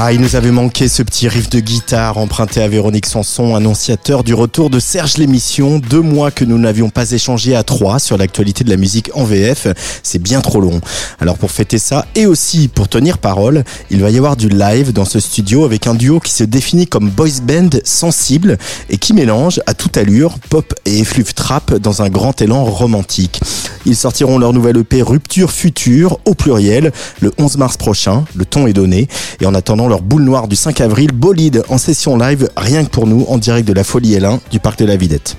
Ah, 0.00 0.12
il 0.12 0.20
nous 0.20 0.36
avait 0.36 0.52
manqué 0.52 0.86
ce 0.86 1.02
petit 1.02 1.26
riff 1.26 1.50
de 1.50 1.58
guitare 1.58 2.18
emprunté 2.18 2.62
à 2.62 2.68
Véronique 2.68 3.06
Sanson, 3.06 3.56
annonciateur 3.56 4.22
du 4.22 4.32
retour 4.32 4.70
de 4.70 4.78
Serge 4.78 5.16
l'émission. 5.16 5.80
Deux 5.80 6.02
mois 6.02 6.30
que 6.30 6.44
nous 6.44 6.56
n'avions 6.56 6.88
pas 6.88 7.10
échangé 7.10 7.56
à 7.56 7.64
trois 7.64 7.98
sur 7.98 8.16
l'actualité 8.16 8.62
de 8.62 8.70
la 8.70 8.76
musique 8.76 9.10
en 9.14 9.24
VF. 9.24 9.66
C'est 10.04 10.22
bien 10.22 10.40
trop 10.40 10.60
long. 10.60 10.80
Alors 11.18 11.36
pour 11.36 11.50
fêter 11.50 11.78
ça 11.78 12.06
et 12.14 12.26
aussi 12.26 12.68
pour 12.68 12.86
tenir 12.86 13.18
parole, 13.18 13.64
il 13.90 14.00
va 14.00 14.10
y 14.10 14.16
avoir 14.18 14.36
du 14.36 14.48
live 14.48 14.92
dans 14.92 15.04
ce 15.04 15.18
studio 15.18 15.64
avec 15.64 15.88
un 15.88 15.96
duo 15.96 16.20
qui 16.20 16.32
se 16.32 16.44
définit 16.44 16.86
comme 16.86 17.10
boys 17.10 17.40
band 17.42 17.70
sensible 17.82 18.56
et 18.90 18.98
qui 18.98 19.14
mélange 19.14 19.60
à 19.66 19.74
toute 19.74 19.96
allure 19.96 20.38
pop 20.48 20.74
et 20.86 21.00
effluve 21.00 21.34
trap 21.34 21.74
dans 21.74 22.02
un 22.02 22.08
grand 22.08 22.40
élan 22.40 22.62
romantique. 22.64 23.40
Ils 23.84 23.96
sortiront 23.96 24.38
leur 24.38 24.52
nouvelle 24.52 24.76
EP 24.76 25.02
Rupture 25.02 25.50
Future 25.50 26.20
au 26.24 26.34
pluriel 26.34 26.92
le 27.20 27.32
11 27.36 27.56
mars 27.56 27.76
prochain. 27.76 28.24
Le 28.36 28.44
ton 28.44 28.68
est 28.68 28.72
donné 28.72 29.08
et 29.40 29.46
en 29.46 29.54
attendant 29.54 29.87
leur 29.88 30.02
boule 30.02 30.22
noire 30.22 30.48
du 30.48 30.56
5 30.56 30.80
avril, 30.80 31.10
bolide 31.12 31.62
en 31.68 31.78
session 31.78 32.16
live, 32.16 32.48
rien 32.56 32.84
que 32.84 32.90
pour 32.90 33.06
nous, 33.06 33.24
en 33.28 33.38
direct 33.38 33.66
de 33.66 33.72
la 33.72 33.84
Folie 33.84 34.16
L1 34.16 34.40
du 34.50 34.60
Parc 34.60 34.78
de 34.78 34.84
la 34.84 34.96
Vidette. 34.96 35.36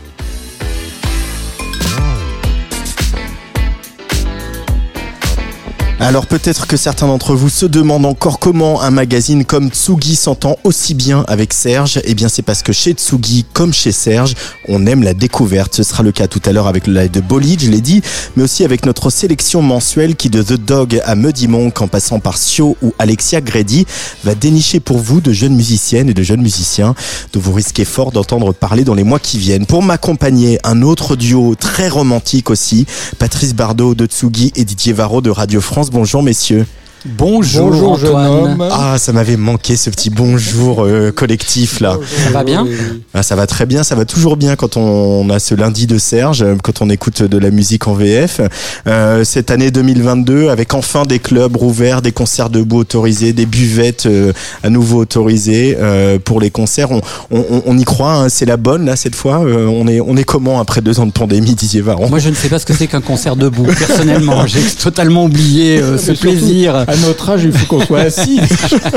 Alors 6.02 6.28
peut-être 6.28 6.66
que 6.66 6.78
certains 6.78 7.08
d'entre 7.08 7.36
vous 7.36 7.50
se 7.50 7.66
demandent 7.66 8.06
encore 8.06 8.40
comment 8.40 8.82
un 8.82 8.90
magazine 8.90 9.44
comme 9.44 9.70
Tsugi 9.70 10.16
s'entend 10.16 10.56
aussi 10.64 10.94
bien 10.94 11.26
avec 11.28 11.52
Serge. 11.52 12.00
Eh 12.06 12.14
bien 12.14 12.30
c'est 12.30 12.42
parce 12.42 12.64
que 12.64 12.72
chez 12.72 12.94
Tsugi, 12.94 13.46
comme 13.52 13.74
chez 13.74 13.92
Serge, 13.92 14.34
on 14.70 14.86
aime 14.86 15.04
la 15.04 15.14
découverte. 15.14 15.76
Ce 15.76 15.84
sera 15.84 16.02
le 16.02 16.14
cas 16.14 16.28
tout 16.28 16.42
à 16.46 16.54
l'heure 16.54 16.68
avec 16.68 16.88
le 16.88 16.94
live 16.94 17.12
de 17.12 17.20
Bolide, 17.20 17.62
je 17.62 17.70
l'ai 17.70 17.82
dit, 17.82 18.02
mais 18.38 18.44
aussi 18.44 18.64
avec 18.64 18.86
notre 18.86 19.10
sélection 19.10 19.62
mensuelle 19.62 20.16
qui 20.16 20.30
de 20.30 20.42
The 20.42 20.54
Dog 20.54 21.02
à 21.04 21.16
Muddy 21.16 21.50
Monk 21.50 21.82
en 21.82 21.90
passant 21.90 22.22
par 22.22 22.38
Sio 22.38 22.78
ou 22.82 22.94
Alexia 22.98 23.42
Grady 23.42 23.86
va 24.24 24.36
dénicher 24.36 24.80
pour 24.80 25.00
vous 25.00 25.20
de 25.20 25.34
jeunes 25.34 25.56
musiciennes 25.56 26.10
et 26.10 26.14
de 26.14 26.24
jeunes 26.24 26.42
musiciens 26.42 26.96
dont 27.34 27.42
vous 27.42 27.52
risquez 27.52 27.84
fort 27.84 28.14
d'entendre 28.14 28.54
parler 28.54 28.86
dans 28.86 28.96
les 28.96 29.04
mois 29.04 29.20
qui 29.20 29.38
viennent. 29.38 29.66
Pour 29.66 29.84
m'accompagner, 29.84 30.60
un 30.64 30.82
autre 30.82 31.18
duo 31.18 31.56
très 31.56 31.90
romantique 31.90 32.50
aussi, 32.50 32.86
Patrice 33.18 33.54
Bardot 33.54 33.96
de 33.96 34.06
Tsugi 34.06 34.54
et 34.56 34.64
Didier 34.64 34.94
Varro 34.94 35.20
de 35.20 35.30
Radio 35.30 35.60
France. 35.60 35.89
Bonjour 35.92 36.22
messieurs. 36.22 36.68
Bonjour, 37.06 37.70
Bonjour, 37.72 37.98
jeune 37.98 38.10
Antoine. 38.10 38.62
homme. 38.62 38.68
Ah, 38.72 38.98
ça 38.98 39.14
m'avait 39.14 39.38
manqué 39.38 39.76
ce 39.78 39.90
petit 39.90 40.10
bonjour 40.10 40.84
euh, 40.84 41.12
collectif 41.12 41.80
là. 41.80 41.98
Ça 42.26 42.32
va 42.32 42.44
bien 42.44 42.68
Ah, 43.14 43.24
ça 43.24 43.36
va 43.36 43.48
très 43.48 43.66
bien, 43.66 43.84
ça 43.84 43.96
va 43.96 44.06
toujours 44.06 44.36
bien 44.38 44.56
quand 44.56 44.76
on 44.78 45.30
a 45.30 45.40
ce 45.40 45.56
lundi 45.56 45.88
de 45.88 45.98
Serge, 45.98 46.42
euh, 46.42 46.56
quand 46.62 46.82
on 46.82 46.90
écoute 46.90 47.24
de 47.24 47.38
la 47.38 47.52
musique 47.52 47.88
en 47.88 47.94
VF. 47.94 48.42
Euh, 48.88 49.24
cette 49.24 49.50
année 49.52 49.72
2022, 49.72 50.50
avec 50.50 50.74
enfin 50.74 51.06
des 51.06 51.20
clubs 51.20 51.56
rouverts, 51.56 52.02
des 52.02 52.12
concerts 52.12 52.50
debout 52.50 52.78
autorisés, 52.80 53.32
des 53.34 53.46
buvettes 53.46 54.06
euh, 54.06 54.34
à 54.64 54.70
nouveau 54.70 55.00
autorisées 55.00 55.78
euh, 55.80 56.20
pour 56.20 56.42
les 56.42 56.52
concerts, 56.52 56.92
on, 56.92 57.02
on, 57.32 57.40
on- 57.50 57.64
on 57.66 57.78
y 57.78 57.84
croit, 57.86 58.14
hein, 58.14 58.30
c'est 58.30 58.46
la 58.46 58.58
bonne 58.58 58.86
là 58.86 58.96
cette 58.96 59.16
fois. 59.16 59.40
Euh, 59.46 59.68
on 59.68 59.88
est 59.88 60.02
on 60.02 60.18
est 60.18 60.24
comment 60.24 60.60
après 60.60 60.82
deux 60.82 61.00
ans 61.00 61.06
de 61.06 61.12
pandémie, 61.12 61.54
Didier 61.56 61.82
Varon 61.82 62.10
Moi, 62.10 62.20
je 62.20 62.30
ne 62.30 62.36
sais 62.36 62.50
pas 62.50 62.60
ce 62.60 62.66
que 62.66 62.74
c'est 62.74 62.88
qu'un 62.88 63.02
concert 63.02 63.36
debout. 63.36 63.66
Personnellement, 63.78 64.46
j'ai 64.48 64.62
totalement 64.82 65.26
oublié 65.26 65.80
euh, 65.80 65.98
ce 65.98 66.12
plaisir. 66.12 66.86
À 66.90 66.98
notre 66.98 67.30
âge, 67.30 67.44
il 67.44 67.52
faut 67.52 67.68
qu'on 67.68 67.86
soit 67.86 68.00
assis. 68.00 68.40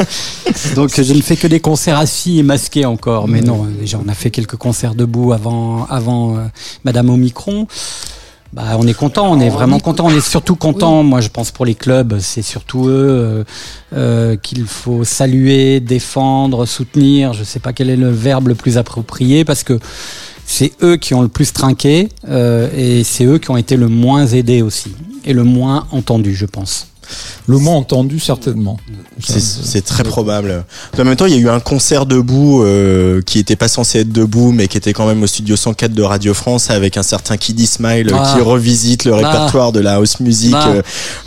Donc, 0.75 0.91
je 1.01 1.13
ne 1.13 1.21
fais 1.21 1.37
que 1.37 1.47
des 1.47 1.61
concerts 1.61 1.99
assis 1.99 2.39
et 2.39 2.43
masqués 2.43 2.87
encore. 2.87 3.29
Mais 3.29 3.43
non, 3.43 3.67
déjà, 3.79 3.99
on 4.05 4.09
a 4.09 4.15
fait 4.15 4.31
quelques 4.31 4.57
concerts 4.57 4.95
debout 4.95 5.33
avant, 5.33 5.85
avant 5.87 6.37
euh, 6.37 6.41
Madame 6.85 7.11
Omicron. 7.11 7.67
Bah, 8.53 8.77
on 8.79 8.87
est 8.87 8.95
content, 8.95 9.31
on 9.31 9.41
est 9.41 9.49
vraiment 9.49 9.81
content. 9.81 10.07
On 10.07 10.11
est 10.11 10.27
surtout 10.27 10.57
content. 10.57 11.03
Moi, 11.03 11.23
je 11.23 11.29
pense 11.29 11.51
pour 11.51 11.65
les 11.65 11.75
clubs, 11.75 12.19
c'est 12.19 12.43
surtout 12.43 12.87
eux 12.87 12.91
euh, 12.91 13.45
euh, 13.95 14.37
qu'il 14.37 14.67
faut 14.67 15.05
saluer, 15.05 15.81
défendre, 15.81 16.67
soutenir. 16.67 17.33
Je 17.33 17.45
sais 17.45 17.61
pas 17.61 17.73
quel 17.73 17.89
est 17.89 17.97
le 17.97 18.11
verbe 18.11 18.49
le 18.49 18.55
plus 18.55 18.77
approprié 18.77 19.47
parce 19.47 19.65
que 19.65 19.79
c'est 20.45 20.73
eux 20.83 20.97
qui 20.97 21.15
ont 21.15 21.23
le 21.23 21.29
plus 21.29 21.55
trinqué 21.55 22.11
euh, 22.29 22.69
et 22.77 23.05
c'est 23.05 23.25
eux 23.25 23.39
qui 23.39 23.51
ont 23.51 23.57
été 23.57 23.77
le 23.77 23.89
moins 23.89 24.27
aidés 24.27 24.61
aussi 24.61 24.95
et 25.25 25.33
le 25.33 25.45
moins 25.45 25.87
entendus, 25.91 26.35
je 26.35 26.47
pense. 26.47 26.92
Le 27.47 27.59
mot 27.59 27.73
entendu, 27.73 28.21
certainement. 28.21 28.79
C'est- 29.21 29.83
très 29.85 30.05
probable. 30.05 30.65
En 30.99 31.05
même 31.05 31.17
temps, 31.17 31.27
il 31.27 31.33
y 31.33 31.37
a 31.37 31.41
eu 31.41 31.49
un 31.49 31.61
concert 31.61 32.07
debout 32.07 32.63
euh, 32.63 33.21
qui 33.23 33.39
était 33.39 33.57
pas 33.57 33.69
censé 33.69 34.01
être 34.01 34.13
debout, 34.13 34.53
mais 34.53 34.69
qui 34.69 34.77
était 34.79 34.93
quand 34.93 35.07
même 35.07 35.23
au 35.23 35.27
studio 35.27 35.57
104 35.57 35.93
de 35.93 36.03
Radio 36.03 36.35
France 36.35 36.71
avec 36.71 36.97
un 36.97 37.03
certain 37.03 37.37
Kiddy 37.37 37.67
Smile 37.67 38.09
euh, 38.13 38.17
Ah. 38.19 38.33
qui 38.35 38.41
revisite 38.43 39.05
le 39.05 39.13
Ah. 39.13 39.17
répertoire 39.17 39.73
de 39.73 39.81
la 39.81 39.95
house 39.97 40.21
music, 40.21 40.55
Ah. 40.57 40.69
euh, 40.69 40.83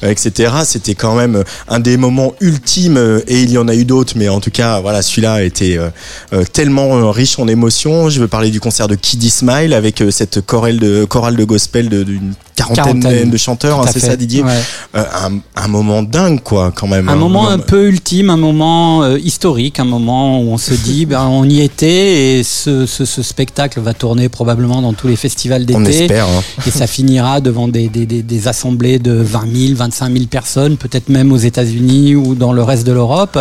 etc. 0.09 0.53
C'était 0.65 0.95
quand 0.95 1.15
même 1.15 1.43
un 1.67 1.79
des 1.79 1.97
moments 1.97 2.33
ultimes 2.39 2.97
et 3.27 3.41
il 3.41 3.51
y 3.51 3.57
en 3.57 3.67
a 3.67 3.75
eu 3.75 3.85
d'autres, 3.85 4.13
mais 4.15 4.29
en 4.29 4.39
tout 4.39 4.51
cas, 4.51 4.79
voilà, 4.79 5.01
celui-là 5.01 5.43
était 5.43 5.77
euh, 5.77 6.43
tellement 6.53 7.11
riche 7.11 7.37
en 7.39 7.47
émotions. 7.47 8.09
Je 8.09 8.19
veux 8.21 8.27
parler 8.27 8.49
du 8.51 8.59
concert 8.59 8.87
de 8.87 8.95
Kiddy 8.95 9.29
Smile 9.29 9.73
avec 9.73 10.01
cette 10.11 10.41
chorale 10.45 10.79
de 10.79 11.05
chorale 11.05 11.35
de 11.35 11.43
gospel 11.43 11.89
d'une 11.89 12.33
quarantaine, 12.55 13.01
Quarantaine. 13.01 13.29
de 13.29 13.37
chanteurs, 13.37 13.81
hein, 13.81 13.89
c'est 13.91 13.99
ça, 13.99 14.15
Didier? 14.15 14.43
Ouais. 14.43 14.61
Un, 14.93 15.39
un 15.55 15.67
moment 15.75 16.03
dingue, 16.03 16.41
quoi, 16.41 16.71
quand 16.75 16.87
même. 16.87 17.09
Un 17.09 17.15
moment 17.15 17.49
un 17.49 17.57
peu 17.59 17.87
ultime, 17.87 18.29
un 18.29 18.37
moment 18.37 19.03
euh, 19.03 19.17
historique, 19.19 19.79
un 19.79 19.85
moment 19.85 20.39
où 20.41 20.51
on 20.51 20.57
se 20.57 20.73
dit, 20.73 21.05
ben, 21.07 21.25
on 21.27 21.43
y 21.47 21.61
était 21.61 22.39
et 22.39 22.43
ce, 22.43 22.85
ce, 22.85 23.05
ce 23.05 23.21
spectacle 23.23 23.79
va 23.81 23.93
tourner 23.93 24.29
probablement 24.29 24.81
dans 24.81 24.93
tous 24.93 25.07
les 25.07 25.15
festivals 25.15 25.65
On 25.73 25.81
d'été. 25.81 26.03
espère. 26.05 26.27
hein. 26.27 26.41
Et 26.67 26.71
ça 26.71 26.87
finira 26.95 27.41
devant 27.41 27.67
des, 27.67 27.87
des, 27.89 28.05
des, 28.05 28.23
des 28.23 28.47
assemblées 28.47 28.99
de 28.99 29.11
20 29.13 29.39
000, 29.67 29.75
25 29.75 30.11
000 30.13 30.25
personnes, 30.25 30.77
peut-être 30.77 31.09
même 31.09 31.31
aux 31.31 31.37
États-Unis 31.37 32.15
ou 32.15 32.35
dans 32.35 32.53
le 32.53 32.63
reste 32.63 32.85
de 32.85 32.91
l'Europe. 32.91 33.37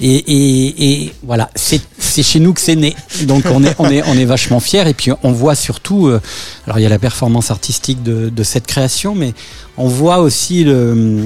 Et, 0.00 0.14
et, 0.16 0.92
et 1.04 1.12
voilà, 1.24 1.50
c'est 1.54 1.80
c'est 1.98 2.22
chez 2.22 2.40
nous 2.40 2.52
que 2.54 2.60
c'est 2.60 2.76
né. 2.76 2.94
Donc 3.24 3.44
on 3.52 3.62
est, 3.64 3.74
on 3.78 3.90
est, 3.90 4.02
on 4.06 4.14
est 4.16 4.24
vachement 4.24 4.60
fiers. 4.60 4.88
Et 4.88 4.94
puis 4.94 5.10
on 5.22 5.32
voit 5.32 5.54
surtout, 5.54 6.06
euh, 6.06 6.20
alors 6.66 6.78
il 6.78 6.82
y 6.82 6.86
a 6.86 6.88
la 6.88 6.98
performance 6.98 7.50
artistique 7.50 8.02
de, 8.02 8.28
de 8.28 8.42
cette 8.44 8.66
création, 8.66 9.14
mais 9.14 9.34
on 9.76 9.88
voit 9.88 10.18
aussi 10.18 10.64
le, 10.64 11.24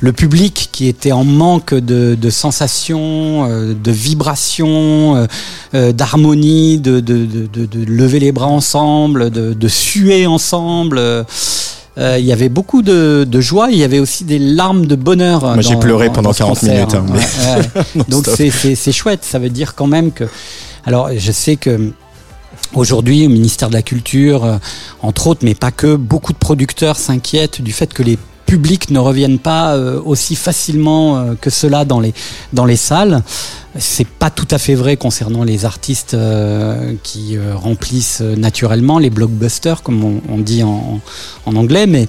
le 0.00 0.12
public 0.12 0.70
qui 0.72 0.88
était 0.88 1.12
en 1.12 1.24
manque 1.24 1.74
de, 1.74 2.14
de 2.14 2.30
sensations, 2.30 3.46
euh, 3.50 3.74
de 3.74 3.90
vibrations, 3.92 5.16
euh, 5.16 5.26
euh, 5.74 5.92
d'harmonie, 5.92 6.78
de, 6.78 7.02
lever 7.86 8.18
les 8.18 8.32
bras 8.32 8.46
ensemble, 8.46 9.30
de, 9.30 9.68
suer 9.68 10.26
ensemble. 10.26 11.00
il 11.98 12.24
y 12.24 12.32
avait 12.32 12.48
beaucoup 12.48 12.82
de, 12.82 13.26
joie, 13.40 13.68
il 13.70 13.78
y 13.78 13.84
avait 13.84 13.98
aussi 13.98 14.24
des 14.24 14.38
larmes 14.38 14.86
de 14.86 14.96
bonheur. 14.96 15.42
Moi, 15.42 15.60
j'ai 15.60 15.76
pleuré 15.76 16.06
dans- 16.06 16.14
pendant 16.14 16.30
dans 16.30 16.34
ce 16.34 16.38
40 16.38 16.58
concert. 16.58 16.74
minutes, 16.74 16.94
hein, 16.94 17.04
mais- 17.12 17.60
Ouais, 17.60 17.84
ouais. 17.96 18.04
Donc 18.08 18.26
c'est- 18.26 18.92
chouette, 18.92 19.24
ça 19.24 19.38
veut 19.38 19.50
dire 19.50 19.74
quand 19.74 19.86
même 19.86 20.12
que... 20.12 20.24
Alors 20.86 21.10
je 21.14 21.30
sais 21.32 21.56
que 21.56 21.92
aujourd'hui 22.72 23.26
au 23.26 23.28
ministère 23.28 23.68
de 23.68 23.74
la 23.74 23.82
Culture, 23.82 24.58
entre 25.02 25.26
autres, 25.26 25.40
mais 25.44 25.54
pas 25.54 25.70
que, 25.70 25.94
beaucoup 25.94 26.32
de 26.32 26.38
producteurs 26.38 26.96
s'inquiètent 26.96 27.60
du 27.60 27.72
fait 27.72 27.92
que 27.92 28.02
les 28.02 28.18
publics 28.50 28.90
ne 28.90 28.98
reviennent 28.98 29.38
pas 29.38 29.76
euh, 29.76 30.00
aussi 30.04 30.34
facilement 30.34 31.18
euh, 31.18 31.34
que 31.40 31.50
cela 31.50 31.84
dans 31.84 32.00
les 32.00 32.12
dans 32.52 32.64
les 32.64 32.76
salles. 32.76 33.22
C'est 33.78 34.08
pas 34.08 34.30
tout 34.30 34.48
à 34.50 34.58
fait 34.58 34.74
vrai 34.74 34.96
concernant 34.96 35.44
les 35.44 35.64
artistes 35.64 36.14
euh, 36.14 36.94
qui 37.04 37.38
remplissent 37.38 38.20
naturellement 38.20 38.98
les 38.98 39.10
blockbusters, 39.10 39.84
comme 39.84 40.02
on, 40.02 40.20
on 40.28 40.38
dit 40.38 40.64
en, 40.64 41.00
en 41.46 41.54
anglais, 41.54 41.86
mais 41.86 42.08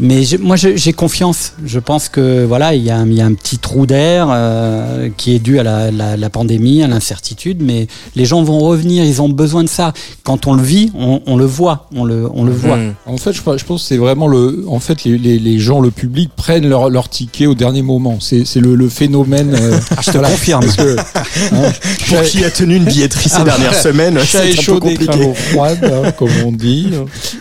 Mais 0.00 0.24
je- 0.24 0.36
moi, 0.38 0.56
j'ai 0.56 0.92
confiance. 0.92 1.52
Je 1.64 1.78
pense 1.78 2.08
que 2.08 2.44
voilà, 2.44 2.74
il 2.74 2.82
y, 2.82 2.90
a 2.90 2.96
un- 2.98 3.06
il 3.06 3.14
y 3.14 3.20
a 3.20 3.26
un 3.26 3.34
petit 3.34 3.58
trou 3.58 3.86
d'air 3.86 4.26
euh, 4.30 5.08
qui 5.16 5.34
est 5.34 5.38
dû 5.38 5.58
à 5.60 5.62
la, 5.62 5.90
la- 5.92 6.16
la 6.16 6.30
pandémie, 6.30 6.82
à 6.82 6.88
l'incertitude, 6.88 7.62
mais 7.62 7.86
les 8.16 8.24
gens 8.24 8.42
vont 8.42 8.58
revenir. 8.58 9.04
Ils 9.04 9.22
ont 9.22 9.28
besoin 9.28 9.62
de 9.62 9.68
ça. 9.68 9.92
Quand 10.24 10.48
on 10.48 10.54
le 10.54 10.62
vit, 10.62 10.90
on, 10.98 11.20
on 11.26 11.36
le 11.36 11.44
voit, 11.44 11.88
on 11.94 12.04
le, 12.04 12.28
on 12.34 12.44
le 12.44 12.50
voit. 12.52 12.76
Mmh. 12.76 12.94
En 13.06 13.16
fait, 13.18 13.32
je, 13.32 13.38
je 13.38 13.64
pense 13.64 13.82
que 13.82 13.88
c'est 13.88 13.96
vraiment 13.96 14.26
le. 14.26 14.64
En 14.68 14.80
fait, 14.80 15.04
les, 15.04 15.16
les, 15.16 15.38
les 15.38 15.58
gens, 15.60 15.80
le 15.80 15.92
public 15.92 16.30
prennent 16.34 16.68
leur, 16.68 16.90
leur 16.90 17.08
ticket 17.08 17.46
au 17.46 17.54
dernier 17.54 17.82
moment. 17.82 18.18
C'est 18.20 18.44
le, 18.56 18.74
le 18.74 18.88
phénomène. 18.88 19.54
euh, 19.54 19.78
Ah, 19.96 20.00
je 20.02 20.10
te 20.10 20.18
confirme. 20.18 20.64
parce 20.64 20.76
que, 20.76 20.96
hein, 21.52 21.72
Pour 22.08 22.22
qui 22.22 22.44
a 22.44 22.50
tenu 22.50 22.76
une 22.76 22.84
billetterie 22.84 23.28
ces 23.28 23.36
Ah, 23.38 23.44
dernières 23.44 23.74
semaines, 23.74 24.18
c'est 24.26 24.58
un 24.58 24.62
peu 24.74 24.80
compliqué. 24.80 25.06
crâne 25.06 25.34
froide, 25.34 25.78
hein, 26.04 26.10
comme 26.18 26.30
on 26.44 26.50
dit. 26.52 26.88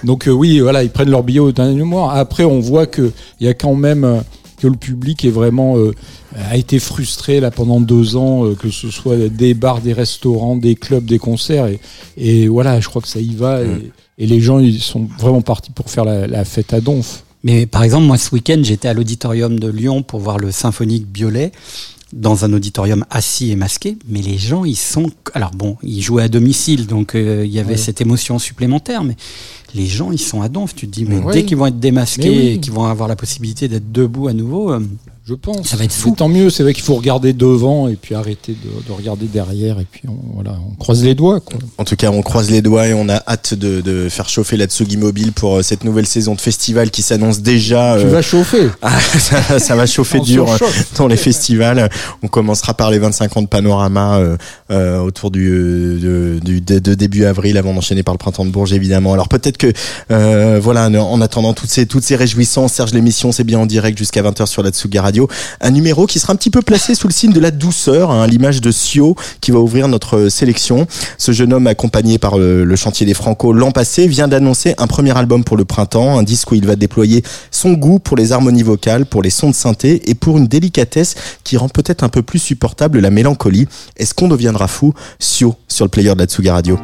Donc 0.04 0.28
euh, 0.28 0.32
oui, 0.32 0.60
voilà, 0.60 0.84
ils 0.84 0.90
prennent 0.92 1.10
leur 1.10 1.24
billet 1.24 1.40
au 1.40 1.52
dernier 1.52 1.80
moment. 1.80 2.10
Après, 2.12 2.43
on 2.46 2.60
voit 2.60 2.86
que 2.86 3.12
il 3.40 3.46
y 3.46 3.50
a 3.50 3.54
quand 3.54 3.76
même 3.76 4.04
euh, 4.04 4.22
que 4.58 4.68
le 4.68 4.76
public 4.78 5.26
est 5.26 5.30
vraiment 5.30 5.78
euh, 5.78 5.94
a 6.36 6.58
été 6.58 6.80
frustré 6.80 7.40
là 7.40 7.52
pendant 7.52 7.80
deux 7.82 8.16
ans, 8.16 8.46
euh, 8.46 8.56
que 8.56 8.70
ce 8.70 8.90
soit 8.90 9.18
des 9.30 9.54
bars, 9.54 9.82
des 9.82 9.94
restaurants, 9.94 10.56
des 10.56 10.76
clubs, 10.76 11.06
des 11.06 11.20
concerts, 11.20 11.68
et, 11.68 11.80
et 12.18 12.48
voilà, 12.48 12.80
je 12.80 12.88
crois 12.88 13.02
que 13.02 13.08
ça 13.08 13.20
y 13.20 13.36
va. 13.36 13.62
Et, 13.62 13.92
et 14.20 14.28
les 14.28 14.40
gens, 14.42 14.60
ils 14.60 14.80
sont 14.80 15.08
vraiment 15.20 15.42
partis 15.42 15.72
pour 15.72 15.90
faire 15.90 16.06
la, 16.06 16.28
la 16.28 16.46
fête 16.46 16.74
à 16.74 16.82
Donf. 16.82 17.24
Mais 17.44 17.66
par 17.66 17.84
exemple, 17.84 18.06
moi, 18.06 18.18
ce 18.18 18.34
week-end, 18.34 18.62
j'étais 18.64 18.88
à 18.88 18.94
l'auditorium 18.94 19.60
de 19.60 19.68
Lyon 19.68 20.02
pour 20.02 20.22
voir 20.22 20.38
le 20.38 20.52
symphonique 20.52 21.08
Biolay 21.08 21.52
dans 22.14 22.46
un 22.46 22.54
auditorium 22.54 23.06
assis 23.10 23.52
et 23.52 23.56
masqué. 23.56 23.98
Mais 24.08 24.22
les 24.22 24.38
gens, 24.38 24.64
ils 24.66 24.76
sont. 24.78 25.10
Alors 25.34 25.52
bon, 25.52 25.78
ils 25.84 26.02
jouaient 26.02 26.24
à 26.24 26.30
domicile, 26.30 26.86
donc 26.88 27.16
euh, 27.16 27.44
il 27.46 27.52
y 27.52 27.60
avait 27.60 27.72
Ouais. 27.72 27.78
cette 27.78 28.02
émotion 28.02 28.38
supplémentaire. 28.40 29.04
Mais 29.04 29.16
les 29.74 29.88
gens, 29.88 30.12
ils 30.12 30.20
sont 30.20 30.42
à 30.42 30.50
donf. 30.50 30.76
Tu 30.76 30.88
te 30.88 30.92
dis, 30.94 31.06
mais 31.06 31.18
Oui. 31.18 31.34
dès 31.34 31.44
qu'ils 31.46 31.58
vont 31.58 31.66
être 31.66 31.80
démasqués 31.80 32.30
oui. 32.30 32.48
et 32.50 32.60
qu'ils 32.60 32.72
vont 32.74 32.86
avoir 32.86 33.08
la 33.10 33.16
possibilité 33.16 33.68
d'être 33.68 33.92
debout 33.92 34.28
à 34.28 34.34
nouveau, 34.34 34.72
euh, 34.72 34.80
Je 35.26 35.36
pense. 35.36 35.70
Ça 35.70 35.78
va 35.78 35.86
être 35.86 35.96
Mais 35.96 36.02
fou. 36.02 36.16
Tant 36.18 36.28
mieux, 36.28 36.50
c'est 36.50 36.64
vrai 36.64 36.74
qu'il 36.74 36.84
faut 36.84 36.96
regarder 36.96 37.32
devant 37.32 37.88
et 37.88 37.96
puis 37.96 38.14
arrêter 38.14 38.54
de, 38.62 38.88
de 38.88 38.92
regarder 38.92 39.28
derrière 39.28 39.80
et 39.80 39.88
puis 39.90 40.02
on, 40.10 40.18
voilà, 40.34 40.58
on 40.70 40.76
croise 40.76 41.02
les 41.02 41.16
doigts. 41.16 41.40
Quoi. 41.40 41.60
En 41.78 41.86
tout 41.86 41.96
cas, 41.96 42.12
on 42.12 42.22
croise 42.22 42.52
les 42.52 42.62
doigts 42.62 42.88
et 42.88 42.94
on 42.94 43.08
a 43.08 43.24
hâte 43.26 43.54
de, 43.54 43.80
de 43.80 44.10
faire 44.10 44.28
chauffer 44.28 44.58
la 44.58 44.66
Tsugi 44.66 44.98
Mobile 44.98 45.32
pour 45.32 45.56
euh, 45.58 45.62
cette 45.62 45.86
nouvelle 45.86 46.08
saison 46.08 46.36
de 46.36 46.42
festival 46.42 46.92
qui 46.92 47.04
s'annonce 47.04 47.40
déjà. 47.40 47.96
Tu 48.00 48.06
euh, 48.06 48.10
vas 48.10 48.22
chauffer. 48.22 48.68
ah, 48.82 49.00
ça, 49.00 49.60
ça 49.60 49.76
va 49.78 49.86
chauffer 49.86 50.20
dur 50.20 50.46
surchauffe. 50.48 50.94
dans 50.98 51.08
les 51.08 51.16
festivals. 51.16 51.90
On 52.22 52.28
commencera 52.28 52.74
par 52.74 52.92
les 52.92 53.00
25 53.00 53.38
ans 53.38 53.42
de 53.44 53.48
Panorama 53.48 54.18
euh, 54.18 54.36
euh, 54.72 55.00
autour 55.00 55.32
du, 55.32 55.50
euh, 55.50 56.40
du 56.40 56.60
de, 56.60 56.80
de 56.80 56.94
début 56.96 57.24
avril 57.26 57.58
avant 57.58 57.74
d'enchaîner 57.74 58.04
par 58.04 58.14
le 58.14 58.18
printemps 58.18 58.44
de 58.44 58.50
Bourges 58.50 58.74
évidemment. 58.74 59.14
Alors 59.14 59.30
peut-être 59.30 59.58
que 59.58 59.72
euh, 60.12 60.60
voilà 60.62 60.88
en 60.90 61.22
attendant 61.22 61.54
toutes 61.54 61.70
ces 61.70 61.86
toutes 61.86 62.04
ces 62.04 62.16
réjouissances, 62.16 62.74
Serge 62.74 62.92
l'émission 62.94 63.32
c'est 63.32 63.44
bien 63.44 63.60
en 63.60 63.66
direct 63.66 63.98
jusqu'à 63.98 64.22
20h 64.22 64.48
sur 64.48 64.64
la 64.64 64.72
Tsugi 64.72 65.00
Radio. 65.00 65.13
Un 65.62 65.72
numéro 65.72 66.06
qui 66.06 66.20
sera 66.20 66.34
un 66.34 66.36
petit 66.36 66.50
peu 66.50 66.62
placé 66.62 66.96
sous 66.96 67.08
le 67.08 67.14
signe 67.14 67.34
de 67.34 67.40
la 67.40 67.52
douceur, 67.52 68.12
hein, 68.12 68.28
l'image 68.28 68.62
de 68.62 68.72
Sio 68.72 69.16
qui 69.42 69.52
va 69.52 69.60
ouvrir 69.60 69.88
notre 69.88 70.30
sélection. 70.30 70.88
Ce 71.18 71.32
jeune 71.32 71.54
homme 71.54 71.68
accompagné 71.68 72.18
par 72.18 72.38
le, 72.38 72.64
le 72.64 72.76
chantier 72.76 73.06
des 73.06 73.14
Franco 73.14 73.54
l'an 73.54 73.72
passé 73.72 74.08
vient 74.08 74.28
d'annoncer 74.28 74.76
un 74.78 74.88
premier 74.88 75.16
album 75.18 75.44
pour 75.44 75.58
le 75.58 75.66
printemps, 75.66 76.18
un 76.18 76.24
disque 76.24 76.52
où 76.52 76.56
il 76.56 76.66
va 76.66 76.76
déployer 76.76 77.24
son 77.52 77.74
goût 77.74 78.00
pour 78.00 78.18
les 78.18 78.32
harmonies 78.32 78.64
vocales, 78.64 79.06
pour 79.06 79.22
les 79.22 79.30
sons 79.30 79.50
de 79.50 79.56
synthé 79.56 80.10
et 80.10 80.16
pour 80.16 80.38
une 80.38 80.48
délicatesse 80.48 81.16
qui 81.44 81.58
rend 81.58 81.70
peut-être 81.70 82.04
un 82.04 82.10
peu 82.10 82.22
plus 82.22 82.40
supportable 82.40 83.00
la 83.00 83.10
mélancolie. 83.10 83.68
Est-ce 83.98 84.14
qu'on 84.14 84.28
deviendra 84.28 84.68
fou? 84.68 84.94
Sio 85.20 85.56
sur 85.68 85.86
le 85.86 85.90
player 85.90 86.14
de 86.14 86.20
la 86.20 86.26
Tsuga 86.26 86.54
Radio. 86.54 86.80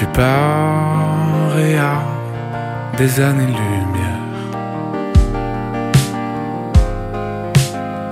Tu 0.00 0.06
pars 0.06 1.58
et 1.58 1.76
à 1.76 2.00
des 2.96 3.20
années-lumière. 3.20 4.38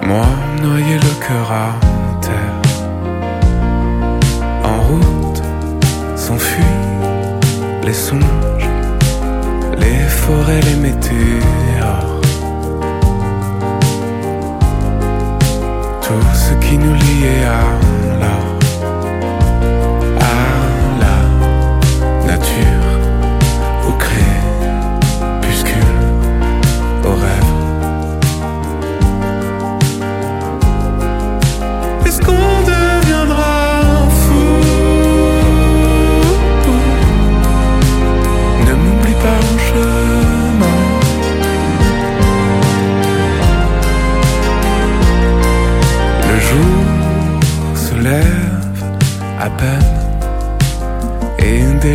Moi, 0.03 0.27
noyé 0.63 0.97
le 0.97 1.15
cœur 1.27 1.51
à 1.51 1.69
terre. 2.21 2.61
En 4.71 4.79
route, 4.89 5.43
s'enfuient 6.15 6.85
les 7.87 7.95
songes, 7.95 8.71
les 9.79 10.01
forêts, 10.23 10.61
les 10.61 10.79
météores. 10.89 12.21
Tout 16.03 16.29
ce 16.35 16.53
qui 16.63 16.77
nous 16.77 16.93
liait 16.93 17.45
à 17.47 17.98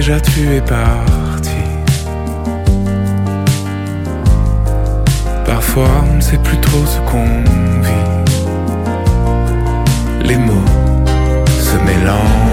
déjà 0.06 0.20
tu 0.20 0.54
es 0.54 0.60
parti. 0.60 1.64
Parfois 5.46 5.88
on 6.12 6.16
ne 6.16 6.22
sait 6.22 6.38
plus 6.40 6.60
trop 6.60 6.86
ce 6.86 7.00
qu'on 7.10 7.24
vit. 7.82 8.10
Les 10.28 10.36
mots 10.36 10.70
se 11.48 11.78
mélangent 11.86 12.53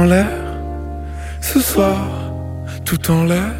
L'air 0.00 0.26
ce 1.42 1.60
soir 1.60 2.08
Tout 2.82 3.10
en 3.10 3.24
l'air. 3.24 3.52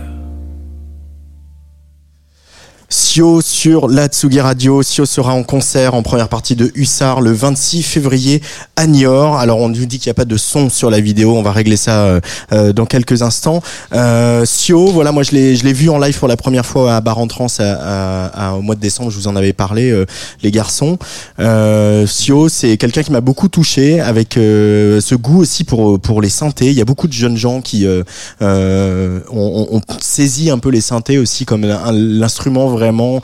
Sio 2.88 3.42
sur 3.62 3.86
la 3.88 4.08
Tsugi 4.08 4.40
Radio. 4.40 4.82
Sio 4.82 5.06
sera 5.06 5.34
en 5.34 5.44
concert 5.44 5.94
en 5.94 6.02
première 6.02 6.28
partie 6.28 6.56
de 6.56 6.72
Hussard 6.74 7.20
le 7.20 7.30
26 7.30 7.84
février 7.84 8.42
à 8.74 8.88
Niort. 8.88 9.36
Alors 9.36 9.58
on 9.60 9.68
nous 9.68 9.86
dit 9.86 10.00
qu'il 10.00 10.08
n'y 10.08 10.10
a 10.10 10.14
pas 10.14 10.24
de 10.24 10.36
son 10.36 10.68
sur 10.68 10.90
la 10.90 10.98
vidéo, 10.98 11.36
on 11.36 11.42
va 11.42 11.52
régler 11.52 11.76
ça 11.76 12.00
euh, 12.06 12.20
euh, 12.52 12.72
dans 12.72 12.86
quelques 12.86 13.22
instants. 13.22 13.62
Euh, 13.94 14.44
Sio, 14.44 14.88
voilà, 14.88 15.12
moi 15.12 15.22
je 15.22 15.30
l'ai 15.30 15.54
je 15.54 15.62
l'ai 15.62 15.72
vu 15.72 15.88
en 15.90 15.98
live 16.00 16.18
pour 16.18 16.26
la 16.26 16.36
première 16.36 16.66
fois 16.66 16.96
à 16.96 17.00
Bar 17.00 17.18
en 17.18 17.28
Trans 17.28 17.46
à- 17.60 18.26
à- 18.48 18.54
au 18.54 18.62
mois 18.62 18.74
de 18.74 18.80
décembre. 18.80 19.10
Je 19.12 19.16
vous 19.16 19.28
en 19.28 19.36
avais 19.36 19.52
parlé, 19.52 19.92
euh, 19.92 20.06
les 20.42 20.50
garçons. 20.50 20.98
Euh, 21.38 22.04
Sio, 22.04 22.48
c'est 22.48 22.76
quelqu'un 22.76 23.04
qui 23.04 23.12
m'a 23.12 23.20
beaucoup 23.20 23.46
touché 23.48 24.00
avec 24.00 24.38
euh, 24.38 25.00
ce 25.00 25.14
goût 25.14 25.38
aussi 25.40 25.62
pour 25.62 26.00
pour 26.00 26.20
les 26.20 26.30
synthés. 26.30 26.66
Il 26.66 26.74
y 26.76 26.80
a 26.80 26.84
beaucoup 26.84 27.06
de 27.06 27.12
jeunes 27.12 27.36
gens 27.36 27.60
qui 27.60 27.86
ont, 27.86 29.22
ont- 29.30 29.68
ont 29.76 29.80
saisi 30.00 30.50
un 30.50 30.58
peu 30.58 30.70
les 30.70 30.80
synthés 30.80 31.18
aussi 31.18 31.44
comme 31.44 31.64
l'instrument 31.92 32.66
vraiment 32.66 33.22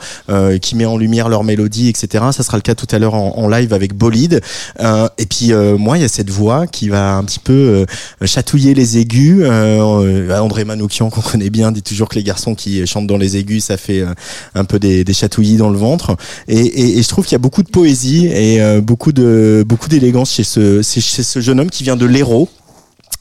qui 0.61 0.75
met 0.75 0.85
en 0.85 0.97
lumière 0.97 1.29
leur 1.29 1.43
mélodie, 1.43 1.89
etc. 1.89 2.25
Ça 2.31 2.43
sera 2.43 2.57
le 2.57 2.61
cas 2.61 2.75
tout 2.75 2.87
à 2.91 2.99
l'heure 2.99 3.15
en, 3.15 3.47
live 3.47 3.73
avec 3.73 3.93
Bolide. 3.93 4.41
Euh, 4.79 5.07
et 5.17 5.25
puis 5.25 5.51
euh, 5.51 5.77
moi, 5.77 5.97
il 5.97 6.01
y 6.01 6.03
a 6.03 6.07
cette 6.07 6.29
voix 6.29 6.67
qui 6.67 6.89
va 6.89 7.15
un 7.15 7.23
petit 7.23 7.39
peu 7.39 7.53
euh, 7.53 8.25
chatouiller 8.25 8.73
les 8.73 8.97
aigus. 8.97 9.39
Euh, 9.41 9.79
euh, 9.79 10.39
André 10.39 10.65
Manoukian, 10.65 11.09
qu'on 11.09 11.21
connaît 11.21 11.49
bien, 11.49 11.71
dit 11.71 11.81
toujours 11.81 12.09
que 12.09 12.15
les 12.15 12.23
garçons 12.23 12.55
qui 12.55 12.85
chantent 12.85 13.07
dans 13.07 13.17
les 13.17 13.37
aigus, 13.37 13.65
ça 13.65 13.77
fait 13.77 14.01
euh, 14.01 14.13
un 14.55 14.65
peu 14.65 14.79
des, 14.79 15.03
des 15.03 15.13
chatouillis 15.13 15.57
dans 15.57 15.69
le 15.69 15.77
ventre. 15.77 16.15
Et, 16.47 17.01
je 17.01 17.07
trouve 17.07 17.25
qu'il 17.25 17.33
y 17.33 17.35
a 17.35 17.39
beaucoup 17.39 17.63
de 17.63 17.69
poésie 17.69 18.27
et 18.27 18.61
euh, 18.61 18.81
beaucoup 18.81 19.11
de 19.11 19.63
beaucoup 19.67 19.89
d'élégance 19.89 20.33
chez 20.33 20.43
ce 20.43 20.81
chez 20.81 21.23
ce 21.23 21.39
jeune 21.39 21.59
homme 21.59 21.69
qui 21.69 21.83
vient 21.83 21.95
de 21.95 22.05
l'Hérault. 22.05 22.49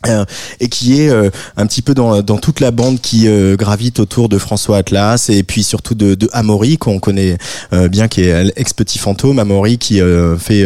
Euh, 0.07 0.25
et 0.61 0.69
qui 0.69 1.03
est 1.03 1.09
euh, 1.11 1.29
un 1.57 1.67
petit 1.67 1.83
peu 1.83 1.93
dans, 1.93 2.23
dans 2.23 2.39
toute 2.39 2.61
la 2.61 2.71
bande 2.71 3.01
qui 3.01 3.27
euh, 3.27 3.57
gravite 3.57 3.99
autour 3.99 4.29
de 4.29 4.39
François 4.39 4.77
Atlas 4.77 5.29
et 5.29 5.43
puis 5.43 5.65
surtout 5.65 5.97
de, 5.97 6.15
de 6.15 6.31
Amaury 6.33 6.79
qu'on 6.79 7.01
connaît 7.01 7.37
euh, 7.73 7.89
bien 7.89 8.07
qui 8.07 8.21
est 8.21 8.53
ex 8.55 8.73
petit 8.73 9.01
fantôme. 9.01 9.41
Amaury 9.41 9.77
qui 9.77 10.01
euh, 10.01 10.39
fait 10.39 10.65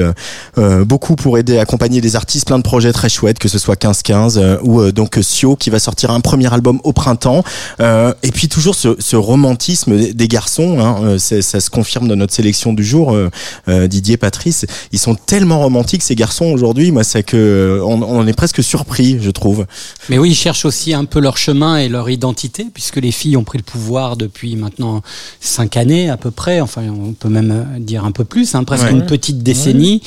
beaucoup 0.85 1.17
pour 1.17 1.39
aider 1.39 1.57
accompagner 1.57 2.03
des 2.03 2.15
artistes 2.15 2.47
plein 2.47 2.59
de 2.59 2.63
projets 2.63 2.93
très 2.93 3.09
chouettes 3.09 3.39
que 3.39 3.49
ce 3.49 3.59
soit 3.59 3.81
15-15 3.81 4.35
euh, 4.37 4.59
ou 4.63 4.93
donc 4.93 5.19
Sio 5.23 5.57
qui 5.57 5.71
va 5.71 5.79
sortir 5.79 6.11
un 6.11 6.21
premier 6.21 6.53
album 6.53 6.79
au 6.85 6.93
printemps. 6.93 7.43
Et 7.81 8.33
puis 8.33 8.49
toujours 8.49 8.75
ce, 8.75 8.97
ce 8.99 9.17
romantisme 9.17 9.97
des, 10.13 10.29
garçons 10.29 10.79
hein, 10.79 11.17
ça 11.19 11.61
se 11.61 11.71
confirme 11.71 12.07
dans 12.07 12.17
notre 12.17 12.35
sélection 12.35 12.75
du 12.75 12.85
jour 12.85 13.17
Didier 13.67 14.19
Patrice. 14.19 14.67
Ils 14.93 14.99
sont 14.99 15.15
tellement 15.15 15.61
romantiques 15.61 16.03
ces 16.03 16.15
garçons 16.15 16.47
aujourd'hui. 16.47 16.93
Moi 16.93 17.03
c'est 17.03 17.23
que 17.23 17.81
on, 17.83 18.03
on 18.03 18.27
est 18.27 18.35
presque 18.35 18.63
surpris 18.63 19.22
je 19.23 19.31
trouve 19.31 19.67
Mais 20.09 20.19
oui, 20.19 20.31
ils 20.31 20.35
cherchent 20.35 20.65
aussi 20.65 20.93
un 20.95 21.05
peu 21.05 21.21
leur 21.21 21.37
chemin 21.39 21.77
et 21.79 21.89
leur 21.89 22.11
identité, 22.11 22.67
puisque 22.73 22.97
les 22.97 23.13
filles 23.13 23.37
ont 23.37 23.45
pris 23.45 23.59
le 23.59 23.65
pouvoir 23.65 24.17
depuis 24.17 24.57
maintenant 24.57 25.01
cinq 25.41 25.77
années 25.77 26.11
à 26.11 26.17
peu 26.17 26.31
près, 26.31 26.61
enfin 26.61 26.83
on 26.89 27.13
peut 27.13 27.29
même 27.29 27.51
euh, 27.51 27.79
dire 27.79 28.05
un 28.05 28.13
peu 28.13 28.25
plus, 28.25 28.55
hein, 28.55 28.65
presque 28.65 28.85
Ouais. 28.85 28.91
une 28.93 29.07
petite 29.07 29.43
décennie. 29.43 30.03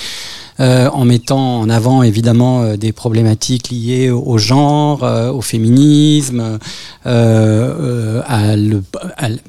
euh, 0.62 0.90
en 0.94 1.04
mettant 1.04 1.60
en 1.60 1.70
avant 1.70 2.02
évidemment 2.02 2.62
euh, 2.62 2.78
des 2.78 2.94
problématiques 2.94 3.70
liées 3.72 4.10
au 4.10 4.22
au 4.26 4.38
genre, 4.38 5.04
euh, 5.04 5.30
au 5.30 5.42
féminisme, 5.42 6.40
euh, 6.40 6.58
euh, 7.06 8.22
à 8.26 8.56
le, 8.56 8.82
à 9.18 9.28
l- 9.28 9.40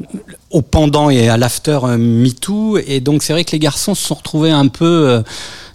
au 0.51 0.63
pendant 0.63 1.09
et 1.11 1.29
à 1.29 1.37
l'after 1.37 1.79
euh, 1.85 1.97
MeToo. 1.97 2.79
Et 2.79 2.99
donc 3.01 3.23
c'est 3.23 3.33
vrai 3.33 3.45
que 3.45 3.53
les 3.53 3.61
garçons 3.61 3.95
se 3.95 4.05
sont 4.05 4.15
retrouvés 4.17 4.51
un 4.51 4.67
peu, 4.69 4.85
euh, 5.11 5.23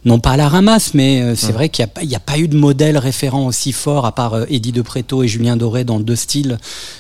non 0.04 0.20
pas 0.20 0.32
à 0.32 0.38
la 0.38 0.50
ramasse, 0.50 0.94
mais 0.96 1.22
euh, 1.22 1.36
c'est 1.36 1.52
vrai 1.52 1.70
qu'il 1.70 1.84
n'y 1.84 1.90
a, 1.92 1.94
pas- 1.94 2.04
il 2.04 2.10
y 2.10 2.16
a 2.16 2.20
pas 2.20 2.38
eu 2.40 2.48
de 2.48 2.58
modèle 2.58 2.98
référent 2.98 3.46
aussi 3.46 3.72
fort, 3.72 4.06
à 4.06 4.14
part 4.14 4.34
euh, 4.34 4.46
Eddie 4.50 4.72
De 4.72 4.82
Preto 4.82 5.22
et 5.24 5.28
Julien 5.28 5.56
Doré, 5.58 5.84
dans 5.84 6.00
deux 6.00 6.16
styles 6.16 6.58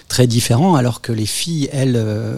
très 0.07 0.27
différents, 0.27 0.75
alors 0.75 1.01
que 1.01 1.11
les 1.11 1.25
filles, 1.25 1.67
elles, 1.71 1.95
euh, 1.95 2.37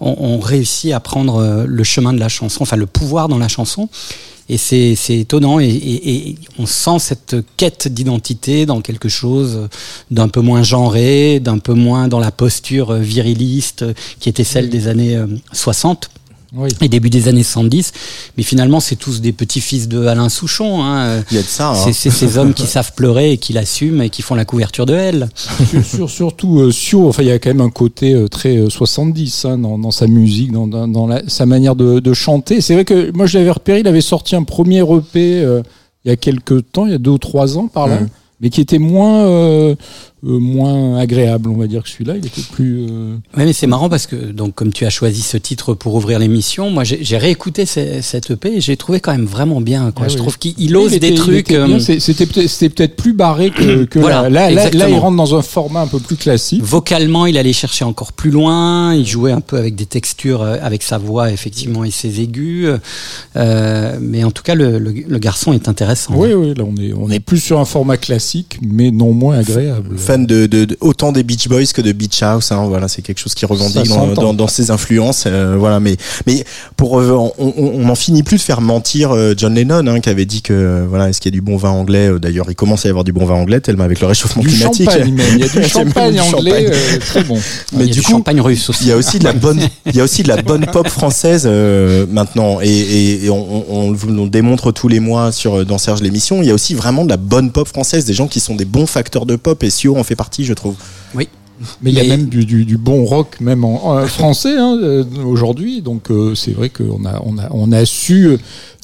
ont, 0.00 0.16
ont 0.18 0.38
réussi 0.40 0.92
à 0.92 1.00
prendre 1.00 1.36
euh, 1.36 1.64
le 1.66 1.84
chemin 1.84 2.12
de 2.12 2.18
la 2.20 2.28
chanson, 2.28 2.62
enfin 2.62 2.76
le 2.76 2.86
pouvoir 2.86 3.28
dans 3.28 3.38
la 3.38 3.48
chanson. 3.48 3.88
Et 4.48 4.58
c'est 4.58 4.96
c'est 4.96 5.18
étonnant 5.20 5.60
et, 5.60 5.66
et- 5.68 6.18
et 6.30 6.34
on 6.58 6.66
sent 6.66 6.98
cette 6.98 7.36
quête 7.56 7.86
d'identité 7.88 8.66
dans 8.66 8.80
quelque 8.82 9.08
chose 9.08 9.68
d'un 10.10 10.28
peu 10.28 10.40
moins 10.40 10.62
genré, 10.64 11.38
d'un 11.40 11.58
peu 11.58 11.72
moins 11.74 12.08
dans 12.08 12.18
la 12.18 12.32
posture 12.32 12.90
euh, 12.90 12.98
viriliste 12.98 13.82
euh, 13.82 13.94
qui 14.18 14.28
était 14.28 14.44
celle 14.44 14.68
des 14.68 14.88
années 14.88 15.16
euh, 15.16 15.26
60 15.52 16.10
Oui. 16.54 16.68
et 16.82 16.88
début 16.88 17.08
des 17.08 17.28
années 17.28 17.42
70. 17.42 17.92
Mais 18.36 18.42
finalement, 18.42 18.78
c'est 18.80 18.96
tous 18.96 19.20
des 19.22 19.32
petits-fils 19.32 19.88
de 19.88 20.06
Alain 20.06 20.28
Souchon. 20.28 20.82
Hein. 20.84 21.22
il 21.30 21.36
y 21.36 21.40
a 21.40 21.42
de 21.42 21.46
ça 21.46 21.70
hein. 21.70 21.74
C'est 21.74 21.92
c'est 21.94 22.10
ces 22.10 22.36
hommes 22.36 22.52
qui 22.52 22.66
savent 22.66 22.92
pleurer 22.94 23.32
et 23.32 23.38
qui 23.38 23.52
l'assument 23.54 24.02
et 24.02 24.10
qui 24.10 24.20
font 24.22 24.34
la 24.34 24.44
couverture 24.44 24.84
de 24.84 24.92
elle. 24.94 25.28
sur, 25.70 25.82
sur- 25.84 26.10
surtout 26.10 26.58
euh, 26.60 26.70
Sio, 26.70 27.08
enfin 27.08 27.22
il 27.22 27.28
y 27.28 27.32
a 27.32 27.38
quand 27.38 27.50
même 27.50 27.60
un 27.62 27.70
côté 27.70 28.12
euh, 28.14 28.28
très 28.28 28.56
euh, 28.58 28.68
70 28.68 29.44
hein, 29.46 29.58
dans, 29.58 29.78
dans 29.78 29.90
sa 29.90 30.06
musique, 30.06 30.52
dans, 30.52 30.66
dans, 30.66 30.86
dans 30.88 31.06
la- 31.06 31.22
sa 31.26 31.46
manière 31.46 31.74
de, 31.74 32.00
de 32.00 32.12
chanter. 32.12 32.60
C'est 32.60 32.74
vrai 32.74 32.84
que 32.84 33.10
moi 33.12 33.24
je 33.26 33.38
l'avais 33.38 33.50
repéré, 33.50 33.80
il 33.80 33.88
avait 33.88 34.00
sorti 34.02 34.36
un 34.36 34.42
premier 34.42 34.80
EP 34.80 35.42
euh, 35.42 35.62
il 36.04 36.08
y 36.08 36.12
a 36.12 36.16
quelques 36.16 36.70
temps, 36.72 36.84
il 36.86 36.92
y 36.92 36.94
a 36.94 36.98
deux 36.98 37.12
ou 37.12 37.18
trois 37.18 37.56
ans 37.56 37.68
par 37.68 37.86
là, 37.86 38.00
Mhm. 38.00 38.08
mais 38.40 38.50
qui 38.50 38.60
était 38.60 38.78
moins 38.78 39.20
euh, 39.20 39.74
euh, 40.24 40.38
moins 40.38 40.96
agréable, 40.98 41.48
on 41.50 41.56
va 41.56 41.66
dire 41.66 41.82
que 41.82 41.88
celui-là, 41.88 42.14
il 42.16 42.24
était 42.26 42.42
plus. 42.52 42.86
euh, 42.88 43.16
Ouais, 43.36 43.44
mais 43.44 43.52
c'est 43.52 43.66
marrant 43.66 43.88
parce 43.88 44.06
que, 44.06 44.14
donc, 44.16 44.54
comme 44.54 44.72
tu 44.72 44.84
as 44.86 44.90
choisi 44.90 45.20
ce 45.22 45.36
titre 45.36 45.74
pour 45.74 45.94
ouvrir 45.96 46.18
l'émission, 46.20 46.70
moi, 46.70 46.84
j'ai 46.84 47.16
réécouté 47.18 47.66
ce- 47.66 48.00
cette 48.02 48.30
EP 48.30 48.56
et 48.56 48.60
j'ai 48.60 48.76
trouvé 48.76 49.00
quand 49.00 49.12
même 49.12 49.24
vraiment 49.26 49.60
bien, 49.60 49.90
quoi. 49.90 50.06
Ah 50.06 50.08
Je 50.08 50.14
oui. 50.14 50.20
trouve 50.20 50.38
qu'il 50.38 50.76
ose 50.76 50.92
des 50.98 51.14
trucs. 51.14 51.50
euh, 51.52 51.78
C'était 51.80 52.26
peut-être 52.26 52.46
c'était 52.48 52.68
peut-être 52.74 52.96
plus 52.96 53.12
barré 53.14 53.50
que, 53.50 53.84
que 53.90 53.98
Voilà, 53.98 54.28
là. 54.30 54.50
Là, 54.50 54.70
là, 54.70 54.88
il 54.88 54.94
rentre 54.96 55.16
dans 55.16 55.34
un 55.34 55.42
format 55.42 55.80
un 55.82 55.86
peu 55.88 55.98
plus 55.98 56.16
classique. 56.16 56.62
Vocalement, 56.62 57.26
il 57.26 57.36
allait 57.36 57.52
chercher 57.52 57.84
encore 57.84 58.12
plus 58.12 58.30
loin. 58.30 58.94
Il 58.94 59.06
jouait 59.06 59.32
un 59.32 59.40
peu 59.40 59.56
avec 59.56 59.74
des 59.74 59.86
textures, 59.86 60.42
euh, 60.42 60.56
avec 60.62 60.82
sa 60.84 60.98
voix 60.98 61.32
effectivement 61.32 61.82
et 61.84 61.90
ses 61.90 62.20
aigus. 62.20 62.68
Euh, 63.36 63.98
mais 64.00 64.24
en 64.24 64.30
tout 64.30 64.42
cas, 64.42 64.54
le, 64.54 64.78
le- 64.78 64.92
le 64.92 65.18
garçon 65.18 65.52
est 65.52 65.68
intéressant. 65.68 66.14
Oui, 66.16 66.32
oui, 66.32 66.54
là 66.54 66.64
on 66.64 66.76
est 66.80 66.92
on 66.92 67.10
est 67.10 67.20
plus 67.20 67.38
sur 67.40 67.58
un 67.58 67.64
format 67.64 67.96
classique, 67.96 68.58
mais 68.62 68.90
non 68.90 69.12
moins 69.12 69.38
agréable. 69.38 69.96
Fan 70.12 70.26
de, 70.26 70.46
de, 70.46 70.64
de- 70.64 70.76
autant 70.80 71.12
des 71.12 71.22
Beach 71.22 71.48
Boys 71.48 71.66
que 71.74 71.80
de 71.80 71.92
Beach 71.92 72.22
House 72.22 72.52
hein, 72.52 72.64
voilà 72.68 72.88
c'est 72.88 73.02
quelque 73.02 73.18
chose 73.18 73.34
qui 73.34 73.46
revendique 73.46 73.88
dans, 73.88 73.94
s'entend. 73.94 74.22
dans, 74.22 74.34
dans 74.34 74.46
ses 74.48 74.70
influences 74.70 75.24
euh, 75.26 75.56
voilà 75.58 75.80
mais 75.80 75.96
mais 76.26 76.44
pour 76.76 77.00
euh, 77.00 77.30
on, 77.38 77.78
n'en 77.78 77.94
finit 77.94 78.22
plus 78.22 78.36
de 78.36 78.42
faire 78.42 78.60
mentir 78.60 79.12
euh, 79.12 79.34
John 79.36 79.54
Lennon 79.54 79.86
hein, 79.86 80.00
qui 80.00 80.08
avait 80.10 80.26
dit 80.26 80.42
que 80.42 80.84
voilà 80.88 81.08
est-ce 81.08 81.20
qu'il 81.20 81.32
y 81.32 81.34
a 81.34 81.38
du 81.38 81.40
bon 81.40 81.56
vin 81.56 81.70
anglais 81.70 82.10
d'ailleurs 82.20 82.46
il 82.50 82.54
commence 82.54 82.84
à 82.84 82.88
y 82.88 82.90
avoir 82.90 83.04
du 83.04 83.12
bon 83.12 83.24
vin 83.24 83.34
anglais 83.34 83.60
tellement 83.60 83.84
avec 83.84 84.00
le 84.00 84.06
réchauffement 84.06 84.42
Du 84.42 84.48
climatique 84.48 84.90
champagne 84.90 85.12
même, 85.14 85.26
il 85.34 85.40
y 85.40 85.44
a 85.44 85.48
du 85.48 85.68
champagne 85.68 86.20
anglais 86.20 86.66
euh, 86.70 86.98
très 87.00 87.24
bon. 87.24 87.38
mais 87.72 87.84
il 87.84 87.88
y 87.88 87.90
a 87.90 87.94
du 87.94 88.00
du 88.00 88.02
coup 88.02 88.12
champagne 88.12 88.40
russe 88.40 88.68
aussi. 88.68 88.84
il 88.84 88.88
y 88.88 88.92
a 88.92 88.96
aussi 88.96 89.18
de 89.18 89.24
la 89.24 89.32
bonne, 89.32 89.60
il 89.86 89.96
y 89.96 90.00
a 90.00 90.04
aussi 90.04 90.22
de 90.22 90.28
la 90.28 90.42
bonne 90.42 90.66
pop 90.66 90.88
française 90.88 91.44
euh, 91.46 92.06
maintenant, 92.10 92.60
et, 92.60 92.68
et, 92.68 93.24
et 93.24 93.30
on, 93.30 93.64
on, 93.70 94.26
démontre 94.26 94.72
tous 94.72 94.88
les 94.88 95.00
mois 95.00 95.30
sur 95.32 95.64
dans 95.64 95.78
Serge 95.78 96.00
l'émission. 96.02 96.42
Il 96.42 96.48
y 96.48 96.50
a 96.50 96.54
aussi 96.54 96.74
vraiment 96.74 97.04
de 97.04 97.10
la 97.10 97.16
bonne 97.16 97.50
pop 97.50 97.68
française, 97.68 98.04
des 98.04 98.14
gens 98.14 98.26
qui 98.26 98.40
sont 98.40 98.56
des 98.56 98.64
bons 98.64 98.86
facteurs 98.86 99.26
de 99.26 99.36
pop, 99.36 99.62
et 99.62 99.70
Sio 99.70 99.94
en 100.02 100.04
fait 100.04 100.16
partie, 100.16 100.44
je 100.44 100.54
trouve. 100.54 100.74
Oui. 101.14 101.28
Mais 101.80 101.92
il 101.92 101.96
y 101.96 102.00
a 102.00 102.04
même 102.16 102.26
du, 102.28 102.44
du, 102.44 102.64
du 102.64 102.76
bon 102.76 103.04
rock 103.04 103.36
même 103.40 103.64
en, 103.64 103.76
en 103.92 104.06
français 104.08 104.56
hein, 104.58 104.76
euh, 104.82 105.04
aujourd'hui, 105.24 105.80
donc 105.80 106.10
euh, 106.10 106.34
c'est 106.34 106.50
vrai 106.50 106.70
qu'on 106.70 107.04
a 107.04 107.22
on 107.24 107.38
a 107.38 107.46
on 107.52 107.70
a 107.70 107.84
su 107.84 108.36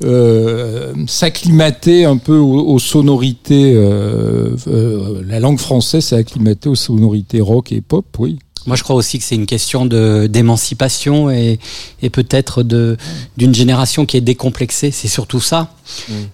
euh, 0.05 0.93
s'acclimater 1.09 2.05
un 2.05 2.19
peu 2.19 2.37
aux, 2.37 2.61
aux 2.69 2.79
sonorités. 2.79 3.75
euh, 3.75 4.55
euh, 4.69 5.23
la 5.27 5.41
langue 5.41 5.59
française 5.59 6.05
s'est 6.05 6.17
acclimatée 6.17 6.69
aux 6.69 6.77
sonorités 6.77 7.41
rock 7.41 7.73
et 7.73 7.81
pop, 7.81 8.07
oui. 8.21 8.39
Moi, 8.67 8.77
je 8.77 8.83
crois 8.83 8.97
aussi 8.97 9.19
que 9.19 9.25
c'est 9.25 9.35
une 9.35 9.47
question 9.47 9.87
de 9.87 10.27
d'émancipation 10.27 11.31
et, 11.31 11.59
et 12.03 12.11
peut-être 12.11 12.63
de 12.63 12.97
d'une 13.37 13.55
génération 13.55 14.07
qui 14.07 14.17
est 14.17 14.23
décomplexée. 14.23 14.91
C'est 14.91 15.09
surtout 15.09 15.41
ça. 15.41 15.75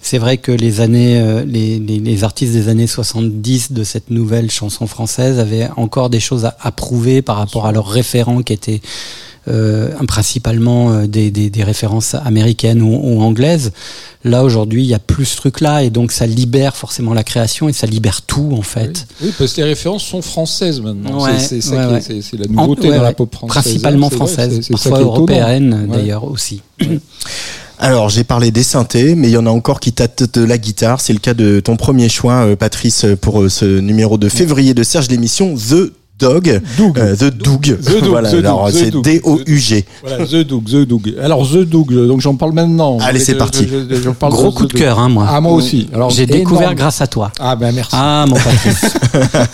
C'est 0.00 0.18
vrai 0.18 0.38
que 0.38 0.50
les 0.50 0.80
années, 0.80 1.20
euh, 1.20 1.44
les, 1.44 1.78
les, 1.78 2.00
les 2.00 2.24
artistes 2.24 2.52
des 2.52 2.68
années 2.68 2.88
70 2.88 3.72
de 3.72 3.84
cette 3.84 4.10
nouvelle 4.10 4.50
chanson 4.50 4.86
française 4.86 5.38
avaient 5.38 5.68
encore 5.76 6.10
des 6.10 6.20
choses 6.20 6.44
à, 6.44 6.56
à 6.60 6.72
prouver 6.72 7.22
par 7.22 7.36
rapport 7.36 7.66
à 7.66 7.72
leurs 7.72 7.86
référents 7.86 8.42
qui 8.42 8.52
étaient 8.52 8.80
principalement 10.06 10.90
euh, 10.92 11.06
des, 11.06 11.30
des, 11.30 11.50
des 11.50 11.62
références 11.64 12.14
américaines 12.14 12.82
ou, 12.82 12.98
ou 13.02 13.22
anglaises. 13.22 13.72
Là 14.24 14.42
aujourd'hui, 14.42 14.82
il 14.82 14.88
y 14.88 14.94
a 14.94 14.98
plus 14.98 15.26
ce 15.26 15.36
truc-là 15.36 15.82
et 15.82 15.90
donc 15.90 16.10
ça 16.10 16.26
libère 16.26 16.76
forcément 16.76 17.12
la 17.12 17.22
création 17.24 17.68
et 17.68 17.74
ça 17.74 17.86
libère 17.86 18.22
tout 18.22 18.50
en 18.56 18.62
fait. 18.62 19.06
Oui, 19.22 19.32
parce 19.38 19.52
que 19.52 19.60
les 19.60 19.66
références 19.68 20.02
sont 20.04 20.22
françaises 20.22 20.80
maintenant. 20.80 21.22
Ouais, 21.22 21.38
c'est 21.38 21.56
ouais, 21.68 21.76
ouais. 21.76 22.00
la 22.38 22.46
nouveauté 22.46 22.88
En- 22.88 22.90
ouais, 22.90 22.96
dans 22.96 23.02
la 23.02 23.12
pop 23.12 23.34
française. 23.34 23.62
Principalement 23.62 24.08
française, 24.08 24.66
parfois 24.70 24.90
qui 24.90 24.96
est 24.96 25.00
étonnant. 25.00 25.14
européenne 25.16 25.86
Ouais. 25.90 25.96
d'ailleurs 25.98 26.24
aussi. 26.24 26.62
Alors 27.78 28.08
j'ai 28.08 28.24
parlé 28.24 28.50
des 28.50 28.62
synthés, 28.62 29.14
mais 29.14 29.28
il 29.28 29.32
y 29.32 29.36
en 29.36 29.46
a 29.46 29.50
encore 29.50 29.80
qui 29.80 29.92
tâtent 29.92 30.38
de 30.38 30.44
la 30.44 30.56
guitare. 30.58 31.00
C'est 31.00 31.12
le 31.12 31.18
cas 31.18 31.34
de 31.34 31.60
ton 31.60 31.76
premier 31.76 32.08
choix, 32.08 32.46
euh, 32.46 32.56
Patrice, 32.56 33.04
pour 33.20 33.42
euh, 33.42 33.48
ce 33.48 33.64
numéro 33.80 34.16
de 34.16 34.28
février 34.28 34.74
de 34.74 34.82
Serge 34.84 35.08
l'émission, 35.08 35.54
The 35.54 35.92
Dog, 36.16 36.60
Doug. 36.78 36.96
euh, 36.98 37.16
The 37.16 37.24
Doug. 37.36 37.60
The 37.82 37.90
Doug, 38.00 38.04
voilà, 38.08 38.30
The 38.30 38.34
Doug, 38.36 38.44
alors 38.46 38.68
The 38.70 38.72
c'est 38.74 38.90
Doug. 38.90 39.20
Voilà, 40.02 40.24
The 40.26 40.36
Doug, 40.46 40.64
The 40.64 40.86
Doug. 40.86 41.14
Alors 41.22 41.44
The 41.50 41.58
Doug, 41.64 41.92
donc 42.06 42.20
j'en 42.20 42.36
parle 42.36 42.52
maintenant. 42.52 42.98
Allez, 43.00 43.18
c'est 43.18 43.34
parti. 43.34 43.66
je- 43.68 43.94
je- 43.96 44.00
j'en 44.02 44.14
parle 44.14 44.32
Gros 44.32 44.52
coup 44.52 44.66
de 44.66 44.72
cœur, 44.72 45.00
hein, 45.00 45.08
moi. 45.08 45.26
Ah, 45.28 45.40
moi 45.40 45.52
aussi. 45.52 45.88
Alors, 45.92 46.10
J'ai 46.10 46.26
découvert 46.26 46.74
grâce 46.76 47.00
à 47.00 47.08
toi. 47.08 47.32
Ah, 47.40 47.56
ben 47.56 47.74
merci. 47.74 47.90
Ah, 47.94 48.26
mon 48.28 48.36
Patrice. 48.36 48.94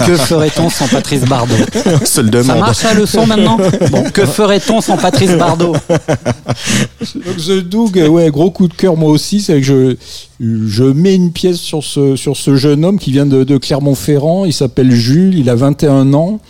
que 0.06 0.16
ferait-on 0.16 0.68
sans 0.68 0.86
Patrice 0.86 1.22
Bardot 1.22 1.54
On 2.02 2.04
se 2.04 2.20
le 2.20 2.26
Ça 2.30 2.38
demande. 2.42 2.58
marche 2.58 2.82
la 2.82 2.94
leçon 2.94 3.26
maintenant 3.26 3.56
Bon, 3.90 4.04
que 4.12 4.26
ferait-on 4.26 4.80
sans 4.82 4.98
Patrice 4.98 5.32
Bardot 5.32 5.72
Donc 5.90 7.36
The 7.38 7.60
Doug, 7.64 7.96
ouais, 8.10 8.30
gros 8.30 8.50
coup 8.50 8.68
de 8.68 8.74
cœur 8.74 8.96
moi 8.96 9.10
aussi, 9.10 9.40
c'est 9.40 9.54
que 9.54 9.62
je 9.62 9.96
je 10.40 10.84
mets 10.84 11.14
une 11.14 11.32
pièce 11.32 11.58
sur 11.58 11.84
ce 11.84 12.16
sur 12.16 12.36
ce 12.36 12.56
jeune 12.56 12.84
homme 12.84 12.98
qui 12.98 13.12
vient 13.12 13.26
de, 13.26 13.44
de 13.44 13.56
Clermont-Ferrand. 13.58 14.44
Il 14.46 14.52
s'appelle 14.52 14.90
Jules, 14.90 15.34
il 15.38 15.50
a 15.50 15.54
21 15.54 16.14
ans. 16.14 16.40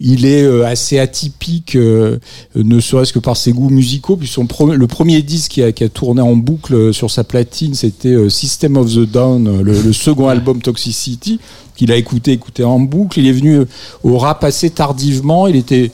Il 0.00 0.26
est 0.26 0.44
euh, 0.44 0.64
assez 0.64 1.00
atypique, 1.00 1.74
euh, 1.74 2.18
ne 2.54 2.78
serait-ce 2.78 3.12
que 3.12 3.18
par 3.18 3.36
ses 3.36 3.50
goûts 3.52 3.68
musicaux. 3.70 4.16
Puis 4.16 4.28
son 4.28 4.44
pre- 4.44 4.72
le 4.74 4.86
premier 4.86 5.22
disque 5.22 5.52
qui 5.52 5.62
a, 5.62 5.72
qui 5.72 5.82
a 5.82 5.88
tourné 5.88 6.20
en 6.20 6.36
boucle 6.36 6.74
euh, 6.74 6.92
sur 6.92 7.10
sa 7.10 7.24
platine, 7.24 7.74
c'était 7.74 8.30
System 8.30 8.76
of 8.76 8.92
the 8.94 9.00
Down, 9.10 9.60
le, 9.62 9.82
le 9.82 9.92
second 9.92 10.28
album 10.28 10.62
Toxicity, 10.62 11.40
qu'il 11.74 11.90
a 11.90 11.96
écouté, 11.96 12.30
écouté 12.32 12.62
en 12.62 12.78
boucle. 12.78 13.18
Il 13.18 13.26
est 13.26 13.32
venu 13.32 13.62
au 14.04 14.18
rap 14.18 14.44
assez 14.44 14.70
tardivement. 14.70 15.48
Il 15.48 15.56
était 15.56 15.90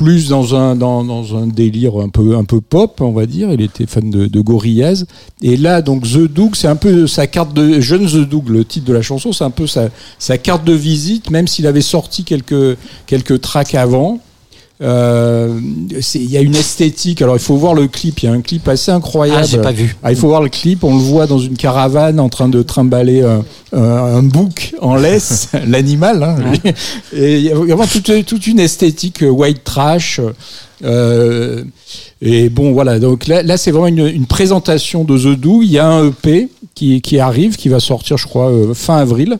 plus 0.00 0.30
dans 0.30 0.54
un 0.54 0.76
dans, 0.76 1.04
dans 1.04 1.36
un 1.36 1.46
délire 1.46 1.98
un 1.98 2.08
peu 2.08 2.34
un 2.34 2.44
peu 2.44 2.62
pop 2.62 3.02
on 3.02 3.12
va 3.12 3.26
dire. 3.26 3.52
Il 3.52 3.60
était 3.60 3.84
fan 3.84 4.10
de, 4.10 4.40
Gorillaz. 4.40 5.04
Et 5.42 5.58
là 5.58 5.82
donc 5.82 6.04
The 6.04 6.20
Doug 6.20 6.56
c'est 6.56 6.68
un 6.68 6.76
peu 6.76 7.06
sa 7.06 7.26
carte 7.26 7.52
de 7.52 7.80
jeune 7.80 8.06
The 8.06 8.26
Doug 8.26 8.48
le 8.48 8.64
titre 8.64 8.86
de 8.86 8.94
la 8.94 9.02
chanson 9.02 9.34
c'est 9.34 9.44
un 9.44 9.50
peu 9.50 9.66
sa, 9.66 9.90
sa 10.18 10.38
carte 10.38 10.64
de 10.64 10.72
visite 10.72 11.28
même 11.28 11.46
s'il 11.46 11.66
avait 11.66 11.82
sorti 11.82 12.24
quelques 12.24 12.78
quelques 13.06 13.42
tracks 13.42 13.74
avant 13.74 14.20
il 14.80 16.30
y 16.30 16.36
a 16.36 16.40
une 16.40 16.56
esthétique 16.56 17.20
alors 17.20 17.36
il 17.36 17.40
faut 17.42 17.56
voir 17.56 17.74
le 17.74 17.86
clip 17.86 18.20
il 18.22 18.26
y 18.26 18.28
a 18.28 18.32
un 18.32 18.40
clip 18.40 18.66
assez 18.66 18.90
incroyable 18.90 19.40
Ah, 19.42 19.46
j'ai 19.46 19.58
pas 19.58 19.72
vu. 19.72 19.94
ah, 20.02 20.10
il 20.10 20.16
faut 20.16 20.28
voir 20.28 20.42
le 20.42 20.48
clip, 20.48 20.84
on 20.84 20.94
le 20.96 21.02
voit 21.02 21.26
dans 21.26 21.38
une 21.38 21.56
caravane 21.56 22.18
en 22.18 22.28
train 22.30 22.48
de 22.48 22.62
trimballer 22.62 23.22
un, 23.22 23.44
un, 23.72 23.82
un 23.82 24.22
bouc 24.22 24.74
en 24.80 24.96
laisse, 24.96 25.48
l'animal. 25.66 26.22
Hein. 26.22 26.36
Et 27.12 27.36
il 27.38 27.42
y 27.42 27.50
a 27.50 27.54
vraiment 27.54 27.86
toute, 27.86 28.24
toute 28.24 28.46
une 28.46 28.58
esthétique 28.60 29.22
euh, 29.22 29.28
white 29.28 29.64
trash. 29.64 30.20
euh, 30.82 31.62
et 32.22 32.48
bon, 32.48 32.72
voilà. 32.72 32.98
Donc 32.98 33.26
là, 33.26 33.42
là 33.42 33.56
c'est 33.56 33.70
vraiment 33.70 33.86
une, 33.86 34.06
une 34.06 34.26
présentation 34.26 35.04
de 35.04 35.18
The 35.18 35.38
Do. 35.38 35.62
Il 35.62 35.70
y 35.70 35.78
a 35.78 35.88
un 35.88 36.08
EP 36.08 36.48
qui, 36.74 37.00
qui 37.00 37.18
arrive, 37.18 37.56
qui 37.56 37.68
va 37.68 37.80
sortir, 37.80 38.16
je 38.16 38.26
crois, 38.26 38.50
euh, 38.50 38.74
fin 38.74 38.96
avril. 38.96 39.38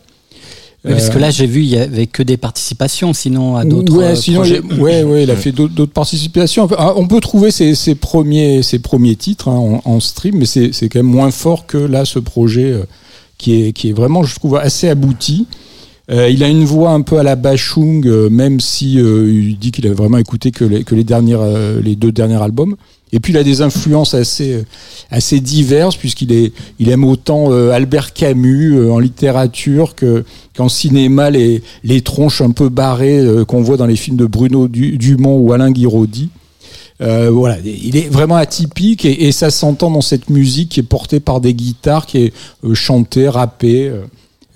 Oui, 0.85 0.93
Parce 0.93 1.11
que 1.11 1.19
là, 1.19 1.31
j'ai 1.31 1.47
vu, 1.47 1.61
il 1.61 1.69
y 1.69 1.77
avait 1.77 2.07
que 2.07 2.23
des 2.23 2.39
participations, 2.39 3.13
sinon 3.13 3.57
à 3.57 3.65
d'autres 3.67 3.95
Ouais, 3.95 4.05
euh, 4.05 4.15
sinon, 4.15 4.41
projets. 4.41 4.63
il, 4.71 4.81
ouais, 4.81 5.03
ouais, 5.03 5.25
il 5.25 5.31
a 5.31 5.37
fait 5.37 5.53
d'autres 5.53 5.85
participations. 5.93 6.65
Enfin, 6.65 6.95
On 6.97 7.07
peut 7.07 7.21
trouver 7.21 7.51
ses, 7.51 7.75
ses 7.75 7.95
premiers, 7.95 8.63
ses 8.63 8.79
premiers 8.79 9.15
titres 9.17 9.49
hein, 9.49 9.81
en, 9.85 9.91
en 9.91 10.01
stream, 10.01 10.37
mais 10.39 10.47
c'est 10.47 10.71
quand 10.89 11.01
même 11.01 11.07
moins 11.07 11.31
fort 11.31 11.67
que 11.67 11.77
là 11.77 12.05
ce 12.07 12.19
projet 12.19 12.73
euh, 12.73 12.85
qui 13.37 13.63
est, 13.63 13.73
qui 13.73 13.91
est 13.91 13.93
vraiment, 13.93 14.23
je 14.23 14.35
trouve, 14.37 14.57
assez 14.57 14.89
abouti. 14.89 15.47
Euh, 16.11 16.29
il 16.31 16.43
a 16.43 16.49
une 16.49 16.65
voix 16.65 16.91
un 16.91 17.03
peu 17.03 17.19
à 17.19 17.23
la 17.23 17.37
Bachung, 17.37 18.05
euh, 18.07 18.29
même 18.31 18.59
si 18.59 18.99
euh, 18.99 19.31
il 19.31 19.59
dit 19.59 19.71
qu'il 19.73 19.87
a 19.87 19.93
vraiment 19.93 20.19
écouté 20.19 20.51
que 20.51 20.65
les, 20.65 20.83
que 20.83 20.95
les 20.95 21.05
dernières, 21.05 21.41
euh, 21.43 21.81
les 21.83 21.95
deux 21.95 22.11
derniers 22.11 22.43
albums. 22.43 22.75
Et 23.13 23.21
puis 23.21 23.33
il 23.33 23.37
a 23.37 23.43
des 23.43 23.61
influences 23.61 24.15
assez, 24.15 24.53
euh, 24.53 24.63
assez 25.11 25.41
diverses 25.41 25.97
puisqu'il 25.97 26.33
est, 26.33 26.53
il 26.79 26.89
aime 26.91 27.05
autant 27.05 27.51
euh, 27.51 27.71
Albert 27.71 28.13
Camus 28.13 28.77
euh, 28.77 28.93
en 28.93 28.99
littérature 28.99 29.95
que 29.95 30.25
qu'en 30.57 30.69
cinéma 30.69 31.31
les, 31.31 31.63
les 31.83 32.01
tronches 32.03 32.41
un 32.41 32.51
peu 32.53 32.69
barrées 32.69 33.19
euh, 33.19 33.45
qu'on 33.45 33.63
voit 33.63 33.77
dans 33.77 33.87
les 33.87 33.97
films 33.97 34.17
de 34.17 34.27
Bruno 34.27 34.69
Du- 34.69 34.97
Dumont 34.97 35.39
ou 35.39 35.53
Alain 35.53 35.71
Guiraudy. 35.73 36.29
Euh, 37.03 37.31
voilà, 37.31 37.57
il 37.65 37.97
est 37.97 38.09
vraiment 38.11 38.37
atypique 38.37 39.07
et, 39.07 39.27
et 39.27 39.33
ça 39.33 39.51
s'entend 39.51 39.91
dans 39.91 40.03
cette 40.03 40.29
musique 40.29 40.69
qui 40.69 40.81
est 40.81 40.83
portée 40.85 41.19
par 41.19 41.41
des 41.41 41.55
guitares, 41.55 42.05
qui 42.05 42.19
est 42.19 42.33
euh, 42.65 42.75
chantée, 42.75 43.27
rappée, 43.27 43.91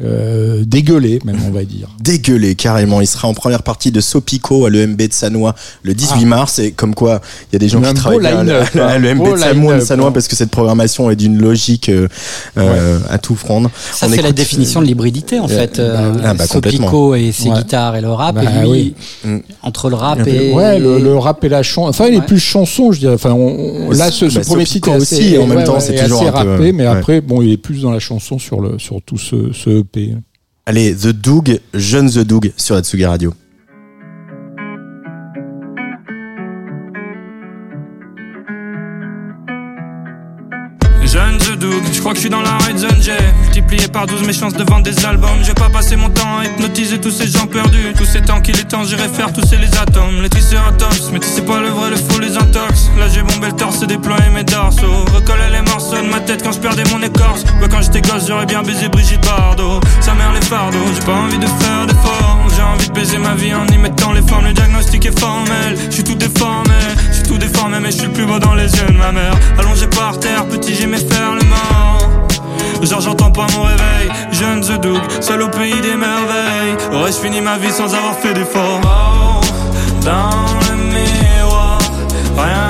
euh, 0.02 0.62
dégueulée 0.66 1.20
même 1.24 1.36
on 1.46 1.50
va 1.50 1.64
dire. 1.64 1.88
Dégueulé 2.00 2.54
carrément. 2.54 3.00
Il 3.00 3.06
sera 3.06 3.28
en 3.28 3.34
première 3.34 3.62
partie 3.62 3.92
de 3.92 4.00
Sopico 4.00 4.66
à 4.66 4.70
l'EMB 4.70 4.96
de 5.00 5.12
Sanois 5.12 5.54
le 5.82 5.94
18 5.94 6.20
Ah. 6.22 6.26
mars. 6.26 6.58
Et 6.58 6.72
comme 6.72 6.94
quoi, 6.94 7.20
il 7.50 7.54
y 7.54 7.56
a 7.56 7.58
des 7.58 7.68
gens 7.68 7.80
qui 7.80 7.94
travaillent 7.94 8.20
bien 8.20 8.48
à 8.82 8.86
à 8.86 8.98
l'EMB 8.98 9.34
de 9.34 9.80
Sanois, 9.80 10.08
hein. 10.08 10.12
parce 10.12 10.28
que 10.28 10.36
cette 10.36 10.50
programmation 10.50 11.10
est 11.10 11.16
d'une 11.16 11.38
logique 11.40 11.88
euh, 11.88 12.08
euh, 12.58 12.98
à 13.08 13.18
tout 13.18 13.34
prendre. 13.34 13.70
Ça, 13.92 14.08
c'est 14.08 14.22
la 14.22 14.32
définition 14.32 14.80
de 14.80 14.86
l'hybridité, 14.86 15.38
en 15.40 15.48
fait. 15.48 15.78
Euh, 15.78 16.12
ah, 16.24 16.34
bah. 16.34 16.46
Sopico 16.46 17.14
et 17.14 17.32
ses 17.32 17.48
Ouais. 17.50 17.56
guitares 17.56 17.96
et 17.96 18.00
le 18.00 18.10
rap, 18.10 18.34
Bah, 18.34 18.42
et 18.42 18.60
lui, 18.62 18.68
oui. 18.70 18.94
Mm. 19.24 19.38
entre 19.62 19.90
le 19.90 19.96
rap 19.96 20.26
et. 20.26 20.52
ouais, 20.52 20.78
le, 20.78 20.98
le 20.98 21.16
rap 21.16 21.42
et 21.44 21.48
la 21.48 21.62
chanson. 21.62 21.88
Enfin, 21.88 22.06
il 22.08 22.14
est 22.14 22.20
plus 22.26 22.38
chanson, 22.40 22.90
je 22.92 22.98
dirais. 23.00 23.14
Enfin, 23.14 23.32
on, 23.32 23.86
on- 23.86 23.90
là, 23.90 24.10
ce, 24.10 24.28
ce 24.28 24.38
Bah, 24.38 24.44
premier 24.44 24.64
titre 24.64 24.90
aussi, 24.90 25.34
et 25.34 25.38
en 25.38 25.46
même 25.46 25.58
ouais, 25.58 25.64
temps, 25.64 25.78
c'est 25.80 25.94
est 25.94 26.02
toujours 26.04 26.20
assez 26.22 26.28
un 26.38 26.42
peu, 26.42 26.50
rappé, 26.50 26.72
mais 26.72 26.86
après, 26.86 27.20
bon, 27.20 27.42
il 27.42 27.52
est 27.52 27.56
plus 27.56 27.82
dans 27.82 27.90
la 27.92 27.98
chanson 28.00 28.38
sur 28.38 28.60
le 28.60 28.78
sur 28.78 29.00
tout 29.02 29.18
ce, 29.18 29.52
Allez, 30.66 30.94
The 30.94 31.08
Doug, 31.08 31.60
jeune 31.74 32.10
The 32.10 32.20
Doug 32.20 32.52
sur 32.56 32.76
Atsugi 32.76 33.04
Radio. 33.04 33.34
Jeune 41.04 41.36
The 41.38 41.58
Doug, 41.58 41.82
je 41.92 42.00
crois 42.00 42.12
que 42.12 42.16
je 42.16 42.22
suis 42.22 42.30
dans 42.30 42.42
la 42.42 42.56
red 42.58 42.78
zone 42.78 43.00
J'ai 43.00 43.12
multiplié 43.64 43.88
par 43.88 44.06
12 44.06 44.26
mes 44.26 44.32
chances 44.32 44.52
de 44.52 44.64
vendre 44.64 44.82
des 44.82 45.04
albums. 45.04 45.42
J'ai 45.42 45.54
pas 45.54 45.70
passé 45.70 45.96
mon 45.96 46.10
temps 46.10 46.38
à 46.38 46.44
hypnotiser 46.44 47.00
tous 47.00 47.10
ces 47.10 47.26
gens 47.26 47.46
perdus. 47.46 47.94
Tous 47.96 48.04
ces 48.04 48.20
temps 48.20 48.40
qu'il 48.40 48.58
est 48.58 48.64
temps 48.64 48.84
j'irai 48.84 49.08
faire 49.08 49.32
tousser 49.32 49.56
les 49.56 49.74
atomes. 49.78 50.22
Les 50.22 50.28
triceratops, 50.28 51.10
mais 51.12 51.18
tu 51.18 51.28
sais 51.28 51.42
pas 51.42 51.60
le 51.60 51.68
vrai, 51.68 51.90
le 51.90 51.96
faux, 51.96 52.20
les 52.20 52.36
intox. 52.36 52.90
Là 52.98 53.08
j'ai 53.12 53.22
bombé 53.22 53.48
le 53.48 53.52
torse 53.52 53.82
et 53.82 54.30
mes 54.30 54.44
dorsaux. 54.44 55.04
Recoller 55.14 55.50
les 55.52 55.62
morceaux 55.62 55.96
de 55.96 56.08
ma 56.08 56.20
tête 56.20 56.42
quand 56.42 56.52
je 56.52 56.60
perdais 56.60 56.84
mon 56.92 57.02
écorce. 57.02 57.44
Ouais 57.60 57.68
quand 57.70 57.80
j'étais 57.80 58.02
gosse 58.02 58.26
j'aurais 58.28 58.46
bien 58.46 58.62
baisé 58.62 58.88
Brigitte 58.88 59.24
Bardot. 59.24 59.80
Sa 60.00 60.14
mère 60.14 60.32
les 60.32 60.42
fardeaux, 60.42 60.78
j'ai 60.94 61.06
pas 61.06 61.14
envie 61.14 61.38
de 61.38 61.46
faire 61.46 61.86
d'efforts. 61.86 62.38
J'ai 62.56 62.62
envie 62.62 62.88
de 62.88 62.92
baiser 62.92 63.18
ma 63.18 63.34
vie 63.34 63.54
en 63.54 63.66
y 63.68 63.78
mettant 63.78 64.12
les 64.12 64.22
formes. 64.22 64.44
Le 64.44 64.52
diagnostic 64.52 65.06
est 65.06 65.18
formel, 65.18 65.76
je 65.88 65.94
suis 65.94 66.04
tout 66.04 66.14
déformé. 66.14 66.74
Je 67.08 67.14
suis 67.14 67.24
tout 67.24 67.38
déformé 67.38 67.78
mais 67.80 67.90
je 67.90 67.98
suis 67.98 68.08
plus 68.08 68.26
beau 68.26 68.38
dans 68.38 68.54
les 68.54 68.70
yeux 68.70 68.88
de 68.88 68.98
ma 68.98 69.12
mère. 69.12 69.34
Allongé 69.58 69.86
par 69.86 70.18
terre, 70.20 70.46
petit 70.46 70.74
j'aimais 70.74 70.98
faire 70.98 71.34
le 71.34 71.44
mort 71.44 72.03
Genre 72.82 73.00
j'entends 73.00 73.30
pas 73.30 73.46
mon 73.56 73.62
réveil, 73.62 74.10
jeune 74.30 74.60
The 74.60 74.80
Doug, 74.80 75.00
seul 75.20 75.42
au 75.42 75.48
pays 75.48 75.80
des 75.80 75.94
merveilles. 75.94 76.76
Aurais-je 76.92 77.18
fini 77.18 77.40
ma 77.40 77.56
vie 77.58 77.70
sans 77.72 77.94
avoir 77.94 78.14
fait 78.18 78.34
d'efforts? 78.34 78.80
Oh, 78.84 79.40
Dans 80.04 80.44
le 80.68 80.76
miroir, 80.76 81.78
rien 82.36 82.66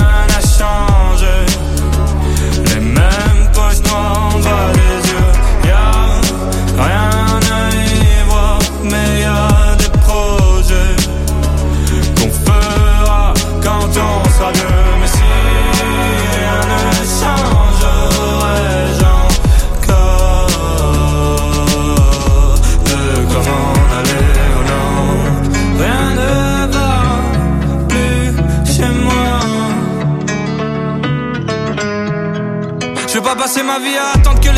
ma 33.64 33.78
vie 33.78 33.96
à 33.96 34.12
attendre 34.12 34.40
que 34.40 34.53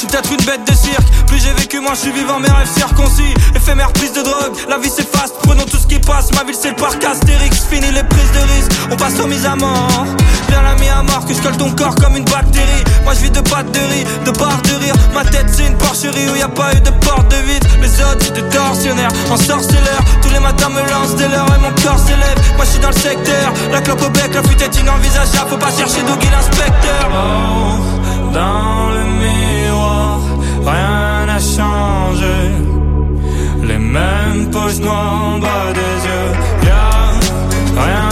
Je 0.00 0.06
suis 0.06 0.16
peut-être 0.16 0.32
une 0.32 0.46
bête 0.46 0.66
de 0.66 0.74
cirque. 0.74 1.26
Plus 1.26 1.38
j'ai 1.40 1.52
vécu, 1.52 1.78
moins 1.78 1.92
je 1.92 2.08
suis 2.08 2.12
vivant, 2.12 2.40
mes 2.40 2.48
rêves 2.48 2.72
circoncis. 2.74 3.34
Éphémère 3.54 3.92
prise 3.92 4.14
de 4.14 4.22
drogue, 4.22 4.56
la 4.66 4.78
vie 4.78 4.88
fast. 4.88 5.34
Prenons 5.42 5.64
tout 5.64 5.76
ce 5.76 5.86
qui 5.86 5.98
passe. 5.98 6.32
Ma 6.32 6.42
ville 6.42 6.56
c'est 6.58 6.70
le 6.70 6.76
parc 6.76 7.04
Astérix. 7.04 7.66
Fini 7.68 7.90
les 7.92 8.02
prises 8.04 8.32
de 8.32 8.38
risque, 8.56 8.72
on 8.90 8.96
passe 8.96 9.20
aux 9.20 9.26
mises 9.26 9.44
à 9.44 9.56
mort. 9.56 10.06
Bien 10.48 10.62
la 10.62 10.74
mis 10.76 10.88
à 10.88 11.02
mort, 11.02 11.26
que 11.26 11.34
je 11.34 11.42
colle 11.42 11.58
ton 11.58 11.70
corps 11.72 11.94
comme 11.96 12.16
une 12.16 12.24
bactérie. 12.24 12.82
Moi 13.04 13.12
je 13.12 13.24
vis 13.24 13.30
de 13.30 13.42
pâtes 13.42 13.70
de 13.72 13.78
riz, 13.78 14.06
de 14.24 14.30
barres 14.38 14.62
de 14.62 14.74
rire. 14.82 14.94
Ma 15.12 15.22
tête 15.22 15.50
c'est 15.52 15.66
une 15.66 15.76
porcherie 15.76 16.30
où 16.32 16.36
y 16.36 16.40
a 16.40 16.48
pas 16.48 16.72
eu 16.72 16.80
de 16.80 16.90
porte 17.04 17.30
de 17.30 17.36
vide. 17.44 17.64
Les 17.82 18.00
autres 18.00 18.24
c'est 18.24 18.32
des 18.32 18.48
tortionnaires, 18.48 19.12
en 19.30 19.36
sorceleur. 19.36 20.00
Tous 20.22 20.30
les 20.30 20.40
matins 20.40 20.70
me 20.70 20.80
lancent 20.80 21.16
des 21.16 21.28
leurs 21.28 21.54
et 21.54 21.60
mon 21.60 21.72
corps 21.84 21.98
s'élève. 21.98 22.40
Moi 22.56 22.64
je 22.64 22.70
suis 22.70 22.80
dans 22.80 22.88
le 22.88 22.96
secteur, 22.96 23.52
la 23.70 23.82
clope 23.82 24.00
au 24.00 24.08
bec, 24.08 24.32
la 24.32 24.42
fuite 24.44 24.62
est 24.62 24.80
inenvisageable. 24.80 25.50
Faut 25.50 25.58
pas 25.58 25.76
chercher 25.76 26.00
Dougie 26.08 26.30
l'inspecteur. 26.32 27.10
Dans 28.32 28.90
le 28.96 29.04
miroir, 29.22 30.20
rien 30.72 31.26
n'a 31.26 31.40
changé. 31.56 32.38
Les 33.68 33.78
mêmes 33.78 34.50
poches 34.50 34.80
noires 34.80 35.34
en 35.34 35.38
bas 35.38 35.72
des 35.80 35.96
yeux. 36.08 36.30
Y'a 36.66 37.82
rien 37.84 38.09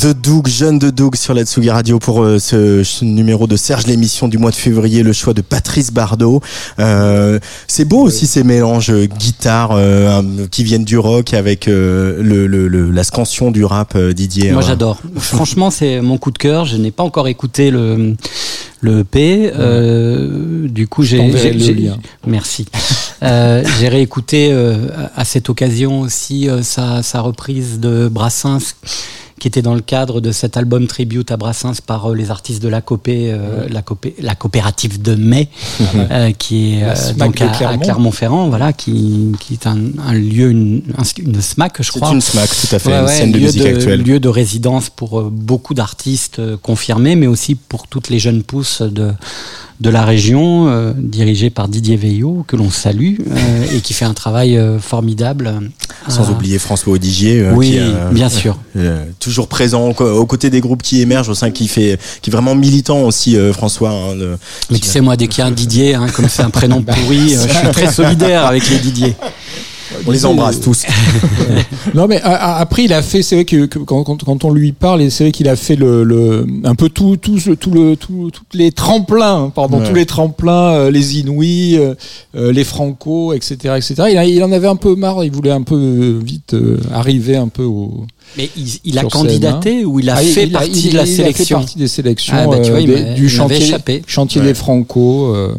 The 0.00 0.08
Doug, 0.14 0.46
jeune 0.46 0.78
de 0.78 0.90
Doug 0.90 1.16
sur 1.16 1.34
la 1.34 1.44
Tsugi 1.44 1.70
Radio 1.70 1.98
pour 1.98 2.22
euh, 2.22 2.38
ce, 2.38 2.84
ce 2.84 3.04
numéro 3.04 3.46
de 3.46 3.56
Serge 3.56 3.86
l'émission 3.86 4.28
du 4.28 4.38
mois 4.38 4.50
de 4.50 4.56
février, 4.56 5.02
le 5.02 5.12
choix 5.12 5.34
de 5.34 5.40
Patrice 5.40 5.90
Bardot. 5.92 6.40
Euh, 6.78 7.40
c'est 7.66 7.84
beau 7.84 8.02
aussi 8.02 8.26
ces 8.28 8.44
mélanges 8.44 8.90
euh, 8.90 9.06
guitare 9.06 9.70
euh, 9.72 10.22
qui 10.50 10.62
viennent 10.62 10.84
du 10.84 10.98
rock 10.98 11.34
avec 11.34 11.66
euh, 11.66 12.22
le, 12.22 12.46
le, 12.46 12.68
le- 12.68 12.90
la 12.92 13.02
scansion 13.02 13.50
du 13.50 13.64
rap 13.64 13.94
euh, 13.96 14.12
Didier. 14.12 14.52
Moi 14.52 14.62
hein. 14.62 14.66
j'adore. 14.68 14.98
Franchement, 15.16 15.70
c'est 15.70 16.00
mon 16.00 16.16
coup 16.18 16.30
de 16.30 16.38
cœur. 16.38 16.64
Je 16.64 16.76
n'ai 16.76 16.90
pas 16.92 17.02
encore 17.02 17.26
écouté 17.26 17.70
le 17.70 18.14
le 18.80 19.00
EP. 19.00 19.50
Euh, 19.56 20.68
du 20.68 20.86
coup, 20.86 21.02
j'ai 21.02 21.16
t'enverrai 21.16 21.40
j'ai- 21.40 21.52
le 21.54 21.58
j'ai- 21.58 21.74
lien. 21.74 21.96
Merci. 22.26 22.66
Euh, 23.24 23.64
j'ai 23.80 23.88
réécouté 23.88 24.50
euh, 24.52 24.76
à 25.16 25.24
cette 25.24 25.48
occasion 25.50 26.02
aussi 26.02 26.48
euh, 26.48 26.62
sa, 26.62 27.02
sa 27.02 27.20
reprise 27.20 27.80
de 27.80 28.06
Brassens 28.08 28.74
qui 29.38 29.48
était 29.48 29.62
dans 29.62 29.74
le 29.74 29.80
cadre 29.80 30.20
de 30.20 30.32
cet 30.32 30.56
album 30.56 30.86
tribute 30.86 31.30
à 31.30 31.36
Brassens 31.36 31.80
par 31.86 32.10
euh, 32.10 32.14
les 32.14 32.30
artistes 32.30 32.62
de 32.62 32.68
la 32.68 32.80
Copé, 32.80 33.30
euh, 33.32 33.66
la, 33.68 33.82
Copé 33.82 34.14
la 34.20 34.34
coopérative 34.34 35.00
de 35.00 35.14
Mai, 35.14 35.48
euh, 36.10 36.32
qui 36.32 36.74
est 36.74 36.82
euh, 36.84 36.94
SMAC 36.94 37.16
donc 37.18 37.36
de 37.38 37.42
à, 37.44 37.50
à 37.50 37.54
Clermont. 37.56 37.78
Clermont-Ferrand, 37.78 38.48
voilà, 38.48 38.72
qui, 38.72 39.32
qui 39.40 39.54
est 39.54 39.66
un, 39.66 39.78
un 40.06 40.12
lieu, 40.12 40.50
une, 40.50 40.82
un- 40.98 41.02
une 41.22 41.40
SMAC, 41.40 41.76
je 41.82 41.90
C'est 41.92 41.98
crois. 42.00 42.12
une 42.12 42.20
smack, 42.20 42.48
tout 42.50 42.74
à 42.74 42.78
fait, 42.78 42.88
Ouais, 42.90 42.98
une 42.98 43.04
ouais, 43.06 43.12
scène 43.16 43.32
de 43.32 43.38
musique 43.38 43.64
actuelle. 43.64 44.02
Lieu 44.02 44.20
de 44.20 44.28
résidence 44.28 44.90
pour 44.90 45.20
euh, 45.20 45.28
beaucoup 45.32 45.74
d'artistes 45.74 46.38
euh, 46.38 46.56
confirmés, 46.60 47.16
mais 47.16 47.26
aussi 47.26 47.54
pour 47.54 47.86
toutes 47.86 48.08
les 48.10 48.18
jeunes 48.18 48.42
pousses 48.42 48.82
de, 48.82 49.12
de 49.80 49.90
la 49.90 50.04
région, 50.04 50.68
euh, 50.68 50.92
dirigée 50.96 51.50
par 51.50 51.68
Didier 51.68 51.96
Veillot, 51.96 52.44
que 52.48 52.56
l'on 52.56 52.70
salue, 52.70 53.16
euh, 53.30 53.64
et 53.76 53.80
qui 53.80 53.94
fait 53.94 54.04
un 54.04 54.14
travail 54.14 54.56
euh, 54.56 54.78
formidable. 54.80 55.52
Sans 56.08 56.30
oublier 56.30 56.58
François 56.58 56.94
Odigier, 56.94 57.48
Oui, 57.52 57.72
qui, 57.72 58.14
bien 58.14 58.28
sûr. 58.28 58.58
toujours 59.20 59.48
présent 59.48 59.88
aux 59.90 60.26
côtés 60.26 60.50
des 60.50 60.60
groupes 60.60 60.82
qui 60.82 61.00
émergent, 61.02 61.28
au 61.28 61.34
sein 61.34 61.50
qui 61.50 61.68
fait, 61.68 61.98
qui 62.22 62.30
est 62.30 62.32
vraiment 62.32 62.54
militant 62.54 63.02
aussi, 63.02 63.36
François. 63.52 63.90
hein, 63.90 64.36
Mais 64.70 64.78
tu 64.78 64.88
sais, 64.88 65.00
moi, 65.00 65.16
dès 65.16 65.28
qu'il 65.28 65.40
y 65.40 65.42
a 65.42 65.46
un 65.46 65.52
Didier, 65.52 65.94
hein, 65.94 66.06
comme 66.14 66.28
c'est 66.28 66.42
un 66.42 66.50
prénom 66.50 66.82
pourri, 66.82 67.34
je 67.34 67.38
suis 67.40 67.68
très 67.72 67.92
solidaire 67.92 68.46
avec 68.46 68.68
les 68.70 68.78
Didier. 68.78 69.16
on 70.06 70.10
les 70.10 70.26
embrasse 70.26 70.60
tous. 70.60 70.84
Non 71.94 72.06
mais 72.06 72.20
a- 72.22 72.34
a- 72.34 72.60
après 72.60 72.84
il 72.84 72.92
a 72.92 73.02
fait 73.02 73.22
c'est 73.22 73.34
vrai 73.36 73.44
que, 73.44 73.64
que 73.66 73.78
quand, 73.78 74.02
quand, 74.04 74.22
quand 74.22 74.44
on 74.44 74.52
lui 74.52 74.72
parle 74.72 75.00
et 75.02 75.10
c'est 75.10 75.24
vrai 75.24 75.32
qu'il 75.32 75.48
a 75.48 75.56
fait 75.56 75.76
le, 75.76 76.04
le 76.04 76.46
un 76.64 76.74
peu 76.74 76.88
tout 76.90 77.16
tout 77.16 77.38
tout 77.56 77.70
le 77.70 77.96
tout 77.96 78.30
toutes 78.30 78.54
les 78.54 78.72
tremplins 78.72 79.44
hein, 79.44 79.52
pardon 79.54 79.78
Ouais. 79.80 79.88
tous 79.88 79.94
les 79.94 80.06
tremplins 80.06 80.72
euh, 80.74 80.90
les 80.90 81.18
Inouïs 81.18 81.76
euh, 81.78 81.94
euh, 82.36 82.52
les 82.52 82.64
Franco 82.64 83.32
etc 83.32 83.74
etc 83.76 83.94
il, 84.10 84.18
a- 84.18 84.24
il 84.26 84.42
en 84.44 84.52
avait 84.52 84.66
un 84.68 84.76
peu 84.76 84.94
marre 84.96 85.24
il 85.24 85.30
voulait 85.30 85.50
un 85.50 85.62
peu 85.62 85.76
euh, 85.76 86.20
vite 86.22 86.54
euh, 86.54 86.78
arriver 86.92 87.36
un 87.36 87.48
peu 87.48 87.62
au 87.64 88.04
Mais 88.36 88.50
il, 88.56 88.66
il 88.84 88.98
a 88.98 89.02
Sur 89.02 89.12
scène, 89.12 89.86
ou 89.86 90.00
il 90.00 90.10
a 90.10 90.16
Ah, 90.16 90.22
fait 90.22 90.44
il 90.44 90.52
partie 90.52 90.86
il- 90.88 90.92
de 90.92 90.96
la 90.96 91.04
il 91.04 91.10
a 91.10 91.16
sélection 91.16 91.44
fait 91.58 91.64
partie 91.64 91.78
des 91.78 91.88
sélections 91.88 92.34
Ah, 92.36 92.46
bah, 92.46 92.58
tu 92.60 92.70
vois, 92.70 92.80
euh, 92.80 92.82
il 92.82 92.86
des- 92.88 93.14
du 93.14 93.28
chantier 93.28 93.56
échappé. 93.62 94.02
chantier 94.06 94.40
Ouais. 94.42 94.48
des 94.48 94.54
Franco 94.54 95.34
euh, 95.34 95.54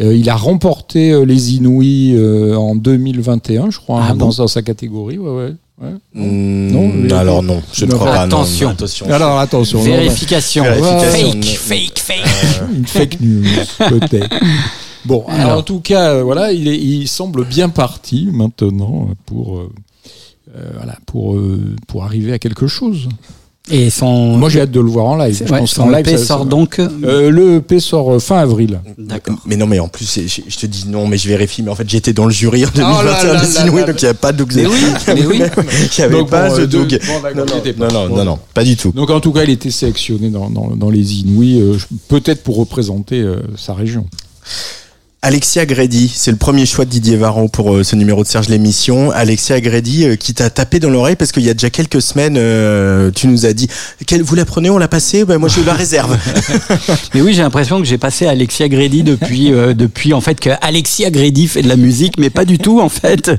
euh, 0.00 0.16
il 0.16 0.28
a 0.30 0.36
remporté 0.36 1.10
euh, 1.12 1.24
les 1.24 1.54
Inouïs 1.54 2.14
euh, 2.16 2.54
en 2.56 2.74
2021 2.74 3.70
je 3.70 3.78
crois 3.78 4.00
Ah 4.02 4.08
hein, 4.10 4.14
bon 4.14 4.28
dans, 4.28 4.34
dans 4.36 4.46
sa 4.48 4.62
catégorie 4.62 5.18
ouais 5.18 5.30
ouais, 5.30 5.54
ouais. 5.82 5.90
Mm, 6.14 6.70
Non, 7.08 7.16
alors 7.16 7.42
non, 7.42 7.62
je 7.72 7.84
ne 7.84 7.92
crois 7.92 8.06
pas. 8.12 8.20
attention. 8.22 8.68
non, 8.68 8.72
attention. 8.74 9.06
alors 9.10 9.38
attention 9.38 9.78
non, 9.78 9.84
Vérification. 9.84 10.64
Vérification. 10.64 11.32
Fake, 11.32 11.44
fake, 11.44 11.98
fake. 11.98 12.62
Une 12.74 12.86
fake 12.86 13.20
news, 13.20 13.44
peut-être. 13.78 14.36
Bon, 15.04 15.24
alors, 15.28 15.40
Alors. 15.46 15.58
en 15.58 15.62
tout 15.62 15.80
cas, 15.80 16.22
voilà, 16.22 16.52
il, 16.52 16.68
est, 16.68 16.78
il 16.78 17.06
semble 17.06 17.44
bien 17.44 17.68
parti 17.68 18.28
maintenant 18.32 19.08
pour, 19.26 19.62
voilà, 20.76 20.96
pour, 21.06 21.34
euh, 21.36 21.76
pour 21.86 22.04
arriver 22.04 22.32
à 22.32 22.38
quelque 22.38 22.66
chose. 22.66 23.08
Et 23.70 23.90
son, 23.90 24.36
Moi, 24.36 24.48
j'ai 24.50 24.60
hâte 24.60 24.72
de 24.72 24.80
le 24.80 24.88
voir 24.90 25.06
en 25.06 25.16
live. 25.16 25.40
Je 25.46 25.50
ouais, 25.52 25.60
pense 25.60 25.70
son 25.70 25.88
live, 25.88 26.00
EP 26.00 26.16
ça- 26.18 26.24
sort 26.26 26.38
ça- 26.40 26.44
donc. 26.46 26.80
Euh, 26.80 27.30
le 27.30 27.56
EP 27.58 27.78
sort 27.78 28.12
euh, 28.14 28.18
fin 28.18 28.38
avril. 28.38 28.80
D'accord. 28.98 29.36
Mais 29.46 29.54
non, 29.56 29.68
mais 29.68 29.78
en 29.78 29.86
plus, 29.86 30.18
je, 30.26 30.40
je 30.48 30.56
te 30.58 30.66
dis 30.66 30.86
non, 30.88 31.06
mais 31.06 31.16
je 31.16 31.28
vérifie. 31.28 31.62
Mais 31.62 31.70
en 31.70 31.76
fait, 31.76 31.88
j'étais 31.88 32.12
dans 32.12 32.24
le 32.24 32.32
jury 32.32 32.64
en 32.66 32.70
2021 32.74 33.04
là 33.04 33.40
des 33.46 33.54
là 33.54 33.62
Inouïs, 33.64 33.80
là 33.82 33.86
donc 33.86 34.02
il 34.02 34.04
n'y 34.04 34.08
avait 34.08 34.18
pas 34.18 34.32
de 34.32 34.38
Doug. 34.38 34.52
Mais 34.56 34.66
oui, 34.66 34.74
mais 35.06 35.26
oui. 35.26 35.36
Il 35.38 35.98
n'y 35.98 36.04
avait 36.04 36.18
Donc, 36.18 36.28
pas 36.30 36.48
bon, 36.48 36.58
euh, 36.58 36.66
Doug. 36.66 36.88
de- 36.88 36.98
bon, 37.06 37.20
d'accord, 37.22 37.46
Non, 37.78 38.08
non, 38.08 38.16
pas- 38.16 38.24
non, 38.24 38.38
pas 38.52 38.64
du 38.64 38.76
tout. 38.76 38.90
Donc, 38.90 39.10
en 39.10 39.20
tout 39.20 39.32
cas, 39.32 39.44
il 39.44 39.50
était 39.50 39.70
sélectionné 39.70 40.28
dans, 40.30 40.50
dans, 40.50 40.74
dans 40.74 40.90
les 40.90 41.20
Inouïs, 41.20 41.60
euh, 41.60 41.78
peut-être 42.08 42.42
pour 42.42 42.56
représenter 42.56 43.20
euh, 43.20 43.36
sa 43.56 43.74
région. 43.74 44.06
Alexia 45.24 45.66
Grady, 45.66 46.10
c'est 46.12 46.32
le 46.32 46.36
premier 46.36 46.66
choix 46.66 46.84
de 46.84 46.90
Didier 46.90 47.16
Varro 47.16 47.46
pour 47.46 47.72
euh, 47.76 47.84
ce 47.84 47.94
numéro 47.94 48.24
de 48.24 48.26
Serge 48.28 48.48
l'émission. 48.48 49.12
Alexia 49.12 49.60
Grady 49.60 50.04
euh, 50.04 50.16
qui 50.16 50.34
t'a 50.34 50.50
tapé 50.50 50.80
dans 50.80 50.90
l'oreille 50.90 51.14
parce 51.14 51.30
qu'il 51.30 51.44
y 51.44 51.48
a 51.48 51.54
déjà 51.54 51.70
quelques 51.70 52.02
semaines, 52.02 52.34
euh, 52.36 53.12
tu 53.14 53.28
nous 53.28 53.46
as 53.46 53.52
dit, 53.52 53.68
Quelle- 54.04 54.24
vous 54.24 54.34
la 54.34 54.44
prenez, 54.44 54.68
on 54.68 54.78
l'a 54.78 54.88
passée, 54.88 55.24
ben, 55.24 55.38
moi 55.38 55.48
je 55.48 55.60
la 55.64 55.74
réserve. 55.74 56.18
Mais 57.14 57.20
oui, 57.20 57.34
j'ai 57.34 57.42
l'impression 57.42 57.78
que 57.78 57.84
j'ai 57.84 57.98
passé 57.98 58.26
Alexia 58.26 58.68
Grady 58.68 59.04
depuis, 59.04 59.52
euh, 59.52 59.74
depuis 59.74 60.12
en 60.12 60.20
fait 60.20 60.40
que 60.40 60.50
Alexia 60.60 61.08
Grady 61.12 61.46
fait 61.46 61.62
de 61.62 61.68
la 61.68 61.76
musique, 61.76 62.18
mais 62.18 62.28
pas 62.30 62.44
du 62.44 62.58
tout 62.58 62.80
en 62.80 62.88
fait. 62.88 63.30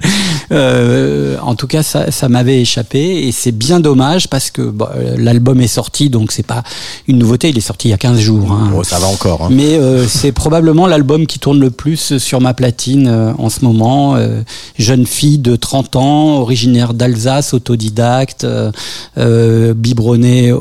Euh, 0.54 1.36
en 1.42 1.56
tout 1.56 1.68
cas, 1.68 1.84
ça, 1.84 2.12
ça 2.12 2.30
m'avait 2.30 2.62
échappé 2.62 3.28
et 3.28 3.34
c'est 3.34 3.52
bien 3.52 3.82
dommage 3.82 4.30
parce 4.30 4.52
que 4.52 4.62
bon, 4.62 4.88
euh, 4.96 5.16
l'album 5.18 5.60
est 5.60 5.68
sorti, 5.68 6.10
donc 6.10 6.32
c'est 6.32 6.46
pas 6.48 6.64
une 7.10 7.18
nouveauté. 7.18 7.50
Il 7.50 7.58
est 7.58 7.62
sorti 7.62 7.90
il 7.90 7.92
y 7.92 7.94
a 7.94 7.98
15 7.98 8.20
jours. 8.22 8.54
hein. 8.54 8.70
Bon, 8.72 8.84
ça 8.84 9.00
va 9.00 9.08
encore. 9.08 9.42
hein. 9.44 9.50
Mais 9.52 9.74
euh, 9.78 10.08
c'est 10.08 10.32
probablement 10.32 10.88
l'album 10.88 11.28
qui 11.28 11.40
tourne 11.40 11.60
le 11.60 11.73
plus 11.74 12.18
sur 12.18 12.40
ma 12.40 12.54
platine 12.54 13.08
euh, 13.08 13.34
en 13.38 13.50
ce 13.50 13.66
moment. 13.66 14.16
Euh, 14.16 14.42
jeune 14.78 15.06
fille 15.06 15.38
de 15.38 15.56
30 15.56 15.96
ans, 15.96 16.38
originaire 16.40 16.94
d'Alsace, 16.94 17.54
autodidacte, 17.54 18.46
euh, 18.46 19.74
biberonnée 19.74 20.54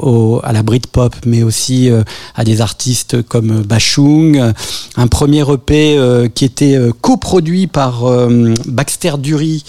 à 0.43 0.53
la 0.53 0.63
Britpop, 0.63 1.15
mais 1.27 1.43
aussi 1.43 1.91
à 2.35 2.45
des 2.45 2.61
artistes 2.61 3.23
comme 3.23 3.63
Bachung. 3.63 4.53
Un 4.97 5.07
premier 5.07 5.45
EP 5.51 6.29
qui 6.35 6.45
était 6.45 6.79
coproduit 7.01 7.67
par 7.67 8.05
Baxter 8.67 9.15
Dury. 9.19 9.65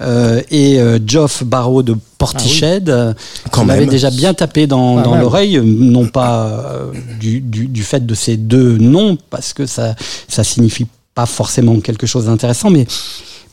Euh, 0.00 0.42
et 0.50 0.80
euh, 0.80 0.98
Geoff 1.06 1.44
Barrow 1.44 1.82
de 1.82 1.96
Portiched, 2.18 2.88
euh, 2.88 3.14
Quand 3.50 3.60
qui 3.62 3.66
m'avait 3.68 3.80
même. 3.82 3.90
déjà 3.90 4.10
bien 4.10 4.34
tapé 4.34 4.66
dans, 4.66 4.96
l'oreille, 5.20 5.60
non 5.64 6.06
pas 6.06 6.46
euh, 6.48 6.92
du, 7.20 7.40
du, 7.40 7.66
du 7.68 7.82
fait 7.82 8.04
de 8.04 8.14
ces 8.14 8.36
deux 8.36 8.76
noms, 8.78 9.16
parce 9.30 9.52
que 9.52 9.66
ça 9.66 9.94
ça 10.28 10.42
signifie 10.44 10.86
pas 11.14 11.26
forcément 11.26 11.78
quelque 11.80 12.06
chose 12.06 12.24
d'intéressant, 12.26 12.70
mais 12.70 12.86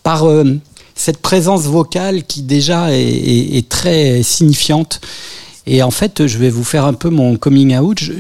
par 0.04 0.26
euh, 0.28 0.44
cette 0.96 1.18
présence 1.20 1.64
vocale 1.64 2.24
qui 2.24 2.42
déjà 2.42 2.92
est, 2.92 3.02
est- 3.04 3.58
est 3.58 3.70
très 3.70 4.24
signifiante. 4.24 5.00
Et 5.68 5.84
en 5.84 5.92
fait, 5.92 6.26
je 6.26 6.40
vais 6.40 6.50
vous 6.50 6.64
faire 6.64 6.86
un 6.86 6.94
peu 6.94 7.10
mon 7.12 7.36
coming 7.38 7.78
out. 7.78 8.00
Je, 8.02 8.14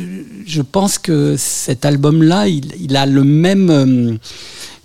je 0.45 0.61
pense 0.61 0.99
que 0.99 1.35
cet 1.39 1.85
album-là, 1.85 2.47
il, 2.47 2.65
il 2.79 2.95
a 2.95 3.07
le 3.07 3.23
même, 3.23 3.69
euh, 3.71 4.13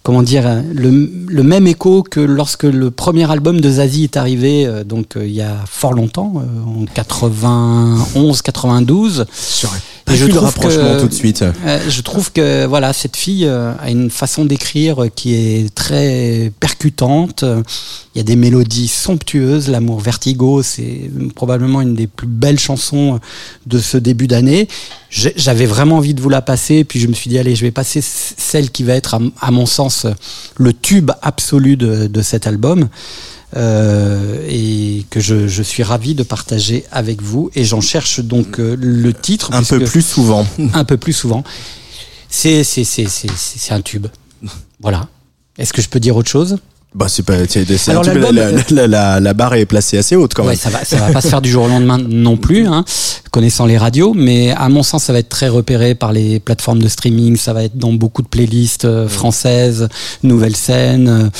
comment 0.07 0.23
dire, 0.23 0.47
hein, 0.47 0.63
le, 0.73 1.43
même 1.43 1.67
écho 1.67 2.05
que 2.05 2.21
lorsque 2.21 2.63
le 2.63 2.93
premier 2.93 3.29
album 3.29 3.61
de 3.61 3.69
Zazie 3.69 4.05
est 4.05 4.17
arrivé, 4.17 4.65
euh, 4.65 4.85
donc 4.85 5.17
euh, 5.17 5.27
il 5.27 5.33
y 5.33 5.43
a 5.43 5.57
fort 5.67 5.95
longtemps, 5.95 6.35
euh, 6.37 6.83
en 6.83 6.85
91, 6.95 8.41
92. 8.41 9.27
Pas 10.07 10.15
je 10.15 10.31
rapprochement 10.39 10.95
que- 10.95 11.01
tout 11.01 11.09
de 11.09 11.15
suite. 11.15 11.43
Euh, 11.43 11.81
je 11.89 12.01
trouve 12.01 12.31
que 12.31 12.65
voilà 12.65 12.93
cette 12.93 13.17
fille 13.17 13.45
euh, 13.45 13.73
a 13.81 13.91
une 13.91 14.09
façon 14.09 14.45
d'écrire 14.45 15.07
qui 15.17 15.35
est 15.35 15.75
très 15.75 16.53
percutante. 16.61 17.45
Il 18.15 18.19
y 18.19 18.21
a 18.21 18.23
des 18.23 18.37
mélodies 18.37 18.87
somptueuses. 18.87 19.69
L'amour 19.69 19.99
vertigo, 19.99 20.63
c'est 20.63 21.11
probablement 21.35 21.81
une 21.81 21.97
des 21.97 22.07
plus 22.07 22.29
belles 22.29 22.61
chansons 22.61 23.19
de 23.67 23.79
ce 23.81 23.99
début 23.99 24.29
d'année. 24.29 24.69
J'avais 25.11 25.67
vraiment 25.67 25.97
envie 25.97 26.15
de 26.15 26.21
vous 26.21 26.29
la 26.29 26.41
passer, 26.43 26.85
puis 26.85 27.01
je 27.01 27.09
me 27.09 27.13
suis 27.13 27.29
dit 27.29 27.39
allez, 27.39 27.57
je 27.57 27.63
vais 27.63 27.73
passer 27.73 28.01
celle 28.01 28.71
qui 28.71 28.85
va 28.85 28.95
être 28.95 29.19
à, 29.41 29.51
mon 29.51 29.67
sens 29.67 30.07
le 30.57 30.73
tube 30.73 31.11
absolu 31.21 31.77
de, 31.77 32.07
de 32.07 32.23
cet 32.23 32.47
album. 32.47 32.89
Euh, 33.55 34.45
et 34.49 35.05
que 35.11 35.21
je, 35.21 35.47
je 35.47 35.63
suis 35.63 35.83
ravi 35.83 36.15
de 36.15 36.23
partager 36.23 36.85
avec 36.91 37.23
vous 37.23 37.51
et 37.55 37.65
j'en 37.65 37.81
cherche 37.81 38.21
donc 38.21 38.59
euh, 38.59 38.77
le 38.79 39.13
titre 39.13 39.53
Un 39.53 39.63
peu 39.63 39.85
plus 39.85 40.03
souvent. 40.03 40.47
un 40.75 40.85
peu 40.85 40.97
plus 40.97 41.13
souvent. 41.13 41.45
C'est 42.29 42.65
c'est 42.65 42.85
c'est 42.85 43.07
c'est 43.07 43.31
c'est 43.31 43.59
c'est 43.59 43.73
un 43.73 43.81
tube. 43.81 44.07
Voilà. 44.81 45.09
Est-ce 45.59 45.73
que 45.73 45.81
je 45.81 45.89
peux 45.89 46.01
dire 46.01 46.17
autre 46.17 46.29
chose? 46.29 46.59
Bah, 46.97 47.07
c'est 47.09 47.23
pas, 47.25 47.35
c'est, 47.47 47.67
c'est 47.77 47.91
Alors, 47.91 48.05
la, 48.05 48.15
l'album- 48.15 48.35
la, 48.35 48.53
la, 48.71 48.87
la- 48.87 49.21
la 49.21 49.35
barre 49.35 49.55
est 49.55 49.67
placée 49.67 49.99
assez 49.99 50.17
haute 50.17 50.33
quand 50.33 50.45
Ouais, 50.45 50.51
même. 50.51 50.57
ça 50.57 50.71
va 50.71 50.83
ça 50.83 50.97
va 50.97 51.11
pas 51.13 51.21
se 51.21 51.29
faire 51.29 51.43
du 51.43 51.51
jour 51.51 51.65
au 51.65 51.69
lendemain 51.69 51.99
non 51.99 52.39
plus, 52.39 52.67
hein, 52.67 52.87
connaissant 53.31 53.67
les 53.67 53.77
radios, 53.77 54.15
mais 54.15 54.53
à 54.53 54.71
mon 54.71 54.83
sens, 54.83 55.05
ça 55.05 55.13
va 55.13 55.19
être 55.19 55.29
très 55.29 55.49
repéré 55.49 55.95
par 55.95 56.13
les 56.15 56.41
plateformes 56.41 56.79
de 56.83 56.89
streaming. 56.89 57.37
Ça 57.37 57.53
va 57.53 57.65
être 57.65 57.77
dans 57.77 57.93
beaucoup 57.93 58.23
de 58.23 58.29
playlists 58.29 58.87
euh, 58.87 59.09
françaises, 59.09 59.89
nouvelles 60.23 60.57
scènes. 60.57 61.31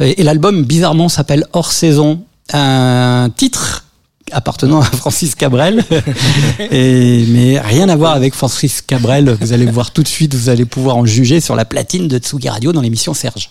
euh, 0.00 0.04
et 0.04 0.20
et 0.20 0.24
l'album, 0.24 0.62
bizarrement, 0.64 1.08
s'appelle 1.08 1.46
Hors 1.54 1.72
saison. 1.72 2.20
Un 2.52 3.30
titre 3.34 3.84
appartenant 4.32 4.80
à 4.80 4.84
Francis 4.84 5.34
Cabrel, 5.34 5.82
et, 6.70 7.24
mais 7.28 7.58
rien 7.60 7.88
à 7.88 7.96
voir 7.96 8.12
avec 8.14 8.34
Francis 8.34 8.82
Cabrel. 8.82 9.36
Vous 9.40 9.52
allez 9.54 9.64
voir 9.66 9.90
tout 9.90 10.02
de 10.02 10.08
suite, 10.08 10.34
vous 10.34 10.48
allez 10.50 10.66
pouvoir 10.66 10.96
en 10.98 11.06
juger 11.06 11.40
sur 11.40 11.56
la 11.56 11.64
platine 11.64 12.08
de 12.08 12.18
Tsugi 12.18 12.48
Radio 12.50 12.72
dans 12.72 12.82
l'émission 12.82 13.14
Serge. 13.14 13.50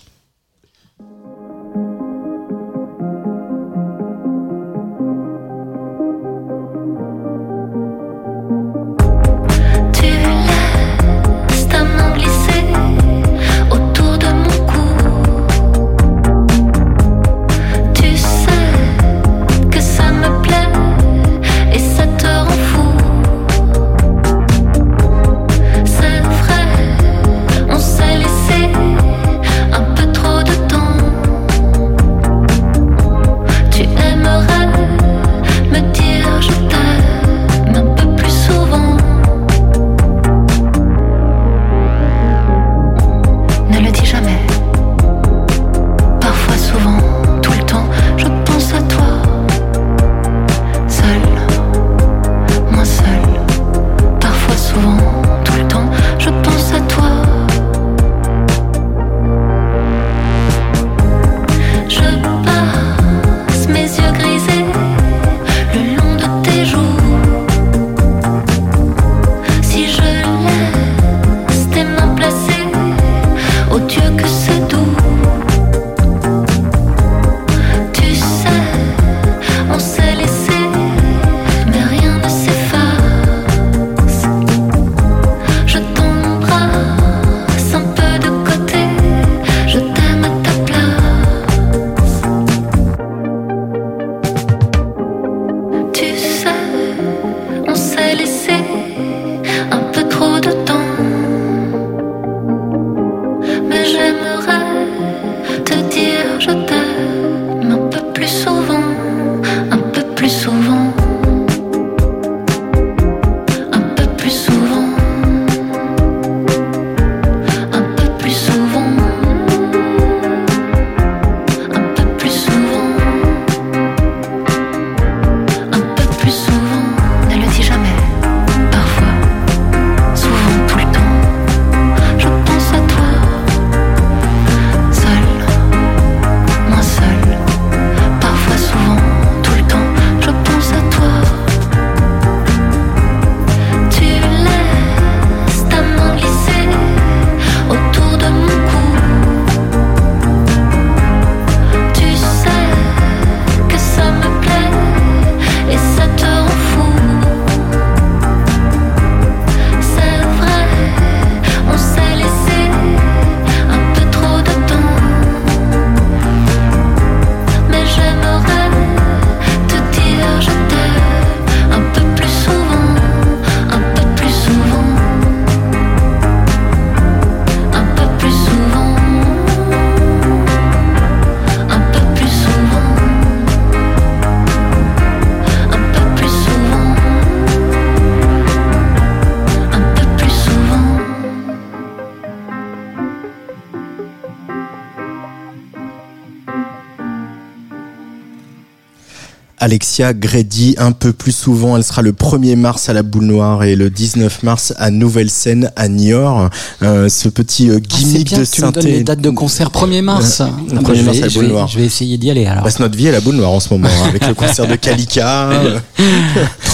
Alexia 199.60 200.12
Grady 200.14 200.74
un 200.78 200.92
peu 200.92 201.12
plus 201.12 201.32
souvent. 201.32 201.76
Elle 201.76 201.84
sera 201.84 202.02
le 202.02 202.12
1er 202.12 202.56
mars 202.56 202.88
à 202.88 202.92
la 202.92 203.02
Boule 203.02 203.24
Noire 203.24 203.64
et 203.64 203.76
le 203.76 203.90
19 203.90 204.42
mars 204.42 204.72
à 204.78 204.90
Nouvelle 204.90 205.30
Scène 205.30 205.70
à 205.76 205.88
Niort. 205.88 206.48
Euh, 206.82 207.08
ce 207.08 207.28
petit 207.28 207.70
euh, 207.70 207.78
Ah, 207.82 207.86
c'est 207.90 207.98
gimmick 208.04 208.28
bien 208.28 208.38
de 208.38 208.44
que 208.44 208.50
tu 208.50 208.62
me 208.62 208.70
donnes 208.70 208.84
les 208.84 209.04
dates 209.04 209.20
de 209.20 209.30
concert 209.30 209.70
1er 209.70 210.02
mars. 210.02 210.40
le 210.40 210.46
Ah, 210.46 210.50
bah, 210.72 210.80
1er 210.92 210.94
je, 210.96 211.02
mars 211.02 211.16
vais, 211.18 211.22
à 211.22 211.26
la 211.26 211.32
Boule 211.32 211.44
vais- 211.44 211.50
Noire. 211.52 211.68
je 211.68 211.78
vais 211.78 211.86
essayer 211.86 212.18
d'y 212.18 212.30
aller 212.30 212.46
alors. 212.46 212.62
Passe 212.64 212.78
Bah, 212.78 212.84
notre 212.84 212.96
vie 212.96 213.08
à 213.08 213.12
la 213.12 213.20
Boule 213.20 213.36
Noire 213.36 213.50
en 213.50 213.60
ce 213.60 213.72
moment 213.72 213.88
hein, 213.88 214.08
avec 214.08 214.26
le 214.26 214.34
concert 214.34 214.66
de 214.66 214.76
Kalika. 214.76 215.50
euh, 215.50 215.78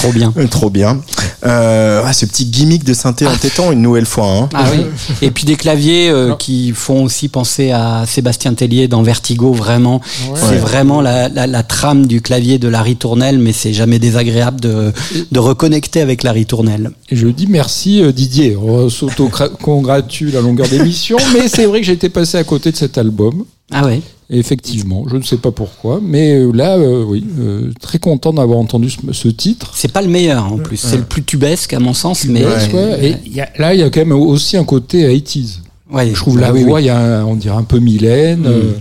Trop 0.03 0.13
bien. 0.13 0.33
Trop 0.51 0.71
bien. 0.71 1.01
Euh, 1.47 2.03
ah, 2.05 2.13
ce 2.13 2.27
petit 2.27 2.47
gimmick 2.47 2.85
de 2.85 2.95
synthé 2.95 3.27
entêtant 3.27 3.73
une 3.73 3.83
nouvelle 3.83 4.07
fois. 4.07 4.27
Hein. 4.31 4.49
Ah 4.55 4.65
oui. 4.73 4.85
Et 5.23 5.31
puis 5.31 5.45
des 5.45 5.57
claviers 5.57 6.11
euh, 6.11 6.35
qui 6.37 6.73
font 6.73 7.03
aussi 7.05 7.29
penser 7.29 7.71
à 7.71 8.05
Sébastien 8.07 8.55
Tellier 8.55 8.89
dans 8.89 9.03
Vertigo, 9.03 9.53
vraiment. 9.53 10.01
C'est 10.35 10.45
Ouais. 10.51 10.57
vraiment 10.57 11.01
la, 11.01 11.29
la, 11.29 11.47
la 11.47 11.63
trame 11.63 12.07
du 12.07 12.21
clavier 12.21 12.59
de 12.59 12.69
Larry 12.75 12.97
Tournelle, 12.97 13.39
mais 13.39 13.53
c'est 13.53 13.73
jamais 13.73 14.01
désagréable 14.01 14.59
de, 14.61 14.93
de 15.31 15.39
reconnecter 15.39 16.01
avec 16.01 16.25
Larry 16.25 16.45
Tournelle. 16.45 16.91
Et 17.09 17.15
je 17.15 17.29
dis 17.29 17.47
merci 17.49 18.03
euh, 18.03 18.11
Didier. 18.11 18.57
On 18.57 18.89
s'auto-congratule 18.89 20.37
à 20.37 20.41
longueur 20.41 20.67
d'émission, 20.69 21.17
mais 21.33 21.47
c'est 21.47 21.67
vrai 21.67 21.81
que 21.81 21.87
j'étais 21.87 22.09
passé 22.09 22.37
à 22.37 22.43
côté 22.43 22.73
de 22.73 22.77
cet 22.77 22.99
album. 22.99 23.45
Ah 23.71 23.87
ouais. 23.87 24.01
Effectivement, 24.29 25.05
je 25.09 25.17
ne 25.17 25.23
sais 25.23 25.37
pas 25.37 25.53
pourquoi, 25.53 26.01
mais 26.03 26.35
euh, 26.35 26.51
là, 26.53 26.77
euh, 26.79 27.05
oui, 27.07 27.25
euh, 27.39 27.71
très 27.81 28.01
content 28.01 28.33
d'avoir 28.33 28.59
entendu 28.59 28.91
ce, 28.91 28.97
ce 29.13 29.29
titre. 29.29 29.71
C'est 29.77 29.93
pas 29.93 30.03
le 30.03 30.09
meilleur 30.09 30.53
en 30.53 30.59
plus, 30.59 30.79
c'est 30.79 30.97
le 30.97 31.05
plus 31.05 31.23
tubesque 31.23 31.73
à 31.75 31.79
mon 31.79 31.95
sens, 31.95 32.25
mais 32.25 32.45
Ouais, 32.45 32.73
ouais. 32.75 33.07
Et 33.11 33.17
il 33.27 33.35
y 33.37 33.41
a- 33.41 33.51
là, 33.59 33.73
il 33.75 33.79
y 33.81 33.83
a 33.85 33.91
quand 33.91 34.01
même 34.01 34.13
aussi 34.13 34.57
un 34.57 34.65
côté 34.65 35.07
80s. 35.17 35.61
Ouais, 35.93 36.09
Je 36.09 36.15
trouve 36.15 36.41
la 36.41 36.49
ah 36.49 36.53
oui, 36.53 36.65
voix, 36.65 36.79
oui. 36.81 36.87
y 36.87 36.89
a 36.89 36.99
un- 36.99 37.25
on 37.25 37.37
dirait 37.37 37.55
un 37.57 37.63
peu 37.63 37.79
Mylène. 37.79 38.47
euh, 38.47 38.73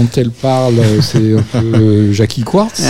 quand 0.00 0.18
elle 0.18 0.30
parle, 0.30 0.78
euh, 0.78 1.00
c'est 1.02 1.34
un 1.34 1.42
peu 1.60 1.76
euh, 1.76 2.12
Jackie 2.12 2.42
Quartz. 2.42 2.80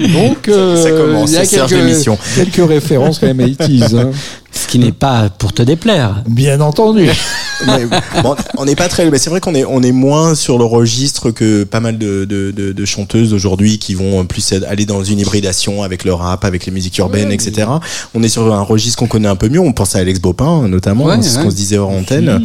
Donc, 0.00 0.48
euh, 0.48 0.82
Ça 0.82 0.90
commence, 0.90 1.30
il 1.30 1.34
y 1.34 1.38
a 1.38 1.46
quelques, 1.46 2.18
quelques 2.34 2.68
références 2.68 3.18
quand 3.18 3.26
même 3.26 3.40
80s. 3.40 3.96
hein. 3.98 4.10
Ce 4.54 4.66
qui 4.66 4.78
n'est 4.78 4.92
pas 4.92 5.28
pour 5.30 5.52
te 5.52 5.62
déplaire. 5.62 6.22
Bien 6.28 6.60
entendu. 6.60 7.08
Mais, 7.66 7.86
bon, 8.22 8.34
on 8.58 8.64
n'est 8.64 8.74
pas 8.74 8.88
très. 8.88 9.08
Mais 9.10 9.18
c'est 9.18 9.30
vrai 9.30 9.40
qu'on 9.40 9.54
est 9.54 9.64
on 9.64 9.82
est 9.82 9.92
moins 9.92 10.34
sur 10.34 10.58
le 10.58 10.64
registre 10.64 11.30
que 11.30 11.64
pas 11.64 11.80
mal 11.80 11.96
de, 11.96 12.24
de, 12.24 12.50
de, 12.50 12.72
de 12.72 12.84
chanteuses 12.84 13.32
aujourd'hui 13.34 13.78
qui 13.78 13.94
vont 13.94 14.24
plus 14.26 14.52
aller 14.68 14.84
dans 14.84 15.04
une 15.04 15.20
hybridation 15.20 15.82
avec 15.82 16.04
le 16.04 16.12
rap, 16.12 16.44
avec 16.44 16.66
les 16.66 16.72
musiques 16.72 16.98
urbaines, 16.98 17.28
Ouais, 17.28 17.34
etc. 17.34 17.68
On 18.14 18.22
est 18.22 18.28
sur 18.28 18.52
un 18.52 18.62
registre 18.62 18.98
qu'on 18.98 19.06
connaît 19.06 19.28
un 19.28 19.36
peu 19.36 19.48
mieux. 19.48 19.60
On 19.60 19.72
pense 19.72 19.94
à 19.96 20.00
Alex 20.00 20.20
Bopin 20.20 20.68
notamment, 20.68 21.04
Ouais, 21.04 21.16
c'est 21.22 21.30
ce 21.30 21.38
qu'on 21.38 21.50
se 21.50 21.56
disait 21.56 21.78
hors 21.78 21.90
antenne. 21.90 22.42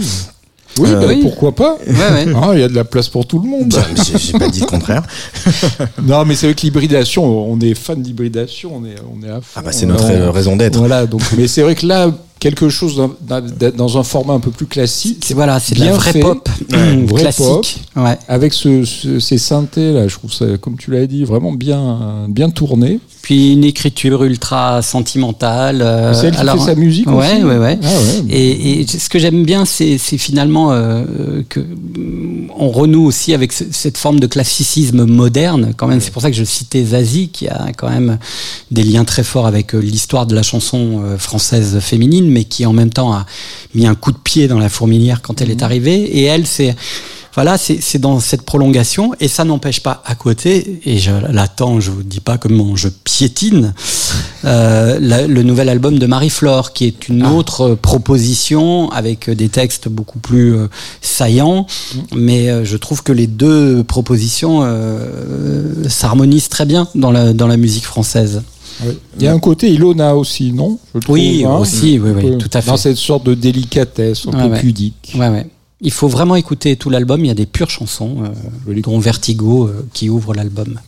Oui, 0.80 0.90
Euh, 0.92 1.00
bah, 1.00 1.06
oui. 1.10 1.20
pourquoi 1.22 1.54
pas 1.56 1.78
Ouais, 1.88 1.94
ouais. 1.94 2.34
Ah, 2.42 2.52
Il 2.54 2.60
y 2.60 2.64
a 2.64 2.68
de 2.68 2.76
la 2.76 2.84
place 2.84 3.08
pour 3.10 3.26
tout 3.26 3.40
le 3.40 3.48
monde. 3.50 3.70
Bah, 3.70 3.84
J'ai 4.18 4.38
pas 4.38 4.48
dit 4.50 4.60
le 4.62 4.66
contraire. 4.66 5.04
Non, 6.04 6.26
mais 6.26 6.36
c'est 6.36 6.48
vrai 6.48 6.56
que 6.56 6.62
l'hybridation, 6.62 7.24
on 7.52 7.60
est 7.60 7.74
fan 7.74 8.02
d'hybridation, 8.02 8.72
on 8.76 8.86
est, 8.86 8.96
on 9.14 9.26
est 9.26 9.30
à 9.32 9.36
fond. 9.42 9.48
Ah 9.58 9.62
bah 9.62 9.72
c'est 9.72 9.86
notre 9.86 10.06
On- 10.06 10.10
euh, 10.12 10.32
raison 10.32 10.56
d'être. 10.56 10.78
Voilà, 10.78 11.06
donc, 11.06 11.22
mais 11.38 11.48
c'est 11.48 11.62
vrai 11.62 11.76
que 11.76 11.86
là, 11.86 12.12
quelque 12.40 12.70
chose 12.70 13.02
dans 13.76 13.98
un 13.98 14.04
format 14.04 14.34
un 14.34 14.40
peu 14.40 14.52
plus 14.52 14.66
classique, 14.68 15.24
C'est 15.26 15.34
voilà, 15.34 15.60
c'est 15.60 15.76
de 15.76 15.80
la 15.80 15.88
Bien 15.88 15.96
vraie 15.96 16.12
fait. 16.14 16.20
pop 16.20 16.50
Ouais, 16.72 17.06
vraie 17.06 17.22
classique. 17.22 17.84
Ouais. 17.96 18.18
avec 18.28 18.54
ce, 18.54 18.84
ce- 18.86 19.20
ces 19.20 19.38
synthés 19.38 19.92
là, 19.94 20.08
je 20.08 20.16
trouve 20.16 20.32
ça, 20.32 20.46
comme 20.62 20.78
tu 20.78 20.92
l'as 20.92 21.08
dit, 21.08 21.24
vraiment 21.24 21.52
bien, 21.52 22.26
bien 22.30 22.50
tourné. 22.50 23.00
Puis 23.22 23.54
une 23.54 23.66
écriture 23.66 24.24
ultra 24.24 24.82
sentimentale. 24.82 25.82
euh, 25.82 26.14
c'est 26.14 26.28
elle 26.28 26.34
qui 26.36 26.40
alors, 26.40 26.58
fait 26.64 26.72
sa 26.72 26.76
musique 26.76 27.10
ouais, 27.10 27.34
aussi. 27.36 27.44
ouais, 27.44 27.58
ouais. 27.58 27.80
Ah 27.84 27.88
ouais. 27.88 28.26
Et, 28.34 28.82
et 28.82 28.88
ce 28.88 29.10
que 29.10 29.20
j'aime 29.20 29.44
bien, 29.44 29.66
c'est 29.66 29.98
c'est 29.98 30.18
finalement 30.18 30.72
euh, 30.72 31.04
que 31.50 31.60
mm, 31.60 32.52
on 32.58 32.70
renoue 32.70 33.06
aussi 33.06 33.34
avec 33.34 33.52
ce- 33.52 33.66
cette 33.72 33.98
forme 33.98 34.20
de 34.22 34.28
classicisme 34.28 35.04
moderne. 35.06 35.74
Quand 35.76 35.88
même, 35.88 36.00
c'est 36.00 36.12
pour 36.12 36.22
ça 36.22 36.30
que 36.32 36.38
je 36.38 36.44
citais 36.46 36.84
Zazie, 36.86 37.28
qui 37.30 37.50
a 37.50 37.68
quand 37.76 37.90
même 37.90 38.18
des 38.72 38.84
liens 38.84 39.04
très 39.04 39.24
forts 39.24 39.46
avec 39.48 39.76
euh, 39.76 39.80
l'histoire 39.80 40.26
de 40.26 40.34
la 40.36 40.44
chanson 40.44 41.02
euh, 41.04 41.18
française 41.18 41.80
féminine, 41.82 42.27
mais 42.30 42.44
qui 42.46 42.66
en 42.66 42.74
même 42.74 42.92
temps 42.92 43.12
a 43.14 43.26
mis 43.76 43.88
un 43.88 43.96
coup 43.96 44.12
de 44.12 44.18
pied 44.18 44.48
dans 44.48 44.60
la 44.60 44.70
fourmilière 44.70 45.22
quand 45.22 45.42
elle 45.42 45.52
est 45.52 45.64
arrivée. 45.64 46.02
Et 46.20 46.24
elle, 46.24 46.46
c'est 46.48 46.76
voilà, 47.36 47.60
c'est 47.60 48.00
dans 48.00 48.20
cette 48.20 48.42
prolongation, 48.42 49.12
et 49.20 49.28
ça 49.28 49.44
n'empêche 49.44 49.82
pas 49.82 50.02
à 50.08 50.16
côté, 50.16 50.82
et 50.88 50.98
je 50.98 51.12
l'attends, 51.32 51.80
je 51.80 51.92
vous 51.92 52.02
dis 52.02 52.20
pas 52.20 52.40
comment 52.40 52.76
je 52.76 52.88
piétine, 52.90 53.76
euh, 54.44 54.98
la- 55.00 55.28
le 55.28 55.44
nouvel 55.44 55.70
album 55.70 56.00
de 56.00 56.08
Marie-Flore, 56.08 56.74
qui 56.74 56.86
est 56.86 57.08
une 57.10 57.28
autre 57.28 57.62
euh, 57.62 57.76
proposition 57.76 58.90
avec 58.90 59.30
euh, 59.30 59.36
des 59.36 59.50
textes 59.50 59.88
beaucoup 59.88 60.18
plus 60.18 60.56
euh, 60.56 60.68
saillants, 61.04 61.68
mais 62.16 62.50
euh, 62.50 62.66
je 62.66 62.76
trouve 62.76 63.04
que 63.04 63.12
les 63.12 63.28
deux 63.28 63.84
propositions 63.84 64.64
s'harmonisent 65.88 66.50
très 66.50 66.66
bien 66.66 66.88
dans 66.96 67.12
la, 67.12 67.34
dans 67.34 67.48
la 67.48 67.58
musique 67.58 67.86
française. 67.86 68.42
Il 69.18 69.24
y 69.24 69.28
a 69.28 69.34
un 69.34 69.40
côté 69.40 69.70
Ilona 69.72 70.16
aussi, 70.16 70.52
non? 70.54 70.78
Je 70.94 71.00
trouve, 71.00 71.14
Oui, 71.16 71.44
hein, 71.46 71.56
aussi, 71.58 71.98
oui, 72.00 72.12
oui, 72.16 72.38
tout 72.38 72.50
à 72.54 72.62
fait. 72.62 72.70
Dans 72.70 72.78
cette 72.78 72.98
sorte 72.98 73.24
de 73.26 73.34
délicatesse, 73.34 74.28
un 74.28 74.32
Ouais, 74.38 74.48
peu 74.48 74.54
ouais. 74.54 74.60
pudique. 74.60 75.14
Ouais. 75.18 75.48
Il 75.82 75.92
faut 75.92 76.08
vraiment 76.08 76.36
écouter 76.36 76.76
tout 76.76 76.90
l'album, 76.90 77.24
il 77.24 77.28
y 77.28 77.32
a 77.32 77.36
des 77.36 77.46
pures 77.46 77.70
chansons, 77.70 78.24
euh, 78.68 78.82
dont 78.82 79.00
Vertigo 79.00 79.68
euh, 79.68 79.86
qui 79.94 80.10
ouvre 80.10 80.34
l'album. 80.34 80.80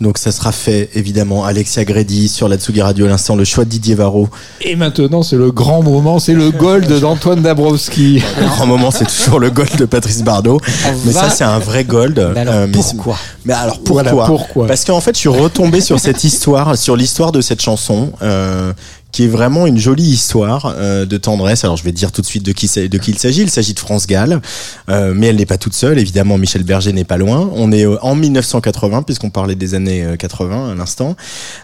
Donc 0.00 0.16
ça 0.16 0.32
sera 0.32 0.50
fait 0.50 0.88
évidemment. 0.94 1.44
Alexia 1.44 1.84
Grady 1.84 2.28
sur 2.28 2.48
la 2.48 2.56
Tsugi 2.56 2.80
Radio 2.80 3.04
à 3.04 3.08
l'instant. 3.08 3.36
Le 3.36 3.44
choix 3.44 3.64
de 3.66 3.68
Didier 3.68 3.94
Varro. 3.94 4.28
Et 4.62 4.74
maintenant, 4.74 5.22
c'est 5.22 5.36
le 5.36 5.50
grand 5.52 5.82
moment, 5.82 6.18
c'est 6.18 6.32
le 6.32 6.50
gold 6.50 6.90
d'Antoine 7.00 7.42
Dabrowski. 7.42 8.22
Le 8.40 8.46
grand 8.46 8.66
moment, 8.66 8.90
c'est 8.90 9.04
toujours 9.06 9.38
le 9.38 9.50
gold 9.50 9.76
de 9.76 9.84
Patrice 9.84 10.22
Bardot. 10.22 10.58
Mais 11.04 11.12
ça, 11.12 11.28
c'est 11.28 11.44
un 11.44 11.58
vrai 11.58 11.84
gold. 11.84 12.18
Mais 12.34 12.40
alors, 12.40 12.54
Euh, 12.54 12.66
mais 12.66 12.72
pourquoi 12.72 13.18
Mais 13.44 13.52
alors 13.52 13.78
pourquoi 13.80 14.02
Voilà, 14.02 14.26
pourquoi 14.26 14.66
Parce 14.66 14.84
qu'en 14.86 15.00
fait, 15.00 15.14
je 15.14 15.20
suis 15.20 15.28
retombé 15.28 15.80
sur 15.82 16.00
cette 16.00 16.24
histoire, 16.24 16.78
sur 16.78 16.96
l'histoire 16.96 17.30
de 17.30 17.42
cette 17.42 17.60
chanson, 17.60 18.10
euh, 18.22 18.72
qui 19.12 19.24
est 19.24 19.28
vraiment 19.28 19.66
une 19.66 19.78
jolie 19.78 20.04
histoire 20.04 20.74
euh, 20.76 21.06
de 21.06 21.16
tendresse. 21.16 21.64
Alors, 21.64 21.76
je 21.76 21.84
vais 21.84 21.92
dire 21.92 22.12
tout 22.12 22.20
de 22.20 22.26
suite 22.26 22.44
de 22.44 22.52
qui, 22.52 22.68
de 22.68 22.98
qui 22.98 23.10
il 23.10 23.18
s'agit. 23.18 23.42
Il 23.42 23.50
s'agit 23.50 23.74
de 23.74 23.78
France 23.78 24.06
Gall, 24.06 24.40
euh, 24.88 25.12
mais 25.14 25.28
elle 25.28 25.36
n'est 25.36 25.46
pas 25.46 25.58
toute 25.58 25.74
seule. 25.74 25.98
Évidemment, 25.98 26.38
Michel 26.38 26.62
Berger 26.62 26.92
n'est 26.92 27.04
pas 27.04 27.16
loin. 27.16 27.50
On 27.54 27.72
est 27.72 27.86
euh, 27.86 27.96
en 28.02 28.14
1980, 28.14 29.02
puisqu'on 29.02 29.30
parlait 29.30 29.54
des 29.54 29.74
années 29.74 30.04
euh, 30.04 30.16
80 30.16 30.72
à 30.72 30.74
l'instant, 30.74 31.16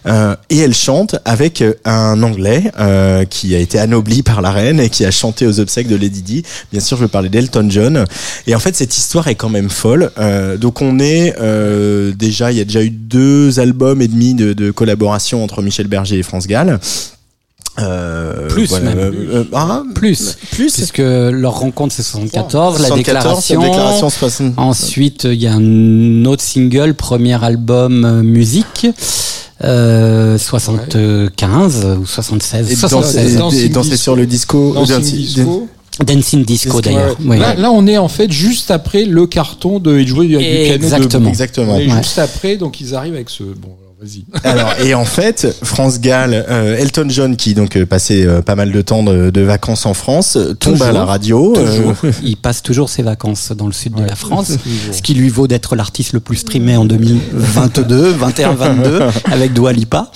euh, 0.06 0.34
et 0.50 0.58
elle 0.58 0.74
chante 0.74 1.16
avec 1.24 1.62
euh, 1.62 1.74
un 1.84 2.22
Anglais 2.22 2.70
euh, 2.78 3.24
qui 3.24 3.54
a 3.54 3.58
été 3.58 3.78
anobli 3.78 4.22
par 4.22 4.42
la 4.42 4.50
reine 4.50 4.80
et 4.80 4.90
qui 4.90 5.04
a 5.04 5.10
chanté 5.10 5.46
aux 5.46 5.60
obsèques 5.60 5.88
de 5.88 5.96
Lady 5.96 6.22
Di. 6.22 6.42
Bien 6.72 6.80
sûr, 6.80 6.96
je 6.96 7.02
veux 7.02 7.08
parler 7.08 7.28
d'Elton 7.28 7.66
John. 7.70 8.04
Et 8.46 8.54
en 8.54 8.58
fait, 8.58 8.74
cette 8.76 8.96
histoire 8.96 9.28
est 9.28 9.34
quand 9.34 9.48
même 9.48 9.70
folle. 9.70 10.10
Euh, 10.18 10.56
donc, 10.56 10.82
on 10.82 10.98
est 10.98 11.34
euh, 11.40 12.12
déjà, 12.12 12.52
il 12.52 12.58
y 12.58 12.60
a 12.60 12.64
déjà 12.64 12.82
eu 12.82 12.90
deux 12.90 13.60
albums 13.60 14.02
et 14.02 14.08
demi 14.08 14.34
de, 14.34 14.52
de 14.52 14.70
collaboration 14.70 15.42
entre 15.44 15.62
Michel 15.62 15.86
Berger 15.86 16.18
et 16.18 16.22
France 16.22 16.46
Gall. 16.46 16.78
Euh, 17.78 18.48
Plus 18.48 18.70
même. 18.72 18.98
euh, 18.98 19.10
euh, 19.34 19.44
ah, 19.52 19.82
Plus, 19.94 20.36
plus. 20.52 20.72
puisque 20.72 20.98
leur 20.98 21.58
rencontre 21.58 21.94
c'est 21.94 22.02
74, 22.02 22.80
la 22.80 22.88
74, 22.88 22.96
déclaration. 22.96 23.60
la 23.60 23.68
déclaration 23.68 24.10
60. 24.10 24.54
Ensuite, 24.56 25.24
il 25.24 25.34
y 25.42 25.46
a 25.46 25.52
un 25.54 26.24
autre 26.24 26.42
single, 26.42 26.94
premier 26.94 27.42
album 27.44 28.04
euh, 28.04 28.22
musique, 28.22 28.86
euh, 29.64 30.38
75 30.38 31.86
ou 32.00 32.06
76, 32.06 32.70
Et 32.70 32.76
76. 32.76 33.14
danser, 33.14 33.38
Dancing 33.38 33.60
et 33.64 33.68
danser 33.68 33.96
sur 33.96 34.16
le 34.16 34.26
disco. 34.26 34.72
Dancing 34.74 34.96
danser- 34.96 35.16
Disco. 35.16 35.68
Dancing 36.04 36.44
Disco 36.44 36.76
Ouais, 36.76 36.82
d'ailleurs. 36.82 37.16
Ouais. 37.20 37.26
Oui. 37.26 37.38
Là, 37.38 37.54
là, 37.54 37.70
on 37.72 37.86
est 37.86 37.96
en 37.96 38.08
fait 38.08 38.30
juste 38.30 38.70
après 38.70 39.04
le 39.06 39.26
carton 39.26 39.78
de 39.78 39.98
il 39.98 40.06
jouait 40.06 40.26
du, 40.26 40.36
du 40.36 40.44
piano 40.44 40.74
Exactement. 40.74 41.08
debout. 41.08 41.28
Exactement. 41.30 41.76
Est 41.78 41.90
Ouais. 41.90 42.02
juste 42.02 42.18
après, 42.18 42.56
donc 42.56 42.80
ils 42.82 42.94
arrivent 42.94 43.14
avec 43.14 43.30
ce. 43.30 43.44
Bon, 43.44 43.68
vas-y. 44.00 44.24
Alors 44.44 44.74
et 44.84 44.94
en 44.94 45.04
fait, 45.04 45.46
France 45.62 46.00
Gall, 46.00 46.32
euh, 46.48 46.76
Elton 46.76 47.06
John 47.08 47.36
qui 47.36 47.54
donc 47.54 47.76
euh, 47.76 47.86
passait 47.86 48.24
euh, 48.26 48.42
pas 48.42 48.54
mal 48.54 48.70
de 48.72 48.82
temps 48.82 49.02
de, 49.02 49.30
de 49.30 49.40
vacances 49.40 49.86
en 49.86 49.94
France, 49.94 50.32
tombe 50.60 50.74
Toujours. 50.74 50.86
à 50.86 50.92
la 50.92 51.04
radio. 51.04 51.54
euh, 51.56 51.92
Toujours. 51.94 52.12
Il 52.22 52.36
passe 52.36 52.62
toujours 52.62 52.88
ses 52.90 53.02
vacances 53.02 53.52
dans 53.52 53.66
le 53.66 53.72
sud 53.72 53.94
de 53.94 54.04
la 54.04 54.14
France, 54.16 54.52
ce 54.92 55.02
qui 55.02 55.14
lui 55.14 55.28
vaut 55.28 55.46
d'être 55.46 55.76
l'artiste 55.76 56.12
le 56.12 56.20
plus 56.20 56.36
streamé 56.36 56.76
en 56.76 56.84
2022, 56.84 58.10
21, 58.12 58.52
22 58.54 59.00
avec 59.30 59.52
Dua 59.52 59.72
Lipa. 59.72 60.10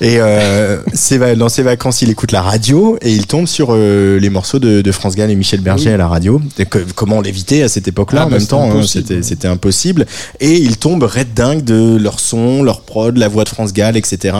Et 0.00 0.20
euh, 0.20 0.78
ses 0.92 1.18
va- 1.18 1.34
dans 1.34 1.48
ses 1.48 1.62
vacances, 1.62 2.02
il 2.02 2.10
écoute 2.10 2.32
la 2.32 2.42
radio 2.42 2.98
et 3.00 3.12
il 3.12 3.26
tombe 3.26 3.46
sur 3.46 3.68
euh, 3.70 4.18
les 4.18 4.28
morceaux 4.30 4.58
de, 4.58 4.82
de 4.82 4.92
France 4.92 5.14
Gall 5.16 5.30
et 5.30 5.34
Michel 5.36 5.60
Berger 5.60 5.88
Oui. 5.88 5.94
à 5.94 5.96
la 5.96 6.08
radio. 6.08 6.40
Et 6.58 6.66
que- 6.66 6.84
comment 6.94 7.20
l'éviter 7.20 7.62
à 7.62 7.68
cette 7.68 7.88
époque-là? 7.88 8.22
Ah, 8.22 8.26
en 8.26 8.28
bah, 8.28 8.32
même 8.32 8.40
c'était 8.40 8.50
temps 8.50 8.70
hein, 8.78 9.22
c'était 9.22 9.48
impossible. 9.48 10.06
Et 10.40 10.52
il 10.54 10.76
tombe 10.76 11.02
red 11.02 11.34
dingue 11.34 11.62
de 11.64 11.96
leur 11.96 12.20
son, 12.20 12.62
leur 12.62 12.82
prod, 12.82 13.16
la 13.16 13.28
voix 13.28 13.44
de 13.44 13.48
France 13.48 13.72
Gall, 13.72 13.96
etc. 13.96 14.36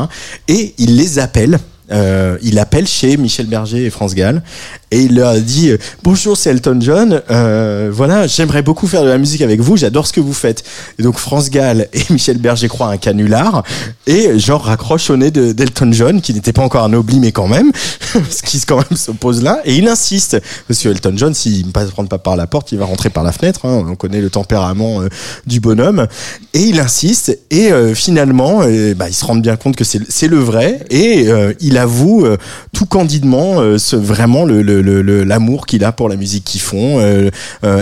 Et 0.48 0.74
il 0.78 0.96
les 0.96 1.18
appelle. 1.18 1.58
Euh, 1.92 2.36
il 2.42 2.58
appelle 2.58 2.86
chez 2.86 3.16
Michel 3.16 3.46
Berger 3.46 3.84
et 3.86 3.90
France 3.90 4.14
Gall 4.14 4.42
et 4.90 5.00
il 5.02 5.14
leur 5.16 5.34
dit 5.36 5.70
euh, 5.70 5.78
bonjour 6.02 6.36
c'est 6.36 6.50
Elton 6.50 6.78
John. 6.80 7.22
Euh, 7.30 7.90
voilà 7.92 8.26
j'aimerais 8.26 8.62
beaucoup 8.62 8.86
faire 8.88 9.04
de 9.04 9.08
la 9.08 9.18
musique 9.18 9.42
avec 9.42 9.60
vous 9.60 9.76
j'adore 9.76 10.06
ce 10.06 10.12
que 10.12 10.20
vous 10.20 10.32
faites. 10.32 10.64
Et 10.98 11.02
donc 11.02 11.18
France 11.18 11.48
Gall 11.50 11.88
et 11.92 12.02
Michel 12.10 12.38
Berger 12.38 12.68
croient 12.68 12.88
un 12.88 12.96
canular 12.96 13.62
et 14.06 14.38
genre 14.38 14.64
raccroche 14.64 15.10
au 15.10 15.16
nez 15.16 15.30
de- 15.30 15.52
d'Elton 15.52 15.90
John 15.92 16.20
qui 16.20 16.34
n'était 16.34 16.52
pas 16.52 16.62
encore 16.62 16.84
un 16.84 16.92
oubli 16.92 17.20
mais 17.20 17.30
quand 17.32 17.46
même 17.48 17.70
ce 18.30 18.42
qui 18.42 18.60
quand 18.60 18.78
même 18.78 18.96
s'oppose 18.96 19.42
là. 19.42 19.60
Et 19.64 19.76
il 19.76 19.86
insiste 19.86 20.40
parce 20.66 20.80
que 20.80 20.88
Elton 20.88 21.14
John 21.16 21.34
s'il 21.34 21.66
ne 21.66 21.90
rentre 21.94 22.08
pas 22.08 22.18
par 22.18 22.36
la 22.36 22.48
porte 22.48 22.72
il 22.72 22.78
va 22.78 22.84
rentrer 22.84 23.10
par 23.10 23.22
la 23.22 23.30
fenêtre 23.32 23.64
hein, 23.64 23.84
on 23.88 23.94
connaît 23.94 24.20
le 24.20 24.30
tempérament 24.30 25.02
euh, 25.02 25.08
du 25.46 25.60
bonhomme. 25.60 26.06
Et 26.52 26.60
il 26.62 26.80
insiste 26.80 27.38
et 27.50 27.70
euh, 27.70 27.94
finalement 27.94 28.58
bah, 28.96 29.08
il 29.08 29.14
se 29.14 29.24
rend 29.24 29.36
bien 29.36 29.56
compte 29.56 29.76
que 29.76 29.84
c'est 29.84 30.28
le 30.28 30.38
vrai. 30.38 30.80
Et 30.90 31.28
il 31.60 31.75
avoue 31.76 32.24
euh, 32.24 32.36
tout 32.72 32.86
candidement 32.86 33.60
euh, 33.60 33.78
ce, 33.78 33.96
vraiment 33.96 34.44
le 34.44 34.62
le- 34.62 34.82
le- 34.82 35.02
le- 35.02 35.24
l'amour 35.24 35.66
qu'il 35.66 35.84
a 35.84 35.92
pour 35.92 36.08
la 36.08 36.16
musique 36.16 36.44
qu'ils 36.44 36.60
font 36.60 36.98
euh, 37.00 37.30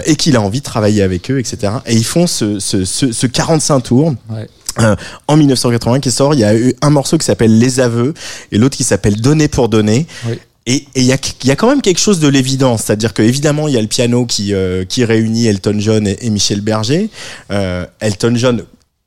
et 0.07 0.16
qu'il 0.16 0.37
a 0.37 0.40
envie 0.40 0.61
de 0.61 0.64
travailler 0.64 1.02
avec 1.02 1.30
eux 1.30 1.38
etc 1.38 1.72
et 1.87 1.94
ils 1.94 2.04
font 2.04 2.26
ce, 2.26 2.59
ce, 2.59 2.85
ce, 2.85 3.12
ce 3.12 3.26
45 3.26 3.80
tours 3.80 4.14
Ouais. 4.30 4.48
euh, 4.80 4.96
en 5.28 5.37
1980 5.37 6.00
qui 6.00 6.11
sort, 6.11 6.35
il 6.35 6.40
y 6.40 6.44
a 6.44 6.54
eu 6.57 6.74
un 6.83 6.90
morceau 6.90 7.16
qui 7.18 7.24
s'appelle 7.26 7.59
Les 7.59 7.80
Aveux 7.80 8.14
et 8.52 8.59
l'autre 8.59 8.76
qui 8.76 8.85
s'appelle 8.85 9.20
Donner 9.20 9.48
pour 9.48 9.68
donner. 9.68 10.07
Oui. 10.28 10.35
Et 10.66 10.87
il 10.96 11.02
y 11.04 11.12
a, 11.12 11.18
il 11.42 11.48
y 11.48 11.50
a 11.50 11.57
quand 11.57 11.68
même 11.68 11.83
quelque 11.83 12.00
chose 12.00 12.20
de 12.20 12.26
l'évident, 12.28 12.78
c'est-à-dire 12.78 13.12
que 13.12 13.22
évidemment 13.22 13.68
il 13.68 13.74
y 13.74 13.76
a 13.76 13.83
le 13.83 13.87
piano 13.87 14.24
qui 14.24 14.54
euh, 14.54 14.85
qui 14.87 15.04
réunit 15.04 15.46
Elton 15.46 15.76
John 15.78 16.07
et, 16.09 16.16
et 16.26 16.30
Michel 16.30 16.62
Berger. 16.62 17.11
Euh, 17.50 17.85
Elton 18.00 18.33
John 18.37 18.62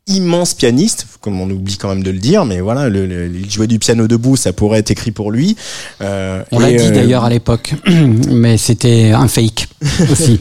immense 0.08 0.54
pianiste, 0.54 1.06
comme 1.22 1.40
on 1.42 1.50
oublie 1.50 1.78
quand 1.78 1.90
même 1.90 2.04
de 2.04 2.12
le 2.12 2.20
dire, 2.20 2.46
mais 2.46 2.60
voilà, 2.62 2.90
le, 2.90 3.06
le- 3.06 3.28
il 3.36 3.50
jouait 3.52 3.68
du 3.68 3.80
piano 3.80 4.08
debout, 4.08 4.36
ça 4.36 4.54
pourrait 4.54 4.80
être 4.80 4.92
écrit 4.92 5.12
pour 5.12 5.32
lui. 5.32 5.56
Euh, 6.02 6.42
On 6.52 6.60
l'a 6.60 6.72
dit 6.72 6.78
euh, 6.80 6.92
d'ailleurs 6.92 7.24
à 7.26 7.30
l'époque, 7.30 7.74
mais 8.32 8.58
c'était 8.58 9.12
un 9.12 9.28
fake 9.28 9.68
aussi. 10.12 10.40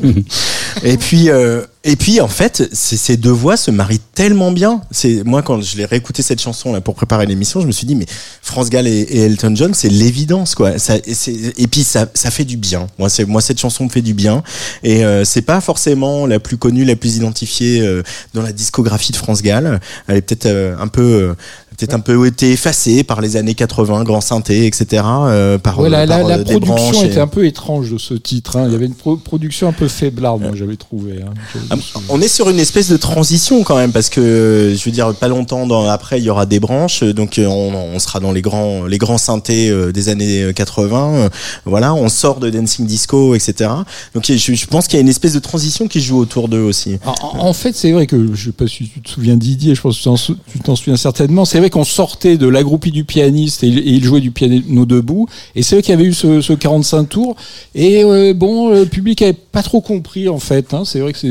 Et 0.84 0.96
puis, 0.96 1.30
euh, 1.30 1.62
et 1.88 1.94
puis 1.94 2.20
en 2.20 2.26
fait, 2.26 2.68
ces 2.72 3.16
deux 3.16 3.30
voix 3.30 3.56
se 3.56 3.70
marient 3.70 4.00
tellement 4.14 4.50
bien. 4.50 4.80
C'est 4.90 5.22
moi 5.24 5.42
quand 5.42 5.62
je 5.62 5.76
l'ai 5.76 5.84
réécouté 5.84 6.20
cette 6.20 6.40
chanson 6.40 6.72
là 6.72 6.80
pour 6.80 6.96
préparer 6.96 7.26
l'émission, 7.26 7.60
je 7.60 7.66
me 7.66 7.72
suis 7.72 7.86
dit 7.86 7.94
mais 7.94 8.06
France 8.42 8.70
Gall 8.70 8.88
et, 8.88 9.06
Elton 9.16 9.54
John, 9.54 9.72
c'est 9.72 9.88
l'évidence 9.88 10.56
quoi. 10.56 10.78
Ça, 10.78 10.96
et, 10.96 11.66
puis 11.68 11.84
ça, 11.84 12.06
fait 12.30 12.44
du 12.44 12.56
bien. 12.56 12.88
Moi 12.98 13.08
cette 13.08 13.60
chanson 13.60 13.84
me 13.84 13.88
fait 13.88 14.02
du 14.02 14.14
bien. 14.14 14.42
Et 14.82 15.04
euh, 15.04 15.24
c'est 15.24 15.42
pas 15.42 15.60
forcément 15.60 16.26
la 16.26 16.40
plus 16.40 16.56
connue, 16.56 16.84
la 16.84 16.96
plus 16.96 17.16
identifiée 17.16 17.80
euh, 17.80 18.02
dans 18.34 18.42
la 18.42 18.52
discographie 18.52 19.12
de 19.12 19.16
France 19.16 19.42
Gall. 19.42 19.80
Elle 20.08 20.16
est 20.16 20.22
peut-être 20.22 20.46
euh, 20.46 20.76
un 20.78 20.88
peu 20.88 21.02
euh, 21.02 21.34
peut-être 21.76 21.94
un 21.94 22.00
peu 22.00 22.26
été 22.26 22.52
effacée 22.52 23.04
par 23.04 23.20
les 23.20 23.36
années 23.36 23.54
80, 23.54 24.04
grand 24.04 24.20
synthé, 24.20 24.66
etc. 24.66 25.02
euh, 25.06 25.58
par, 25.58 25.78
Ouais, 25.78 25.88
la, 25.90 26.00
euh, 26.02 26.06
la, 26.06 26.18
par, 26.18 26.28
la 26.28 26.38
euh, 26.38 26.44
production 26.44 27.02
et- 27.02 27.06
était 27.06 27.20
un 27.20 27.26
peu 27.26 27.44
étrange 27.46 27.90
de 27.92 27.98
ce 27.98 28.14
titre. 28.14 28.56
hein. 28.56 28.64
Il 28.66 28.72
y 28.72 28.74
avait 28.74 28.86
une 28.86 28.94
pro- 28.94 29.16
production 29.16 29.68
un 29.68 29.72
peu 29.72 29.88
faiblarde, 29.88 30.40
moi 30.42 30.52
j'avais 30.54 30.76
trouvé. 30.76 31.20
hein. 31.22 31.76
On 32.08 32.20
est 32.20 32.28
sur 32.28 32.48
une 32.50 32.58
espèce 32.58 32.88
de 32.88 32.96
transition 32.96 33.62
quand 33.62 33.76
même 33.76 33.92
parce 33.92 34.08
que 34.08 34.74
je 34.76 34.84
veux 34.84 34.90
dire 34.90 35.14
pas 35.14 35.28
longtemps 35.28 35.66
dans, 35.66 35.88
après 35.88 36.18
il 36.18 36.24
y 36.24 36.30
aura 36.30 36.46
des 36.46 36.60
branches 36.60 37.02
donc 37.02 37.38
euh, 37.38 37.46
on, 37.46 37.74
on 37.94 37.98
sera 37.98 38.20
dans 38.20 38.32
les 38.32 38.42
grands 38.42 38.84
les 38.86 38.98
grands 38.98 39.18
synthés 39.18 39.72
des 39.92 40.08
années 40.08 40.52
80 40.54 41.14
euh, 41.14 41.28
voilà 41.64 41.94
on 41.94 42.08
sort 42.08 42.40
de 42.40 42.50
dancing 42.50 42.86
disco 42.86 43.34
etc 43.34 43.70
donc 44.14 44.24
je, 44.26 44.36
je 44.36 44.66
pense 44.66 44.86
qu'il 44.86 44.96
y 44.96 44.98
a 44.98 45.02
une 45.02 45.08
espèce 45.08 45.32
de 45.34 45.38
transition 45.38 45.88
qui 45.88 46.00
joue 46.00 46.18
autour 46.18 46.48
d'eux 46.48 46.60
aussi 46.62 46.98
En, 47.38 47.52
fait, 47.52 47.74
c'est 47.74 47.92
vrai 47.92 48.06
que 48.06 48.34
je 48.34 48.46
sais 48.46 48.52
pas 48.52 48.66
si 48.66 48.88
tu 48.88 49.00
te 49.00 49.08
souviens 49.10 49.36
Didier, 49.36 49.74
je 49.74 49.80
pense 49.80 49.94
que 49.96 49.98
tu 50.00 50.04
t'en 50.04 50.16
sou- 50.16 50.36
tu 50.50 50.58
t'en 50.60 50.76
souviens 50.76 50.96
certainement. 50.96 51.44
C'est 51.44 51.58
qu'on 51.70 51.84
sortait 51.84 52.36
de 52.36 52.46
l'agroupie 52.48 52.90
du 52.90 53.04
pianiste 53.04 53.62
et 53.64 53.68
il, 53.68 53.78
et 53.78 53.90
il 53.92 54.04
jouait 54.04 54.20
du 54.20 54.30
piano 54.30 54.84
debout. 54.86 55.26
Et 55.54 55.62
c'est 55.62 55.76
vrai 55.76 55.82
qu'il 55.82 55.90
y 55.90 55.94
avait 55.94 56.04
eu 56.08 56.12
ce, 56.14 56.40
ce 56.40 56.52
45 56.52 57.04
tours. 57.08 57.36
Et 57.74 58.02
euh, 58.04 58.34
bon, 58.34 58.70
le 58.70 58.86
public 58.86 59.22
avait 59.22 59.32
pas 59.32 59.62
trop 59.62 59.80
compris 59.80 60.28
en 60.28 60.38
fait. 60.38 60.74
hein. 60.74 60.82
C'est 60.84 61.00
vrai 61.00 61.12
que 61.12 61.18
c'est 61.18 61.28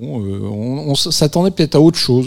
bon. 0.00 0.20
euh, 0.22 0.40
on, 0.50 0.90
on 0.90 0.94
s'attendait 0.94 1.50
peut-être 1.50 1.74
à 1.74 1.80
autre 1.80 1.98
chose. 1.98 2.26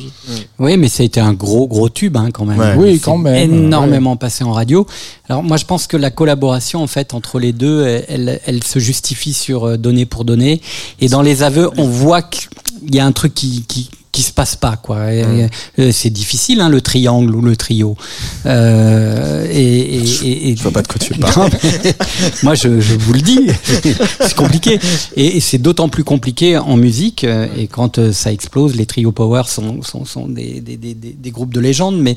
Oui, 0.60 0.78
mais 0.78 0.88
ça 0.88 1.03
a 1.03 1.06
été 1.06 1.20
un 1.20 1.34
gros, 1.34 1.68
gros 1.68 1.89
tube 1.89 2.18
hein, 2.18 2.30
quand 2.34 2.45
même. 2.45 2.60
Ouais. 2.60 2.76
Oui, 2.78 2.99
quand 2.99 3.18
même. 3.18 3.51
Énormément 3.53 4.16
passé 4.16 4.43
en 4.43 4.51
radio. 4.51 4.86
Alors 5.30 5.43
moi, 5.43 5.58
je 5.58 5.66
pense 5.66 5.88
que 5.88 5.97
la 5.97 6.12
collaboration 6.12 6.82
en 6.84 6.88
fait 6.88 7.14
entre 7.14 7.39
les 7.39 7.51
deux, 7.53 7.86
elle, 8.08 8.39
elle 8.45 8.64
se 8.64 8.80
justifie 8.80 9.34
sur 9.34 9.66
euh, 9.66 9.78
donner 9.78 10.06
pour 10.06 10.26
donner. 10.26 10.62
Et 11.01 11.10
dans 11.10 11.22
les 11.22 11.43
aveux, 11.43 11.70
on 11.78 11.88
voit 11.88 12.22
qu'il 12.22 12.49
y 12.93 12.99
a 12.99 13.06
un 13.06 13.12
truc 13.12 13.34
qui, 13.34 13.64
qui 13.68 13.89
qui 14.16 14.22
se 14.24 14.32
passe 14.32 14.55
pas 14.55 14.78
quoi. 14.78 15.13
Et, 15.13 15.47
euh, 15.80 15.91
C'est 15.91 16.09
difficile 16.09 16.61
hein, 16.61 16.70
le 16.70 16.80
triangle 16.80 17.36
ou 17.36 17.41
le 17.41 17.55
trio. 17.57 17.97
Euh, 18.45 19.45
et, 19.51 19.97
et, 19.97 20.03
et, 20.24 20.49
et- 20.51 20.55
je 20.55 20.61
vois 20.63 20.72
pas 20.72 20.82
de 20.82 20.88
quoi 20.88 20.97
tu 20.99 21.13
parles 21.16 21.49
moi, 22.43 22.55
je, 22.55 22.80
je 22.80 22.95
vous 22.95 23.13
le 23.13 23.22
dis, 23.22 23.39
c'est 24.22 24.36
compliqué. 24.36 24.80
Et, 25.16 25.38
et 25.38 25.39
c'est 25.39 25.57
d'autant 25.57 25.89
plus 25.89 26.03
compliqué 26.03 26.57
en 26.57 26.78
musique. 26.78 27.24
euh, 27.24 27.47
Et 27.57 27.68
quand 27.68 27.97
euh, 27.99 28.13
ça 28.13 28.32
explose, 28.32 28.76
les 28.76 28.86
trio 28.86 29.11
power 29.11 29.43
sont, 29.47 29.82
sont, 29.82 30.05
sont 30.05 30.28
des, 30.28 30.61
des, 30.61 30.78
des, 30.78 30.93
des- 30.93 31.32
groupes 31.32 31.53
de 31.53 31.59
légendes. 31.59 31.99
Mais 31.99 32.16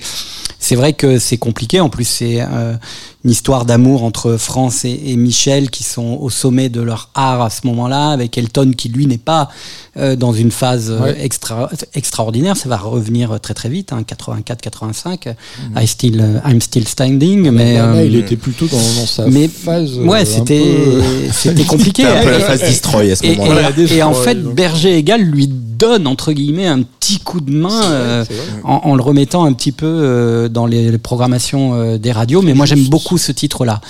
c'est 0.61 0.77
vrai 0.77 0.93
que 0.93 1.19
c'est 1.19 1.39
compliqué. 1.39 1.81
En 1.81 1.89
plus, 1.89 2.05
c'est 2.05 2.41
euh, 2.41 2.75
une 3.29 3.33
histoire 3.33 3.67
d'amour 3.67 4.05
entre 4.05 4.39
France 4.39 4.87
et, 4.87 5.01
et 5.09 5.17
Michel 5.17 5.69
qui 5.69 5.85
sont 5.85 6.17
au 6.19 6.31
sommet 6.31 6.71
de 6.71 6.81
leur 6.81 7.11
art 7.15 7.43
à 7.43 7.51
ce 7.51 7.67
moment-là, 7.67 8.09
avec 8.09 8.39
Elton 8.39 8.73
qui 8.75 8.89
lui 8.89 9.07
n'est 9.07 9.19
pas 9.19 9.51
euh, 9.99 10.17
dans 10.17 10.33
une 10.33 10.51
phase 10.51 10.91
euh, 10.91 11.03
Ouais. 11.03 11.17
extra, 11.23 11.69
extraordinaire. 11.93 12.57
Ça 12.57 12.71
va 12.71 12.79
revenir 12.79 13.39
très 13.41 13.53
très 13.53 13.69
vite, 13.69 13.93
hein, 13.93 14.03
84-85. 14.03 15.35
I 15.77 15.87
still, 15.87 16.21
euh, 16.23 16.39
I'm 16.49 16.63
still 16.63 16.89
standing. 16.89 17.51
Mais 17.51 17.75
Là, 17.75 17.83
là, 17.87 17.93
euh, 17.99 18.05
il 18.07 18.17
était 18.17 18.37
plutôt 18.37 18.67
dans, 18.67 18.79
dans 18.79 19.07
sa 19.07 19.27
mais 19.27 19.47
phase. 19.49 19.99
ouais, 19.99 20.25
c'était 20.25 20.59
peu, 20.61 21.03
c'était 21.31 21.65
compliqué. 21.75 22.05
C'était 22.05 22.17
un 22.19 22.23
peu 22.23 22.31
la 22.31 22.39
Et- 22.39 22.43
phase 22.43 22.61
destroy 22.61 23.11
à 23.13 23.17
ce 23.17 23.27
moment-là 23.27 23.71
et- 23.77 24.03
en 24.03 24.15
fait, 24.15 24.37
donc. 24.37 24.55
Berger 24.55 24.97
égal 24.97 25.21
lui 25.21 25.51
donne 25.79 26.07
entre 26.07 26.33
guillemets 26.33 26.67
un 26.67 26.83
petit 26.83 27.19
coup 27.21 27.41
de 27.41 27.51
main 27.53 27.83
euh, 27.85 28.25
vrai. 28.29 28.37
en, 28.65 28.81
en 28.91 28.95
le 28.97 29.03
remettant 29.03 29.45
un 29.45 29.53
petit 29.53 29.73
peu 29.73 29.87
euh, 29.87 30.49
dans 30.49 30.67
les, 30.67 30.91
les 30.91 30.99
programmations 30.99 31.75
euh, 31.75 31.99
des 31.99 32.13
radios. 32.13 32.43
Mais 32.43 32.55
moi, 32.55 32.67
j'aime 32.67 32.85
beaucoup 32.89 33.19
ce 33.19 33.33
titre-là. 33.33 33.81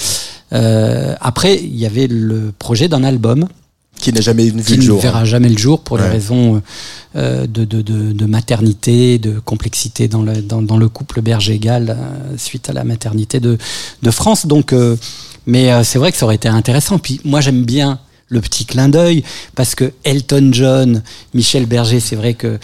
Euh, 0.52 1.14
après, 1.20 1.56
il 1.56 1.76
y 1.76 1.86
avait 1.86 2.06
le 2.06 2.52
projet 2.58 2.88
d'un 2.88 3.04
album 3.04 3.46
qui 4.00 4.12
n'a 4.12 4.20
jamais 4.20 4.44
vu 4.48 4.62
qui 4.62 4.72
le 4.72 4.76
ne 4.78 4.82
jour 4.82 5.00
verra 5.00 5.24
jamais 5.24 5.48
le 5.48 5.58
jour 5.58 5.80
pour 5.80 5.96
Ouais. 5.96 6.04
des 6.04 6.08
raisons 6.10 6.62
euh, 7.16 7.46
de, 7.48 7.64
de, 7.64 7.82
de, 7.82 8.12
de 8.12 8.26
maternité, 8.26 9.18
de 9.18 9.40
complexité 9.40 10.06
dans 10.06 10.22
le, 10.22 10.40
dans, 10.40 10.62
dans 10.62 10.76
le 10.76 10.88
couple 10.88 11.20
Berger-Égal 11.20 11.84
euh, 11.90 12.36
suite 12.36 12.70
à 12.70 12.72
la 12.72 12.84
maternité 12.84 13.40
de, 13.40 13.58
de 14.02 14.10
France. 14.12 14.46
Donc, 14.46 14.72
euh, 14.72 14.96
mais 15.46 15.72
euh, 15.72 15.82
c'est 15.82 15.98
vrai 15.98 16.12
que 16.12 16.18
ça 16.18 16.26
aurait 16.26 16.36
été 16.36 16.48
intéressant. 16.48 16.98
Puis 16.98 17.20
moi, 17.24 17.40
j'aime 17.40 17.64
bien 17.64 17.98
le 18.28 18.40
petit 18.40 18.64
clin 18.66 18.88
d'œil 18.88 19.22
parce 19.54 19.74
que 19.74 19.92
Elton 20.04 20.50
John, 20.52 21.02
Michel 21.34 21.66
Berger, 21.66 22.00
c'est 22.00 22.16
vrai 22.16 22.34
que 22.34 22.58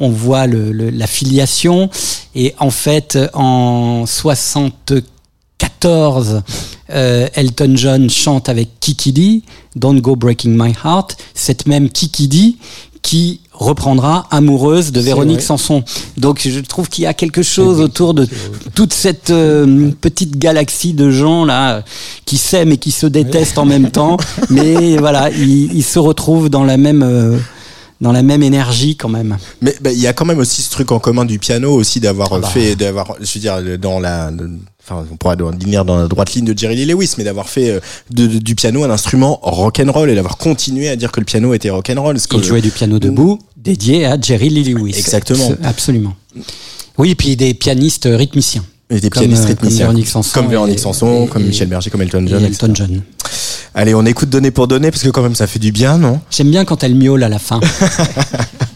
on 0.00 0.08
voit 0.10 0.46
le, 0.46 0.72
le- 0.72 0.90
la 0.90 1.06
filiation. 1.06 1.90
Et 2.34 2.54
en 2.58 2.70
fait 2.70 3.18
en 3.34 4.04
74 4.06 6.42
euh, 6.90 7.28
Elton 7.34 7.72
John 7.76 8.10
chante 8.10 8.48
avec 8.48 8.80
Kiki 8.80 9.12
Dee, 9.12 9.42
Don't 9.74 10.00
Go 10.00 10.16
Breaking 10.16 10.50
My 10.50 10.72
Heart, 10.84 11.16
cette 11.34 11.66
même 11.66 11.90
Kiki 11.90 12.28
Dee 12.28 12.56
qui 13.02 13.40
reprendra 13.58 14.26
Amoureuse 14.30 14.92
de 14.92 15.00
Véronique. 15.00 15.42
Sanson. 15.42 15.82
Donc 16.16 16.40
je 16.44 16.60
trouve 16.60 16.88
qu'il 16.88 17.04
y 17.04 17.06
a 17.06 17.14
quelque 17.14 17.42
chose 17.42 17.80
autour 17.80 18.14
de 18.14 18.26
toute 18.74 18.92
cette 18.92 19.30
euh, 19.30 19.90
petite 20.00 20.38
galaxie 20.38 20.92
de 20.92 21.10
gens 21.10 21.44
là 21.44 21.82
qui 22.24 22.36
s'aiment 22.36 22.72
et 22.72 22.78
qui 22.78 22.90
se 22.90 23.06
détestent 23.06 23.58
en 23.58 23.64
même 23.64 23.90
temps, 23.90 24.16
mais 24.50 24.96
voilà, 24.96 25.30
ils, 25.30 25.72
ils 25.74 25.84
se 25.84 25.98
retrouvent 25.98 26.48
dans 26.48 26.64
la 26.64 26.76
même 26.76 27.02
euh, 27.02 27.38
dans 28.00 28.12
la 28.12 28.22
même 28.22 28.42
énergie 28.42 28.96
quand 28.96 29.08
même. 29.08 29.38
Mais 29.62 29.74
bah, 29.80 29.92
il 29.92 29.98
y 29.98 30.06
a 30.06 30.12
quand 30.12 30.24
même 30.24 30.38
aussi 30.38 30.62
ce 30.62 30.70
truc 30.70 30.92
en 30.92 30.98
commun 30.98 31.24
du 31.24 31.38
piano 31.38 31.72
aussi 31.72 32.00
d'avoir 32.00 32.32
Ah 32.32 32.38
bah. 32.40 32.48
fait, 32.48 32.76
d'avoir, 32.76 33.14
je 33.20 33.34
veux 33.34 33.40
dire, 33.40 33.78
dans 33.78 34.00
la, 34.00 34.30
enfin, 34.88 35.04
on 35.12 35.16
pourra 35.16 35.36
dire 35.36 35.84
dans 35.84 35.96
la 35.98 36.06
droite 36.08 36.34
ligne 36.34 36.44
de 36.44 36.56
Jerry 36.56 36.76
Lee 36.76 36.86
Lewis, 36.86 37.12
mais 37.18 37.24
d'avoir 37.24 37.48
fait 37.48 37.70
euh, 37.70 37.80
de- 38.10 38.26
de- 38.26 38.38
du 38.38 38.54
piano 38.54 38.84
un 38.84 38.90
instrument 38.90 39.38
rock 39.42 39.80
and 39.84 39.90
roll 39.92 40.08
et 40.10 40.14
d'avoir 40.14 40.36
continué 40.36 40.88
à 40.88 40.96
dire 40.96 41.10
que 41.12 41.20
le 41.20 41.26
piano 41.26 41.52
était 41.54 41.70
rock 41.70 41.90
and 41.90 42.00
roll. 42.00 42.16
Il 42.32 42.44
jouait 42.44 42.60
du 42.62 42.70
piano 42.70 42.98
debout, 42.98 43.38
dédié 43.56 44.06
à 44.06 44.20
Jerry 44.20 44.48
Lee 44.50 44.64
Lewis. 44.64 44.94
Exactement. 44.96 45.52
Absolument. 45.64 46.14
Oui, 46.98 47.10
et 47.10 47.14
puis 47.14 47.36
des 47.36 47.52
pianistes 47.54 48.08
rythmiciens. 48.10 48.64
Et 48.88 49.00
des 49.00 49.10
Comme, 49.10 49.22
pianistes 49.24 49.42
euh, 49.42 49.46
comme 49.48 49.54
rythmiciens. 49.56 49.86
Véronique 49.86 50.08
Sanson 50.08 50.30
Comme 50.32 50.48
Véronique 50.48 50.78
Sanson, 50.78 51.24
et- 51.24 51.28
comme 51.28 51.42
et- 51.42 51.46
Michel 51.46 51.66
Berger, 51.68 51.90
comme 51.90 52.02
Elton 52.02 52.24
Et 52.24 52.28
John. 52.30 52.44
Elton. 52.44 52.70
John. 52.72 53.02
Allez, 53.74 53.94
on 53.94 54.06
écoute 54.06 54.30
donner 54.30 54.52
pour 54.52 54.68
donner 54.68 54.90
parce 54.92 55.02
que 55.02 55.08
quand 55.08 55.22
même 55.22 55.34
ça 55.34 55.46
fait 55.48 55.58
du 55.58 55.72
bien, 55.72 55.98
non? 55.98 56.20
J'aime 56.30 56.50
bien 56.50 56.64
quand 56.64 56.84
elle 56.84 56.94
miaule 56.94 57.24
à 57.24 57.28
la 57.28 57.38
fin. 57.40 57.58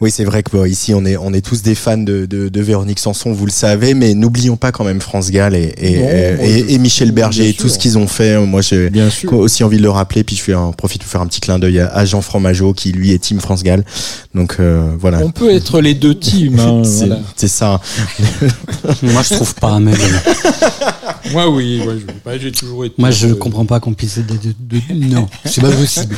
Oui, 0.00 0.12
c'est 0.12 0.24
vrai 0.24 0.44
que 0.44 0.50
bon, 0.52 0.64
ici 0.64 0.94
on 0.94 1.04
est 1.04 1.16
on 1.16 1.32
est 1.32 1.40
tous 1.40 1.62
des 1.62 1.74
fans 1.74 1.96
de, 1.98 2.24
de, 2.24 2.48
de 2.48 2.60
Véronique 2.60 3.00
Sanson, 3.00 3.32
vous 3.32 3.46
le 3.46 3.50
savez, 3.50 3.94
mais 3.94 4.14
n'oublions 4.14 4.56
pas 4.56 4.70
quand 4.70 4.84
même 4.84 5.00
France 5.00 5.32
Gall 5.32 5.56
et 5.56 5.74
et, 5.76 5.98
Non, 5.98 6.44
et- 6.68 6.78
Michel 6.78 7.10
Berger 7.10 7.42
bien 7.42 7.50
et 7.50 7.54
tout 7.54 7.62
sûr. 7.66 7.70
ce 7.74 7.78
qu'ils 7.80 7.98
ont 7.98 8.06
fait. 8.06 8.38
Moi, 8.38 8.60
j'ai 8.60 8.90
Bien 8.90 9.10
sûr. 9.10 9.32
aussi 9.32 9.64
envie 9.64 9.78
de 9.78 9.82
le 9.82 9.90
rappeler. 9.90 10.22
Puis 10.22 10.36
je 10.36 10.42
fais 10.42 10.52
un 10.52 10.70
profite 10.70 11.02
pour 11.02 11.10
faire 11.10 11.20
un 11.20 11.26
petit 11.26 11.40
clin 11.40 11.58
d'œil 11.58 11.80
à, 11.80 11.88
à 11.88 12.04
Jean 12.04 12.20
Fromageau 12.20 12.74
qui 12.74 12.92
lui 12.92 13.10
est 13.12 13.18
Team 13.18 13.40
France 13.40 13.64
Gall. 13.64 13.84
Donc 14.36 14.56
euh, 14.60 14.88
voilà. 15.00 15.18
On 15.24 15.32
peut 15.32 15.50
être 15.50 15.80
les 15.80 15.94
deux 15.94 16.14
teams. 16.14 16.60
hein, 16.60 16.82
C'est 16.84 17.06
voilà. 17.06 17.20
ça. 17.48 17.80
Moi, 19.02 19.22
je 19.28 19.34
trouve 19.34 19.54
pas, 19.56 19.80
mais. 19.80 19.92
Moi, 21.32 21.50
oui, 21.50 21.82
moi, 21.84 21.94
je- 22.34 22.38
j'ai 22.38 22.52
toujours 22.52 22.86
été. 22.86 22.94
moi, 22.96 23.10
je 23.10 23.26
euh, 23.26 23.34
comprends 23.34 23.66
pas 23.66 23.80
qu'on 23.80 23.92
puisse. 23.92 24.16
De, 24.18 24.22
de- 24.22 24.54
de- 24.60 25.12
non, 25.12 25.26
c'est 25.44 25.60
pas 25.60 25.70
possible. 25.72 26.16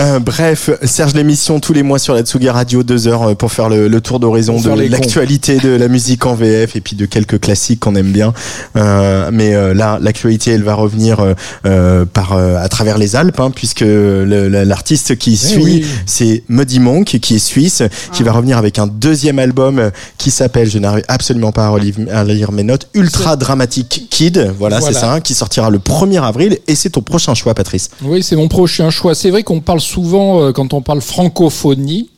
Euh, 0.00 0.18
bref, 0.18 0.70
Serge 0.84 1.12
l'émission 1.18 1.58
tous 1.60 1.72
les 1.72 1.82
mois 1.82 1.98
sur 1.98 2.14
la 2.14 2.22
Tsugi 2.22 2.48
Radio, 2.48 2.82
deux 2.82 3.08
heures 3.08 3.30
euh, 3.30 3.34
pour 3.34 3.52
faire 3.52 3.68
le, 3.68 3.88
le 3.88 4.00
tour 4.00 4.20
d'horizon 4.20 4.60
de 4.60 4.70
l'actualité 4.88 5.58
de 5.58 5.70
la 5.70 5.88
musique 5.88 6.24
en 6.26 6.34
VF 6.34 6.76
et 6.76 6.80
puis 6.80 6.96
de 6.96 7.04
quelques 7.06 7.40
classiques 7.40 7.80
qu'on 7.80 7.94
aime 7.96 8.12
bien. 8.12 8.32
Euh, 8.76 9.30
mais 9.32 9.54
euh, 9.54 9.74
là, 9.74 9.98
l'actualité, 10.00 10.52
elle 10.52 10.62
va 10.62 10.74
revenir 10.74 11.18
euh, 11.66 12.04
par 12.06 12.32
euh, 12.34 12.56
à 12.56 12.68
travers 12.68 12.98
les 12.98 13.16
Alpes, 13.16 13.40
hein, 13.40 13.50
puisque 13.54 13.84
l'artiste 13.84 15.16
qui 15.18 15.36
suit, 15.36 15.62
oui. 15.62 15.86
c'est 16.06 16.42
Muddy 16.48 16.80
Monk, 16.80 17.18
qui 17.20 17.34
est 17.34 17.38
suisse, 17.38 17.82
qui 18.12 18.22
va 18.22 18.32
revenir 18.32 18.56
avec 18.58 18.78
un 18.78 18.86
deuxième 18.86 19.38
album 19.38 19.90
qui 20.16 20.30
s'appelle, 20.30 20.70
je 20.70 20.78
n'arrive 20.78 21.04
absolument 21.08 21.52
pas 21.52 21.66
à, 21.66 21.68
relire- 21.70 21.94
à 22.12 22.24
lire 22.24 22.52
mes 22.52 22.62
notes, 22.62 22.88
Ultra 22.94 23.36
Dramatic 23.36 24.06
Kid. 24.10 24.52
Voilà, 24.58 24.80
c'est 24.80 24.92
ça, 24.92 25.12
hein, 25.14 25.20
qui 25.20 25.34
sortira 25.34 25.70
le 25.70 25.78
1er 25.78 26.22
avril. 26.22 26.58
Et 26.68 26.74
c'est 26.74 26.90
ton 26.90 27.02
prochain 27.02 27.34
choix, 27.34 27.54
Patrice. 27.54 27.90
Oui, 28.02 28.22
c'est 28.22 28.36
mon 28.36 28.48
prochain 28.48 28.90
choix. 28.90 29.14
C'est 29.14 29.30
vrai 29.30 29.42
qu'on 29.42 29.60
parle 29.60 29.80
souvent, 29.80 30.42
euh, 30.42 30.52
quand 30.52 30.72
on 30.74 30.80
parle 30.82 31.00
francophonie, 31.08 32.10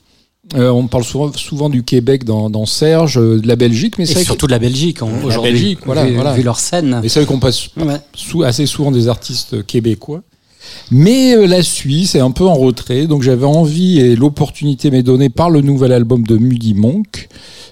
euh, 0.57 0.71
on 0.71 0.87
parle 0.89 1.05
souvent, 1.05 1.33
souvent 1.33 1.69
du 1.71 1.83
Québec 1.85 2.25
dans, 2.25 2.51
dans 2.51 2.67
Serge, 2.67 3.19
euh, 3.19 3.41
de 3.41 3.47
la 3.47 3.57
Belgique, 3.57 3.95
mais 3.99 4.05
c'est 4.05 4.13
Et 4.13 4.15
vrai 4.15 4.23
que- 4.23 4.27
surtout 4.27 4.47
de 4.47 4.53
la 4.53 4.59
Belgique 4.59 5.03
en- 5.03 5.09
La 5.11 5.25
aujourd'hui. 5.25 5.53
Belgique, 5.53 5.79
voilà, 5.87 6.07
vu, 6.07 6.15
voilà. 6.15 6.33
vu 6.35 6.43
leur 6.43 6.59
scène. 6.59 6.99
mais 7.03 7.09
c'est 7.09 7.21
vrai 7.21 7.27
qu'on 7.27 7.39
passe 7.39 7.69
Ouais. 7.77 8.45
assez 8.47 8.67
souvent 8.67 8.91
des 8.91 9.09
artistes 9.09 9.65
québécois. 9.67 10.23
Mais 10.91 11.35
euh, 11.37 11.47
la 11.47 11.63
Suisse 11.63 12.15
est 12.15 12.21
un 12.21 12.33
peu 12.33 12.45
en 12.45 12.55
retrait, 12.55 13.07
donc 13.07 13.23
j'avais 13.23 13.47
envie 13.47 13.99
et 14.01 14.15
l'opportunité 14.17 14.91
m'est 14.91 15.03
donnée 15.03 15.31
par 15.31 15.51
le 15.51 15.63
nouvel 15.63 15.93
album 15.93 16.25
de 16.27 16.37
Muddy 16.37 16.75
Monk 16.75 17.29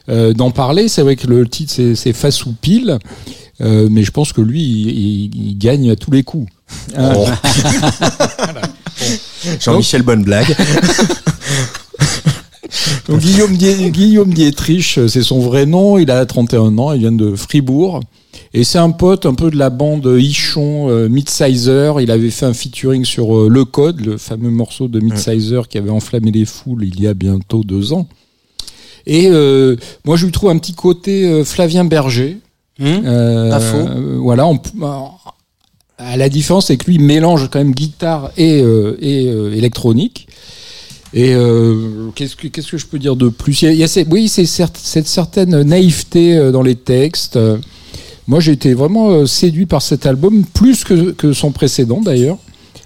euh, 0.08 0.32
d'en 0.32 0.50
parler. 0.50 0.88
C'est 0.88 1.02
vrai 1.02 1.14
que 1.16 1.26
le 1.26 1.46
titre 1.46 1.72
c'est, 1.74 1.94
c'est 1.94 2.12
Face 2.14 2.46
ou 2.46 2.54
Pile, 2.60 2.98
euh, 3.60 3.88
mais 3.90 4.04
je 4.04 4.10
pense 4.10 4.32
que 4.32 4.40
lui 4.40 4.62
il, 4.62 4.88
il- 4.88 5.48
il 5.50 5.58
gagne 5.58 5.90
à 5.90 5.96
tous 5.96 6.10
les 6.10 6.22
coups. 6.22 6.50
Oh. 6.98 7.26
Jean-Michel 9.60 10.02
Bonne 10.02 10.24
blague. 10.24 10.46
Donc 13.08 13.20
Guillaume, 13.20 13.56
Die- 13.56 13.90
Guillaume 13.90 14.32
Dietrich, 14.34 14.98
euh, 14.98 15.08
c'est 15.08 15.22
son 15.22 15.40
vrai 15.40 15.64
nom, 15.64 15.98
il 15.98 16.10
a 16.10 16.24
31 16.26 16.76
ans, 16.78 16.92
il 16.92 17.00
vient 17.00 17.12
de 17.12 17.34
Fribourg. 17.34 18.00
Et 18.52 18.64
c'est 18.64 18.78
un 18.78 18.90
pote 18.90 19.24
un 19.26 19.34
peu 19.34 19.50
de 19.50 19.56
la 19.56 19.70
bande 19.70 20.06
Ichon, 20.18 20.88
euh, 20.90 21.08
Midsizer. 21.08 22.00
Il 22.00 22.10
avait 22.10 22.30
fait 22.30 22.46
un 22.46 22.52
featuring 22.54 23.04
sur 23.04 23.34
euh, 23.36 23.48
Le 23.48 23.64
Code, 23.64 24.00
le 24.00 24.18
fameux 24.18 24.50
morceau 24.50 24.88
de 24.88 25.00
Midsizer 25.00 25.68
qui 25.68 25.78
avait 25.78 25.90
enflammé 25.90 26.30
les 26.30 26.44
foules 26.44 26.84
il 26.84 27.00
y 27.00 27.06
a 27.06 27.14
bientôt 27.14 27.62
deux 27.64 27.92
ans. 27.92 28.06
Et 29.06 29.28
euh, 29.30 29.76
moi, 30.04 30.16
je 30.16 30.26
lui 30.26 30.32
trouve 30.32 30.50
un 30.50 30.58
petit 30.58 30.74
côté 30.74 31.24
euh, 31.24 31.44
Flavien 31.44 31.84
Berger. 31.84 32.38
Hum 32.80 33.02
Euh, 33.06 33.50
Pas 33.50 33.60
faux. 33.60 33.76
euh, 33.76 34.18
voilà, 34.20 34.46
on 34.46 34.60
à 35.98 36.16
la 36.16 36.28
différence, 36.28 36.66
c'est 36.68 36.76
que 36.76 36.86
lui 36.86 36.98
mélange 36.98 37.48
quand 37.50 37.58
même 37.58 37.74
guitare 37.74 38.30
et, 38.36 38.60
euh, 38.62 38.96
et 39.00 39.26
euh, 39.28 39.52
électronique. 39.54 40.28
Et 41.14 41.34
euh, 41.34 42.10
qu'est-ce 42.14 42.36
que 42.36 42.48
qu'est-ce 42.48 42.70
que 42.70 42.78
je 42.78 42.86
peux 42.86 42.98
dire 42.98 43.16
de 43.16 43.28
plus? 43.28 43.62
Il 43.62 43.64
y 43.64 43.68
a, 43.68 43.72
il 43.72 43.78
y 43.78 43.84
a 43.84 44.04
oui, 44.10 44.28
c'est 44.28 44.44
cer- 44.44 44.68
cette 44.74 45.08
certaine 45.08 45.62
naïveté 45.62 46.36
euh, 46.36 46.52
dans 46.52 46.62
les 46.62 46.76
textes. 46.76 47.36
Euh, 47.36 47.56
Moi, 48.26 48.40
j'ai 48.40 48.52
été 48.52 48.74
vraiment 48.74 49.08
euh, 49.10 49.26
séduit 49.26 49.64
par 49.64 49.80
cet 49.80 50.04
album, 50.04 50.44
plus 50.44 50.84
que, 50.84 51.12
que 51.12 51.32
son 51.32 51.50
précédent 51.50 52.02
d'ailleurs. 52.02 52.36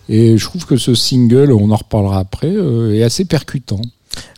Et 0.09 0.39
je 0.39 0.45
trouve 0.45 0.65
que 0.67 0.77
ce 0.77 0.95
single, 0.95 1.53
on 1.53 1.71
en 1.71 1.77
reparlera 1.77 2.21
après, 2.21 2.53
euh, 2.53 2.95
est 2.95 3.03
assez 3.03 3.25
percutant. 3.25 3.81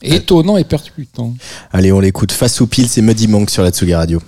Étonnant 0.03 0.57
et 0.57 0.65
percutant. 0.65 1.35
Allez, 1.73 1.93
on 1.93 2.01
l'écoute. 2.01 2.33
Face 2.33 2.61
au 2.63 2.67
pile, 2.67 2.89
c'est 2.89 3.03
Muddy 3.03 3.29
Monk 3.29 3.51
sur 3.51 3.63
la 3.63 3.71
Tsugi 3.71 3.95
Radio. 3.95 4.21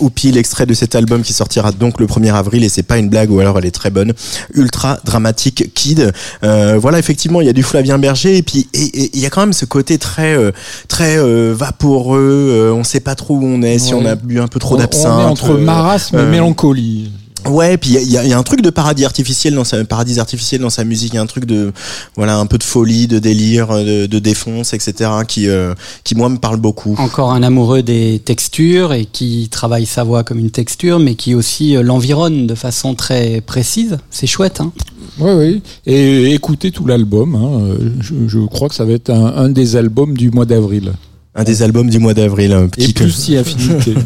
Monk 0.00 0.06
face 0.06 0.06
au 0.06 0.10
pile, 0.10 0.36
extrait 0.38 0.66
de 0.66 0.74
cet 0.74 0.94
album 0.94 1.22
qui 1.22 1.32
sortira 1.32 1.72
donc 1.72 2.00
le 2.00 2.06
1er 2.06 2.32
avril 2.34 2.64
et 2.64 2.68
c'est 2.68 2.82
pas 2.82 2.98
une 2.98 3.08
blague 3.08 3.30
ou 3.30 3.40
alors 3.40 3.58
elle 3.58 3.66
est 3.66 3.70
très 3.70 3.90
bonne. 3.90 4.12
Ultra 4.54 4.98
dramatique 5.04 5.72
Kid. 5.74 6.12
Euh, 6.42 6.78
voilà, 6.78 6.98
effectivement, 6.98 7.40
il 7.40 7.46
y 7.46 7.50
a 7.50 7.52
du 7.52 7.62
Flavien 7.62 7.98
Berger 7.98 8.36
et 8.36 8.42
puis 8.42 8.66
il 8.74 9.18
y 9.20 9.26
a 9.26 9.30
quand 9.30 9.40
même 9.42 9.52
ce 9.52 9.64
côté 9.64 9.98
très 9.98 10.34
euh, 10.36 10.52
très 10.88 11.18
euh, 11.18 11.52
vaporeux. 11.56 12.18
euh, 12.50 12.72
on 12.72 12.84
sait 12.84 13.00
pas 13.00 13.14
trop 13.14 13.36
où 13.36 13.44
on 13.44 13.62
est, 13.62 13.78
si 13.78 13.94
Ouais. 13.94 14.00
on 14.02 14.06
a 14.06 14.14
bu 14.14 14.40
un 14.40 14.48
peu 14.48 14.58
trop 14.60 14.76
d'absinthe. 14.76 15.12
On 15.12 15.20
est 15.20 15.24
entre 15.24 15.50
euh, 15.52 15.58
marasme 15.58 16.18
et 16.18 16.24
mélancolie. 16.26 17.10
Ouais, 17.46 17.76
puis 17.78 17.90
il 17.90 17.94
y 17.94 17.98
a- 17.98 18.02
y, 18.02 18.16
a- 18.18 18.24
il 18.24 18.30
y 18.30 18.32
a 18.32 18.38
un 18.38 18.42
truc 18.42 18.60
de 18.60 18.70
paradis 18.70 19.04
artificiel 19.04 19.54
dans 19.54 19.64
sa 19.64 19.82
paradis 19.84 20.20
artificiel 20.20 20.60
dans 20.60 20.70
sa 20.70 20.84
musique. 20.84 21.12
Il 21.12 21.16
y 21.16 21.18
a 21.18 21.22
un 21.22 21.26
truc 21.26 21.46
de 21.46 21.72
voilà 22.16 22.36
un 22.36 22.46
peu 22.46 22.58
de 22.58 22.62
folie, 22.62 23.06
de 23.06 23.18
délire, 23.18 23.68
de, 23.68 24.06
de 24.06 24.18
défonce, 24.18 24.74
etc. 24.74 25.10
qui 25.26 25.48
euh, 25.48 25.74
qui 26.04 26.14
moi 26.14 26.28
me 26.28 26.36
parle 26.38 26.58
beaucoup. 26.58 26.94
Encore 26.98 27.32
un 27.32 27.42
amoureux 27.42 27.82
des 27.82 28.20
textures 28.24 28.92
et 28.92 29.06
qui 29.06 29.48
travaille 29.50 29.86
sa 29.86 30.04
voix 30.04 30.22
comme 30.22 30.38
une 30.38 30.50
texture, 30.50 30.98
mais 30.98 31.14
qui 31.14 31.34
aussi 31.34 31.76
euh, 31.76 31.82
l'environne 31.82 32.46
de 32.46 32.54
façon 32.54 32.94
très 32.94 33.40
précise. 33.40 33.96
C'est 34.10 34.26
chouette, 34.26 34.60
hein 34.60 34.72
Oui, 35.18 35.30
oui. 35.32 35.62
Et 35.86 36.32
écoutez 36.34 36.70
tout 36.70 36.86
l'album. 36.86 37.34
hein. 37.34 37.76
Je, 38.00 38.14
je 38.28 38.38
crois 38.46 38.68
que 38.68 38.74
ça 38.74 38.84
va 38.84 38.92
être 38.92 39.10
un, 39.10 39.26
un 39.36 39.48
des 39.48 39.76
albums 39.76 40.16
du 40.16 40.30
mois 40.30 40.44
d'avril. 40.46 40.92
Un 41.34 41.44
des 41.44 41.62
albums 41.62 41.88
du 41.88 41.98
mois 42.00 42.12
d'avril. 42.12 42.52
un 42.52 42.64
Et 42.64 42.68
petit- 42.68 42.92
plus 42.92 43.10
si 43.12 43.36
affinité. 43.36 43.94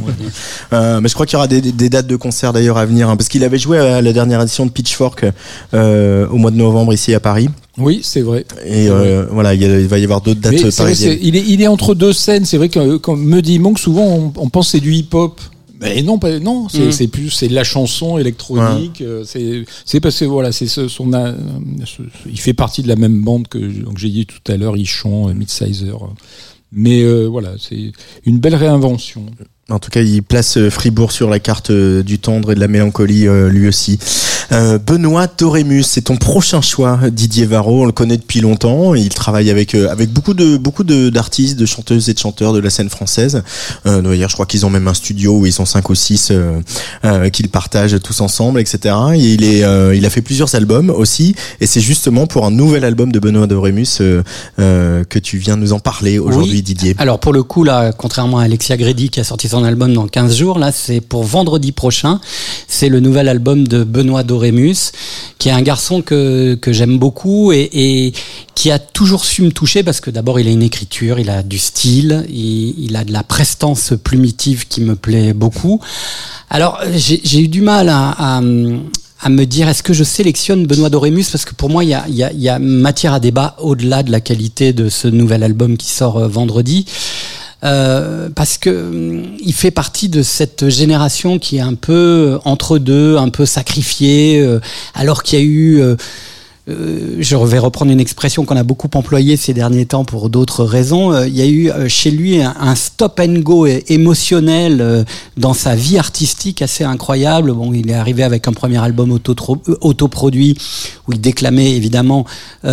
Euh, 0.72 1.00
mais 1.00 1.08
je 1.08 1.14
crois 1.14 1.24
qu'il 1.26 1.34
y 1.34 1.36
aura 1.36 1.46
des, 1.46 1.60
des 1.60 1.88
dates 1.88 2.06
de 2.06 2.16
concert 2.16 2.52
d'ailleurs 2.52 2.78
à 2.78 2.84
venir, 2.86 3.08
hein, 3.08 3.16
parce 3.16 3.28
qu'il 3.28 3.44
avait 3.44 3.58
joué 3.58 3.78
à 3.78 4.00
la 4.02 4.12
dernière 4.12 4.40
édition 4.42 4.66
de 4.66 4.70
Pitchfork 4.70 5.24
euh, 5.72 6.26
au 6.28 6.36
mois 6.36 6.50
de 6.50 6.56
novembre 6.56 6.92
ici 6.92 7.14
à 7.14 7.20
Paris. 7.20 7.48
oui, 7.78 8.00
c'est 8.02 8.22
vrai. 8.22 8.44
Et 8.66 8.88
euh, 8.88 9.26
voilà, 9.30 9.54
il, 9.54 9.86
va 9.86 9.98
y 9.98 10.04
avoir 10.04 10.20
d'autres 10.20 10.40
dates 10.40 10.52
Mais 10.52 10.70
parisiennes. 10.70 11.18
il, 11.22 11.36
est, 11.36 11.44
il 11.46 11.62
est 11.62 11.66
entre 11.66 11.94
deux 11.94 12.12
scènes. 12.12 12.44
C'est 12.44 12.56
vrai 12.58 12.68
que 12.68 12.96
quand 12.96 13.16
me 13.16 13.40
dit 13.40 13.58
Monk, 13.58 13.78
souvent 13.78 14.04
on, 14.06 14.32
on 14.36 14.48
pense 14.48 14.66
que 14.66 14.72
c'est 14.72 14.80
du 14.80 14.92
hip-hop. 14.94 15.40
Mais 15.80 16.02
non, 16.02 16.18
pas, 16.18 16.38
non, 16.40 16.68
c'est 16.68 16.86
Mm. 16.86 16.92
c'est 16.92 17.08
plus 17.08 17.30
c'est 17.30 17.48
de 17.48 17.54
la 17.54 17.64
chanson 17.64 18.16
électronique. 18.18 19.00
euh, 19.02 19.24
C'est 19.84 20.00
parce 20.00 20.18
que 20.18 20.24
voilà, 20.24 20.50
c'est 20.52 20.66
ce- 20.66 20.88
son 20.88 21.10
il 22.26 22.40
fait 22.40 22.54
partie 22.54 22.82
de 22.82 22.88
la 22.88 22.96
même 22.96 23.22
bande 23.22 23.48
que 23.48 23.58
donc 23.58 23.98
j'ai 23.98 24.08
dit 24.08 24.26
tout 24.26 24.52
à 24.52 24.56
l'heure, 24.56 24.76
Ichon, 24.76 25.32
Midsizer. 25.34 25.98
Mais 26.74 27.02
euh, 27.02 27.26
voilà, 27.26 27.52
c'est 27.58 27.92
une 28.26 28.38
belle 28.38 28.56
réinvention. 28.56 29.26
En 29.70 29.78
tout 29.78 29.90
cas, 29.90 30.02
il 30.02 30.22
place 30.22 30.58
euh, 30.58 30.68
Fribourg 30.68 31.10
sur 31.10 31.30
la 31.30 31.38
carte 31.38 31.70
euh, 31.70 32.02
du 32.02 32.18
tendre 32.18 32.52
et 32.52 32.54
de 32.54 32.60
la 32.60 32.68
mélancolie 32.68 33.26
euh, 33.26 33.48
lui 33.48 33.66
aussi. 33.66 33.98
Euh, 34.52 34.78
Benoît 34.78 35.26
Torémus, 35.28 35.82
c'est 35.84 36.02
ton 36.02 36.16
prochain 36.16 36.60
choix, 36.60 36.98
Didier 37.10 37.46
Varro. 37.46 37.82
On 37.82 37.86
le 37.86 37.92
connaît 37.92 38.16
depuis 38.16 38.40
longtemps. 38.40 38.94
Il 38.94 39.08
travaille 39.08 39.50
avec 39.50 39.74
euh, 39.74 39.90
avec 39.90 40.10
beaucoup 40.10 40.34
de 40.34 40.56
beaucoup 40.56 40.84
d'artistes, 40.84 41.56
de 41.58 41.66
chanteuses 41.66 42.08
et 42.08 42.14
de 42.14 42.18
chanteurs 42.18 42.52
de 42.52 42.58
la 42.60 42.70
scène 42.70 42.90
française. 42.90 43.42
Euh, 43.86 44.02
D'ailleurs, 44.02 44.28
je 44.28 44.34
crois 44.34 44.46
qu'ils 44.46 44.64
ont 44.66 44.70
même 44.70 44.88
un 44.88 44.94
studio 44.94 45.38
où 45.38 45.46
ils 45.46 45.52
sont 45.52 45.64
cinq 45.64 45.90
ou 45.90 45.94
six 45.94 46.30
euh, 46.30 47.28
qu'ils 47.30 47.48
partagent 47.48 48.00
tous 48.02 48.20
ensemble, 48.20 48.60
etc. 48.60 48.94
Et 49.14 49.18
il 49.18 49.44
est 49.44 49.64
euh, 49.64 49.94
il 49.94 50.04
a 50.06 50.10
fait 50.10 50.22
plusieurs 50.22 50.54
albums 50.54 50.90
aussi. 50.90 51.34
Et 51.60 51.66
c'est 51.66 51.80
justement 51.80 52.26
pour 52.26 52.44
un 52.46 52.50
nouvel 52.50 52.84
album 52.84 53.12
de 53.12 53.18
Benoît 53.18 53.46
Torémus 53.46 53.98
que 54.58 55.18
tu 55.18 55.38
viens 55.38 55.56
nous 55.56 55.72
en 55.72 55.78
parler 55.78 56.18
aujourd'hui, 56.18 56.54
Oui. 56.56 56.62
Didier. 56.62 56.94
Alors 56.98 57.18
pour 57.18 57.32
le 57.32 57.42
coup, 57.42 57.64
là, 57.64 57.92
contrairement 57.92 58.38
à 58.38 58.44
Alexia 58.44 58.76
Gredi 58.76 59.08
qui 59.10 59.20
a 59.20 59.24
sorti 59.24 59.48
son 59.48 59.64
album 59.64 59.92
dans 59.92 60.06
15 60.06 60.36
jours, 60.36 60.58
là 60.58 60.72
c'est 60.72 61.00
pour 61.00 61.24
vendredi 61.24 61.72
prochain. 61.72 62.20
C'est 62.68 62.88
le 62.88 63.00
nouvel 63.00 63.28
album 63.28 63.66
de 63.66 63.84
Benoît 63.84 64.22
Dorémus, 64.34 64.90
qui 65.38 65.48
est 65.48 65.52
un 65.52 65.62
garçon 65.62 66.02
que, 66.02 66.58
j'aime 66.66 66.98
beaucoup 66.98 67.52
et, 67.52 68.12
qui 68.56 68.70
a 68.72 68.78
toujours 68.78 69.24
su 69.24 69.42
me 69.42 69.52
toucher 69.52 69.82
parce 69.82 70.00
que 70.00 70.10
d'abord 70.10 70.40
il 70.40 70.48
a 70.48 70.50
une 70.50 70.62
écriture, 70.62 71.20
il 71.20 71.30
a 71.30 71.42
du 71.42 71.58
style, 71.58 72.26
il, 72.28 72.74
il 72.78 72.96
a 72.96 73.04
de 73.04 73.12
la 73.12 73.22
prestance 73.22 73.92
plumitive 74.02 74.66
qui 74.66 74.80
me 74.80 74.96
plaît 74.96 75.32
beaucoup. 75.32 75.80
Alors 76.50 76.80
j'ai 76.94 77.40
eu 77.40 77.48
du 77.48 77.62
mal 77.62 77.88
à, 77.88 78.40
me 78.40 79.44
dire 79.44 79.68
est-ce 79.68 79.82
que 79.82 79.92
je 79.92 80.04
sélectionne 80.04 80.66
Benoît 80.66 80.90
Dorémus 80.90 81.24
parce 81.30 81.44
que 81.44 81.54
pour 81.54 81.70
moi 81.70 81.84
il 81.84 81.90
y 81.90 82.48
a 82.48 82.58
matière 82.58 83.14
à 83.14 83.20
débat 83.20 83.56
au-delà 83.60 84.02
de 84.02 84.10
la 84.10 84.20
qualité 84.20 84.72
de 84.72 84.88
ce 84.88 85.08
nouvel 85.08 85.42
album 85.42 85.76
qui 85.76 85.90
sort 85.90 86.18
euh, 86.18 86.28
vendredi. 86.28 86.86
Euh, 87.64 88.28
parce 88.34 88.58
que 88.58 88.70
hum, 88.70 89.36
il 89.40 89.54
fait 89.54 89.70
partie 89.70 90.08
de 90.08 90.22
cette 90.22 90.68
génération 90.68 91.38
qui 91.38 91.56
est 91.56 91.60
un 91.60 91.74
peu 91.74 92.38
entre 92.44 92.78
deux, 92.78 93.16
un 93.16 93.30
peu 93.30 93.46
sacrifiée, 93.46 94.40
euh, 94.40 94.60
alors 94.94 95.22
qu'il 95.22 95.38
y 95.38 95.42
a 95.42 95.44
eu 95.44 95.82
euh, 96.66 97.16
je 97.18 97.36
vais 97.36 97.58
reprendre 97.58 97.92
une 97.92 98.00
expression 98.00 98.46
qu'on 98.46 98.56
a 98.56 98.62
beaucoup 98.62 98.88
employée 98.94 99.36
ces 99.36 99.52
derniers 99.52 99.84
temps 99.84 100.06
pour 100.06 100.30
d'autres 100.30 100.64
raisons. 100.64 101.12
Euh, 101.12 101.28
il 101.28 101.36
y 101.36 101.42
a 101.42 101.46
eu 101.46 101.70
euh, 101.70 101.88
chez 101.88 102.10
lui 102.10 102.40
un, 102.40 102.74
stop 102.74 103.20
and 103.20 103.40
go 103.40 103.66
émotionnel 103.66 105.04
dans 105.36 105.52
sa 105.52 105.74
vie 105.76 105.98
artistique 105.98 106.62
assez 106.62 106.84
incroyable. 106.84 107.52
Bon, 107.52 107.72
il 107.72 107.90
est 107.90 107.94
arrivé 107.94 108.22
avec 108.22 108.48
un 108.48 108.52
premier 108.52 108.78
album 108.78 109.12
auto 109.12 109.34
autoproduit 109.80 110.56
où 111.06 111.12
il 111.12 111.20
déclamait 111.20 111.72
évidemment 111.72 112.24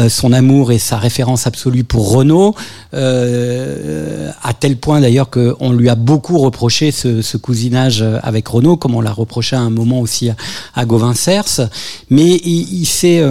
son 0.10 0.34
amour 0.34 0.72
et 0.72 0.80
sa 0.80 0.98
référence 0.98 1.46
absolue 1.46 1.84
pour 1.84 2.12
Renault, 2.12 2.56
à 2.94 4.54
tel 4.60 4.78
point 4.78 5.02
d'ailleurs 5.02 5.30
qu'on 5.30 5.72
lui 5.72 5.89
a 5.89 5.96
beaucoup 5.96 6.39
reproché 6.39 6.92
ce, 6.92 7.38
cousinage 7.38 8.04
avec 8.24 8.48
Renault, 8.48 8.78
comme 8.78 8.96
on 8.96 9.02
l'a 9.02 9.14
reproché 9.14 9.56
à 9.56 9.60
un 9.60 9.70
moment 9.70 10.00
aussi 10.00 10.30
à, 10.30 10.36
à 10.76 10.86
Gauvin 10.86 11.14
Cers. 11.14 11.70
Mais 12.10 12.38
il, 12.44 12.82
il 12.82 12.86
s'est 12.86 13.22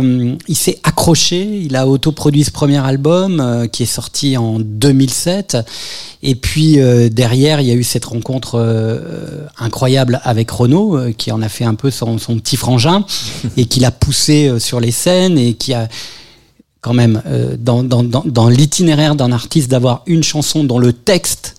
il 0.51 0.57
s'est 0.57 0.81
accroché, 0.83 1.39
il 1.43 1.77
a 1.77 1.87
autoproduit 1.87 2.43
ce 2.43 2.51
premier 2.51 2.79
album 2.79 3.39
euh, 3.39 3.69
qui 3.69 3.85
est 3.85 3.87
sorti 3.87 4.37
en 4.37 4.59
2007. 4.59 5.59
Et 6.25 6.35
puis 6.35 6.81
euh, 6.81 7.09
derrière, 7.09 7.61
il 7.61 7.69
y 7.69 7.71
a 7.71 7.75
eu 7.75 7.85
cette 7.85 8.05
rencontre 8.05 8.57
euh, 8.57 9.47
incroyable 9.59 10.21
avec 10.25 10.51
Renault, 10.51 10.97
euh, 10.97 11.13
qui 11.13 11.31
en 11.31 11.41
a 11.41 11.49
fait 11.49 11.65
un 11.65 11.77
peu 11.77 11.93
son, 11.93 12.19
son 12.19 12.37
petit 12.37 12.57
frangin 12.57 13.05
et 13.57 13.67
qui 13.67 13.79
l'a 13.79 13.93
poussé 13.93 14.49
euh, 14.49 14.59
sur 14.59 14.81
les 14.81 14.91
scènes 14.91 15.39
et 15.39 15.55
qui 15.55 15.73
a 15.73 15.89
quand 16.81 16.95
même 16.95 17.23
euh, 17.27 17.57
dans, 17.57 17.85
dans, 17.85 18.03
dans, 18.03 18.25
dans 18.27 18.49
l'itinéraire 18.49 19.15
d'un 19.15 19.31
artiste 19.31 19.71
d'avoir 19.71 20.03
une 20.07 20.25
chanson 20.25 20.65
dont 20.65 20.81
le 20.81 20.93
texte 20.93 21.55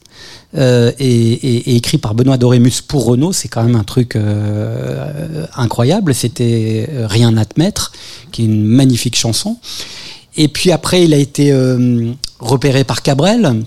euh, 0.58 0.91
est, 0.99 1.06
est- 1.06 1.70
est 1.70 1.76
écrit 1.76 1.97
par 1.97 2.14
Benoît 2.14 2.38
Dorémus 2.38 2.82
pour 2.88 3.06
Renault, 3.06 3.34
c'est 3.34 3.47
quand 3.47 3.64
même 3.64 3.76
un 3.76 3.84
truc 3.84 4.16
euh, 4.16 5.45
incroyable. 5.56 6.14
C'était 6.14 6.88
euh, 6.91 7.08
Rien 7.08 7.36
à 7.38 7.45
te 7.45 7.60
mettre, 7.60 7.91
qui 8.32 8.41
est 8.43 8.45
une 8.45 8.66
magnifique 8.66 9.16
chanson. 9.16 9.58
Et 10.38 10.47
puis 10.47 10.72
après, 10.72 11.04
il 11.04 11.14
a 11.14 11.18
été 11.18 11.52
euh, 11.52 12.12
repéré 12.39 12.84
par 12.84 13.02
Cabrel, 13.02 13.64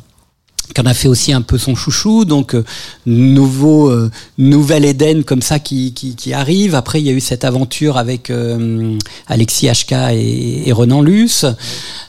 qui 0.75 0.81
en 0.81 0.87
a 0.87 0.95
fait 0.95 1.09
aussi 1.09 1.33
un 1.35 1.43
peu 1.43 1.59
son 1.59 1.75
chouchou, 1.75 2.25
donc 2.25 2.55
euh, 2.55 2.65
nouveau 3.05 3.91
euh, 3.91 4.11
nouvel 4.39 4.87
Éden 4.87 5.23
comme 5.23 5.43
ça 5.43 5.59
qui, 5.59 5.93
qui, 5.93 6.17
qui 6.17 6.33
arrive. 6.33 6.75
Après, 6.75 7.01
il 7.01 7.07
y 7.07 7.11
a 7.11 7.13
eu 7.13 7.21
cette 7.21 7.45
aventure 7.45 7.99
avec 7.99 8.31
euh, 8.31 8.97
Alexis 9.27 9.69
HK 9.69 9.93
et, 10.13 10.69
et 10.69 10.73
Renan 10.73 11.03
Luce, 11.03 11.45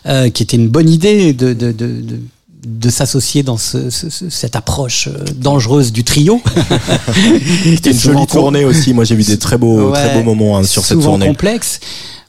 euh, 0.06 0.30
qui 0.30 0.44
était 0.44 0.56
une 0.58 0.70
bonne 0.70 0.90
idée 0.90 1.34
de, 1.34 1.54
de, 1.54 1.72
de, 1.74 2.02
de 2.02 2.20
de 2.66 2.90
s'associer 2.90 3.44
dans 3.44 3.58
ce, 3.58 3.90
ce- 3.90 4.10
ce- 4.10 4.30
cette 4.30 4.56
approche 4.56 5.08
euh, 5.08 5.24
dangereuse 5.36 5.92
du 5.92 6.04
trio. 6.04 6.42
C'était 7.64 7.92
une 7.92 8.00
jolie 8.00 8.28
tournée 8.28 8.66
aussi. 8.66 8.94
Moi, 8.94 9.04
j'ai 9.04 9.16
vu 9.16 9.24
des 9.24 9.38
très 9.38 9.58
beaux, 9.58 9.90
Ouais, 9.92 10.04
très 10.04 10.14
beaux 10.16 10.24
moments 10.24 10.58
hein, 10.58 10.64
sur 10.64 10.84
cette 10.84 11.00
tournée. 11.02 11.28
complexe. 11.28 11.80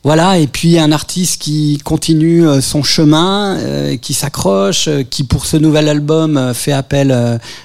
Voilà, 0.04 0.38
et 0.38 0.46
puis 0.46 0.78
un 0.78 0.92
artiste 0.92 1.40
qui 1.42 1.80
continue 1.82 2.46
euh, 2.46 2.60
son 2.60 2.84
chemin, 2.84 3.56
euh, 3.58 3.96
qui 3.96 4.14
s'accroche, 4.14 4.88
qui 5.10 5.24
pour 5.24 5.46
ce 5.46 5.56
nouvel 5.56 5.88
album 5.88 6.52
fait 6.54 6.70
appel 6.72 7.10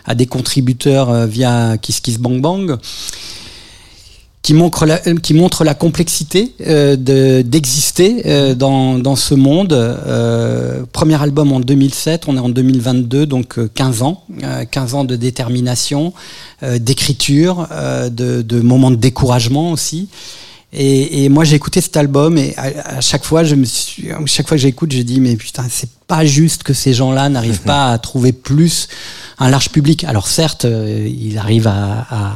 à 0.05 0.15
des 0.15 0.25
contributeurs 0.25 1.27
via 1.27 1.77
Kiss 1.79 1.99
Kiss 1.99 2.17
Bang 2.17 2.41
Bang, 2.41 2.77
qui 4.41 4.53
montre 4.55 4.85
la, 4.87 4.99
euh, 5.07 5.15
qui 5.17 5.33
montre 5.35 5.63
la 5.63 5.75
complexité 5.75 6.53
euh, 6.65 6.95
de- 6.95 7.43
d'exister 7.43 8.23
euh, 8.25 8.55
dans, 8.55 8.97
dans 8.97 9.15
ce 9.15 9.35
monde. 9.35 9.73
Euh, 9.73 10.83
premier 10.91 11.21
album 11.21 11.51
en 11.51 11.59
2007, 11.59 12.23
on 12.27 12.35
est 12.37 12.39
en 12.39 12.49
2022, 12.49 13.25
donc 13.27 13.59
euh, 13.59 13.69
15 13.73 14.01
ans, 14.01 14.23
euh, 14.43 14.65
15 14.65 14.95
ans 14.95 15.03
de 15.03 15.15
détermination, 15.15 16.13
euh, 16.63 16.79
d'écriture, 16.79 17.67
euh, 17.71 18.09
de, 18.09 18.41
de 18.41 18.61
moments 18.61 18.89
de 18.91 18.95
découragement 18.95 19.71
aussi. 19.71 20.09
Et, 20.73 21.25
et 21.25 21.29
moi 21.29 21.43
j'ai 21.43 21.57
écouté 21.57 21.81
cet 21.81 21.97
album 21.97 22.37
et 22.37 22.55
à, 22.57 23.01
chaque 23.01 23.25
fois 23.25 23.43
je 23.43 23.55
me 23.55 23.65
suis, 23.65 24.07
chaque 24.25 24.47
fois 24.47 24.55
que 24.55 24.61
j'écoute 24.63 24.93
je 24.93 25.01
dis 25.01 25.19
mais 25.19 25.35
putain 25.35 25.65
c'est 25.69 25.89
pas 26.07 26.23
juste 26.25 26.63
que 26.63 26.73
ces 26.73 26.93
gens-là 26.93 27.27
n'arrivent 27.27 27.59
pas 27.63 27.91
à 27.91 27.97
trouver 27.97 28.31
plus 28.31 28.87
un 29.37 29.49
large 29.49 29.69
public. 29.69 30.05
Alors 30.05 30.27
certes 30.29 30.63
euh, 30.63 31.05
il 31.09 31.37
arrive 31.37 31.67
à, 31.67 32.07
à 32.09 32.33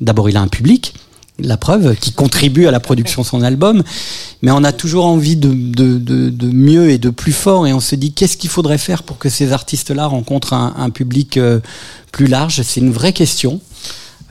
d'abord 0.00 0.30
il 0.30 0.36
a 0.38 0.40
un 0.40 0.48
public 0.48 0.94
la 1.38 1.56
preuve, 1.56 1.96
qui 1.96 2.12
contribue 2.12 2.66
à 2.66 2.70
la 2.70 2.80
production 2.80 3.22
de 3.22 3.26
son 3.26 3.42
album. 3.42 3.82
Mais 4.42 4.50
on 4.52 4.62
a 4.62 4.72
toujours 4.72 5.06
envie 5.06 5.36
de, 5.36 5.52
de, 5.52 5.98
de, 5.98 6.48
mieux 6.48 6.90
et 6.90 6.98
de 6.98 7.10
plus 7.10 7.32
fort. 7.32 7.66
Et 7.66 7.72
on 7.72 7.80
se 7.80 7.96
dit, 7.96 8.12
qu'est-ce 8.12 8.36
qu'il 8.36 8.50
faudrait 8.50 8.78
faire 8.78 9.02
pour 9.02 9.18
que 9.18 9.28
ces 9.28 9.52
artistes-là 9.52 10.06
rencontrent 10.06 10.52
un, 10.52 10.74
un 10.76 10.90
public 10.90 11.36
euh, 11.36 11.60
plus 12.12 12.26
large? 12.26 12.62
C'est 12.62 12.80
une 12.80 12.92
vraie 12.92 13.12
question. 13.12 13.60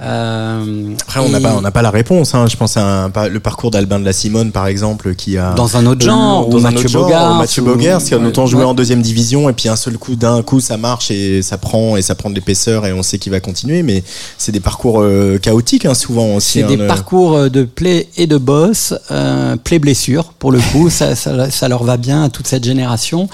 Euh, 0.01 0.93
Après, 1.03 1.19
on 1.19 1.29
n'a 1.29 1.39
pas, 1.39 1.55
on 1.55 1.61
n'a 1.61 1.71
pas 1.71 1.81
la 1.81 1.91
réponse. 1.91 2.33
Hein. 2.33 2.47
Je 2.47 2.57
pense 2.57 2.77
à 2.77 3.05
un- 3.05 3.27
le 3.29 3.39
parcours 3.39 3.71
d'Albin 3.71 3.99
de 3.99 4.05
la 4.05 4.13
Simone, 4.13 4.51
par 4.51 4.67
exemple, 4.67 5.15
qui 5.15 5.37
a 5.37 5.53
Dans 5.53 5.77
un 5.77 5.85
autre 5.85 6.01
genre, 6.03 6.47
dans 6.49 6.57
ou 6.57 6.61
Mathieu 6.61 6.89
Bogart, 6.89 7.35
Mathieu 7.37 7.61
Bogart, 7.61 8.03
qui 8.03 8.13
a 8.13 8.17
longtemps 8.17 8.45
joué 8.47 8.61
ouais. 8.61 8.65
en 8.65 8.73
deuxième 8.73 9.01
division, 9.01 9.49
et 9.49 9.53
puis 9.53 9.69
un 9.69 9.75
seul 9.75 9.97
coup, 9.97 10.15
d'un 10.15 10.41
coup, 10.41 10.59
ça 10.59 10.77
marche 10.77 11.11
et 11.11 11.41
ça 11.41 11.57
prend 11.57 11.95
et 11.95 12.01
ça 12.01 12.15
prend 12.15 12.29
de 12.29 12.35
l'épaisseur, 12.35 12.85
et 12.85 12.93
on 12.93 13.03
sait 13.03 13.17
qu'il 13.19 13.31
va 13.31 13.39
continuer. 13.39 13.83
Mais 13.83 14.03
c'est 14.37 14.51
des 14.51 14.59
parcours 14.59 15.01
euh, 15.01 15.37
chaotiques, 15.37 15.85
hein, 15.85 15.93
souvent 15.93 16.35
aussi. 16.35 16.53
C'est 16.59 16.63
hein, 16.63 16.67
des 16.67 16.77
le- 16.77 16.87
parcours 16.87 17.35
euh, 17.35 17.49
de 17.49 17.63
play 17.63 18.07
et 18.17 18.27
de 18.27 18.37
boss, 18.37 18.93
euh, 19.11 19.55
play 19.57 19.79
blessure 19.79 20.33
pour 20.39 20.51
le 20.51 20.59
coup, 20.71 20.89
ça, 20.89 21.15
ça, 21.15 21.49
ça 21.49 21.67
leur 21.67 21.83
va 21.83 21.97
bien 21.97 22.23
à 22.23 22.29
toute 22.29 22.47
cette 22.47 22.63
génération. 22.63 23.29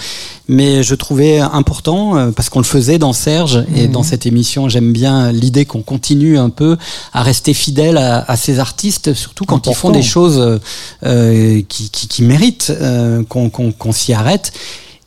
Mais 0.51 0.81
je 0.81 0.95
trouvais 0.95 1.39
important 1.39 2.17
euh, 2.17 2.31
parce 2.31 2.49
qu'on 2.49 2.59
le 2.59 2.65
faisait 2.65 2.97
dans 2.97 3.13
Serge 3.13 3.63
et 3.75 3.85
Mhm. 3.87 3.91
dans 3.91 4.03
cette 4.03 4.25
émission, 4.25 4.67
j'aime 4.67 4.91
bien 4.91 5.31
l'idée 5.31 5.65
qu'on 5.65 5.83
continue 5.83 6.39
un 6.39 6.49
peu 6.49 6.75
à 7.13 7.21
rester 7.21 7.53
fidèle 7.53 7.97
à, 7.97 8.25
à 8.27 8.35
ces 8.35 8.57
artistes, 8.59 9.13
surtout 9.13 9.45
quand 9.45 9.67
ils 9.67 9.75
font 9.75 9.91
des 9.91 10.01
choses 10.01 10.39
euh, 10.39 10.57
euh, 11.05 11.61
qui, 11.69 11.91
qui, 11.91 12.07
qui 12.07 12.23
méritent 12.23 12.73
euh, 12.81 13.23
qu'on 13.23 13.91
s'y 13.91 14.11
arrête. 14.11 14.51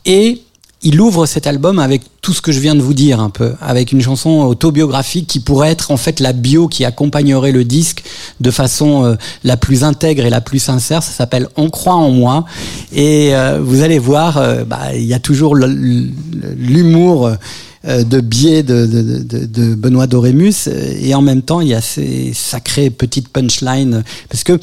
Et 0.06 0.42
il 0.82 1.00
ouvre 1.00 1.26
cet 1.26 1.46
album 1.46 1.78
avec 1.78 2.02
tout 2.20 2.32
ce 2.32 2.40
que 2.40 2.52
je 2.52 2.60
viens 2.60 2.74
de 2.74 2.80
vous 2.80 2.94
dire 2.94 3.20
un 3.20 3.30
peu, 3.30 3.52
avec 3.60 3.92
une 3.92 4.00
chanson 4.00 4.42
autobiographique 4.42 5.26
qui 5.26 5.40
pourrait 5.40 5.70
être 5.70 5.90
en 5.90 5.96
fait 5.96 6.20
la 6.20 6.32
bio 6.32 6.68
qui 6.68 6.84
accompagnerait 6.84 7.52
le 7.52 7.64
disque 7.64 8.02
de 8.40 8.50
façon 8.50 9.04
euh, 9.04 9.14
la 9.44 9.56
plus 9.56 9.84
intègre 9.84 10.24
et 10.24 10.30
la 10.30 10.40
plus 10.40 10.58
sincère. 10.58 11.02
Ça 11.02 11.12
s'appelle 11.12 11.48
On 11.56 11.70
croit 11.70 11.94
en 11.94 12.10
moi 12.10 12.44
et 12.92 13.34
euh, 13.34 13.60
vous 13.62 13.82
allez 13.82 13.98
voir, 13.98 14.38
euh, 14.38 14.64
bah, 14.64 14.94
il 14.94 15.04
y 15.04 15.14
a 15.14 15.20
toujours 15.20 15.56
l'humour. 15.56 17.32
euh, 17.84 18.04
de 18.04 18.20
biais 18.20 18.62
de, 18.62 18.86
de, 18.86 19.02
de, 19.22 19.44
de 19.44 19.74
Benoît 19.74 20.06
Dorémus 20.06 20.68
et 20.68 21.14
en 21.14 21.22
même 21.22 21.42
temps 21.42 21.60
il 21.60 21.68
y 21.68 21.74
a 21.74 21.80
ces 21.80 22.32
sacrées 22.32 22.90
petites 22.90 23.28
punchlines 23.28 24.04
parce 24.28 24.44
que 24.44 24.58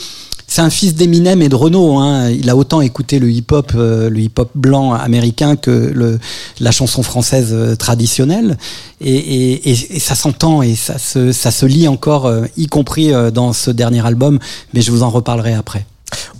c'est 0.49 0.61
un 0.61 0.71
fils 0.71 0.95
d'Eminem 0.95 1.43
et 1.43 1.47
de 1.47 1.55
Renault. 1.55 1.99
Hein. 1.99 2.31
Il 2.31 2.49
a 2.49 2.57
autant 2.57 2.81
écouté 2.81 3.19
le 3.19 3.29
hip-hop, 3.29 3.71
euh, 3.75 4.09
le 4.09 4.19
hip-hop 4.19 4.49
blanc 4.55 4.93
américain 4.93 5.55
que 5.55 5.69
le, 5.69 6.19
la 6.59 6.71
chanson 6.71 7.03
française 7.03 7.49
euh, 7.51 7.75
traditionnelle. 7.75 8.57
Et, 8.99 9.15
et, 9.15 9.69
et, 9.69 9.99
ça 9.99 10.15
s'entend 10.15 10.63
et 10.63 10.75
ça 10.75 10.97
se, 10.97 11.31
ça 11.31 11.51
se 11.51 11.67
lit 11.67 11.87
encore, 11.87 12.25
euh, 12.25 12.45
y 12.57 12.65
compris 12.65 13.13
euh, 13.13 13.29
dans 13.29 13.53
ce 13.53 13.69
dernier 13.69 14.03
album. 14.05 14.39
Mais 14.73 14.81
je 14.81 14.89
vous 14.91 15.03
en 15.03 15.11
reparlerai 15.11 15.53
après. 15.53 15.85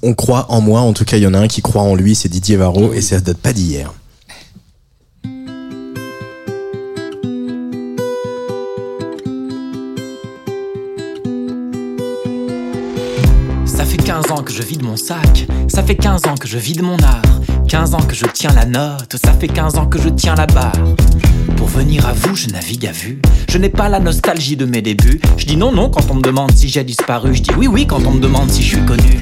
On 0.02 0.16
croit 0.16 0.48
en 0.50 0.60
moi. 0.60 0.82
En 0.82 0.94
tout 0.94 1.06
cas, 1.06 1.18
il 1.18 1.24
y 1.24 1.28
en 1.28 1.36
a 1.36 1.40
un 1.40 1.48
qui 1.48 1.62
croit 1.62 1.84
en 1.84 1.94
lui, 1.94 2.16
c'est 2.16 2.30
Didier 2.30 2.58
Varro, 2.58 2.92
et 2.94 3.02
ça 3.02 3.20
date 3.20 3.38
pas 3.38 3.54
d'hier. 3.54 3.94
Ans 14.40 14.44
que 14.44 14.54
je 14.54 14.64
vide 14.64 14.84
mon 14.84 14.96
sac, 14.96 15.48
ça 15.68 15.84
fait 15.84 15.96
15 15.96 16.26
ans 16.28 16.36
que 16.36 16.48
je 16.48 16.58
vide 16.58 16.82
mon 16.82 16.98
art, 17.00 17.22
15 17.68 17.94
ans 17.94 18.02
que 18.02 18.16
je 18.16 18.26
tiens 18.26 18.54
la 18.54 18.66
note, 18.66 19.18
ça 19.22 19.34
fait 19.34 19.50
15 19.50 19.76
ans 19.76 19.86
que 19.86 20.00
je 20.00 20.08
tiens 20.08 20.34
la 20.36 20.46
barre. 20.46 20.72
Pour 21.58 21.68
venir 21.68 22.08
à 22.08 22.14
vous, 22.14 22.36
je 22.36 22.48
navigue 22.48 22.86
à 22.86 22.92
vue. 22.92 23.20
Je 23.50 23.58
n'ai 23.58 23.70
pas 23.70 23.90
la 23.90 24.00
nostalgie 24.00 24.56
de 24.56 24.64
mes 24.64 24.82
débuts. 24.82 25.20
Je 25.36 25.46
dis 25.46 25.58
non, 25.58 25.74
non 25.74 25.90
quand 25.90 26.10
on 26.10 26.16
me 26.16 26.22
demande 26.22 26.52
si 26.54 26.70
j'ai 26.70 26.86
disparu. 26.86 27.36
Je 27.36 27.42
dis 27.42 27.52
oui, 27.58 27.68
oui 27.68 27.86
quand 27.86 28.06
on 28.06 28.12
me 28.12 28.20
demande 28.20 28.50
si 28.50 28.64
je 28.64 28.78
suis 28.78 28.86
connu. 28.86 29.20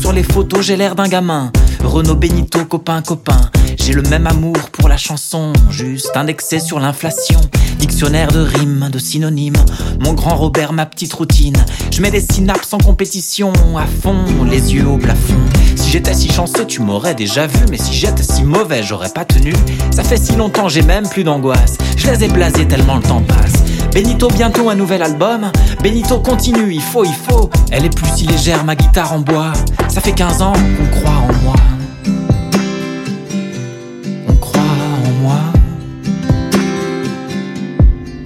Sur 0.00 0.12
les 0.12 0.22
photos, 0.22 0.64
j'ai 0.64 0.76
l'air 0.76 0.94
d'un 0.94 1.08
gamin. 1.08 1.50
Renaud 1.84 2.14
Benito, 2.14 2.64
copain, 2.64 3.02
copain. 3.02 3.40
J'ai 3.78 3.92
le 3.92 4.02
même 4.02 4.26
amour 4.26 4.56
pour 4.72 4.88
la 4.88 4.96
chanson, 4.96 5.52
juste 5.70 6.10
indexé 6.14 6.60
sur 6.60 6.78
l'inflation. 6.78 7.40
Dictionnaire 7.78 8.30
de 8.30 8.40
rimes, 8.40 8.88
de 8.92 8.98
synonymes. 8.98 9.56
Mon 10.00 10.12
grand 10.12 10.36
Robert, 10.36 10.72
ma 10.72 10.86
petite 10.86 11.12
routine. 11.12 11.56
Je 11.90 12.02
mets 12.02 12.10
des 12.10 12.20
synapses 12.20 12.72
en 12.72 12.78
compétition, 12.78 13.52
à 13.76 13.86
fond, 13.86 14.24
les 14.48 14.74
yeux 14.74 14.86
au 14.86 14.98
plafond. 14.98 15.40
Si 15.76 15.90
j'étais 15.90 16.14
si 16.14 16.30
chanceux, 16.30 16.66
tu 16.66 16.82
m'aurais 16.82 17.14
déjà 17.14 17.46
vu. 17.46 17.58
Mais 17.70 17.78
si 17.78 17.92
j'étais 17.92 18.22
si 18.22 18.44
mauvais, 18.44 18.82
j'aurais 18.82 19.10
pas 19.10 19.24
tenu. 19.24 19.52
Ça 19.90 20.04
fait 20.04 20.18
si 20.18 20.36
longtemps, 20.36 20.68
j'ai 20.68 20.82
même 20.82 21.08
plus 21.08 21.24
d'angoisse. 21.24 21.78
Je 21.96 22.08
les 22.10 22.24
ai 22.24 22.28
blasés 22.28 22.68
tellement 22.68 22.96
le 22.96 23.02
temps 23.02 23.22
passe. 23.22 23.62
Benito, 23.92 24.28
bientôt 24.28 24.70
un 24.70 24.76
nouvel 24.76 25.02
album. 25.02 25.50
Benito 25.82 26.20
continue, 26.20 26.72
il 26.72 26.82
faut, 26.82 27.04
il 27.04 27.14
faut. 27.28 27.50
Elle 27.72 27.86
est 27.86 27.94
plus 27.94 28.10
si 28.14 28.26
légère, 28.26 28.64
ma 28.64 28.76
guitare 28.76 29.12
en 29.12 29.20
bois. 29.20 29.52
Ça 29.88 30.00
fait 30.00 30.12
15 30.12 30.42
ans 30.42 30.52
qu'on 30.52 31.00
croit 31.00 31.16
en 31.16 31.32
moi. 31.42 31.54
On 34.28 34.34
croit 34.36 34.62
en 34.62 35.10
moi. 35.22 35.40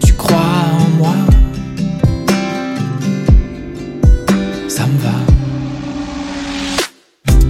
Tu 0.05 0.13
crois 0.15 0.39
en 0.39 0.89
moi. 0.99 1.15
Ça 4.69 4.87
me 4.87 4.99
va. 4.99 5.19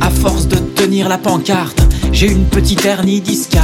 À 0.00 0.10
force 0.10 0.48
de 0.48 0.56
tenir 0.56 1.08
la 1.08 1.18
pancarte, 1.18 1.82
j'ai 2.12 2.30
une 2.30 2.44
petite 2.44 2.84
hernie 2.84 3.20
discale. 3.20 3.62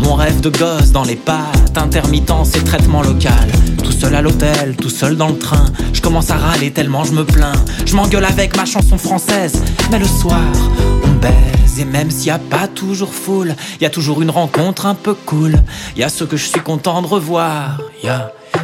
Mon 0.00 0.14
rêve 0.14 0.40
de 0.40 0.48
gosse 0.48 0.92
dans 0.92 1.04
les 1.04 1.16
pattes, 1.16 1.76
intermittence 1.76 2.56
et 2.56 2.64
traitement 2.64 3.02
local. 3.02 3.48
Tout 3.84 3.92
seul 3.92 4.14
à 4.14 4.22
l'hôtel, 4.22 4.76
tout 4.76 4.90
seul 4.90 5.16
dans 5.16 5.28
le 5.28 5.38
train. 5.38 5.66
Je 5.92 6.00
commence 6.00 6.30
à 6.30 6.36
râler 6.36 6.70
tellement 6.70 7.04
je 7.04 7.12
me 7.12 7.24
plains. 7.24 7.52
Je 7.86 7.94
m'engueule 7.94 8.24
avec 8.24 8.56
ma 8.56 8.64
chanson 8.64 8.98
française. 8.98 9.62
Mais 9.90 9.98
le 9.98 10.06
soir, 10.06 10.40
on 11.04 11.12
baise. 11.20 11.78
Et 11.78 11.84
même 11.84 12.10
s'il 12.10 12.28
y 12.28 12.30
a 12.30 12.38
pas 12.38 12.66
toujours 12.66 13.12
foule, 13.12 13.54
y 13.80 13.84
a 13.84 13.90
toujours 13.90 14.22
une 14.22 14.30
rencontre 14.30 14.86
un 14.86 14.94
peu 14.94 15.14
cool. 15.14 15.54
Y 15.96 16.02
a 16.02 16.08
ceux 16.08 16.26
que 16.26 16.36
je 16.36 16.46
suis 16.46 16.60
content 16.60 17.02
de 17.02 17.06
revoir. 17.06 17.78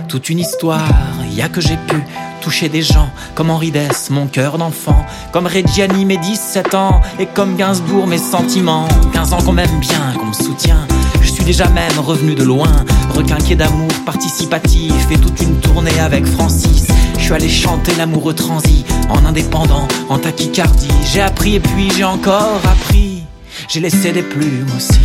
Toute 0.08 0.28
une 0.28 0.38
histoire. 0.38 0.88
Y 1.32 1.42
a 1.42 1.48
que 1.48 1.60
j'ai 1.60 1.76
pu 1.76 1.96
toucher 2.40 2.68
des 2.68 2.82
gens 2.82 3.08
comme 3.34 3.50
Henri 3.50 3.70
Dess, 3.70 4.10
mon 4.10 4.26
cœur 4.26 4.58
d'enfant, 4.58 5.04
comme 5.32 5.46
Reggiani, 5.46 6.04
mes 6.04 6.16
17 6.16 6.74
ans, 6.74 7.00
et 7.18 7.26
comme 7.26 7.56
Gainsbourg, 7.56 8.06
mes 8.06 8.18
sentiments. 8.18 8.88
15 9.12 9.32
ans 9.32 9.38
qu'on 9.38 9.52
m'aime 9.52 9.80
bien, 9.80 10.14
qu'on 10.18 10.26
me 10.26 10.32
soutient. 10.32 10.86
Je 11.22 11.30
suis 11.30 11.44
déjà 11.44 11.68
même 11.68 11.98
revenu 11.98 12.34
de 12.34 12.44
loin, 12.44 12.84
requinqué 13.14 13.56
d'amour 13.56 13.90
participatif, 14.04 14.92
et 15.10 15.18
toute 15.18 15.40
une 15.40 15.58
tournée 15.60 15.98
avec 16.00 16.24
Francis. 16.24 16.86
Je 17.18 17.24
suis 17.24 17.34
allé 17.34 17.48
chanter 17.48 17.92
l'amoureux 17.96 18.34
transi, 18.34 18.84
en 19.08 19.24
indépendant, 19.26 19.88
en 20.08 20.18
tachycardie. 20.18 20.88
J'ai 21.12 21.20
appris 21.20 21.56
et 21.56 21.60
puis 21.60 21.90
j'ai 21.96 22.04
encore 22.04 22.60
appris. 22.64 23.24
J'ai 23.68 23.80
laissé 23.80 24.12
des 24.12 24.22
plumes 24.22 24.70
aussi. 24.76 25.00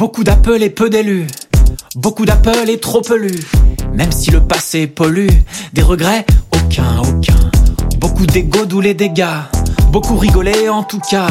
Beaucoup 0.00 0.24
d'appels 0.24 0.62
et 0.62 0.70
peu 0.70 0.88
d'élus. 0.88 1.26
Beaucoup 1.94 2.24
d'appels 2.24 2.70
et 2.70 2.80
trop 2.80 3.02
pelus. 3.02 3.44
Même 3.92 4.10
si 4.10 4.30
le 4.30 4.40
passé 4.40 4.86
pollue, 4.86 5.28
des 5.74 5.82
regrets, 5.82 6.24
aucun, 6.56 7.00
aucun. 7.00 7.50
Beaucoup 7.98 8.24
d'ego 8.24 8.64
d'où 8.64 8.80
les 8.80 8.94
dégâts. 8.94 9.42
Beaucoup 9.92 10.16
rigolé 10.16 10.70
en 10.70 10.84
tout 10.84 11.00
cas. 11.00 11.28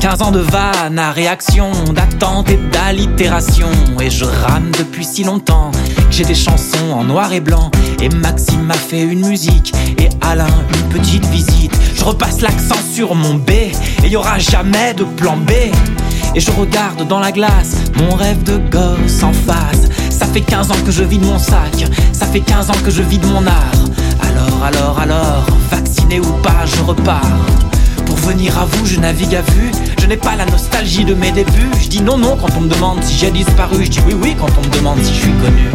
15 0.00 0.22
ans 0.22 0.30
de 0.30 0.40
vannes 0.40 0.98
à 0.98 1.12
réaction, 1.12 1.70
d'attente 1.92 2.48
et 2.48 2.56
d'allitération. 2.72 3.68
Et 4.00 4.08
je 4.08 4.24
rame 4.24 4.70
depuis 4.78 5.04
si 5.04 5.24
longtemps 5.24 5.70
j'ai 6.10 6.24
des 6.24 6.34
chansons 6.34 6.92
en 6.94 7.04
noir 7.04 7.34
et 7.34 7.40
blanc. 7.40 7.70
Et 8.00 8.08
Maxime 8.08 8.62
m'a 8.62 8.74
fait 8.74 9.02
une 9.02 9.26
musique 9.26 9.74
et 9.98 10.08
Alain 10.22 10.46
une 10.74 10.88
petite 10.88 11.26
visite. 11.26 11.78
Je 11.94 12.02
repasse 12.02 12.40
l'accent 12.40 12.80
sur 12.94 13.14
mon 13.14 13.34
B 13.34 13.50
et 14.02 14.08
y 14.08 14.16
aura 14.16 14.38
jamais 14.38 14.94
de 14.94 15.04
plan 15.04 15.36
B. 15.36 15.50
Et 16.34 16.40
je 16.40 16.50
regarde 16.50 17.06
dans 17.06 17.20
la 17.20 17.30
glace 17.30 17.76
mon 17.96 18.14
rêve 18.14 18.42
de 18.42 18.56
gosse 18.56 19.22
en 19.22 19.34
face. 19.34 19.82
Ça 20.08 20.26
fait 20.26 20.40
15 20.40 20.70
ans 20.70 20.82
que 20.86 20.92
je 20.92 21.04
vide 21.04 21.26
mon 21.26 21.38
sac, 21.38 21.90
ça 22.12 22.26
fait 22.26 22.40
15 22.40 22.70
ans 22.70 22.80
que 22.84 22.90
je 22.90 23.02
vide 23.02 23.26
mon 23.26 23.46
art. 23.46 23.84
Alors, 24.22 24.64
alors, 24.64 24.98
alors, 24.98 25.46
vacciné 25.70 26.20
ou 26.20 26.32
pas, 26.42 26.64
je 26.64 26.80
repars. 26.82 27.20
Pour 28.06 28.16
venir 28.16 28.58
à 28.58 28.64
vous, 28.64 28.86
je 28.86 28.98
navigue 28.98 29.36
à 29.36 29.42
vue. 29.42 29.70
N'ai 30.10 30.16
pas 30.16 30.34
la 30.34 30.44
nostalgie 30.44 31.04
de 31.04 31.14
mes 31.14 31.30
débuts. 31.30 31.70
Je 31.80 31.88
dis 31.88 32.02
non, 32.02 32.18
non 32.18 32.36
quand 32.36 32.48
on 32.56 32.62
me 32.62 32.68
demande 32.68 33.00
si 33.00 33.16
j'ai 33.16 33.30
disparu. 33.30 33.84
Je 33.84 33.90
dis 33.90 34.00
oui, 34.04 34.14
oui 34.20 34.36
quand 34.36 34.48
on 34.58 34.66
me 34.66 34.76
demande 34.76 34.98
si 35.04 35.14
je 35.14 35.20
suis 35.20 35.32
connu. 35.34 35.70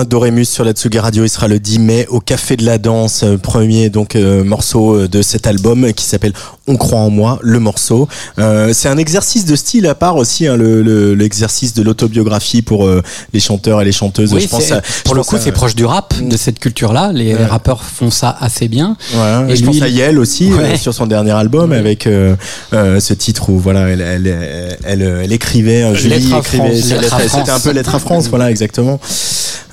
Benoît 0.00 0.04
Dorémus 0.08 0.46
sur 0.46 0.64
la 0.64 0.72
Tsugi 0.72 0.98
Radio. 0.98 1.24
Il 1.24 1.28
sera 1.28 1.46
le 1.46 1.58
10 1.58 1.78
mai 1.78 2.06
au 2.08 2.20
Café 2.20 2.56
de 2.56 2.64
la 2.64 2.78
Danse, 2.78 3.22
euh, 3.22 3.36
premier 3.36 3.90
donc 3.90 4.16
euh, 4.16 4.42
morceau 4.44 4.94
euh, 4.94 5.08
de 5.08 5.20
cet 5.20 5.46
album 5.46 5.92
qui 5.92 6.04
s'appelle 6.04 6.32
On 6.70 6.76
croit 6.76 7.00
en 7.00 7.10
moi, 7.10 7.40
le 7.42 7.58
morceau. 7.58 8.06
Euh, 8.38 8.70
c'est 8.72 8.88
un 8.88 8.96
exercice 8.96 9.44
de 9.44 9.56
style 9.56 9.86
à 9.88 9.96
part 9.96 10.14
aussi, 10.16 10.46
hein, 10.46 10.56
le- 10.56 10.82
le- 10.82 11.14
l'exercice 11.14 11.74
de 11.74 11.82
l'autobiographie 11.82 12.62
pour 12.62 12.86
euh, 12.86 13.02
les 13.32 13.40
chanteurs 13.40 13.82
et 13.82 13.84
les 13.84 13.90
chanteuses. 13.90 14.32
Oui, 14.32 14.42
je 14.42 14.48
pense 14.48 14.62
c'est- 14.66 14.74
à- 14.74 14.80
pour 14.80 14.90
je 15.06 15.10
le 15.14 15.16
pense 15.16 15.26
coup, 15.26 15.36
à- 15.36 15.40
c'est 15.40 15.50
proche 15.50 15.74
du 15.74 15.84
rap, 15.84 16.14
de 16.22 16.36
cette 16.36 16.60
culture-là. 16.60 17.10
Les 17.12 17.34
Ouais. 17.34 17.44
rappeurs 17.44 17.82
font 17.82 18.10
ça 18.12 18.36
assez 18.40 18.68
bien. 18.68 18.96
Ouais, 19.14 19.52
Et 19.52 19.56
je 19.56 19.62
lui, 19.62 19.66
pense 19.66 19.82
à 19.82 19.88
Yel 19.88 20.18
aussi 20.20 20.52
Ouais. 20.52 20.74
euh, 20.74 20.76
sur 20.76 20.94
son 20.94 21.06
dernier 21.06 21.32
album 21.32 21.72
avec 21.72 22.06
euh, 22.06 22.36
euh, 22.72 23.00
ce 23.00 23.14
titre 23.14 23.50
où 23.50 23.58
voilà 23.58 23.88
elle 23.88 24.00
elle 24.00 24.26
elle, 24.28 24.78
elle, 24.84 25.20
elle 25.24 25.32
écrivait 25.32 25.92
Julie 25.96 26.32
écrivait 26.38 26.76
c'était 26.80 27.50
un 27.50 27.58
peu 27.60 27.72
lettre 27.72 27.94
à 27.94 27.98
France 27.98 28.28
voilà 28.28 28.48
exactement 28.50 29.00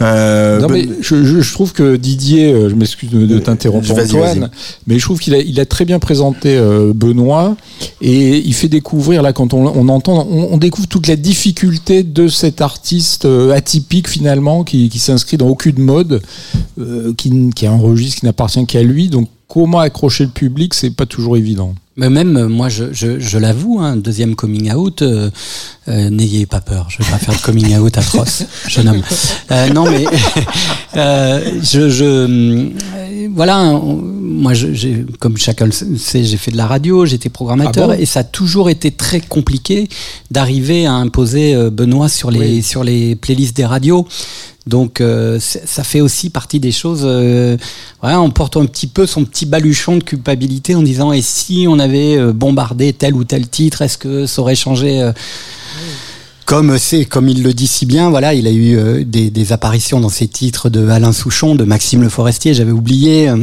euh, 0.01 0.59
Non, 0.59 0.67
Ben- 0.67 0.73
mais 0.87 0.95
je, 1.01 1.23
je, 1.23 1.41
je 1.41 1.53
trouve 1.53 1.73
que 1.73 1.95
Didier, 1.95 2.51
euh, 2.53 2.69
je 2.69 2.75
m'excuse 2.75 3.09
de, 3.09 3.25
de 3.25 3.39
t'interrompre 3.39 3.89
Antoine, 3.91 4.49
mais 4.85 4.99
je 4.99 5.03
trouve 5.05 5.19
qu'il 5.19 5.33
a, 5.33 5.39
il 5.39 5.59
a 5.59 5.65
très 5.65 5.85
bien 5.85 5.97
présenté 5.99 6.55
euh, 6.55 6.86
Benoît 6.93 7.55
et 8.01 8.37
il 8.37 8.53
fait 8.53 8.69
découvrir 8.69 9.21
là 9.21 9.33
quand 9.33 9.53
on, 9.53 9.87
entend, 9.89 10.27
on, 10.29 10.57
découvre 10.57 10.87
toute 10.87 11.07
la 11.07 11.15
difficulté 11.15 12.03
de 12.03 12.27
cet 12.27 12.61
artiste 12.61 13.25
euh, 13.25 13.51
atypique 13.51 14.07
finalement 14.07 14.63
qui, 14.63 14.89
qui 14.89 14.99
s'inscrit 14.99 15.37
dans 15.37 15.47
aucune 15.47 15.79
mode, 15.79 16.21
euh, 16.79 17.13
qui, 17.15 17.49
qui 17.55 17.65
a 17.65 17.71
un 17.71 17.77
registre 17.77 18.19
qui 18.19 18.25
n'appartient 18.25 18.65
qu'à 18.65 18.83
lui. 18.83 19.09
Donc 19.09 19.29
comment 19.47 19.79
accrocher 19.79 20.25
le 20.25 20.31
public, 20.31 20.73
c'est 20.73 20.91
pas 20.91 21.05
toujours 21.05 21.37
évident. 21.37 21.73
Mais 21.99 22.09
même, 22.11 22.37
euh, 22.37 22.47
moi, 22.47 22.69
je, 22.69 22.93
je, 22.93 23.19
je 23.19 23.37
l'avoue, 23.39 23.79
un 23.79 23.95
deuxième 23.97 24.35
coming 24.35 24.71
out, 24.71 25.01
euh, 25.01 25.31
euh, 25.87 26.09
n'ayez 26.11 26.45
pas 26.45 26.61
peur, 26.61 26.87
je 26.91 26.99
vais 27.03 27.09
pas 27.09 27.17
faire 27.17 27.33
de 27.35 27.41
coming 27.41 27.75
out 27.75 27.97
atroce, 27.97 28.43
jeune 28.67 28.87
homme. 28.89 29.01
Euh, 29.51 29.69
non, 29.69 29.89
mais 29.89 30.05
euh, 30.95 31.59
je, 31.63 31.89
je, 31.89 33.27
voilà, 33.33 33.63
on- 33.63 33.95
moi, 33.97 34.53
je, 34.53 34.73
j'ai, 34.73 35.05
comme 35.19 35.37
chacun 35.37 35.65
le 35.65 35.71
sait, 35.71 36.23
j'ai 36.23 36.37
fait 36.37 36.51
de 36.51 36.57
la 36.57 36.67
radio, 36.67 37.07
j'étais 37.07 37.29
programmateur, 37.29 37.89
Ah 37.91 37.95
bon? 37.95 37.99
et 38.01 38.05
ça 38.05 38.19
a 38.19 38.23
toujours 38.23 38.69
été 38.69 38.91
très 38.91 39.19
compliqué 39.19 39.89
d'arriver 40.29 40.85
à 40.85 40.93
imposer 40.93 41.55
Benoît 41.71 42.09
sur 42.09 42.29
les 42.29 42.39
Oui. 42.39 42.61
sur 42.63 42.83
les 42.83 43.15
playlists 43.15 43.57
des 43.57 43.65
radios. 43.65 44.07
Donc 44.67 44.99
euh, 44.99 45.39
ça 45.39 45.83
fait 45.83 46.01
aussi 46.01 46.29
partie 46.29 46.59
des 46.59 46.73
choses. 46.73 47.03
Euh, 47.05 47.57
voilà, 48.01 48.21
on 48.21 48.29
porte 48.29 48.57
un 48.57 48.65
petit 48.65 48.87
peu 48.87 49.05
son 49.05 49.23
petit 49.23 49.45
baluchon 49.45 49.97
de 49.97 50.03
culpabilité 50.03 50.75
en 50.75 50.81
disant 50.81 51.13
et 51.13 51.21
si 51.21 51.65
on 51.69 51.79
avait 51.79 52.17
euh, 52.17 52.33
bombardé 52.33 52.91
tel 52.91 53.15
ou 53.15 53.23
tel 53.23 53.47
titre, 53.47 53.81
est-ce 53.81 53.97
que 53.97 54.25
ça 54.25 54.41
aurait 54.41 54.55
changé 54.55 55.01
euh, 55.01 55.13
comme 56.47 56.77
c'est 56.77 57.03
comme 57.03 57.27
il 57.27 57.43
le 57.43 57.53
dit 57.53 57.67
si 57.67 57.85
bien, 57.85 58.09
voilà, 58.09 58.33
il 58.33 58.47
a 58.47 58.51
eu 58.51 58.77
euh, 58.77 59.03
des, 59.05 59.29
des 59.29 59.51
apparitions 59.51 59.99
dans 59.99 60.07
ses 60.07 60.29
titres 60.29 60.69
de 60.69 60.87
Alain 60.87 61.11
Souchon, 61.11 61.55
de 61.55 61.65
Maxime 61.65 62.01
Le 62.01 62.07
Forestier, 62.07 62.53
j'avais 62.53 62.71
oublié. 62.71 63.27
euh, 63.27 63.35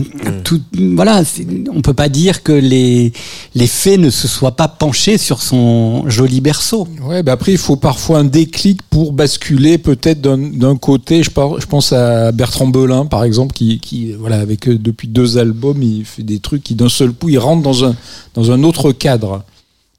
tout, 0.42 0.58
voilà, 0.94 1.22
c'est- 1.22 1.46
on 1.70 1.82
peut 1.82 1.92
pas 1.92 2.08
dire 2.08 2.42
que 2.42 2.52
les 2.52 3.12
les 3.54 3.66
faits 3.66 4.00
ne 4.00 4.08
se 4.08 4.26
soient 4.26 4.56
pas 4.56 4.68
penchés 4.68 5.18
sur 5.18 5.42
son 5.42 6.08
joli 6.08 6.40
berceau. 6.40 6.88
Ouais, 7.06 7.22
bah 7.22 7.32
après 7.32 7.52
il 7.52 7.58
faut 7.58 7.76
parfois 7.76 8.20
un 8.20 8.24
déclic 8.24 8.80
pour 8.88 9.12
basculer 9.12 9.76
peut-être 9.76 10.22
d'un 10.22 10.38
d'un 10.38 10.76
côté. 10.76 11.22
Je, 11.22 11.30
par- 11.30 11.60
je 11.60 11.66
pense 11.66 11.92
à 11.92 12.32
Bertrand 12.32 12.68
Belin 12.68 13.04
par 13.04 13.22
exemple 13.24 13.52
qui, 13.52 13.80
qui 13.80 14.12
voilà 14.12 14.38
avec 14.38 14.66
euh, 14.66 14.78
depuis 14.78 15.08
deux 15.08 15.36
albums 15.36 15.82
il 15.82 16.06
fait 16.06 16.22
des 16.22 16.38
trucs 16.38 16.62
qui 16.62 16.74
d'un 16.74 16.88
seul 16.88 17.12
coup 17.12 17.28
il 17.28 17.38
rentre 17.38 17.62
dans 17.62 17.84
un 17.84 17.94
dans 18.32 18.50
un 18.50 18.62
autre 18.64 18.92
cadre. 18.92 19.44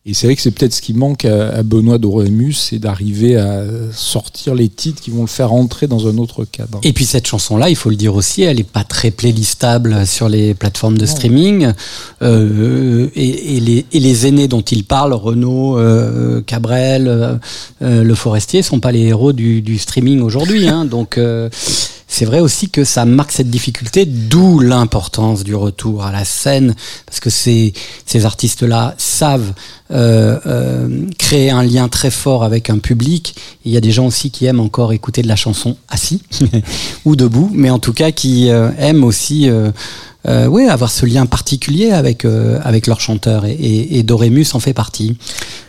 Et 0.08 0.14
c'est 0.14 0.28
vrai 0.28 0.36
que 0.36 0.42
c'est 0.44 0.52
peut-être 0.52 0.74
ce 0.74 0.82
qui 0.82 0.94
manque 0.94 1.26
à, 1.26 1.50
à 1.50 1.64
Benoît 1.64 1.98
Doremus, 1.98 2.54
c'est 2.54 2.78
d'arriver 2.78 3.38
à 3.38 3.64
sortir 3.92 4.54
les 4.54 4.70
titres 4.70 5.02
qui 5.02 5.10
vont 5.10 5.22
le 5.22 5.28
faire 5.28 5.52
entrer 5.52 5.88
dans 5.88 6.08
un 6.08 6.20
autre 6.20 6.46
cadre. 6.46 6.80
Et 6.84 6.94
puis 6.94 7.06
cette 7.06 7.26
chanson-là, 7.26 7.72
il 7.72 7.76
faut 7.76 7.90
le 7.90 7.96
dire 7.96 8.14
aussi, 8.14 8.44
elle 8.44 8.60
est 8.60 8.70
pas 8.70 8.84
très 8.84 9.10
playlistable 9.10 10.06
sur 10.06 10.30
les 10.30 10.54
plateformes 10.54 11.00
de 11.00 11.08
streaming. 11.08 11.74
Euh, 12.22 13.10
et, 13.16 13.58
et 13.58 13.60
les, 13.60 13.86
et 13.92 14.00
les 14.00 14.28
aînés 14.28 14.48
dont 14.48 14.62
il 14.62 14.84
parle, 14.84 15.14
Renaud, 15.14 15.80
euh, 15.80 16.42
Cabrel, 16.42 17.08
euh, 17.08 17.36
euh, 17.82 18.04
Le 18.04 18.16
Forestier, 18.16 18.62
sont 18.62 18.80
pas 18.80 18.92
les 18.92 19.02
héros 19.02 19.34
du, 19.34 19.64
du 19.64 19.80
streaming 19.80 20.22
aujourd'hui. 20.22 20.68
Hein. 20.68 20.86
Donc 20.96 21.18
euh, 21.18 21.50
c'est 22.08 22.26
vrai 22.26 22.40
aussi 22.40 22.70
que 22.70 22.84
ça 22.84 23.06
marque 23.06 23.32
cette 23.32 23.50
difficulté, 23.50 24.06
d'où 24.06 24.60
l'importance 24.60 25.44
du 25.44 25.56
retour 25.56 26.06
à 26.06 26.12
la 26.12 26.24
scène, 26.24 26.76
parce 27.06 27.20
que 27.20 27.30
ces, 27.30 27.74
ces 28.06 28.26
artistes-là 28.26 28.96
savent 28.98 29.54
créer 29.90 31.50
un 31.52 31.64
lien 31.64 31.88
très 31.88 32.12
fort 32.12 32.44
avec 32.44 32.70
un 32.70 32.80
public. 32.80 33.36
Il 33.66 33.72
y 33.72 33.78
a 33.78 33.82
des 33.82 33.92
gens 33.92 34.08
aussi 34.08 34.32
qui 34.32 34.46
aiment 34.46 34.60
encore 34.60 34.94
écouter 34.94 35.22
de 35.22 35.28
la 35.28 35.36
chanson 35.36 35.78
assis 35.90 36.22
ou 37.06 37.16
debout, 37.16 37.50
mais 37.54 37.70
en 37.70 37.80
tout 37.80 37.94
cas 37.94 38.12
qui 38.12 38.50
euh, 38.50 38.72
aiment 38.78 39.04
aussi 39.04 39.50
euh, 39.50 39.72
euh, 40.28 40.48
ouais, 40.48 40.68
avoir 40.68 40.90
ce 40.90 41.06
lien 41.06 41.26
particulier 41.26 41.92
avec, 41.92 42.26
euh, 42.26 42.60
avec 42.64 42.88
leur 42.88 43.00
chanteur. 43.00 43.46
Et, 43.46 43.54
et, 43.54 44.00
et 44.00 44.04
Dorémus 44.04 44.48
en 44.54 44.60
fait 44.60 44.74
partie. 44.74 45.18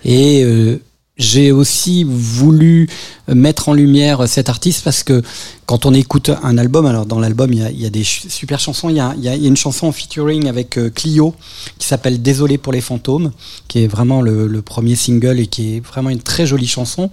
Et 0.05 0.43
euh, 0.45 0.81
j'ai 1.17 1.51
aussi 1.51 2.05
voulu 2.05 2.89
mettre 3.29 3.71
en 3.71 3.73
lumière 3.73 4.29
cet 4.29 4.49
artiste 4.49 4.85
parce 4.85 5.03
que 5.03 5.23
quand 5.64 5.87
on 5.87 5.95
écoute 5.95 6.31
un 6.43 6.59
album, 6.59 6.85
alors 6.85 7.07
dans 7.07 7.19
l'album 7.19 7.53
il 7.53 7.81
y 7.81 7.87
a, 7.87 7.91
des 7.91 8.05
super 8.05 8.61
chansons, 8.61 8.91
il 8.91 8.97
y 8.97 9.01
a, 9.01 9.35
une 9.35 9.57
chanson 9.57 9.87
en 9.87 9.93
featuring 9.93 10.47
avec 10.47 10.77
euh, 10.77 10.91
Clio 10.91 11.35
qui 11.79 11.87
s'appelle 11.87 12.21
Désolé 12.21 12.59
pour 12.59 12.73
les 12.73 12.83
fantômes, 12.83 13.33
qui 13.67 13.83
est 13.83 13.87
vraiment 13.87 14.21
le, 14.21 14.61
premier 14.62 14.95
single 14.95 15.41
et 15.41 15.47
qui 15.47 15.77
est 15.77 15.81
vraiment 15.81 16.11
une 16.11 16.21
très 16.21 16.47
jolie 16.47 16.67
chanson. 16.67 17.11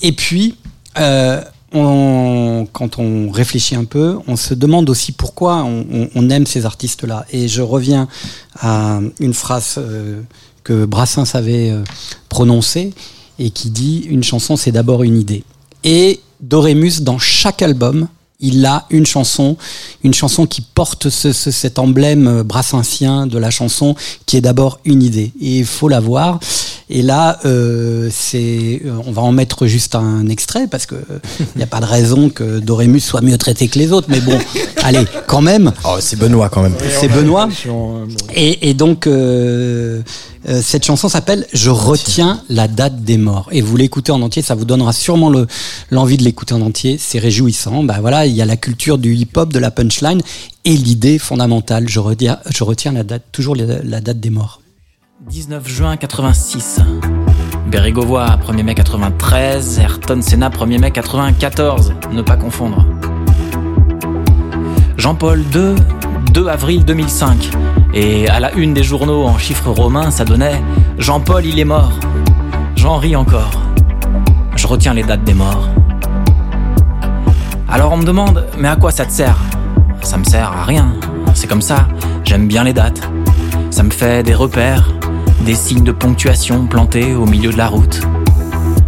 Et 0.00 0.12
puis, 0.12 0.54
euh, 0.98 1.42
quand 1.70 2.98
on 2.98 3.30
réfléchit 3.30 3.74
un 3.74 3.84
peu, 3.84 4.18
on 4.26 4.36
se 4.36 4.54
demande 4.54 4.88
aussi 4.88 5.12
pourquoi 5.12 5.64
on, 5.64 6.30
aime 6.30 6.46
ces 6.46 6.66
artistes-là. 6.66 7.26
Et 7.30 7.48
je 7.48 7.62
reviens 7.62 8.08
à 8.60 9.00
une 9.20 9.34
phrase 9.34 9.74
euh, 9.78 10.22
que 10.64 10.84
Brassens 10.84 11.34
avait 11.34 11.70
euh, 11.70 11.84
et 13.38 13.50
qui 13.50 13.70
dit 13.70 14.00
une 14.08 14.22
chanson, 14.24 14.56
c'est 14.56 14.72
d'abord 14.72 15.02
une 15.02 15.18
idée. 15.18 15.44
Et 15.84 16.20
Dorémus, 16.40 17.00
dans 17.02 17.18
chaque 17.18 17.62
album, 17.62 18.08
il 18.40 18.64
a 18.66 18.86
une 18.90 19.04
chanson, 19.06 19.56
une 20.04 20.14
chanson 20.14 20.46
qui 20.46 20.60
porte 20.60 21.08
ce, 21.10 21.32
ce- 21.32 21.50
cet 21.50 21.78
emblème 21.78 22.28
euh, 22.28 22.44
brassensien 22.44 23.26
de 23.26 23.36
la 23.38 23.50
chanson, 23.50 23.96
qui 24.26 24.36
est 24.36 24.40
d'abord 24.40 24.78
une 24.84 25.02
idée. 25.02 25.32
Et 25.40 25.58
il 25.58 25.64
faut 25.64 25.88
la 25.88 25.98
voir. 25.98 26.38
Et 26.90 27.02
là, 27.02 27.38
euh, 27.44 28.08
c'est, 28.10 28.80
euh, 28.86 28.92
on 29.06 29.12
va 29.12 29.20
en 29.22 29.32
mettre 29.32 29.66
juste 29.66 29.94
un 29.94 30.26
extrait 30.28 30.66
parce 30.68 30.86
que 30.86 30.94
il 31.38 31.58
n'y 31.58 31.62
a 31.62 31.66
pas 31.66 31.80
de 31.80 31.84
raison 31.84 32.30
que 32.30 32.60
Dorémus 32.60 33.00
soit 33.00 33.20
mieux 33.20 33.36
traité 33.36 33.68
que 33.68 33.78
les 33.78 33.92
autres. 33.92 34.08
Mais 34.10 34.20
bon, 34.20 34.38
allez, 34.82 35.04
quand 35.26 35.42
même. 35.42 35.72
oh 35.84 35.96
c'est 36.00 36.18
Benoît 36.18 36.48
quand 36.48 36.62
même 36.62 36.74
C'est 36.98 37.08
Benoît. 37.08 37.48
Et, 38.34 38.70
et 38.70 38.74
donc, 38.74 39.06
euh, 39.06 40.00
euh, 40.48 40.60
cette 40.64 40.84
chanson 40.86 41.08
s'appelle 41.10 41.46
Je 41.52 41.68
retiens 41.68 42.42
la 42.48 42.68
date 42.68 43.02
des 43.04 43.18
morts. 43.18 43.48
Et 43.52 43.60
vous 43.60 43.76
l'écoutez 43.76 44.12
en 44.12 44.22
entier, 44.22 44.40
ça 44.40 44.54
vous 44.54 44.64
donnera 44.64 44.92
sûrement 44.94 45.28
le- 45.28 45.46
l'envie 45.90 46.16
de 46.16 46.24
l'écouter 46.24 46.54
en 46.54 46.62
entier. 46.62 46.98
C'est 46.98 47.18
réjouissant. 47.18 47.82
Bah 47.84 47.98
voilà, 48.00 48.24
il 48.26 48.34
y 48.34 48.40
a 48.40 48.46
la 48.46 48.56
culture 48.56 48.96
du 48.96 49.14
hip-hop, 49.14 49.52
de 49.52 49.58
la 49.58 49.70
punchline 49.70 50.22
et 50.64 50.74
l'idée 50.76 51.18
fondamentale. 51.18 51.86
Je 51.88 51.98
retiens, 52.00 52.38
je 52.48 52.64
retiens 52.64 52.92
la 52.92 53.02
date, 53.02 53.24
toujours 53.30 53.56
la, 53.56 53.82
la 53.82 54.00
date 54.00 54.20
des 54.20 54.30
morts. 54.30 54.62
19 55.26 55.68
juin 55.68 55.96
86. 55.96 56.80
Bérégovois, 57.66 58.38
1er 58.46 58.62
mai 58.62 58.74
93. 58.76 59.80
Ayrton 59.80 60.22
Senna, 60.22 60.48
1er 60.48 60.78
mai 60.78 60.92
94. 60.92 61.92
Ne 62.12 62.22
pas 62.22 62.36
confondre. 62.36 62.86
Jean-Paul 64.96 65.40
II, 65.52 65.74
2 66.32 66.46
avril 66.46 66.84
2005. 66.84 67.50
Et 67.94 68.28
à 68.28 68.38
la 68.38 68.52
une 68.52 68.74
des 68.74 68.84
journaux 68.84 69.24
en 69.24 69.38
chiffres 69.38 69.70
romains, 69.70 70.12
ça 70.12 70.24
donnait 70.24 70.62
Jean-Paul, 70.98 71.44
il 71.44 71.58
est 71.58 71.64
mort. 71.64 71.98
J'en 72.76 72.98
ris 72.98 73.16
encore. 73.16 73.60
Je 74.54 74.68
retiens 74.68 74.94
les 74.94 75.02
dates 75.02 75.24
des 75.24 75.34
morts. 75.34 75.68
Alors 77.68 77.92
on 77.92 77.96
me 77.96 78.04
demande, 78.04 78.46
mais 78.56 78.68
à 78.68 78.76
quoi 78.76 78.92
ça 78.92 79.04
te 79.04 79.10
sert? 79.10 79.38
Ça 80.02 80.16
me 80.16 80.24
sert 80.24 80.52
à 80.52 80.64
rien. 80.64 80.94
C'est 81.34 81.48
comme 81.48 81.62
ça. 81.62 81.88
J'aime 82.24 82.46
bien 82.46 82.62
les 82.62 82.72
dates. 82.72 83.02
Ça 83.70 83.82
me 83.82 83.90
fait 83.90 84.22
des 84.22 84.34
repères, 84.34 84.90
des 85.44 85.54
signes 85.54 85.84
de 85.84 85.92
ponctuation 85.92 86.66
plantés 86.66 87.14
au 87.14 87.26
milieu 87.26 87.50
de 87.52 87.56
la 87.56 87.68
route. 87.68 88.00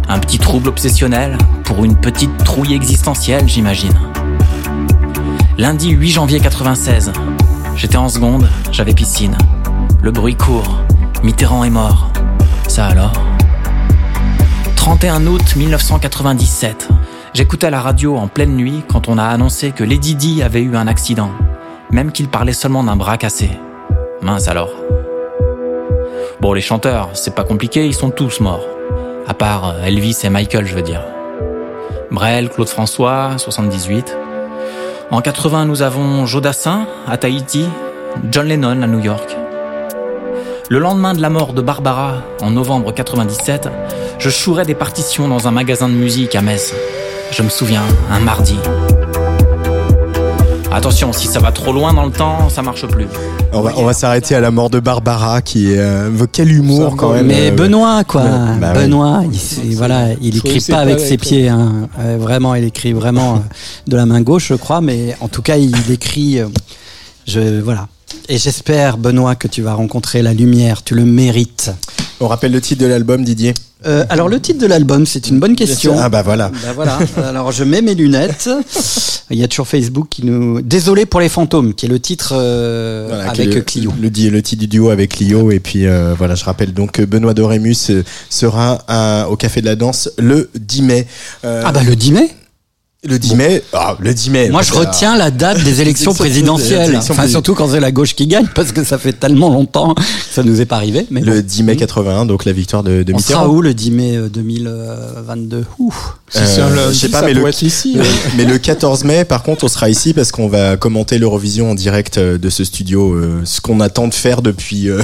Un 0.07 0.19
petit 0.19 0.39
trouble 0.39 0.69
obsessionnel 0.69 1.37
pour 1.63 1.83
une 1.83 1.95
petite 1.95 2.43
trouille 2.43 2.73
existentielle, 2.73 3.47
j'imagine. 3.47 3.93
Lundi 5.57 5.89
8 5.89 6.09
janvier 6.09 6.39
96. 6.39 7.11
J'étais 7.75 7.97
en 7.97 8.09
seconde, 8.09 8.49
j'avais 8.71 8.93
piscine. 8.93 9.37
Le 10.01 10.11
bruit 10.11 10.35
court. 10.35 10.79
Mitterrand 11.23 11.63
est 11.63 11.69
mort. 11.69 12.11
Ça 12.67 12.87
alors? 12.87 13.13
31 14.75 15.27
août 15.27 15.55
1997. 15.55 16.89
J'écoutais 17.33 17.69
la 17.69 17.81
radio 17.81 18.17
en 18.17 18.27
pleine 18.27 18.55
nuit 18.55 18.83
quand 18.87 19.07
on 19.07 19.17
a 19.17 19.25
annoncé 19.25 19.71
que 19.71 19.83
Lady 19.83 20.15
Di 20.15 20.43
avait 20.43 20.61
eu 20.61 20.75
un 20.75 20.87
accident, 20.87 21.31
même 21.91 22.11
qu'il 22.11 22.27
parlait 22.27 22.53
seulement 22.53 22.83
d'un 22.83 22.95
bras 22.95 23.17
cassé. 23.17 23.51
Mince 24.21 24.47
alors. 24.47 24.69
Bon, 26.41 26.53
les 26.53 26.61
chanteurs, 26.61 27.09
c'est 27.13 27.35
pas 27.35 27.43
compliqué, 27.43 27.85
ils 27.85 27.93
sont 27.93 28.09
tous 28.09 28.39
morts. 28.39 28.65
À 29.27 29.35
part 29.35 29.75
euh, 29.75 29.85
Elvis 29.85 30.17
et 30.23 30.29
Michael, 30.29 30.65
je 30.65 30.73
veux 30.73 30.81
dire. 30.81 31.03
Brel, 32.09 32.49
Claude 32.49 32.67
François, 32.67 33.37
78. 33.37 34.17
En 35.11 35.21
80, 35.21 35.65
nous 35.65 35.83
avons 35.83 36.25
Jodassin 36.25 36.87
à 37.07 37.17
Tahiti, 37.17 37.67
John 38.31 38.47
Lennon 38.47 38.81
à 38.81 38.87
New 38.87 38.97
York. 38.97 39.37
Le 40.67 40.79
lendemain 40.79 41.13
de 41.13 41.21
la 41.21 41.29
mort 41.29 41.53
de 41.53 41.61
Barbara, 41.61 42.23
en 42.41 42.49
novembre 42.49 42.91
97, 42.91 43.69
je 44.17 44.29
chourais 44.31 44.65
des 44.65 44.73
partitions 44.73 45.27
dans 45.27 45.47
un 45.47 45.51
magasin 45.51 45.89
de 45.89 45.93
musique 45.93 46.35
à 46.35 46.41
Metz. 46.41 46.73
Je 47.29 47.43
me 47.43 47.49
souviens, 47.49 47.83
un 48.09 48.19
mardi. 48.19 48.57
Attention, 50.71 51.13
si 51.13 51.27
ça 51.27 51.39
va 51.39 51.51
trop 51.51 51.71
loin 51.71 51.93
dans 51.93 52.05
le 52.05 52.11
temps, 52.11 52.49
ça 52.49 52.63
marche 52.63 52.87
plus. 52.87 53.05
On 53.53 53.61
va, 53.61 53.73
on 53.77 53.83
va 53.83 53.93
s'arrêter 53.93 54.33
à 54.33 54.39
la 54.39 54.49
mort 54.49 54.69
de 54.69 54.79
Barbara, 54.79 55.41
qui 55.41 55.73
est 55.73 55.77
euh, 55.77 56.09
quel 56.31 56.51
humour 56.51 56.95
quand 56.95 57.11
même. 57.13 57.27
Mais 57.27 57.51
euh, 57.51 57.55
Benoît, 57.55 58.03
quoi. 58.05 58.23
ouais, 58.23 58.57
bah 58.61 58.71
Benoît, 58.73 59.23
il, 59.65 59.75
voilà, 59.75 60.07
il 60.21 60.37
écrit 60.37 60.61
pas 60.69 60.77
avec 60.79 60.99
ses 60.99 61.17
pieds. 61.17 61.49
hein. 61.49 61.89
Euh, 61.99 62.17
vraiment, 62.17 62.55
il 62.55 62.63
écrit 62.63 62.93
vraiment 62.93 63.43
de 63.87 63.95
la 63.97 64.05
main 64.05 64.21
gauche, 64.21 64.47
je 64.49 64.53
crois. 64.55 64.79
Mais 64.79 65.15
en 65.19 65.27
tout 65.27 65.41
cas, 65.41 65.57
il 65.57 65.91
écrit. 65.91 66.39
je 67.27 67.59
voilà. 67.59 67.87
Et 68.29 68.37
j'espère, 68.37 68.97
Benoît, 68.97 69.35
que 69.35 69.47
tu 69.49 69.61
vas 69.61 69.73
rencontrer 69.73 70.21
la 70.21 70.33
lumière. 70.33 70.83
Tu 70.83 70.95
le 70.95 71.03
mérites. 71.03 71.71
On 72.21 72.27
rappelle 72.27 72.51
le 72.51 72.61
titre 72.61 72.81
de 72.83 72.87
l'album, 72.87 73.23
Didier 73.23 73.55
Euh, 73.87 74.05
alors, 74.09 74.29
le 74.29 74.39
titre 74.39 74.59
de 74.59 74.67
l'album, 74.67 75.07
c'est 75.07 75.27
une 75.29 75.39
bonne 75.39 75.55
question. 75.55 75.95
Ah 75.97 76.07
bah 76.07 76.21
voilà. 76.21 76.49
Bah 76.49 76.69
voilà. 76.75 76.99
Alors 77.27 77.51
je 77.51 77.63
mets 77.63 77.81
mes 77.81 77.95
lunettes. 77.95 78.47
Il 79.31 79.39
y 79.39 79.43
a 79.43 79.47
toujours 79.47 79.67
Facebook 79.67 80.05
qui 80.07 80.23
nous. 80.23 80.61
Désolé 80.61 81.07
pour 81.07 81.19
les 81.19 81.29
fantômes, 81.29 81.73
qui 81.73 81.87
est 81.87 81.89
le 81.89 81.99
titre 81.99 82.33
euh, 82.35 83.07
Voilà, 83.09 83.31
avec 83.31 83.55
le, 83.55 83.61
Clio. 83.61 83.91
Le, 83.99 84.41
titre 84.41 84.59
du 84.59 84.67
duo 84.67 84.91
avec 84.91 85.15
Clio. 85.15 85.49
Et 85.49 85.59
puis 85.59 85.87
euh, 85.87 86.13
voilà, 86.15 86.35
je 86.35 86.45
rappelle 86.45 86.73
donc 86.75 86.91
que 86.91 87.01
Benoît 87.01 87.33
Dorémus 87.33 87.91
sera 88.29 88.83
à- 88.87 89.27
au 89.29 89.35
Café 89.35 89.61
de 89.61 89.65
la 89.65 89.75
Danse 89.75 90.11
le 90.19 90.51
10 90.53 90.81
mai. 90.83 91.07
Ah 91.43 91.71
bah 91.71 91.81
le 91.83 91.95
10 91.95 92.11
mai. 92.11 92.29
Le 93.03 93.17
10 93.17 93.35
mai. 93.35 93.63
Ah, 93.73 93.97
le 93.99 94.13
10 94.13 94.29
mai. 94.29 94.49
Moi 94.49 94.61
je 94.61 94.71
que, 94.71 94.77
retiens 94.77 95.17
la 95.17 95.31
date 95.31 95.63
des 95.63 95.81
élections 95.81 96.13
présidentielles. 96.13 96.95
Enfin 96.97 97.27
surtout 97.27 97.55
quand 97.55 97.67
c'est 97.69 97.79
la 97.79 97.91
gauche 97.91 98.13
qui 98.15 98.27
gagne, 98.27 98.45
parce 98.53 98.71
que 98.71 98.83
ça 98.83 98.99
fait 98.99 99.13
tellement 99.13 99.49
longtemps, 99.49 99.95
ça 100.31 100.43
nous 100.43 100.61
est 100.61 100.65
pas 100.67 100.75
arrivé. 100.75 101.07
Mais 101.09 101.21
Le 101.21 101.41
bon. 101.41 101.47
10 101.47 101.63
mai 101.63 101.75
81, 101.77 102.27
donc 102.27 102.45
la 102.45 102.51
victoire 102.51 102.83
de, 102.83 103.01
de 103.01 103.11
on 103.13 103.17
Mitterrand. 103.17 103.41
sera 103.43 103.49
où 103.51 103.61
le 103.63 103.73
10 103.73 103.91
mai 103.91 104.17
euh, 104.17 104.29
2022 104.29 105.65
Ouf. 105.79 106.17
Si 106.29 106.39
c'est 106.45 106.61
un 106.61 106.67
Euh, 106.77 106.89
je 106.91 106.93
sais 106.95 107.09
pas, 107.09 107.23
mais 107.23 107.33
le- 107.33 107.49
ici. 107.63 107.95
Euh, 107.97 108.03
hein. 108.03 108.29
mais 108.37 108.45
le 108.45 108.59
14 108.59 109.03
mai, 109.03 109.25
par 109.25 109.41
contre, 109.41 109.63
on 109.63 109.67
sera 109.67 109.89
ici 109.89 110.13
parce 110.13 110.31
qu'on 110.31 110.47
va 110.47 110.77
commenter 110.77 111.17
l'Eurovision 111.17 111.71
en 111.71 111.75
direct 111.75 112.19
euh, 112.19 112.37
de 112.37 112.49
ce 112.51 112.63
studio, 112.63 113.13
euh, 113.13 113.41
ce 113.45 113.61
qu'on 113.61 113.79
attend 113.79 114.07
de 114.09 114.13
faire 114.13 114.43
depuis 114.43 114.89
euh, 114.89 115.01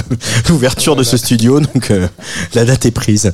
l'ouverture 0.48 0.94
de 0.94 1.02
ce 1.02 1.16
studio. 1.16 1.58
Donc 1.58 1.90
euh, 1.90 2.06
la 2.54 2.64
date 2.64 2.86
est 2.86 2.92
prise. 2.92 3.32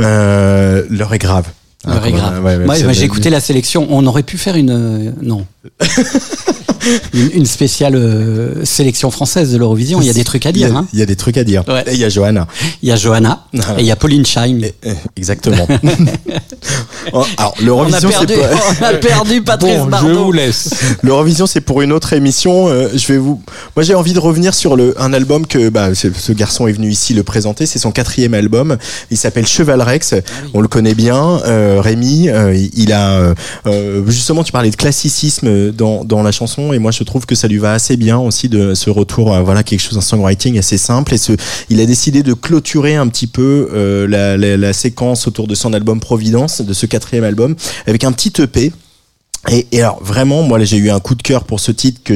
Euh, 0.00 0.84
L'heure 0.90 1.14
est 1.14 1.18
grave. 1.18 1.46
Ah, 1.84 1.98
ouais, 2.00 2.58
Moi, 2.58 2.92
j'ai 2.92 3.04
écouté 3.04 3.30
la 3.30 3.40
sélection. 3.40 3.86
On 3.90 4.06
aurait 4.06 4.22
pu 4.22 4.38
faire 4.38 4.56
une 4.56 4.70
euh, 4.70 5.10
non. 5.20 5.46
une, 7.14 7.30
une 7.34 7.46
spéciale 7.46 7.94
euh, 7.94 8.64
sélection 8.64 9.10
française 9.10 9.52
de 9.52 9.58
l'Eurovision. 9.58 10.00
Il 10.00 10.06
y 10.06 10.10
a 10.10 10.12
des 10.12 10.24
trucs 10.24 10.46
à 10.46 10.50
Il 10.50 10.58
y 10.58 10.64
a- 10.64 10.68
dire. 10.68 10.76
Hein. 10.76 10.86
Il 10.92 10.98
y 10.98 11.02
a 11.02 11.06
des 11.06 11.16
trucs 11.16 11.36
à 11.36 11.44
dire. 11.44 11.62
Ouais. 11.68 11.84
Et 11.86 11.92
il 11.94 12.00
y 12.00 12.04
a 12.04 12.08
Johanna. 12.08 12.46
Il 12.82 12.88
y 12.88 12.92
a 12.92 12.96
Johanna 12.96 13.44
Ah. 13.60 13.74
et 13.78 13.82
il 13.82 13.86
y 13.86 13.90
a 13.92 13.96
Pauline 13.96 14.26
Scheim. 14.26 14.60
Exactement. 15.16 15.66
Oh, 17.12 17.24
Alors, 17.36 17.54
On 17.58 17.60
a 17.60 17.64
l'Eurovision, 17.64 18.10
c'est 18.16 18.26
perdu, 18.26 18.34
pas... 18.40 18.56
on 18.80 18.84
a 18.84 18.94
perdu 18.94 19.42
Patrice 19.44 19.78
Bon, 19.78 19.84
je 19.86 19.90
Bardot. 19.90 20.24
vous 20.26 20.32
laisse. 20.32 20.70
L'Eurovision, 21.02 21.46
c'est 21.48 21.60
pour 21.60 21.82
une 21.82 21.90
autre 21.92 22.12
émission. 22.12 22.68
Euh, 22.68 22.88
je 22.94 23.08
vais 23.08 23.18
vous. 23.18 23.42
Moi, 23.74 23.82
j'ai 23.82 23.96
envie 23.96 24.12
de 24.12 24.20
revenir 24.20 24.54
sur 24.54 24.76
le 24.76 24.94
un 25.02 25.12
album 25.12 25.44
que 25.48 25.68
bah, 25.68 25.96
ce, 25.96 26.08
ce 26.16 26.30
garçon 26.32 26.68
est 26.68 26.72
venu 26.72 26.88
ici 26.88 27.12
le 27.12 27.24
présenter. 27.24 27.66
C'est 27.66 27.80
son 27.80 27.90
quatrième 27.90 28.34
album. 28.34 28.76
Il 29.10 29.16
s'appelle 29.16 29.48
Cheval 29.48 29.82
Rex. 29.82 30.14
On 30.54 30.60
le 30.60 30.68
connaît 30.68 30.94
bien. 30.94 31.40
Euh, 31.44 31.80
Rémi, 31.82 32.28
euh, 32.28 32.54
il- 32.74 32.92
a 32.92 33.34
justement, 34.06 34.44
tu 34.44 34.52
parlais 34.52 34.70
de 34.70 34.76
classicisme 34.76 35.48
dans 35.72 36.04
dans 36.04 36.22
la 36.22 36.32
chanson, 36.32 36.72
et 36.72 36.78
moi, 36.78 36.90
je 36.90 37.02
trouve 37.04 37.26
que 37.26 37.34
ça 37.34 37.48
lui 37.48 37.58
va 37.58 37.72
assez 37.72 37.96
bien 37.96 38.18
aussi 38.18 38.48
de 38.48 38.74
ce 38.74 38.90
retour. 38.90 39.34
à, 39.34 39.42
voilà, 39.42 39.62
quelque 39.62 39.80
chose 39.80 39.98
un 39.98 40.02
songwriting 40.02 40.58
assez 40.58 40.78
simple. 40.78 41.14
Et 41.14 41.18
ce, 41.18 41.32
il 41.70 41.80
a 41.80 41.86
décidé 41.86 42.22
de 42.22 42.34
clôturer 42.34 42.96
un 42.96 43.08
petit 43.08 43.26
peu 43.26 43.68
euh, 43.72 44.06
la, 44.06 44.36
la 44.36 44.72
séquence 44.72 45.26
autour 45.26 45.46
de 45.46 45.54
son 45.54 45.72
album 45.72 46.00
Providence, 46.00 46.60
de 46.60 46.72
ce 46.72 46.86
quatrième 46.86 47.24
album, 47.24 47.54
avec 47.86 48.04
un 48.04 48.12
petit 48.12 48.32
EP. 48.40 48.72
Et, 49.50 49.66
et 49.72 49.82
alors 49.82 50.00
vraiment, 50.02 50.42
moi 50.44 50.62
j'ai 50.62 50.76
eu 50.76 50.90
un 50.90 51.00
coup 51.00 51.16
de 51.16 51.22
cœur 51.22 51.42
pour 51.42 51.58
ce 51.58 51.72
titre 51.72 52.00
que 52.04 52.14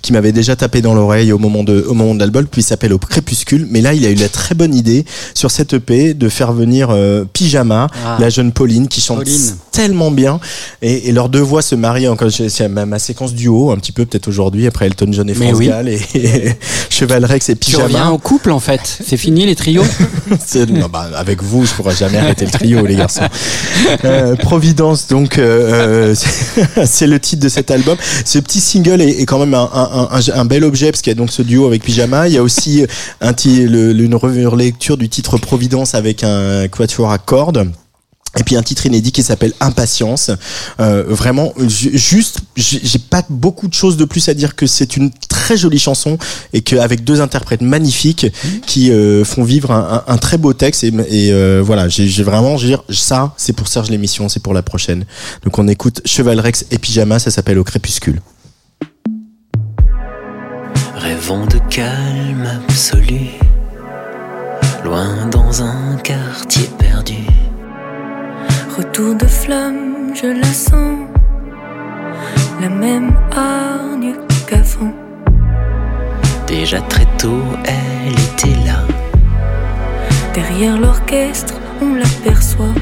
qui 0.00 0.12
m'avait 0.12 0.30
déjà 0.30 0.54
tapé 0.54 0.80
dans 0.80 0.94
l'oreille 0.94 1.32
au 1.32 1.38
moment 1.38 1.64
de 1.64 1.84
au 1.88 1.92
moment 1.94 2.14
de 2.14 2.20
l'album, 2.20 2.46
puis 2.46 2.60
il 2.60 2.64
s'appelle 2.64 2.92
Au 2.92 2.98
crépuscule. 2.98 3.66
Mais 3.68 3.80
là, 3.80 3.94
il 3.94 4.06
a 4.06 4.10
eu 4.10 4.14
la 4.14 4.28
très 4.28 4.54
bonne 4.54 4.72
idée 4.74 5.04
sur 5.34 5.50
cette 5.50 5.72
EP 5.72 6.14
de 6.14 6.28
faire 6.28 6.52
venir 6.52 6.90
euh, 6.90 7.24
Pyjama, 7.32 7.88
Ah. 8.06 8.16
la 8.20 8.30
jeune 8.30 8.52
Pauline, 8.52 8.86
qui 8.86 9.00
chante 9.00 9.18
Pauline. 9.24 9.56
tellement 9.72 10.12
bien, 10.12 10.38
et, 10.80 11.08
et 11.08 11.12
leurs 11.12 11.28
deux 11.28 11.40
voix 11.40 11.62
se 11.62 11.74
marient. 11.74 12.06
Encore, 12.06 12.30
c'est 12.30 12.68
ma, 12.68 12.86
ma 12.86 13.00
séquence 13.00 13.34
duo, 13.34 13.72
un 13.72 13.76
petit 13.78 13.92
peu 13.92 14.06
peut-être 14.06 14.28
aujourd'hui 14.28 14.66
après 14.68 14.86
Elton 14.86 15.08
John 15.10 15.28
et 15.28 15.34
France 15.34 15.54
oui. 15.56 15.66
Gall 15.66 15.88
et, 15.88 16.00
et 16.14 16.52
Cheval 16.90 17.24
Rex 17.24 17.48
et 17.48 17.56
Tu 17.56 17.74
reviens 17.74 17.88
Pyjama. 17.88 18.10
au 18.12 18.18
couple 18.18 18.52
en 18.52 18.60
fait. 18.60 18.80
C'est 19.04 19.16
fini 19.16 19.46
les 19.46 19.56
trios. 19.56 19.84
C'est- 20.46 20.70
non, 20.70 20.86
bah, 20.92 21.10
avec 21.16 21.42
vous, 21.42 21.66
je 21.66 21.72
pourrais 21.72 21.96
jamais 21.96 22.18
arrêter 22.18 22.44
le 22.44 22.52
trio, 22.52 22.86
les 22.86 22.94
garçons. 22.94 23.22
Euh, 24.04 24.36
Providence, 24.36 25.08
donc, 25.08 25.38
euh, 25.38 26.12
euh, 26.12 26.64
c'est- 26.84 27.06
le 27.06 27.18
titre 27.20 27.42
de 27.42 27.48
cet 27.48 27.70
album. 27.70 27.96
Ce 28.24 28.38
petit 28.38 28.60
single 28.60 29.00
est, 29.00 29.24
quand 29.24 29.38
même 29.38 29.54
un, 29.54 29.68
un, 29.72 30.08
un, 30.12 30.20
un 30.40 30.44
bel 30.44 30.64
objet 30.64 30.90
parce 30.90 31.00
qu'il 31.02 31.10
y 31.10 31.16
a 31.16 31.18
donc 31.18 31.30
ce 31.30 31.42
duo 31.42 31.66
avec 31.66 31.82
Pyjama. 31.82 32.28
Il 32.28 32.34
y 32.34 32.38
a 32.38 32.42
aussi 32.42 32.84
un, 33.20 33.32
ti- 33.32 33.64
le- 33.66 33.92
une 33.92 34.14
relecture 34.14 34.96
du 34.96 35.08
titre 35.08 35.38
Providence 35.38 35.94
avec 35.94 36.22
un 36.24 36.68
quatuor 36.68 37.10
à 37.10 37.18
cordes. 37.18 37.70
Et 38.38 38.44
puis 38.44 38.56
un 38.56 38.62
titre 38.62 38.84
inédit 38.86 39.10
qui 39.10 39.22
s'appelle 39.22 39.52
Impatience. 39.60 40.30
Euh, 40.80 41.02
vraiment, 41.08 41.52
ju- 41.66 41.96
juste, 41.96 42.40
j'ai 42.56 42.98
pas 42.98 43.24
beaucoup 43.30 43.68
de 43.68 43.74
choses 43.74 43.96
de 43.96 44.04
plus 44.04 44.28
à 44.28 44.34
dire 44.34 44.54
que 44.54 44.66
c'est 44.66 44.96
une 44.96 45.10
très 45.28 45.56
jolie 45.56 45.78
chanson 45.78 46.18
et 46.52 46.60
qu'avec 46.60 47.04
deux 47.04 47.20
interprètes 47.20 47.62
magnifiques 47.62 48.26
qui 48.66 48.92
euh, 48.92 49.24
font 49.24 49.42
vivre 49.44 49.72
un, 49.72 50.18
très 50.18 50.36
beau 50.36 50.52
texte. 50.52 50.84
Et, 50.84 50.92
euh, 51.32 51.62
voilà, 51.64 51.88
j'ai 51.88 52.06
j'ai 52.06 52.22
vraiment, 52.22 52.58
je 52.58 52.64
veux 52.64 52.68
dire, 52.68 52.84
ça, 52.90 53.32
c'est 53.38 53.54
pour 53.54 53.66
Serge 53.66 53.88
l'émission, 53.90 54.28
c'est 54.28 54.42
pour 54.42 54.52
la 54.54 54.62
prochaine. 54.62 55.04
Donc 55.44 55.58
on 55.58 55.66
écoute 55.66 56.02
Cheval 56.04 56.38
Rex 56.38 56.66
et 56.70 56.78
Pyjama, 56.78 57.18
ça 57.18 57.30
s'appelle 57.30 57.58
Au 57.58 57.64
crépuscule. 57.64 58.20
Rêvons 60.94 61.46
de 61.46 61.58
calme 61.70 62.46
absolu, 62.66 63.20
loin 64.84 65.26
dans 65.26 65.62
un 65.62 65.96
quartier 65.96 66.68
perdu. 66.78 67.14
Retour 68.78 69.16
de 69.16 69.26
flamme, 69.26 70.14
je 70.14 70.28
la 70.28 70.52
sens, 70.52 71.00
la 72.60 72.68
même 72.68 73.12
hargne 73.32 74.14
qu'avant. 74.46 74.94
Déjà 76.46 76.80
très 76.82 77.04
tôt, 77.18 77.42
elle 77.64 78.12
était 78.12 78.56
là. 78.64 78.84
Derrière 80.32 80.78
l'orchestre, 80.78 81.54
on 81.82 81.94
l'aperçoit. 81.94 82.76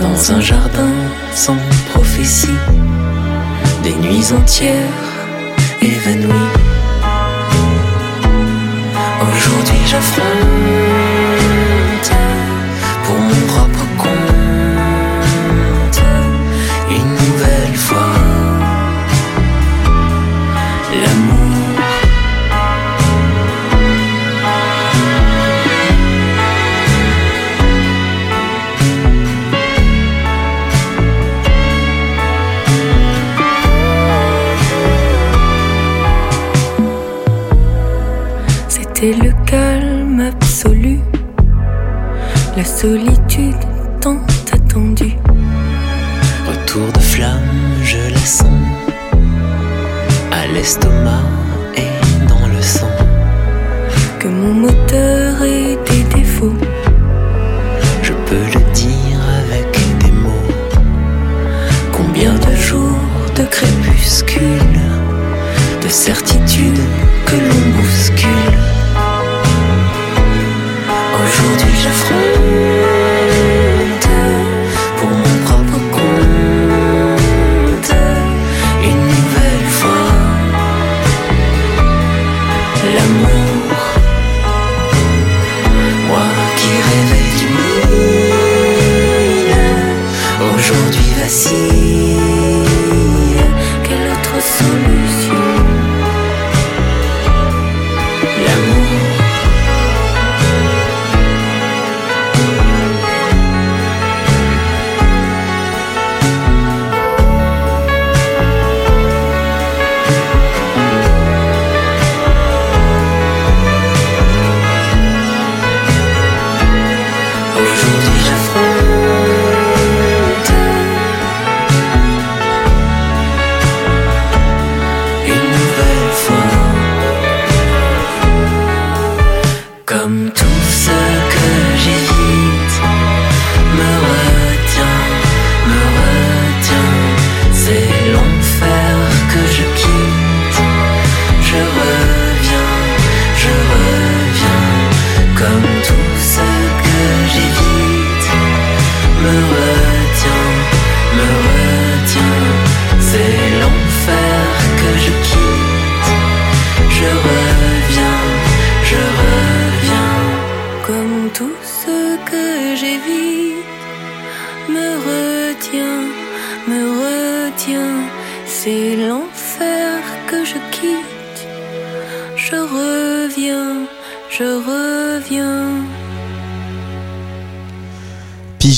Dans 0.00 0.32
un 0.32 0.40
jardin 0.40 0.92
sans 1.32 1.56
prophétie, 1.92 2.58
des 3.84 3.94
nuits 3.94 4.32
entières 4.32 4.98
évanouies. 5.80 6.52
Aujourd'hui 9.22 9.78
j'affronte 9.86 10.87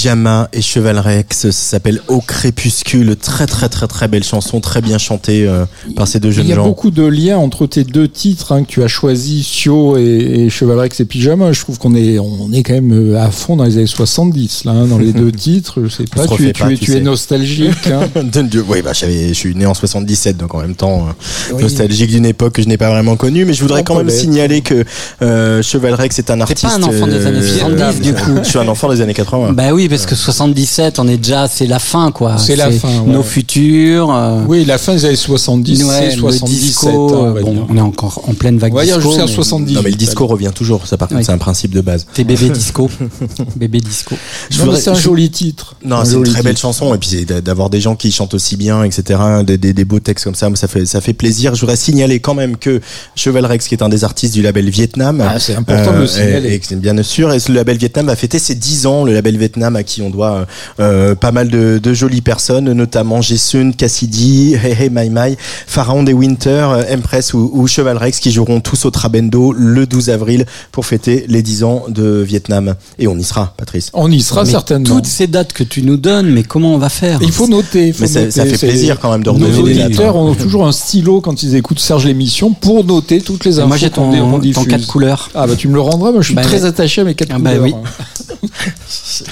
Pyjama 0.05 0.48
et 0.55 0.62
Cheval 0.62 0.98
Rex, 0.98 1.43
ça 1.43 1.52
s'appelle 1.52 2.01
Au 2.09 2.22
crépuscule, 2.22 3.16
très 3.16 3.44
très 3.47 3.68
très 3.68 3.86
très 3.86 4.09
belle 4.09 4.24
chanson, 4.24 4.59
très 4.60 4.81
bien 4.81 4.97
chantée 4.97 5.47
euh, 5.47 5.66
par 5.94 6.09
ces 6.09 6.20
deux 6.20 6.31
Il 6.31 6.36
jeunes 6.36 6.47
y 6.48 6.52
a 6.52 6.55
gens. 6.55 6.64
beaucoup 6.64 6.90
de 6.90 7.02
liens 7.05 7.36
entre 7.36 7.66
tes 7.66 7.85
deux 7.85 8.09
titres 8.09 8.52
hein, 8.52 8.62
que 8.64 8.68
tu 8.68 8.82
as 8.82 8.89
choisis, 8.89 9.47
Sio 9.47 9.98
et, 9.98 10.02
et 10.47 10.48
Chevalrex 10.48 11.01
et 11.01 11.05
Pyjama. 11.05 11.52
Je 11.52 11.60
trouve 11.60 11.78
qu'on 11.78 11.94
est, 11.94 12.18
on 12.18 12.51
est 12.51 12.62
quand 12.62 12.72
même 12.72 12.93
euh, 12.94 13.20
à 13.22 13.31
fond 13.31 13.56
dans 13.56 13.64
les 13.64 13.77
années 13.77 13.86
70, 13.86 14.64
là, 14.64 14.72
hein, 14.72 14.86
dans 14.86 14.97
les 14.97 15.12
deux 15.12 15.31
titres. 15.36 15.81
Je 15.85 15.89
sais 15.90 16.05
pas, 16.05 16.27
tu 16.27 16.48
es, 16.48 16.52
tu 16.55 16.62
pas, 16.62 16.70
es, 16.72 16.77
tu 16.77 16.85
tu 16.86 16.90
es 16.93 16.94
sais. 16.94 17.01
nostalgique. 17.02 17.86
Hein. 17.89 18.09
Oui, 18.70 18.81
bah, 18.82 18.93
je 18.94 19.32
suis 19.35 19.55
né 19.55 19.66
en 19.66 19.74
77, 19.74 20.39
donc 20.39 20.55
en 20.55 20.62
même 20.62 20.77
temps, 20.77 21.09
euh, 21.09 21.55
Oui. 21.56 21.62
nostalgique 21.62 22.09
d'une 22.10 22.24
époque 22.24 22.55
que 22.55 22.62
je 22.62 22.68
n'ai 22.68 22.78
pas 22.78 22.89
vraiment 22.89 23.16
connue, 23.16 23.44
mais 23.44 23.52
je 23.52 23.60
voudrais 23.60 23.85
quand 23.85 23.97
même 23.98 24.09
signaler 24.09 24.62
que 24.62 24.82
euh, 25.20 25.60
Cheval 25.62 25.93
Rex 25.93 26.18
est 26.18 26.31
un 26.31 26.36
T'es 26.36 26.43
artiste. 26.43 26.62
pas 26.62 26.74
un 26.77 26.82
enfant 26.85 27.06
des 27.06 27.27
années 27.27 27.43
70, 27.47 28.01
du 28.01 28.14
coup. 28.14 28.39
Je 28.43 28.48
suis 28.48 28.59
un 28.59 28.66
enfant 28.68 28.89
des 28.89 29.02
années 29.02 29.12
80. 29.12 29.52
Bah 29.52 29.72
oui, 29.74 29.89
parce 29.97 30.07
que 30.07 30.15
77, 30.15 30.99
on 30.99 31.09
est 31.09 31.17
déjà, 31.17 31.47
c'est 31.49 31.67
la 31.67 31.79
fin, 31.79 32.11
quoi. 32.12 32.39
C'est 32.39 32.57
la 32.57 32.71
fin, 32.71 32.89
ouais. 33.01 33.12
Nos 33.12 33.23
futurs. 33.23 34.11
euh, 34.15 34.43
Oui, 34.49 34.65
la 34.65 34.79
fin 34.79 34.95
des 34.95 35.05
années 35.05 35.17
70, 35.17 35.85
ouais, 35.85 35.95
c'est 36.11 36.17
le 36.17 36.21
77. 36.21 36.59
disco, 36.59 36.89
hein, 36.89 36.93
on 37.33 37.37
euh, 37.37 37.41
bon, 37.43 37.67
est 37.77 37.81
encore 37.81 38.23
en 38.29 38.35
pleine 38.35 38.59
vague 38.59 38.73
On 38.73 38.77
va 38.77 38.85
dire 38.85 38.97
disco. 38.97 39.11
jusqu'à 39.11 39.27
mais 39.27 39.33
70. 39.35 39.75
Non, 39.75 39.81
mais 39.85 39.91
le 39.91 39.97
disco 39.97 40.27
revient 40.27 40.51
toujours, 40.55 40.87
ça 40.87 40.97
par 40.97 41.09
contre, 41.09 41.25
c'est 41.25 41.33
un 41.33 41.39
principe 41.39 41.73
de 41.75 41.81
base. 41.81 42.07
T'es 42.15 42.25
bébé 42.25 42.49
disco. 42.51 42.91
bébé 43.57 43.81
disco. 43.81 44.15
C'est 44.51 44.89
un 44.89 44.95
joli 44.95 45.31
titre. 45.31 45.77
Non, 45.85 46.05
c'est 46.05 46.15
une 46.15 46.23
très 46.25 46.43
belle 46.43 46.55
titre. 46.55 46.62
chanson 46.62 46.95
et 46.95 46.99
puis 46.99 47.09
c'est 47.11 47.25
d'a- 47.25 47.41
d'avoir 47.41 47.71
des 47.71 47.81
gens 47.81 47.97
qui 47.97 48.11
chantent 48.12 48.35
aussi 48.35 48.57
bien, 48.57 48.83
etc. 48.85 49.19
Des, 49.45 49.59
des, 49.59 49.73
des 49.73 49.85
beaux 49.85 50.01
textes 50.01 50.25
comme 50.25 50.35
ça, 50.35 50.49
ça 50.55 50.69
fait 50.69 50.87
ça 50.87 51.01
fait 51.01 51.12
plaisir. 51.12 51.55
Je 51.55 51.61
voudrais 51.61 51.77
signaler 51.77 52.21
quand 52.21 52.35
même 52.35 52.57
que 52.57 52.81
Cheval 53.17 53.45
Rex, 53.47 53.69
qui 53.69 53.75
est 53.75 53.83
un 53.83 53.89
des 53.89 54.05
artistes 54.05 54.35
du 54.35 54.43
label 54.43 54.69
Vietnam, 54.71 55.23
Ah, 55.27 55.39
c'est 55.39 55.55
important 55.55 55.93
de 55.93 55.99
le 55.99 56.07
signaler. 56.07 56.51
et, 56.51 56.55
et 56.55 56.59
que 56.59 56.67
c'est 56.67 56.81
bien 56.81 57.01
sûr, 57.03 57.33
et 57.33 57.39
le 57.49 57.55
label 57.55 57.77
Vietnam 57.79 58.07
va 58.07 58.17
fêter 58.17 58.39
ses 58.39 58.55
10 58.55 58.87
ans. 58.87 59.05
Le 59.05 59.12
label 59.12 59.37
Vietnam 59.37 59.77
à 59.81 59.82
qui 59.82 60.02
on 60.02 60.11
doit 60.11 60.47
euh, 60.78 61.15
pas 61.15 61.32
mal 61.32 61.48
de, 61.48 61.78
de 61.82 61.94
jolies 61.94 62.20
personnes, 62.20 62.73
notamment 62.73 63.20
Jason, 63.23 63.73
Cassidy, 63.77 64.55
Hey 64.55 64.77
Hey 64.78 64.90
My 64.93 65.11
My, 65.11 65.36
Pharaon 65.66 66.02
des 66.02 66.12
Winter, 66.12 66.66
euh, 66.70 66.94
Empress 66.94 67.35
ou, 67.35 67.51
ou 67.52 67.66
Cheval 67.66 67.97
Rex 67.97 68.20
qui 68.20 68.31
joueront 68.31 68.61
tous 68.61 68.85
au 68.85 68.90
Trabendo 68.90 69.52
le 69.52 69.86
12 69.86 70.11
avril 70.11 70.47
pour 70.73 70.86
fêter 70.86 71.24
les 71.28 71.43
10 71.43 71.65
ans 71.65 71.85
de 71.89 72.20
Vietnam. 72.20 72.74
Et 72.98 73.09
on 73.09 73.16
y 73.16 73.24
sera, 73.24 73.55
Patrice. 73.57 73.90
On 73.94 74.11
y 74.11 74.20
sera 74.20 74.44
Mais 74.44 74.51
certainement. 74.51 74.94
Toutes 74.97 75.07
ces 75.07 75.27
dates 75.27 75.52
que 75.52 75.65
tu 75.65 75.82
nous 75.82 75.97
donnes, 75.97 76.31
mais 76.31 76.43
comment 76.44 76.74
on 76.74 76.78
va 76.78 76.89
faire 76.90 77.19
Il 77.23 77.32
faut 77.32 77.48
noter. 77.48 77.89
il 77.89 77.94
faut 77.94 78.02
Mais 78.02 78.07
ça- 78.09 78.20
noter, 78.20 78.31
ça 78.32 78.44
fait 78.47 78.59
plaisir 78.69 79.01
quand 79.01 79.11
même 79.11 79.23
de 79.23 79.31
Nos 79.31 79.35
redonner 79.47 79.74
dates, 79.74 79.86
auditeurs 79.86 80.16
hein. 80.16 80.20
ont 80.20 80.35
toujours 80.35 80.66
un 80.66 80.73
stylo 80.73 81.20
quand 81.20 81.43
ils 81.43 81.55
écoutent 81.57 81.81
Serge 81.81 82.05
l'émission 82.07 82.52
pour 82.52 82.85
noter 82.85 83.20
toutes 83.20 83.44
les 83.44 83.59
infos 83.59 83.69
Moi, 83.69 83.77
j'ai 83.78 83.90
ton, 83.90 84.11
ton 84.12 84.39
diffuse. 84.39 84.66
4 84.69 84.86
couleurs. 84.86 85.31
Ah 85.35 85.47
bah 85.47 85.55
tu 85.57 85.69
me 85.69 85.74
le 85.74 85.81
rendras, 85.81 86.11
moi 86.12 86.20
je 86.20 86.27
suis 86.27 86.35
Bah, 86.35 86.43
très 86.43 86.65
attaché 86.65 87.01
à 87.01 87.05
mes 87.05 87.15
quatre 87.15 87.31
Ah 87.35 87.39
bah 87.39 87.51
couleurs. 87.57 87.65
oui. 87.65 87.74
hein. 87.74 88.07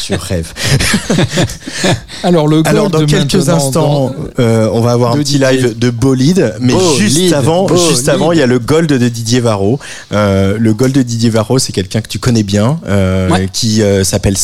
Je 0.08 0.14
rêve. 0.14 0.37
Alors 2.22 2.48
le 2.48 2.62
Alors 2.66 2.90
dans 2.90 3.04
quelques 3.06 3.48
instants, 3.48 4.10
dans- 4.10 4.14
euh, 4.42 4.68
on 4.72 4.80
va 4.80 4.92
avoir 4.92 5.12
un 5.12 5.16
petit 5.18 5.38
live 5.38 5.78
de 5.78 5.90
Bolide, 5.90 6.54
mais 6.60 6.74
juste 6.98 7.32
avant, 7.32 7.66
juste 7.68 8.08
avant, 8.08 8.32
il 8.32 8.38
y 8.38 8.42
a 8.42 8.46
le 8.46 8.58
Gold 8.58 8.88
de 8.92 9.08
Didier 9.08 9.40
Varro. 9.40 9.78
Euh, 10.12 10.56
le 10.58 10.74
Gold 10.74 10.94
de 10.94 11.02
Didier 11.02 11.30
Varro, 11.30 11.58
c'est 11.58 11.72
quelqu'un 11.72 12.00
que 12.00 12.08
tu 12.08 12.18
connais 12.18 12.42
bien, 12.42 12.80
euh, 12.88 13.28
Ouais. 13.30 13.48
qui 13.52 13.82
s'appelle. 14.02 14.36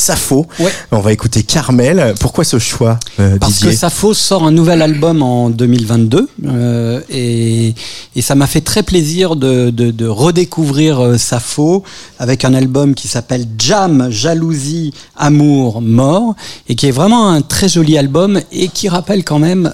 Ouais. 0.60 0.72
On 0.92 1.00
va 1.00 1.12
écouter 1.12 1.42
Carmel. 1.42 2.14
Pourquoi 2.20 2.44
ce 2.44 2.58
choix, 2.58 2.98
Parce 3.40 3.54
Didier? 3.54 3.70
Que 3.70 3.76
Safo 3.76 4.14
sort 4.14 4.44
un 4.44 4.50
nouvel 4.50 4.82
album 4.82 5.22
en 5.22 5.50
2022 5.50 6.28
euh, 6.46 7.00
et, 7.10 7.74
et 8.16 8.22
ça 8.22 8.34
m'a 8.34 8.46
fait 8.46 8.60
très 8.60 8.82
plaisir 8.82 9.36
de, 9.36 9.70
de, 9.70 9.90
de 9.90 10.06
redécouvrir 10.06 11.18
Safo 11.18 11.82
avec 12.18 12.44
un 12.44 12.54
album 12.54 12.94
qui 12.94 13.08
s'appelle 13.08 13.46
Jam, 13.58 14.08
Jalousie, 14.10 14.92
Amour, 15.16 15.80
Mort 15.88 16.34
et 16.68 16.74
qui 16.74 16.86
est 16.86 16.90
vraiment 16.92 17.30
un 17.30 17.42
très 17.42 17.68
joli 17.68 17.96
album 17.98 18.40
et 18.52 18.68
qui 18.68 18.88
rappelle 18.88 19.24
quand 19.24 19.38
même 19.38 19.72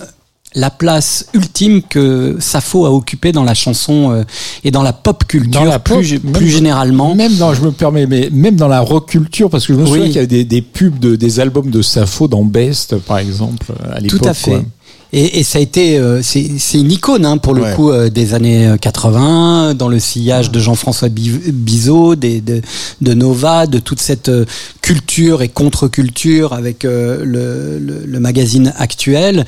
la 0.56 0.68
place 0.70 1.26
ultime 1.32 1.80
que 1.80 2.36
Safo 2.40 2.84
a 2.84 2.90
occupée 2.90 3.30
dans 3.30 3.44
la 3.44 3.54
chanson 3.54 4.10
euh, 4.10 4.24
et 4.64 4.72
dans 4.72 4.82
la 4.82 4.92
pop 4.92 5.24
culture 5.28 5.60
Dans 5.60 5.64
la 5.64 5.78
pop, 5.78 5.98
plus, 5.98 6.20
même- 6.24 6.32
plus 6.32 6.48
généralement. 6.48 7.14
Même 7.14 7.36
dans, 7.36 7.54
je 7.54 7.62
me 7.62 7.70
permets, 7.70 8.06
mais 8.06 8.28
même 8.32 8.56
dans 8.56 8.66
la 8.66 8.80
rock 8.80 9.10
culture, 9.10 9.48
parce 9.48 9.64
que 9.64 9.74
je 9.74 9.78
me 9.78 9.86
souviens 9.86 10.06
qu'il 10.06 10.14
y 10.16 10.18
avait 10.18 10.26
des, 10.26 10.44
des 10.44 10.60
pubs 10.60 10.98
de, 10.98 11.14
des 11.14 11.38
albums 11.38 11.70
de 11.70 11.82
Safo 11.82 12.26
dans 12.26 12.42
Best, 12.44 12.96
par 12.98 13.18
exemple, 13.18 13.66
à 13.92 14.00
l'époque. 14.00 14.22
Tout 14.22 14.28
à 14.28 14.34
fait. 14.34 14.50
quoi. 14.50 14.64
Et, 15.12 15.40
et 15.40 15.42
ça 15.42 15.58
a 15.58 15.60
été, 15.60 15.98
euh, 15.98 16.22
c'est 16.22 16.48
une 16.74 16.92
icône 16.92 17.26
hein, 17.26 17.36
pour 17.38 17.52
le 17.54 17.62
Ouais. 17.62 17.74
coup 17.74 17.90
euh, 17.90 18.10
des 18.10 18.32
années 18.34 18.66
euh, 18.68 18.76
80, 18.76 19.74
dans 19.74 19.88
le 19.88 19.98
sillage 19.98 20.50
de 20.52 20.60
Jean-François 20.60 21.08
Bi- 21.08 21.50
Bizot, 21.52 22.14
des, 22.14 22.40
de, 22.40 22.62
de 23.00 23.14
Nova, 23.14 23.66
de 23.66 23.78
toute 23.80 24.00
cette 24.00 24.28
euh, 24.28 24.44
culture 24.82 25.42
et 25.42 25.48
contre-culture 25.48 26.52
avec 26.52 26.84
euh, 26.84 27.24
le, 27.24 27.78
le, 27.78 28.06
le 28.06 28.20
magazine 28.20 28.72
actuel. 28.78 29.44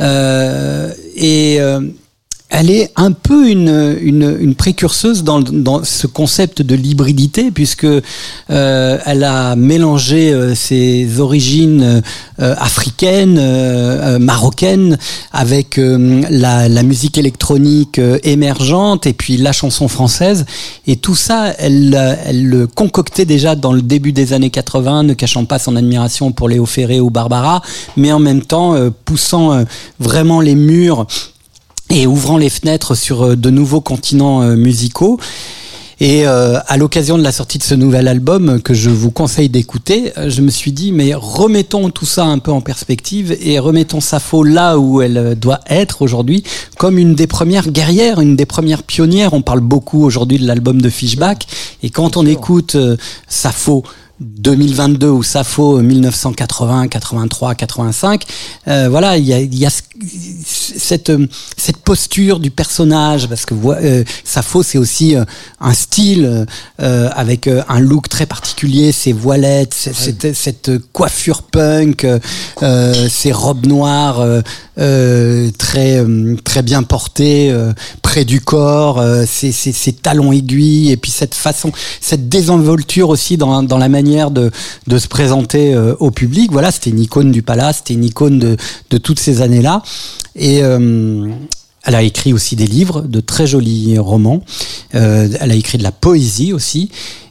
Euh, 0.00 0.92
et 1.14 1.60
euh, 1.60 1.80
elle 2.52 2.70
est 2.70 2.92
un 2.96 3.12
peu 3.12 3.48
une, 3.48 3.96
une, 4.02 4.54
précurseuse 4.54 5.24
dans, 5.24 5.40
dans 5.40 5.84
ce 5.84 6.06
concept 6.06 6.60
de 6.60 6.74
l'hybridité, 6.74 7.50
puisque 7.50 7.86
euh, 7.86 8.98
elle 9.06 9.24
a 9.24 9.56
mélangé 9.56 10.32
euh, 10.32 10.54
ses 10.54 11.18
origines 11.18 12.02
euh, 12.40 12.54
africaines, 12.58 13.40
marocaines, 14.18 14.98
avec 15.32 15.78
la, 15.78 16.68
la 16.68 16.82
musique 16.82 17.16
électronique 17.16 18.00
émergente 18.22 19.06
et 19.06 19.14
puis 19.14 19.38
la 19.38 19.52
chanson 19.52 19.88
française. 19.88 20.44
Et 20.86 20.96
tout 20.96 21.14
ça, 21.14 21.54
elle, 21.58 22.18
elle 22.26 22.46
le 22.46 22.66
concoctait 22.66 23.24
déjà 23.24 23.54
dans 23.54 23.72
le 23.72 23.82
début 23.82 24.12
des 24.12 24.34
années 24.34 24.50
80, 24.50 25.04
ne 25.04 25.14
cachant 25.14 25.46
pas 25.46 25.58
son 25.58 25.76
admiration 25.76 26.32
pour 26.32 26.48
Léo 26.48 26.66
Ferré 26.66 27.00
ou 27.00 27.10
Barbara, 27.10 27.62
mais 27.96 28.12
en 28.12 28.18
même 28.18 28.42
temps 28.42 28.74
poussant 29.04 29.64
vraiment 29.98 30.40
les 30.40 30.54
murs 30.54 31.06
et 31.90 32.06
ouvrant 32.06 32.38
les 32.38 32.50
fenêtres 32.50 32.94
sur 32.94 33.22
euh, 33.22 33.36
de 33.36 33.50
nouveaux 33.50 33.80
continents 33.80 34.42
euh, 34.42 34.56
musicaux. 34.56 35.18
Et 36.02 36.26
euh, 36.26 36.58
à 36.66 36.78
l'occasion 36.78 37.16
de 37.16 37.22
la 37.22 37.30
sortie 37.30 37.58
de 37.58 37.62
ce 37.62 37.76
nouvel 37.76 38.08
album 38.08 38.60
que 38.60 38.74
je 38.74 38.90
vous 38.90 39.12
conseille 39.12 39.48
d'écouter, 39.48 40.12
je 40.26 40.40
me 40.40 40.50
suis 40.50 40.72
dit 40.72 40.90
mais 40.90 41.14
remettons 41.14 41.90
tout 41.90 42.06
ça 42.06 42.24
un 42.24 42.40
peu 42.40 42.50
en 42.50 42.60
perspective 42.60 43.36
et 43.40 43.60
remettons 43.60 44.00
Safo 44.00 44.42
là 44.42 44.80
où 44.80 45.00
elle 45.00 45.36
doit 45.38 45.60
être 45.68 46.02
aujourd'hui, 46.02 46.42
comme 46.76 46.98
une 46.98 47.14
des 47.14 47.28
premières 47.28 47.70
guerrières, 47.70 48.20
une 48.20 48.34
des 48.34 48.46
premières 48.46 48.82
pionnières. 48.82 49.32
On 49.32 49.42
parle 49.42 49.60
beaucoup 49.60 50.02
aujourd'hui 50.02 50.40
de 50.40 50.46
l'album 50.46 50.82
de 50.82 50.88
Fishback 50.88 51.46
et 51.84 51.90
quand 51.90 52.16
on 52.16 52.26
écoute 52.26 52.74
euh, 52.74 52.96
Safo 53.28 53.84
2022 54.22 55.08
ou 55.08 55.22
Sappho 55.22 55.80
1980, 55.80 56.88
83, 56.88 57.54
85. 57.54 58.24
Euh, 58.68 58.88
voilà, 58.88 59.16
il 59.18 59.24
y 59.24 59.32
a, 59.32 59.40
y 59.40 59.66
cette 60.76 61.10
euh, 61.10 61.26
cette 61.56 61.76
posture 61.78 62.40
du 62.40 62.50
personnage 62.50 63.28
parce 63.28 63.44
que 63.46 63.54
euh, 63.54 64.04
Sappho 64.24 64.62
c'est 64.62 64.78
aussi 64.78 65.14
euh, 65.16 65.24
un 65.60 65.74
style 65.74 66.46
avec 66.78 67.48
un 67.68 67.80
look 67.80 68.08
très 68.08 68.26
particulier, 68.26 68.92
ses 68.92 69.12
voilettes, 69.12 69.74
cette, 69.74 70.34
cette 70.34 70.70
coiffure 70.92 71.42
punk, 71.42 72.06
ses 73.08 73.32
robes 73.32 73.66
noires 73.66 74.24
très 75.58 76.04
très 76.44 76.62
bien 76.62 76.82
portées 76.82 77.54
près 78.02 78.24
du 78.24 78.40
corps, 78.40 79.02
ses, 79.26 79.52
ses- 79.52 79.72
ses 79.72 79.92
talons 79.92 80.32
aiguilles 80.32 80.90
et 80.92 80.96
puis 80.96 81.10
cette 81.10 81.34
façon, 81.34 81.70
cette 82.00 82.28
désenvolture 82.28 83.08
aussi 83.08 83.36
dans, 83.36 83.62
dans 83.62 83.78
la 83.78 83.88
manière 83.88 84.11
de, 84.30 84.98
se 84.98 85.08
présenter 85.08 85.74
euh, 85.74 85.94
au 85.98 86.10
public. 86.10 86.52
Voilà, 86.52 86.70
c'était 86.70 86.90
une 86.90 87.00
icône 87.00 87.32
du 87.32 87.42
palace, 87.42 87.78
c'était 87.78 87.94
une 87.94 88.04
icône 88.04 88.38
de, 88.38 88.56
de 88.90 88.98
toutes 88.98 89.18
ces 89.18 89.42
années-là. 89.42 89.82
Et 90.36 90.62
euh, 90.62 91.28
elle 91.84 91.94
a 91.94 92.02
écrit 92.02 92.32
aussi 92.32 92.56
des 92.56 92.66
livres, 92.66 93.02
de 93.02 93.20
très 93.20 93.46
jolis 93.46 93.98
romans. 93.98 94.42
Euh, 94.94 95.28
elle 95.40 95.50
a 95.50 95.54
écrit 95.54 95.78
de 95.78 95.82
la 95.82 95.92
poésie 95.92 96.52
aussi. 96.52 96.90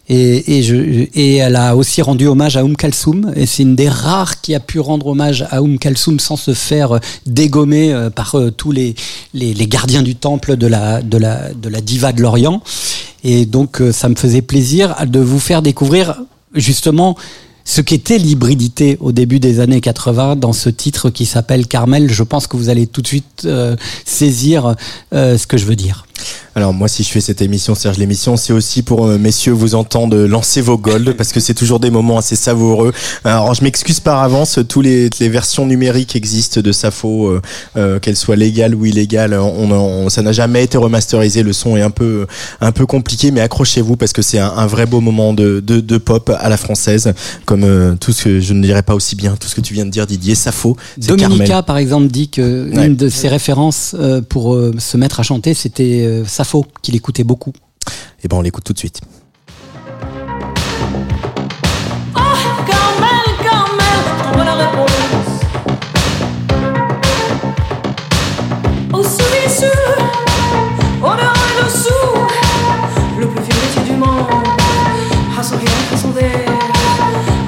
Et, 0.10 0.58
et, 0.58 1.36
elle 1.38 1.56
a 1.56 1.78
aussi 1.78 2.02
rendu 2.02 2.28
hommage 2.28 2.58
à 2.58 2.66
Oum 2.66 2.76
Kalsoum. 2.76 3.32
Et 3.38 3.46
c'est 3.46 3.64
une 3.64 3.78
des 3.78 3.88
rares 3.88 4.42
qui 4.42 4.54
a 4.54 4.60
pu 4.60 4.82
rendre 4.82 5.08
hommage 5.08 5.46
à 5.52 5.62
Oum 5.62 5.80
Kalsoum 5.80 6.20
sans 6.20 6.36
se 6.36 6.54
faire 6.54 7.00
dégommer 7.26 8.10
par 8.14 8.36
tous 8.58 8.74
les, 8.74 8.96
les, 9.34 9.54
les 9.54 9.68
gardiens 9.68 10.02
du 10.02 10.16
temple 10.16 10.58
de 10.58 10.68
la, 10.68 11.02
de 11.02 11.18
la, 11.18 11.54
de 11.54 11.70
la 11.70 11.80
diva 11.80 12.12
de 12.12 12.22
l'Orient. 12.22 12.62
Et 13.24 13.46
donc, 13.46 13.82
ça 13.94 14.10
me 14.10 14.16
faisait 14.16 14.42
plaisir 14.42 14.96
de 15.08 15.20
vous 15.20 15.40
faire 15.40 15.62
découvrir 15.62 16.18
justement 16.54 17.16
ce 17.64 17.82
qu'était 17.82 18.18
l'hybridité 18.18 18.98
au 19.00 19.12
début 19.12 19.40
des 19.40 19.60
années 19.60 19.82
80 19.82 20.36
dans 20.36 20.54
ce 20.54 20.70
titre 20.70 21.10
qui 21.10 21.26
s'appelle 21.26 21.68
Carmel. 21.68 22.12
Je 22.12 22.24
pense 22.24 22.48
que 22.48 22.58
vous 22.58 22.70
allez 22.70 22.88
tout 22.88 23.02
de 23.02 23.08
suite 23.08 23.44
euh, 23.46 23.76
saisir 24.06 24.76
euh, 25.14 25.38
ce 25.38 25.48
que 25.48 25.58
je 25.58 25.66
veux 25.66 25.76
dire. 25.76 26.06
Alors 26.56 26.74
moi 26.74 26.88
si 26.88 27.04
je 27.04 27.10
fais 27.10 27.22
cette 27.22 27.42
émission 27.42 27.76
Serge 27.76 27.98
l'émission 27.98 28.36
c'est 28.38 28.54
aussi 28.54 28.82
pour 28.82 29.06
euh, 29.08 29.18
messieurs 29.18 29.54
vous 29.54 29.76
entendre 29.76 30.18
lancer 30.18 30.62
vos 30.62 30.78
golds 30.78 31.14
parce 31.18 31.32
que 31.32 31.40
c'est 31.40 31.54
toujours 31.54 31.80
des 31.80 31.90
moments 31.90 32.18
assez 32.18 32.36
savoureux. 32.36 32.92
Alors 33.24 33.54
je 33.54 33.64
m'excuse 33.64 34.00
par 34.00 34.22
avance 34.22 34.60
tous 34.68 34.82
les, 34.82 35.10
les 35.20 35.30
versions 35.30 35.66
numériques 35.66 36.16
existent 36.16 36.62
de 36.62 36.72
Sappho 36.72 37.28
euh, 37.30 37.42
euh, 37.78 38.00
qu'elles 38.00 38.18
soient 38.18 38.36
légales 38.36 38.76
ou 38.76 38.86
illégales 38.86 39.34
on, 39.34 39.72
on- 39.72 40.10
ça 40.10 40.22
n'a 40.22 40.32
jamais 40.32 40.64
été 40.64 40.78
remasterisé 40.78 41.44
le 41.44 41.54
son 41.54 41.78
est 41.78 41.82
un 41.82 41.90
peu 41.90 42.28
un 42.60 42.72
peu 42.72 42.86
compliqué 42.86 43.32
mais 43.32 43.42
accrochez-vous 43.42 43.96
parce 43.96 44.14
que 44.14 44.22
c'est 44.22 44.40
un, 44.40 44.50
un 44.56 44.68
vrai 44.68 44.86
beau 44.86 45.00
moment 45.00 45.34
de, 45.34 45.62
de, 45.66 45.80
de 45.80 45.98
pop 45.98 46.30
à 46.38 46.50
la 46.50 46.58
française 46.58 47.14
comme 47.46 47.64
euh, 47.64 47.96
tout 48.00 48.12
ce 48.12 48.24
que 48.26 48.40
je 48.40 48.54
ne 48.54 48.62
dirais 48.62 48.84
pas 48.84 48.96
aussi 48.96 49.16
bien 49.16 49.36
tout 49.40 49.48
ce 49.48 49.56
que 49.56 49.62
tu 49.62 49.74
viens 49.74 49.86
de 49.86 49.92
dire 49.92 50.06
Didier 50.08 50.36
Sappho 50.36 50.76
Dominica, 50.98 51.46
Carmel. 51.46 51.64
par 51.66 51.78
exemple, 51.78 52.08
dit 52.08 52.30
que 52.30 52.42
Ouais. 52.72 52.88
une 52.88 52.96
de 52.96 53.10
ses 53.10 53.28
références 53.30 53.96
euh, 54.00 54.22
pour 54.22 54.54
euh, 54.54 54.74
se 54.78 54.98
mettre 54.98 55.20
à 55.20 55.24
chanter, 55.24 55.54
c'était 55.54 56.04
euh, 56.12 56.26
Sappho, 56.26 56.66
qu'il 56.82 56.96
écoutait 56.96 57.24
beaucoup. 57.24 57.54
et 58.24 58.28
ben 58.28 58.38
on 58.38 58.42
l'écoute 58.42 58.64
tout 58.64 58.74
de 58.74 58.80
suite. 58.80 59.02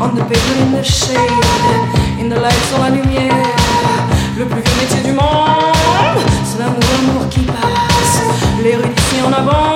On 0.05 0.09
the 0.09 0.19
in 0.19 0.71
the 0.73 0.83
shade, 0.83 1.15
in 2.19 2.27
the 2.27 2.35
light 2.35 2.53
sur 2.69 2.77
la 2.79 2.89
lumière. 2.89 3.31
Le 4.37 4.45
plus 4.45 4.72
Les 8.63 8.75
rues 8.77 8.83
d'ici 8.95 9.21
en 9.21 9.33
avant, 9.33 9.75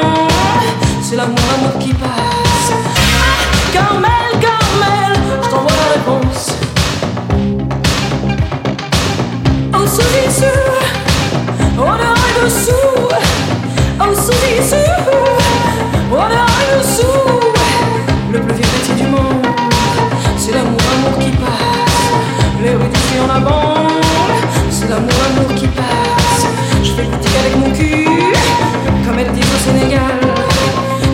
c'est 1.01 1.18
l'amour, 1.18 1.35
l'amour 1.51 1.77
qui 1.77 1.93
passe. 1.93 2.72
Ah, 2.72 3.73
Carmel, 3.73 4.31
Carmel, 4.39 5.19
je 5.43 5.49
t'envoie 5.49 5.72
la 5.72 5.88
réponse. 5.95 6.55
Au 9.73 9.85
sous-dessus, 9.85 10.59
au 11.77 11.81
dehors 11.81 12.23
et 12.30 12.45
dessous, 12.45 12.97
au 13.99 14.15
sous-dessus, 14.15 14.91
au 16.09 16.15
dehors 16.15 16.80
dessous. 16.80 17.30
Le 18.31 18.39
plus 18.39 18.53
vieux 18.53 18.69
métier 18.73 18.95
du 18.95 19.07
monde, 19.11 19.45
c'est 20.38 20.53
l'amour, 20.53 20.80
l'amour 20.89 21.19
qui 21.19 21.31
passe. 21.31 22.64
Les 22.64 22.69
rues 22.69 22.88
d'ici 22.88 23.19
en 23.19 23.35
avant, 23.35 23.88
c'est 24.72 24.88
l'amour, 24.88 25.11
l'amour 25.23 25.55
qui 25.55 25.68
passe. 25.68 26.45
Je 26.84 26.91
fais 26.91 27.03
boutique 27.03 27.35
avec 27.38 27.57
mon 27.57 27.72
cul, 27.72 28.06
dit 29.23 29.41
au 29.41 29.57
Sénégal. 29.65 30.19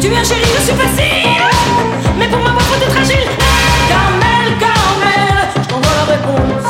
Tu 0.01 0.09
viens 0.09 0.23
chérie, 0.23 0.41
je 0.57 0.61
suis 0.61 0.73
facile, 0.73 1.41
mais 2.19 2.27
pour 2.27 2.39
ma 2.39 2.49
voix 2.51 2.61
faut 2.63 2.75
être 2.75 2.97
agile. 2.99 3.29
Carmel, 3.87 4.57
Carmel, 4.59 5.47
je 5.55 5.69
t'envoie 5.69 5.95
la 5.95 6.05
réponse. 6.13 6.69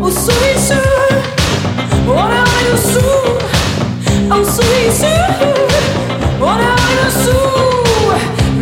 Au 0.00 0.10
sous-dessus, 0.10 0.88
au 2.06 2.12
dehors 2.12 2.54
et 2.60 2.72
dessous, 2.72 3.24
au 4.30 4.44
sous-dessus, 4.44 5.22
au 6.40 6.44
dehors 6.44 6.86
et 6.92 7.06
dessous. 7.06 7.50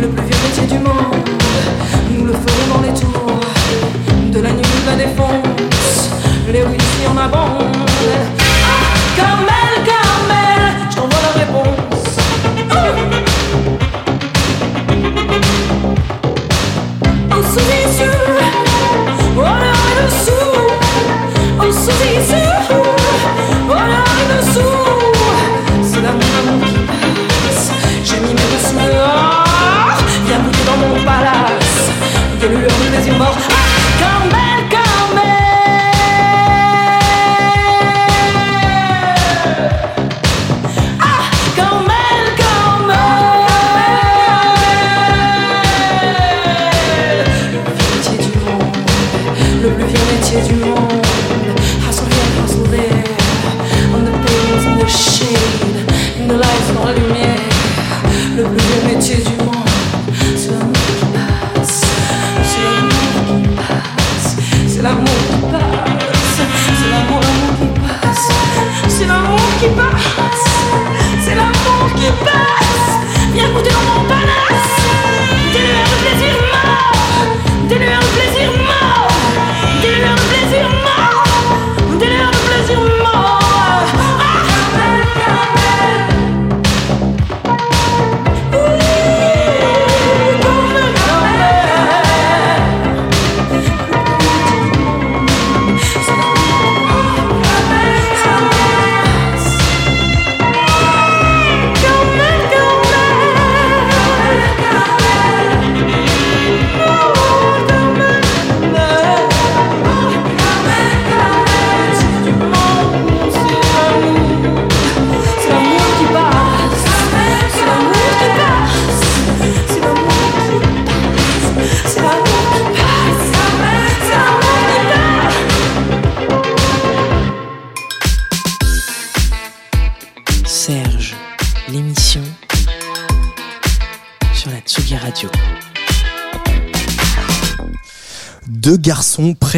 Le 0.01 0.07
plus 0.07 0.23
vieux 0.25 0.39
métier 0.47 0.65
du 0.65 0.79
monde, 0.79 1.29
nous 2.11 2.25
le 2.25 2.33
ferons 2.33 2.67
dans 2.75 2.81
les 2.81 2.93
tours 2.99 3.39
de 4.31 4.39
la 4.41 4.49
nuit 4.51 4.61
de 4.63 4.89
la 4.89 4.95
défense. 4.95 6.09
Les 6.51 6.63
d'ici 6.63 7.07
en 7.07 7.17
avant. 7.17 7.64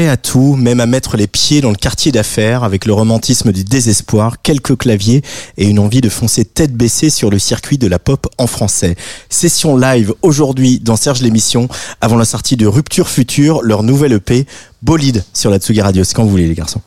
À 0.06 0.18
tout, 0.18 0.56
même 0.56 0.80
à 0.80 0.86
mettre 0.86 1.18
les 1.18 1.26
pieds 1.26 1.62
dans 1.62 1.72
le 1.72 1.76
quartier 1.76 2.12
d'affaires, 2.12 2.64
avec 2.64 2.86
le 2.86 2.94
romantisme 2.94 3.52
du 3.52 3.64
désespoir, 3.64 4.42
quelques 4.44 4.78
claviers 4.78 5.24
et 5.58 5.66
une 5.66 5.80
envie 5.80 6.02
de 6.02 6.10
foncer 6.10 6.46
tête 6.46 6.74
baissée 6.74 7.10
sur 7.10 7.32
le 7.32 7.40
circuit 7.40 7.80
de 7.80 7.88
la 7.88 7.98
pop 7.98 8.28
en 8.38 8.46
français. 8.46 8.96
Session 9.30 9.76
live 9.76 10.14
aujourd'hui 10.22 10.80
dans 10.80 10.96
Serge 10.96 11.22
l'émission, 11.22 11.68
avant 12.00 12.18
la 12.18 12.26
sortie 12.26 12.58
de 12.58 12.68
Rupture 12.68 13.10
Future, 13.10 13.64
leur 13.64 13.82
nouvelle 13.82 14.14
EP, 14.14 14.46
Bolide 14.84 15.24
sur 15.34 15.50
la 15.50 15.58
Tsugi 15.58 15.82
Radio. 15.82 16.04
Quand 16.14 16.24
vous 16.24 16.30
voulez 16.30 16.48
les 16.48 16.54
garçons. 16.54 16.82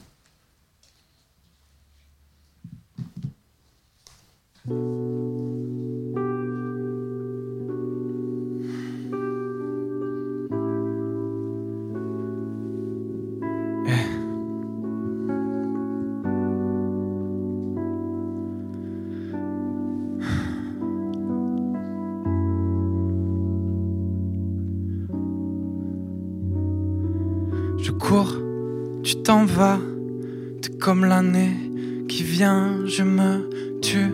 Tu 29.04 29.22
t'en 29.22 29.44
vas, 29.44 29.78
t'es 30.62 30.72
comme 30.78 31.04
l'année 31.04 31.54
qui 32.08 32.24
vient, 32.24 32.84
je 32.86 33.04
me 33.04 33.48
tue 33.80 34.12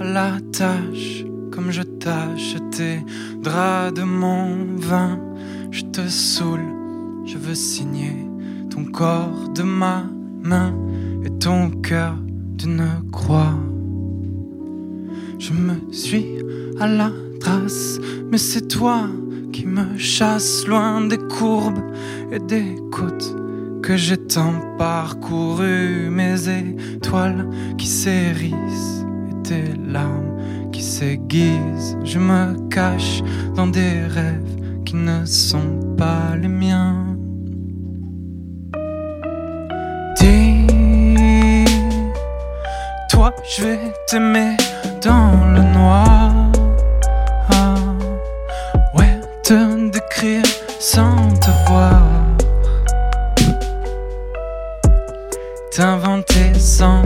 à 0.00 0.04
la 0.04 0.40
tâche, 0.52 1.24
comme 1.50 1.72
je 1.72 1.82
tâche 1.82 2.54
tes 2.70 3.00
draps 3.42 3.92
de 3.94 4.04
mon 4.04 4.76
vin, 4.76 5.18
je 5.72 5.82
te 5.82 6.06
saoule, 6.06 6.68
je 7.26 7.36
veux 7.36 7.56
signer 7.56 8.14
ton 8.70 8.84
corps 8.84 9.48
de 9.52 9.64
ma 9.64 10.04
main 10.40 10.72
et 11.24 11.30
ton 11.30 11.70
cœur 11.70 12.16
d'une 12.56 12.88
croix. 13.10 13.58
Je 15.40 15.52
me 15.52 15.92
suis 15.92 16.38
à 16.78 16.86
la 16.86 17.10
trace, 17.40 17.98
mais 18.30 18.38
c'est 18.38 18.68
toi 18.68 19.08
qui 19.54 19.66
me 19.66 19.96
chasse 19.96 20.66
loin 20.66 21.00
des 21.02 21.16
courbes 21.16 21.78
et 22.32 22.40
des 22.40 22.74
côtes 22.90 23.36
que 23.84 23.96
j'ai 23.96 24.16
tant 24.16 24.54
parcouru, 24.76 26.10
mes 26.10 26.48
étoiles 26.48 27.48
qui 27.78 27.86
s'hérissent 27.86 29.04
et 29.30 29.42
tes 29.48 29.64
larmes 29.86 30.70
qui 30.72 30.82
s'aiguisent. 30.82 31.96
Je 32.02 32.18
me 32.18 32.68
cache 32.68 33.22
dans 33.54 33.68
des 33.68 34.00
rêves 34.08 34.56
qui 34.84 34.96
ne 34.96 35.24
sont 35.24 35.78
pas 35.96 36.34
les 36.34 36.48
miens. 36.48 37.16
Dis, 40.18 40.66
toi, 43.08 43.32
je 43.56 43.62
vais 43.62 43.78
t'aimer 44.08 44.56
dans 45.00 45.46
le 45.54 45.62
noir. 45.78 46.43
T'inventer 55.74 56.54
sans 56.56 57.02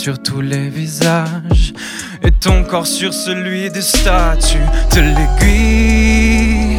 sur 0.00 0.22
tous 0.22 0.40
les 0.40 0.70
visages, 0.70 1.74
et 2.22 2.30
ton 2.30 2.64
corps 2.64 2.86
sur 2.86 3.12
celui 3.12 3.68
des 3.68 3.82
statues. 3.82 4.68
De 4.94 5.00
l'aiguille 5.02 6.78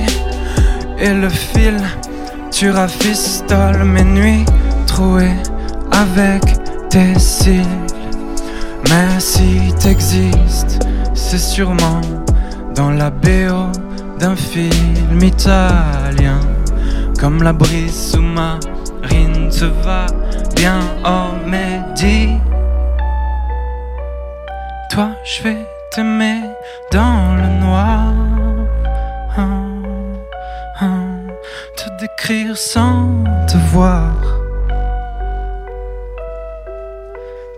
et 0.98 1.14
le 1.14 1.30
fil, 1.30 1.78
tu 2.50 2.72
rafistoles 2.72 3.84
mes 3.84 4.04
nuits 4.04 4.46
trouées 4.88 5.38
avec 5.92 6.42
tes 6.90 7.20
cils. 7.20 7.78
Mais 8.90 9.20
si 9.20 9.72
t'existes, 9.80 10.80
c'est 11.14 11.38
sûrement 11.38 12.02
dans 12.74 12.90
la 12.90 13.12
BO 13.12 13.72
d'un 14.20 14.36
film 14.36 15.22
italien. 15.22 16.40
Comme 17.20 17.44
la 17.44 17.54
brise 17.54 18.14
sous-marine 18.14 19.50
te 19.50 19.66
va 19.86 20.08
bien, 20.56 20.80
oh 21.06 21.36
mais 21.46 21.82
Toi, 24.94 25.12
je 25.24 25.44
vais 25.44 25.66
t'aimer 25.90 26.42
dans 26.92 27.36
le 27.36 27.48
noir. 27.66 28.12
Te 31.78 31.90
décrire 32.02 32.58
sans 32.58 33.24
te 33.48 33.56
voir. 33.72 34.12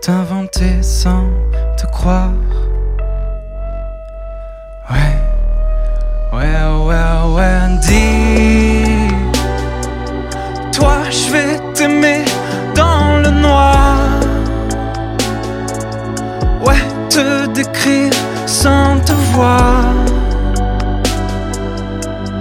T'inventer 0.00 0.80
sans 0.80 1.24
te 1.76 1.86
croire. 1.86 2.30
Ouais, 4.88 5.18
ouais, 6.32 6.56
ouais, 6.86 7.34
ouais, 7.34 7.78
dis. 7.82 9.08
Toi, 10.70 10.98
je 11.10 11.32
vais 11.32 11.58
t'aimer 11.74 12.24
te 17.14 17.46
décrire 17.46 18.12
sans 18.44 18.98
te 18.98 19.12
voir. 19.32 19.84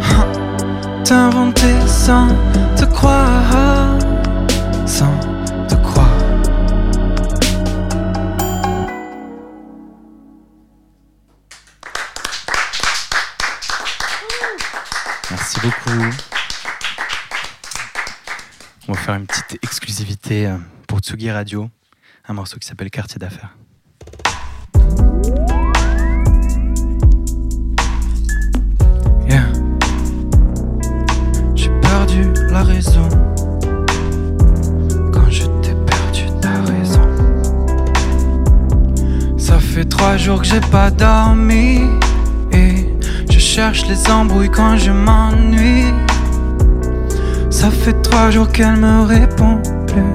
Hein, 0.09 1.03
T'inventer 1.03 1.79
sans 1.87 2.27
te 2.75 2.85
croire. 2.85 3.99
Sans 4.87 5.15
te 5.67 5.75
croire. 5.75 6.09
Merci 15.29 15.59
beaucoup. 15.61 16.03
On 18.87 18.93
va 18.93 18.99
faire 18.99 19.15
une 19.15 19.27
petite 19.27 19.59
exclusivité 19.61 20.47
euh, 20.47 20.57
pour 20.87 20.97
Tsugi 20.99 21.29
Radio, 21.29 21.69
un 22.27 22.33
morceau 22.33 22.57
qui 22.57 22.67
s'appelle 22.67 22.89
Quartier 22.89 23.19
d'affaires. 23.19 23.55
La 32.49 32.63
raison. 32.63 33.07
Quand 35.11 35.29
je 35.29 35.45
t'ai 35.61 35.75
perdu 35.85 36.25
ta 36.41 36.53
raison. 36.71 37.07
Ça 39.37 39.59
fait 39.59 39.85
trois 39.85 40.17
jours 40.17 40.41
que 40.41 40.47
j'ai 40.47 40.61
pas 40.71 40.89
dormi. 40.89 41.81
Et 42.51 42.89
je 43.29 43.39
cherche 43.39 43.87
les 43.87 44.09
embrouilles 44.09 44.49
quand 44.49 44.77
je 44.77 44.91
m'ennuie. 44.91 45.93
Ça 47.49 47.69
fait 47.69 47.99
trois 48.01 48.31
jours 48.31 48.51
qu'elle 48.51 48.77
me 48.77 49.03
répond 49.05 49.61
plus. 49.87 50.13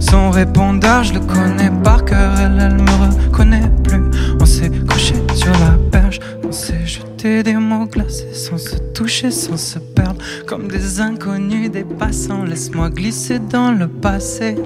Son 0.00 0.30
répondeur, 0.30 1.04
je 1.04 1.14
le 1.14 1.20
connais 1.20 1.70
par 1.84 2.04
cœur, 2.04 2.32
elle, 2.40 2.58
elle 2.60 2.82
me 2.82 2.94
reconnaît 3.04 3.70
plus. 3.84 4.02
On 4.40 4.46
s'est 4.46 4.70
couché 4.88 5.14
sur 5.34 5.52
la 5.52 5.76
perche, 5.90 6.18
on 6.46 6.52
s'est 6.52 6.86
jeté 6.86 7.42
des 7.42 7.54
mots 7.54 7.86
glacés 7.86 8.32
sans 8.32 8.58
se 8.58 8.76
toucher, 8.94 9.30
sans 9.30 9.56
se. 9.56 9.87
Comme 10.46 10.68
des 10.68 11.00
inconnus, 11.00 11.70
des 11.70 11.84
passants. 11.84 12.44
Laisse-moi 12.44 12.90
glisser 12.90 13.38
dans 13.38 13.72
le 13.72 13.88
passé. 13.88 14.56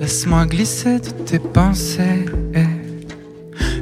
Laisse-moi 0.00 0.46
glisser 0.46 0.98
de 0.98 1.10
tes 1.10 1.38
pensées. 1.38 2.26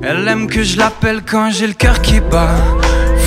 Elle 0.02 0.28
aime 0.28 0.46
que 0.46 0.62
je 0.62 0.78
l'appelle 0.78 1.22
quand 1.24 1.50
j'ai 1.50 1.66
le 1.66 1.74
cœur 1.74 2.00
qui 2.00 2.20
bat 2.20 2.56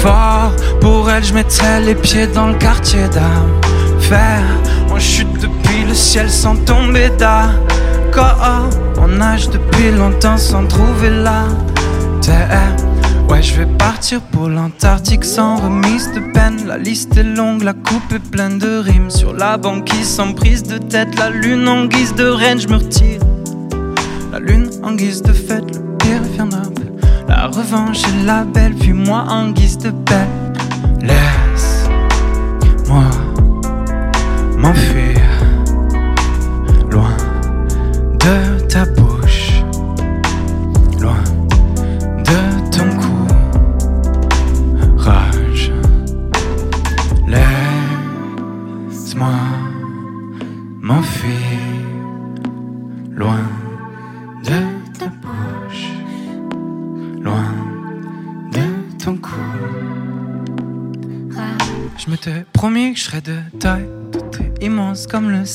fort. 0.01 0.53
Pour 0.81 1.09
elle, 1.09 1.23
je 1.23 1.33
mettrais 1.33 1.81
les 1.81 1.95
pieds 1.95 2.27
dans 2.27 2.47
le 2.47 2.55
quartier 2.55 3.07
d'affaires. 3.09 4.43
On 4.91 4.99
chute 4.99 5.33
depuis 5.39 5.85
le 5.87 5.93
ciel 5.93 6.29
sans 6.29 6.55
tomber 6.55 7.09
d'accord. 7.17 8.69
On 8.97 9.07
nage 9.07 9.49
depuis 9.49 9.91
longtemps 9.91 10.37
sans 10.37 10.65
trouver 10.65 11.09
la 11.09 11.45
terre. 12.21 12.75
Ouais, 13.33 13.41
je 13.41 13.55
vais 13.55 13.65
partir 13.65 14.21
pour 14.21 14.47
l'Antarctique 14.47 15.25
sans 15.25 15.55
remise 15.55 16.11
de 16.11 16.19
peine. 16.19 16.67
La 16.67 16.77
liste 16.77 17.17
est 17.17 17.23
longue, 17.23 17.63
la 17.63 17.73
coupe 17.73 18.13
est 18.13 18.19
pleine 18.19 18.59
de 18.59 18.77
rimes. 18.77 19.09
Sur 19.09 19.33
la 19.33 19.57
banquise 19.57 20.07
sans 20.07 20.33
prise 20.33 20.61
de 20.61 20.77
tête, 20.77 21.17
la 21.17 21.31
lune 21.31 21.67
en 21.67 21.85
guise 21.85 22.13
de 22.13 22.25
reine, 22.25 22.61
je 22.61 22.67
me 22.67 22.75
retire. 22.75 23.21
La 24.31 24.37
lune 24.37 24.69
en 24.83 24.93
guise 24.93 25.23
de 25.23 25.33
fête, 25.33 25.65
le 25.73 25.97
pire 25.97 26.21
viendra. 26.21 26.61
La 27.27 27.47
revanche 27.47 28.03
est 28.03 28.23
la 28.23 28.43
belle, 28.43 28.75
puis 28.75 28.93
moi 28.93 29.25
en 29.27 29.49
guise 29.49 29.79
de 29.79 29.89
paix. 29.89 30.27
Laisse-moi 31.01 33.05
m'enfuir 34.59 35.12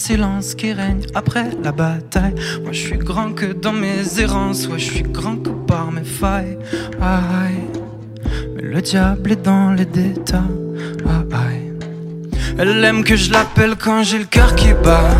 silence 0.08 0.54
qui 0.54 0.72
règne 0.72 1.02
après 1.14 1.50
la 1.62 1.70
bataille. 1.70 2.34
Moi 2.62 2.72
je 2.72 2.78
suis 2.78 2.96
grand 2.96 3.32
que 3.34 3.52
dans 3.52 3.74
mes 3.74 4.00
errances, 4.18 4.66
ouais 4.66 4.78
je 4.78 4.90
suis 4.90 5.02
grand 5.02 5.36
que 5.36 5.50
par 5.50 5.92
mes 5.92 6.08
failles. 6.20 6.56
Aïe, 6.98 7.66
mais 8.54 8.62
le 8.62 8.80
diable 8.80 9.32
est 9.32 9.44
dans 9.44 9.70
les 9.72 9.84
détails. 9.84 10.40
Aïe, 11.44 11.74
elle 12.58 12.82
aime 12.82 13.04
que 13.04 13.16
je 13.16 13.30
l'appelle 13.30 13.74
quand 13.76 14.02
j'ai 14.02 14.20
le 14.20 14.24
cœur 14.24 14.54
qui 14.54 14.72
bat 14.82 15.14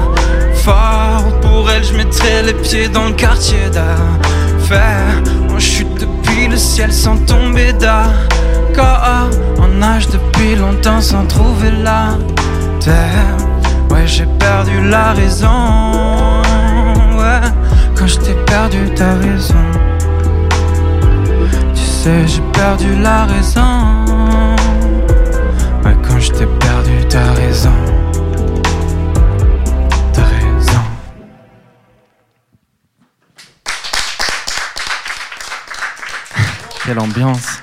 fort. 0.55 1.39
Pour 1.43 1.71
elle, 1.71 1.85
je 1.85 1.95
mettrais 1.95 2.43
les 2.45 2.55
pieds 2.55 2.89
dans 2.89 3.09
le 3.09 3.15
quartier 3.25 3.67
d'affaires. 3.77 5.23
On 5.51 5.59
chute 5.59 5.95
depuis 6.01 6.49
le 6.49 6.57
ciel 6.57 6.91
sans 6.95 7.19
tomber 7.27 7.75
d'accord. 7.75 9.29
On 9.59 9.69
nage 9.69 10.09
depuis 10.09 10.55
longtemps 10.55 11.03
sans 11.03 11.27
trouver 11.27 11.73
la 11.73 12.17
terre. 12.81 13.48
Ouais, 13.99 14.07
j'ai 14.07 14.27
perdu 14.27 14.81
la 14.89 15.13
raison. 15.13 16.43
Ouais, 17.19 17.41
quand 17.97 18.07
je 18.07 18.19
t'ai 18.19 18.35
perdu, 18.45 18.79
t'as 18.95 19.15
raison. 19.17 19.65
Tu 21.75 21.83
sais, 21.83 22.29
j'ai 22.29 22.43
perdu 22.53 22.95
la 23.01 23.25
raison. 23.25 24.05
Ouais, 25.85 25.97
quand 26.07 26.21
je 26.21 26.31
t'ai 26.31 26.47
perdu, 26.47 27.09
t'as 27.09 27.33
raison. 27.33 27.75
Raison. 30.15 30.85
Quelle 36.85 37.01
ambiance. 37.01 37.63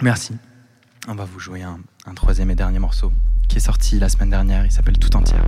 Merci. 0.00 0.38
On 1.06 1.14
va 1.14 1.26
vous 1.26 1.38
jouer 1.38 1.62
un 1.62 2.14
troisième 2.14 2.50
et 2.50 2.54
dernier 2.54 2.78
morceau 2.78 3.12
qui 3.52 3.58
est 3.58 3.60
sorti 3.60 3.98
la 3.98 4.08
semaine 4.08 4.30
dernière. 4.30 4.64
Il 4.64 4.72
s'appelle 4.72 4.98
Tout 4.98 5.14
entière. 5.14 5.44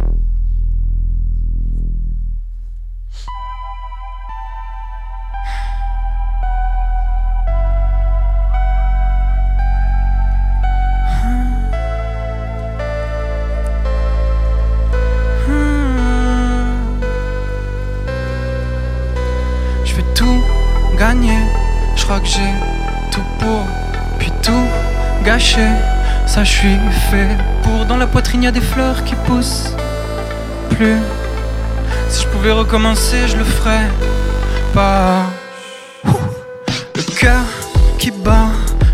Je 19.87 19.95
vais 19.95 20.03
tout 20.15 20.45
gagner, 20.99 21.39
je 21.97 22.05
crois 22.05 22.21
que 22.21 22.27
j'ai 22.27 22.53
tout 23.11 23.23
pour, 23.39 23.65
puis 24.19 24.31
tout 24.43 24.53
gâcher. 25.25 25.94
Ça, 26.27 26.43
je 26.45 26.51
suis 26.51 26.79
fait 27.11 27.37
pour. 27.63 27.85
Dans 27.87 27.97
la 27.97 28.07
poitrine, 28.07 28.43
y 28.43 28.47
a 28.47 28.51
des 28.51 28.61
fleurs 28.61 29.05
qui 29.05 29.15
poussent 29.27 29.73
plus. 30.71 30.99
Si 32.09 32.23
je 32.23 32.29
pouvais 32.29 32.53
recommencer, 32.53 33.29
je 33.29 33.37
le 33.37 33.45
ferais 33.45 33.89
pas. 34.73 35.27
Le 36.95 37.03
cœur 37.19 37.45
qui 37.99 38.11
bat 38.11 38.49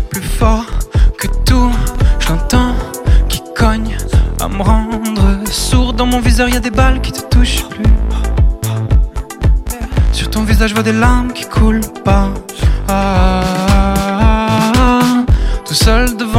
plus 0.09 0.21
fort 0.21 0.65
que 1.17 1.27
tout. 1.45 1.71
Je 2.19 2.29
l'entends 2.29 2.75
qui 3.27 3.41
cogne 3.55 3.97
à 4.39 4.47
me 4.47 4.61
rendre 4.61 5.43
sourd. 5.51 5.93
Dans 5.93 6.05
mon 6.05 6.19
viseur, 6.19 6.47
y 6.49 6.57
a 6.57 6.59
des 6.59 6.71
balles 6.71 7.01
qui 7.01 7.11
te 7.11 7.21
touchent 7.21 7.67
plus. 7.69 7.83
Sur 10.13 10.29
ton 10.29 10.43
visage, 10.43 10.69
je 10.69 10.75
vois 10.75 10.83
des 10.83 10.93
larmes 10.93 11.33
qui 11.33 11.45
coulent 11.45 11.81
pas. 12.05 12.29
Ah, 12.87 13.41
tout 15.65 15.73
seul 15.73 16.15
devant 16.17 16.30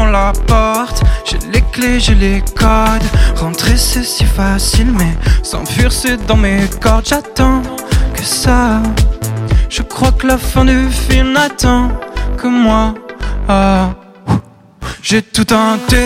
j'ai 1.24 1.39
les 1.53 1.62
clés, 1.73 1.99
j'ai 1.99 2.15
les 2.15 2.43
codes. 2.57 3.09
Rentrer 3.36 3.77
c'est 3.77 4.05
si 4.05 4.24
facile, 4.24 4.93
mais 4.93 5.16
s'enfuir 5.43 5.90
c'est 5.90 6.16
dans 6.27 6.36
mes 6.36 6.69
cordes. 6.81 7.07
J'attends 7.07 7.62
que 8.15 8.23
ça. 8.23 8.81
Je 9.69 9.82
crois 9.82 10.12
que 10.12 10.27
la 10.27 10.39
fin 10.39 10.65
du 10.65 10.89
film 10.90 11.32
n'attend 11.32 11.89
que 12.36 12.47
moi. 12.47 12.94
Ah, 13.49 13.90
j'ai 15.03 15.23
tout 15.23 15.44
tenté. 15.44 16.05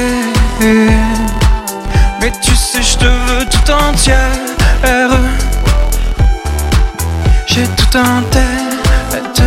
Mais 2.20 2.32
tu 2.43 2.55
sais, 2.55 2.82
je 2.82 2.97
te 2.97 3.05
veux 3.05 3.44
tout 3.51 3.70
entière. 3.70 5.10
J'ai 7.47 7.66
tout 7.78 7.97
en 7.97 8.22
tête. 8.30 9.43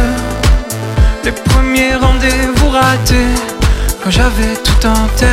Les 1.23 1.31
premiers 1.31 1.95
rendez-vous 1.95 2.69
ratés. 2.69 3.58
Quand 4.01 4.11
j'avais 4.11 4.55
tout 4.63 4.87
en 4.87 5.07
tête. 5.17 5.29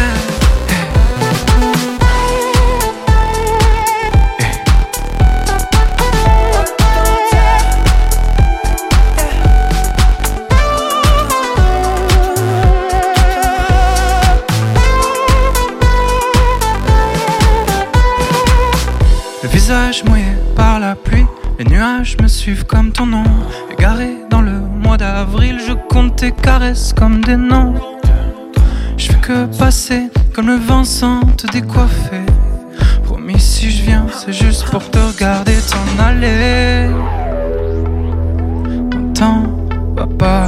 Le 19.43 19.48
visage 19.48 20.02
mouillé 20.05 20.24
par 20.56 20.80
la 20.80 20.97
pluie, 20.97 21.24
les 21.59 21.64
nuages 21.64 22.16
me 22.20 22.26
suivent 22.26 22.64
comme 22.66 22.90
ton 22.90 23.06
nom. 23.06 23.24
Égaré 23.70 24.16
dans 24.28 24.43
le 24.43 24.59
mois 24.59 24.97
d'avril, 24.97 25.60
je 25.66 25.72
compte 25.72 26.16
tes 26.16 26.32
caresses 26.32 26.93
comme 26.93 27.24
des 27.24 27.36
noms. 27.36 27.95
Que 29.27 29.47
passer 29.59 30.09
comme 30.32 30.47
le 30.47 30.55
vent 30.55 30.85
sans 30.85 31.19
te 31.36 31.48
décoiffer. 31.48 32.24
Promis, 33.03 33.40
si 33.40 33.73
je 33.73 33.82
viens, 33.82 34.07
c'est 34.16 34.32
juste 34.32 34.66
pour 34.70 34.89
te 34.89 34.98
regarder 34.98 35.57
t'en 35.69 36.05
aller. 36.05 36.90
Mon 38.94 39.12
temps 39.12 39.43
va 39.97 40.07
pas. 40.07 40.47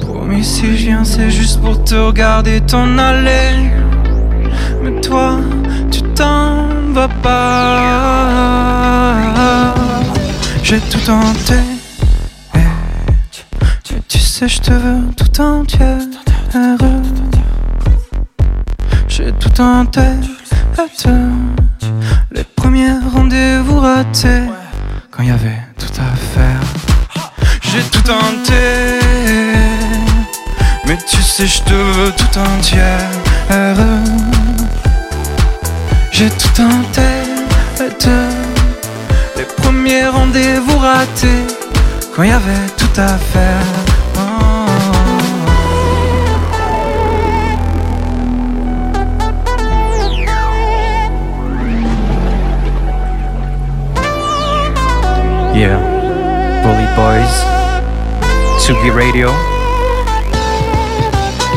Promis, 0.00 0.42
si 0.42 0.74
je 0.74 0.86
viens, 0.86 1.04
c'est 1.04 1.30
juste 1.30 1.60
pour 1.60 1.84
te 1.84 1.96
regarder 1.96 2.62
t'en 2.62 2.96
aller. 2.96 3.70
Mais 4.82 4.98
toi, 5.02 5.38
tu 5.90 6.00
t'en 6.14 6.68
vas 6.94 7.08
pas. 7.22 7.74
J'ai 10.62 10.80
tout 10.80 11.00
tenté. 11.00 11.56
Tu 14.08 14.18
sais, 14.18 14.48
je 14.48 14.60
te 14.62 14.72
veux 14.72 15.02
tout 15.14 15.42
entière. 15.42 15.98
J'ai 19.16 19.32
tout 19.32 19.62
en 19.62 19.86
tête. 19.86 20.04
Les 22.32 22.44
premiers 22.44 22.98
rendez-vous 23.14 23.80
ratés. 23.80 24.42
Quand 25.10 25.22
il 25.22 25.28
y 25.30 25.32
avait 25.32 25.62
tout 25.78 25.98
à 25.98 26.14
faire. 26.34 26.60
J'ai 27.62 27.80
tout 27.84 28.02
tenté. 28.02 29.00
Mais 30.86 30.98
tu 31.08 31.22
sais, 31.22 31.46
je 31.46 31.62
te 31.62 31.72
veux 31.72 32.12
tout 32.12 32.38
entière. 32.38 33.08
J'ai 36.12 36.28
tout 36.28 36.60
en 36.60 36.82
tête. 36.92 38.08
Les 39.38 39.44
premiers 39.62 40.08
rendez-vous 40.08 40.76
ratés. 40.76 41.46
quand 42.14 42.22
il 42.22 42.28
y 42.28 42.32
avait 42.32 42.66
tout 42.76 43.00
à 43.00 43.16
faire. 43.16 43.85
Yeah, 55.56 55.80
Bully 56.62 56.84
Boys, 56.94 57.46
Sugi 58.60 58.90
Radio. 58.90 59.30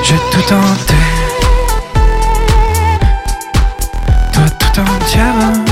J'ai 0.01 0.15
tout 0.31 0.41
tenté, 0.47 0.93
toi 4.31 4.49
tout 4.57 4.79
entière. 4.79 5.68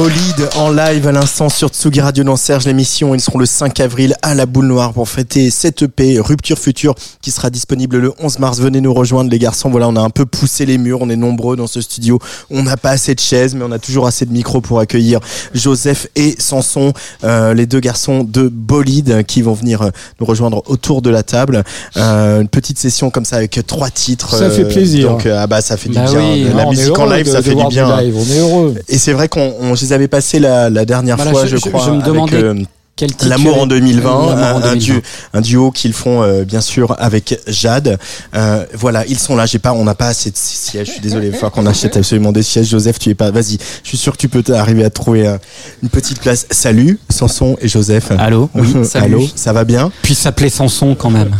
Bolide 0.00 0.48
en 0.60 0.70
live 0.70 1.06
à 1.06 1.12
l'instant 1.12 1.48
sur 1.48 1.68
Tsugi 1.70 2.02
Radio 2.02 2.22
dans 2.22 2.36
Serge 2.36 2.66
l'émission. 2.66 3.14
Ils 3.14 3.20
seront 3.20 3.38
le 3.38 3.46
5 3.46 3.80
avril 3.80 4.14
à 4.20 4.34
la 4.34 4.44
Boule 4.44 4.66
Noire 4.66 4.92
pour 4.92 5.08
fêter 5.08 5.48
cette 5.50 5.82
EP 5.82 6.18
Rupture 6.20 6.58
Future 6.58 6.94
qui 7.22 7.30
sera 7.30 7.48
disponible 7.48 7.96
le 7.96 8.12
11 8.20 8.38
mars. 8.40 8.58
Venez 8.60 8.82
nous 8.82 8.92
rejoindre 8.92 9.30
les 9.30 9.38
garçons. 9.38 9.70
Voilà, 9.70 9.88
on 9.88 9.96
a 9.96 10.00
un 10.00 10.10
peu 10.10 10.26
poussé 10.26 10.66
les 10.66 10.76
murs. 10.76 10.98
On 11.00 11.08
est 11.08 11.16
nombreux 11.16 11.56
dans 11.56 11.66
ce 11.66 11.80
studio. 11.80 12.18
On 12.50 12.62
n'a 12.62 12.76
pas 12.76 12.90
assez 12.90 13.14
de 13.14 13.20
chaises, 13.20 13.54
mais 13.54 13.64
on 13.64 13.72
a 13.72 13.78
toujours 13.78 14.06
assez 14.06 14.26
de 14.26 14.32
micros 14.32 14.60
pour 14.60 14.80
accueillir 14.80 15.20
Joseph 15.54 16.08
et 16.14 16.36
Sanson, 16.38 16.92
euh, 17.24 17.54
les 17.54 17.64
deux 17.66 17.80
garçons 17.80 18.22
de 18.22 18.48
Bolide 18.52 19.24
qui 19.26 19.40
vont 19.40 19.54
venir 19.54 19.80
euh, 19.82 19.90
nous 20.20 20.26
rejoindre 20.26 20.62
autour 20.66 21.00
de 21.00 21.08
la 21.08 21.22
table. 21.22 21.64
Euh, 21.96 22.42
une 22.42 22.48
petite 22.48 22.78
session 22.78 23.08
comme 23.10 23.24
ça 23.24 23.36
avec 23.36 23.58
trois 23.66 23.88
titres. 23.88 24.36
Ça 24.36 24.50
fait 24.50 24.66
plaisir. 24.68 25.08
Donc, 25.08 25.24
euh, 25.24 25.38
ah 25.40 25.46
bah, 25.46 25.62
ça 25.62 25.78
fait 25.78 25.88
Bah 25.88 26.04
du 26.04 26.16
bien. 26.18 26.20
oui, 26.32 26.44
la 26.54 26.64
Non, 26.64 26.70
musique 26.70 26.98
en 26.98 27.06
live, 27.06 27.24
de- 27.24 27.30
ça 27.30 27.38
de 27.38 27.44
fait 27.44 27.54
du 27.54 27.66
bien. 27.68 28.00
live, 28.02 28.14
on 28.14 28.24
est 28.34 28.38
heureux. 28.38 28.74
Et 28.88 28.98
c'est 28.98 29.12
vrai 29.14 29.28
qu'on 29.28 29.54
on- 29.58 29.74
je 29.74 29.86
les 29.86 29.92
avais 29.94 30.08
passés 30.08 30.38
la, 30.38 30.49
la 30.70 30.84
dernière 30.84 31.16
Voilà, 31.16 31.30
fois, 31.32 31.46
je- 31.46 31.56
crois. 31.56 31.84
je 31.84 31.90
me 31.90 31.94
avec, 31.96 32.06
demandais 32.06 32.36
euh, 32.42 32.54
Quel 32.96 33.10
titre 33.12 33.28
L'amour 33.28 33.62
en 33.62 33.66
2020, 33.66 34.02
L'amour 34.02 34.28
en 34.28 34.36
un, 34.36 34.42
un 34.56 34.74
2020. 34.74 34.76
duo, 34.76 35.00
un 35.32 35.40
duo 35.40 35.70
qu'ils 35.70 35.92
font 35.94 36.22
euh, 36.22 36.44
bien 36.44 36.60
sûr 36.60 36.94
avec 36.98 37.38
Jade. 37.46 37.98
Euh, 38.34 38.64
voilà, 38.74 39.06
ils 39.06 39.18
sont 39.18 39.36
là. 39.36 39.46
J'ai 39.46 39.58
pas, 39.58 39.72
on 39.72 39.84
n'a 39.84 39.94
pas 39.94 40.08
assez 40.08 40.30
de 40.30 40.36
sièges. 40.36 40.86
Je 40.88 40.92
suis 40.92 41.00
désolé. 41.00 41.26
Il 41.26 41.30
va 41.30 41.36
falloir 41.36 41.52
qu'on 41.52 41.64
achète 41.66 41.96
absolument 41.96 42.30
des 42.32 42.42
sièges. 42.42 42.66
Joseph, 42.68 42.98
tu 42.98 43.08
es 43.10 43.14
pas. 43.14 43.30
Vas-y. 43.30 43.58
Je 43.84 43.88
suis 43.88 43.96
sûr 43.96 44.12
que 44.12 44.18
tu 44.18 44.28
peux 44.28 44.42
arriver 44.54 44.84
à 44.84 44.90
trouver 44.90 45.26
euh, 45.26 45.38
une 45.82 45.88
petite 45.88 46.20
place. 46.20 46.46
Salut, 46.50 46.98
Sanson 47.08 47.56
et 47.62 47.68
Joseph. 47.68 48.10
Allô 48.18 48.50
Oui, 48.54 48.68
salut. 48.84 49.14
Allô, 49.14 49.28
ça 49.34 49.52
va 49.54 49.64
bien? 49.64 49.90
Puis 50.02 50.14
s'appeler 50.14 50.50
Sanson 50.50 50.94
quand 50.94 51.10
même. 51.10 51.30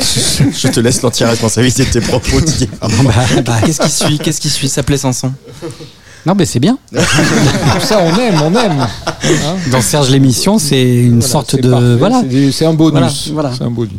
Je 0.00 0.68
te 0.68 0.80
laisse 0.80 1.02
l'entière 1.02 1.28
responsabilité 1.28 1.84
de 1.84 1.90
tes 1.90 2.00
propos. 2.00 2.38
Bah, 2.80 2.88
bah, 3.44 3.52
Qu'est-ce 3.66 3.80
qui 3.82 3.90
suit 3.90 4.18
Qu'est-ce 4.18 4.40
qui 4.40 4.48
suit? 4.48 4.70
S'appelait 4.70 4.96
Sanson. 4.96 5.32
Non, 6.26 6.34
mais 6.36 6.44
c'est 6.44 6.60
bien. 6.60 6.78
Ça, 7.80 8.00
on 8.02 8.14
aime, 8.18 8.40
on 8.44 8.54
aime. 8.54 8.86
Dans 9.70 9.80
Serge 9.80 10.10
l'émission, 10.10 10.58
c'est 10.58 10.82
une 10.82 11.20
Voilà, 11.20 11.26
sorte 11.28 11.56
de 11.60 11.70
parfait, 11.70 11.96
voilà. 11.96 12.22
c'est 12.52 12.66
un 12.66 12.74
bonus. 12.74 13.28
Voilà, 13.32 13.48
voilà. 13.50 13.52
C'est 13.56 13.64
un 13.64 13.70
bonus. 13.70 13.92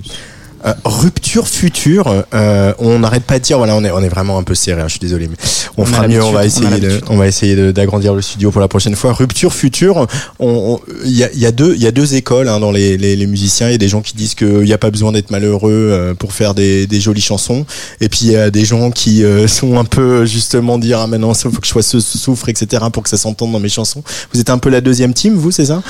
Euh, 0.63 0.73
rupture 0.85 1.47
future, 1.47 2.23
euh, 2.35 2.73
on 2.77 2.99
n'arrête 2.99 3.23
pas 3.23 3.39
de 3.39 3.43
dire, 3.43 3.57
voilà, 3.57 3.75
on 3.75 3.83
est, 3.83 3.89
on 3.89 3.99
est 4.03 4.09
vraiment 4.09 4.37
un 4.37 4.43
peu 4.43 4.53
serré, 4.53 4.79
hein, 4.81 4.85
je 4.87 4.91
suis 4.91 4.99
désolé, 4.99 5.27
mais 5.27 5.35
on, 5.75 5.85
fera 5.85 6.07
mieux, 6.07 6.23
on 6.23 6.31
va 6.31 6.41
on 6.41 6.43
essayer 6.43 6.79
de, 6.79 7.01
on 7.09 7.17
va 7.17 7.27
essayer 7.27 7.73
d'agrandir 7.73 8.13
le 8.13 8.21
studio 8.21 8.51
pour 8.51 8.61
la 8.61 8.67
prochaine 8.67 8.95
fois. 8.95 9.11
Rupture 9.13 9.53
future, 9.53 10.05
on- 10.39 10.47
on- 10.47 10.79
il 11.03 11.17
y 11.17 11.23
a, 11.23 11.31
y 11.33 11.47
a 11.47 11.51
deux, 11.51 11.73
il 11.75 11.81
y 11.81 11.87
a 11.87 11.91
deux 11.91 12.13
écoles 12.13 12.47
hein, 12.47 12.59
dans 12.59 12.71
les, 12.71 12.95
les, 12.97 13.15
les 13.15 13.25
musiciens. 13.25 13.69
Il 13.69 13.71
y 13.71 13.75
a 13.75 13.79
des 13.79 13.87
gens 13.87 14.01
qui 14.01 14.13
disent 14.15 14.35
qu'il 14.35 14.59
n'y 14.61 14.73
a 14.73 14.77
pas 14.77 14.91
besoin 14.91 15.11
d'être 15.11 15.31
malheureux 15.31 15.71
euh, 15.71 16.13
pour 16.13 16.33
faire 16.33 16.53
des, 16.53 16.85
des 16.85 16.99
jolies 17.01 17.21
chansons, 17.21 17.65
et 17.99 18.07
puis 18.07 18.19
il 18.23 18.31
y 18.33 18.35
a 18.35 18.51
des 18.51 18.63
gens 18.65 18.91
qui 18.91 19.23
euh, 19.23 19.47
sont 19.47 19.79
un 19.79 19.85
peu 19.85 20.25
justement 20.25 20.77
dire, 20.77 20.99
ah 20.99 21.07
maintenant, 21.07 21.33
il 21.33 21.39
faut 21.39 21.49
que 21.49 21.65
je 21.65 21.71
sois 21.71 21.81
souffre, 21.81 22.49
etc., 22.49 22.83
pour 22.93 23.01
que 23.01 23.09
ça 23.09 23.17
s'entende 23.17 23.51
dans 23.51 23.59
mes 23.59 23.69
chansons. 23.69 24.03
Vous 24.31 24.39
êtes 24.39 24.51
un 24.51 24.59
peu 24.59 24.69
la 24.69 24.81
deuxième 24.81 25.13
team, 25.15 25.33
vous, 25.35 25.49
c'est 25.49 25.65
ça? 25.65 25.81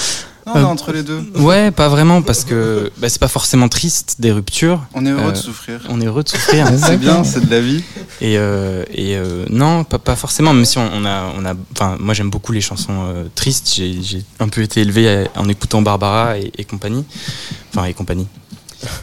Non, 0.48 0.54
on 0.56 0.60
est 0.60 0.64
entre 0.64 0.92
les 0.92 1.04
deux. 1.04 1.22
Ouais, 1.36 1.70
pas 1.72 1.88
vraiment, 1.88 2.22
parce 2.22 2.44
que 2.44 2.92
bah, 2.98 3.10
c'est 3.10 3.20
pas 3.20 3.28
forcément 3.28 3.70
triste 3.70 4.16
des 4.20 4.32
ruptures. 4.32 4.82
On 4.96 5.06
est 5.06 5.10
heureux 5.12 5.30
Euh, 5.30 5.32
de 5.32 5.38
souffrir. 5.38 5.82
On 5.90 6.02
est 6.02 6.06
heureux 6.06 6.24
de 6.24 6.30
souffrir. 6.30 6.68
C'est 6.86 6.98
bien, 6.98 7.24
c'est 7.24 7.46
de 7.46 7.52
la 7.52 7.62
vie. 7.62 7.84
Et, 8.22 8.38
euh, 8.38 8.84
et 8.92 9.16
euh, 9.18 9.46
non, 9.50 9.84
pas, 9.84 10.00
pas 10.00 10.16
forcément, 10.16 10.54
même 10.54 10.66
si 10.66 10.78
on, 10.80 10.90
on 10.94 11.06
a, 11.06 11.32
on 11.38 11.46
a, 11.46 11.54
enfin, 11.74 11.96
moi 12.00 12.14
j'aime 12.16 12.30
beaucoup 12.32 12.52
les 12.54 12.62
chansons 12.62 13.04
euh, 13.06 13.26
tristes. 13.36 13.72
J'ai 13.76 14.02
j'ai 14.02 14.24
un 14.40 14.48
peu 14.48 14.62
été 14.64 14.82
élevé 14.82 15.26
à- 15.36 15.40
en 15.40 15.48
écoutant 15.48 15.82
Barbara 15.84 16.38
et, 16.40 16.52
et 16.58 16.64
compagnie, 16.66 17.06
enfin 17.74 17.86
et 17.86 17.94
compagnie. 17.94 18.28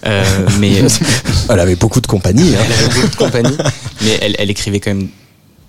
Euh, 0.07 0.25
mais 0.59 0.83
Elle 1.49 1.61
avait 1.61 1.77
beaucoup 1.77 2.01
de 2.01 2.09
compagnie. 2.09 2.57
hein. 2.57 2.61
elle 2.67 2.73
avait 2.73 2.95
beaucoup 2.95 3.09
de 3.09 3.17
compagnie, 3.17 3.57
mais 4.03 4.19
elle, 4.21 4.35
elle 4.41 4.51
écrivait 4.51 4.81
quand 4.81 4.91
même 4.93 5.09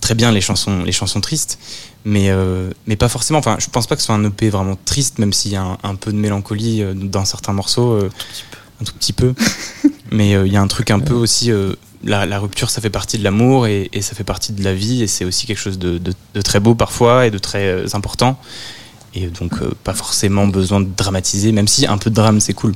très 0.10 0.16
bien 0.16 0.32
les 0.32 0.42
chansons, 0.42 0.82
les 0.84 0.92
chansons 0.92 1.22
tristes, 1.22 1.60
mais 2.04 2.32
euh, 2.32 2.72
mais 2.88 2.96
pas 2.96 3.10
forcément. 3.10 3.38
Enfin, 3.38 3.58
je 3.60 3.68
pense 3.70 3.86
pas 3.86 3.94
que 3.96 4.02
ce 4.02 4.08
soit 4.08 4.16
un 4.16 4.24
EP 4.26 4.50
vraiment 4.50 4.76
triste, 4.84 5.20
même 5.20 5.32
s'il 5.34 5.52
y 5.52 5.56
a 5.56 5.62
un, 5.62 5.78
un 5.84 5.94
peu 5.94 6.12
de 6.12 6.18
mélancolie 6.18 6.82
euh, 6.82 6.96
dans 6.96 7.26
certains 7.26 7.54
morceaux, 7.54 7.92
euh, 7.92 8.10
un 8.82 8.86
tout 8.86 8.94
petit 8.94 9.14
peu. 9.14 9.36
mais 10.12 10.34
euh, 10.34 10.48
il 10.48 10.52
y 10.54 10.58
a 10.58 10.62
un 10.62 10.68
truc 10.68 10.90
un 10.90 11.00
peu 11.00 11.14
aussi. 11.14 11.52
euh, 11.52 11.76
la, 12.04 12.26
la 12.26 12.40
rupture, 12.40 12.72
ça 12.72 12.82
fait 12.82 12.90
partie 12.90 13.20
de 13.20 13.24
l'amour 13.24 13.68
et, 13.68 13.90
et 13.94 14.02
ça 14.02 14.16
fait 14.16 14.24
partie 14.24 14.52
de 14.54 14.64
la 14.64 14.74
vie 14.74 15.04
et 15.04 15.08
c'est 15.08 15.26
aussi 15.26 15.46
quelque 15.46 15.60
chose 15.60 15.78
de, 15.78 16.00
de- 16.00 16.14
de 16.34 16.42
très 16.42 16.60
beau 16.60 16.74
parfois 16.74 17.28
et 17.28 17.30
de 17.30 17.38
très 17.38 17.68
euh, 17.68 17.86
important. 17.94 18.40
Et 19.14 19.28
donc, 19.28 19.62
euh, 19.62 19.70
pas 19.84 19.94
forcément 19.94 20.48
besoin 20.48 20.80
de 20.80 20.88
dramatiser, 20.98 21.52
même 21.52 21.68
si 21.68 21.86
un 21.86 22.00
peu 22.00 22.10
de 22.10 22.16
drame, 22.16 22.40
c'est 22.40 22.54
cool. 22.54 22.74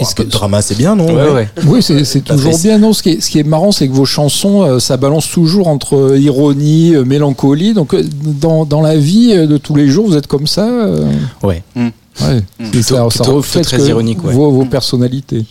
Un 0.00 0.04
peu 0.14 0.24
de 0.24 0.30
drama, 0.30 0.62
c'est 0.62 0.76
bien, 0.76 0.94
non 0.94 1.06
Ouais, 1.06 1.30
ouais. 1.30 1.48
Oui, 1.66 1.82
c'est 1.82 2.20
toujours 2.24 2.58
bien. 2.58 2.78
Non, 2.78 2.92
ce 2.92 3.02
qui 3.02 3.10
est, 3.10 3.20
ce 3.20 3.30
qui 3.30 3.38
est 3.38 3.44
marrant, 3.44 3.72
c'est 3.72 3.88
que 3.88 3.92
vos 3.92 4.04
chansons, 4.04 4.62
euh, 4.62 4.78
ça 4.78 4.96
balance 4.96 5.28
toujours 5.30 5.68
entre 5.68 5.96
euh, 5.96 6.18
ironie, 6.18 6.94
euh, 6.94 7.04
mélancolie. 7.04 7.74
Donc, 7.74 7.94
dans, 8.22 8.64
dans 8.64 8.80
la 8.80 8.96
vie 8.96 9.34
de 9.34 9.56
tous 9.56 9.74
les 9.74 9.88
jours, 9.88 10.06
vous 10.06 10.16
êtes 10.16 10.26
comme 10.28 10.46
ça. 10.46 10.68
Ouais. 11.42 11.62
Mm. 11.74 11.88
ouais. 12.22 12.36
Mm. 12.58 12.64
Ça, 12.64 12.70
Plutôt- 12.70 13.10
ça 13.10 13.24
plutôt- 13.24 13.36
reflète 13.36 13.64
plutôt 13.64 13.76
très 13.76 13.84
que 13.86 13.88
ironique, 13.90 14.22
ouais. 14.24 14.32
vos, 14.32 14.50
vos 14.52 14.64
personnalités. 14.64 15.44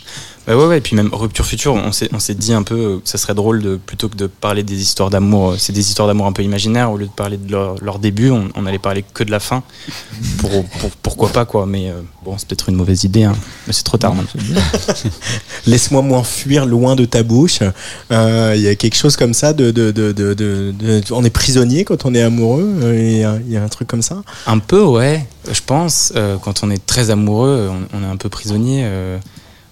Bah 0.48 0.56
ouais, 0.56 0.66
ouais, 0.66 0.78
et 0.78 0.82
puis 0.82 0.96
même 0.96 1.10
Rupture 1.14 1.46
Future, 1.46 1.74
on 1.74 1.92
s'est, 1.92 2.08
on 2.14 2.20
s'est 2.20 2.34
dit 2.34 2.54
un 2.54 2.64
peu 2.64 2.76
euh, 2.76 2.96
que 3.00 3.10
ça 3.10 3.18
serait 3.18 3.34
drôle 3.34 3.62
de, 3.62 3.76
plutôt 3.76 4.08
que 4.08 4.16
de 4.16 4.28
parler 4.28 4.64
des 4.64 4.82
histoires 4.82 5.10
d'amour, 5.10 5.52
euh, 5.52 5.56
c'est 5.58 5.74
des 5.74 5.82
histoires 5.90 6.08
d'amour 6.08 6.26
un 6.26 6.32
peu 6.32 6.42
imaginaires, 6.42 6.90
au 6.90 6.96
lieu 6.98 7.06
de 7.08 7.12
parler 7.12 7.36
de 7.36 7.52
leur, 7.52 7.76
leur 7.84 8.00
début, 8.00 8.30
on, 8.30 8.48
on 8.56 8.66
allait 8.66 8.80
parler 8.80 9.04
que 9.14 9.26
de 9.26 9.32
la 9.32 9.42
fin. 9.42 9.62
Pour, 10.40 10.64
pour- 10.66 10.92
pourquoi 11.04 11.30
pas, 11.30 11.46
quoi, 11.46 11.66
mais 11.66 11.90
euh, 11.90 11.94
bon, 12.24 12.36
c'est 12.38 12.48
peut-être 12.48 12.70
une 12.70 12.76
mauvaise 12.76 13.04
idée, 13.04 13.24
hein. 13.24 13.36
mais 13.68 13.74
c'est 13.74 13.84
trop 13.84 13.98
tard 13.98 14.14
maintenant. 14.16 14.42
Laisse-moi 15.66 16.02
m'enfuir 16.02 16.66
loin 16.66 16.96
de 16.96 17.06
ta 17.06 17.24
bouche. 17.24 17.60
Euh, 18.12 18.54
Il 18.56 18.62
y 18.62 18.68
a 18.68 18.76
quelque 18.76 18.96
chose 18.96 19.16
comme 19.18 19.34
ça 19.34 19.52
de, 19.54 19.72
de, 19.72 19.92
de, 19.92 20.74
on 21.12 21.24
est 21.26 21.30
prisonnier 21.30 21.84
quand 21.86 22.06
on 22.06 22.14
est 22.16 22.22
amoureux. 22.22 22.70
euh, 22.84 22.96
Il 22.98 23.18
y, 23.20 23.24
a- 23.24 23.40
il 23.46 23.52
y 23.52 23.58
a 23.58 23.64
un 23.64 23.68
truc 23.68 23.88
comme 23.88 24.02
ça? 24.02 24.22
Un 24.46 24.60
peu, 24.60 24.82
ouais, 24.84 25.28
je 25.52 25.60
pense, 25.66 26.14
quand 26.44 26.64
on 26.64 26.70
est 26.72 26.86
très 26.86 27.10
amoureux, 27.10 27.70
on, 27.72 27.98
on 27.98 28.04
est 28.04 28.08
un 28.12 28.18
peu 28.18 28.30
prisonnier. 28.30 28.88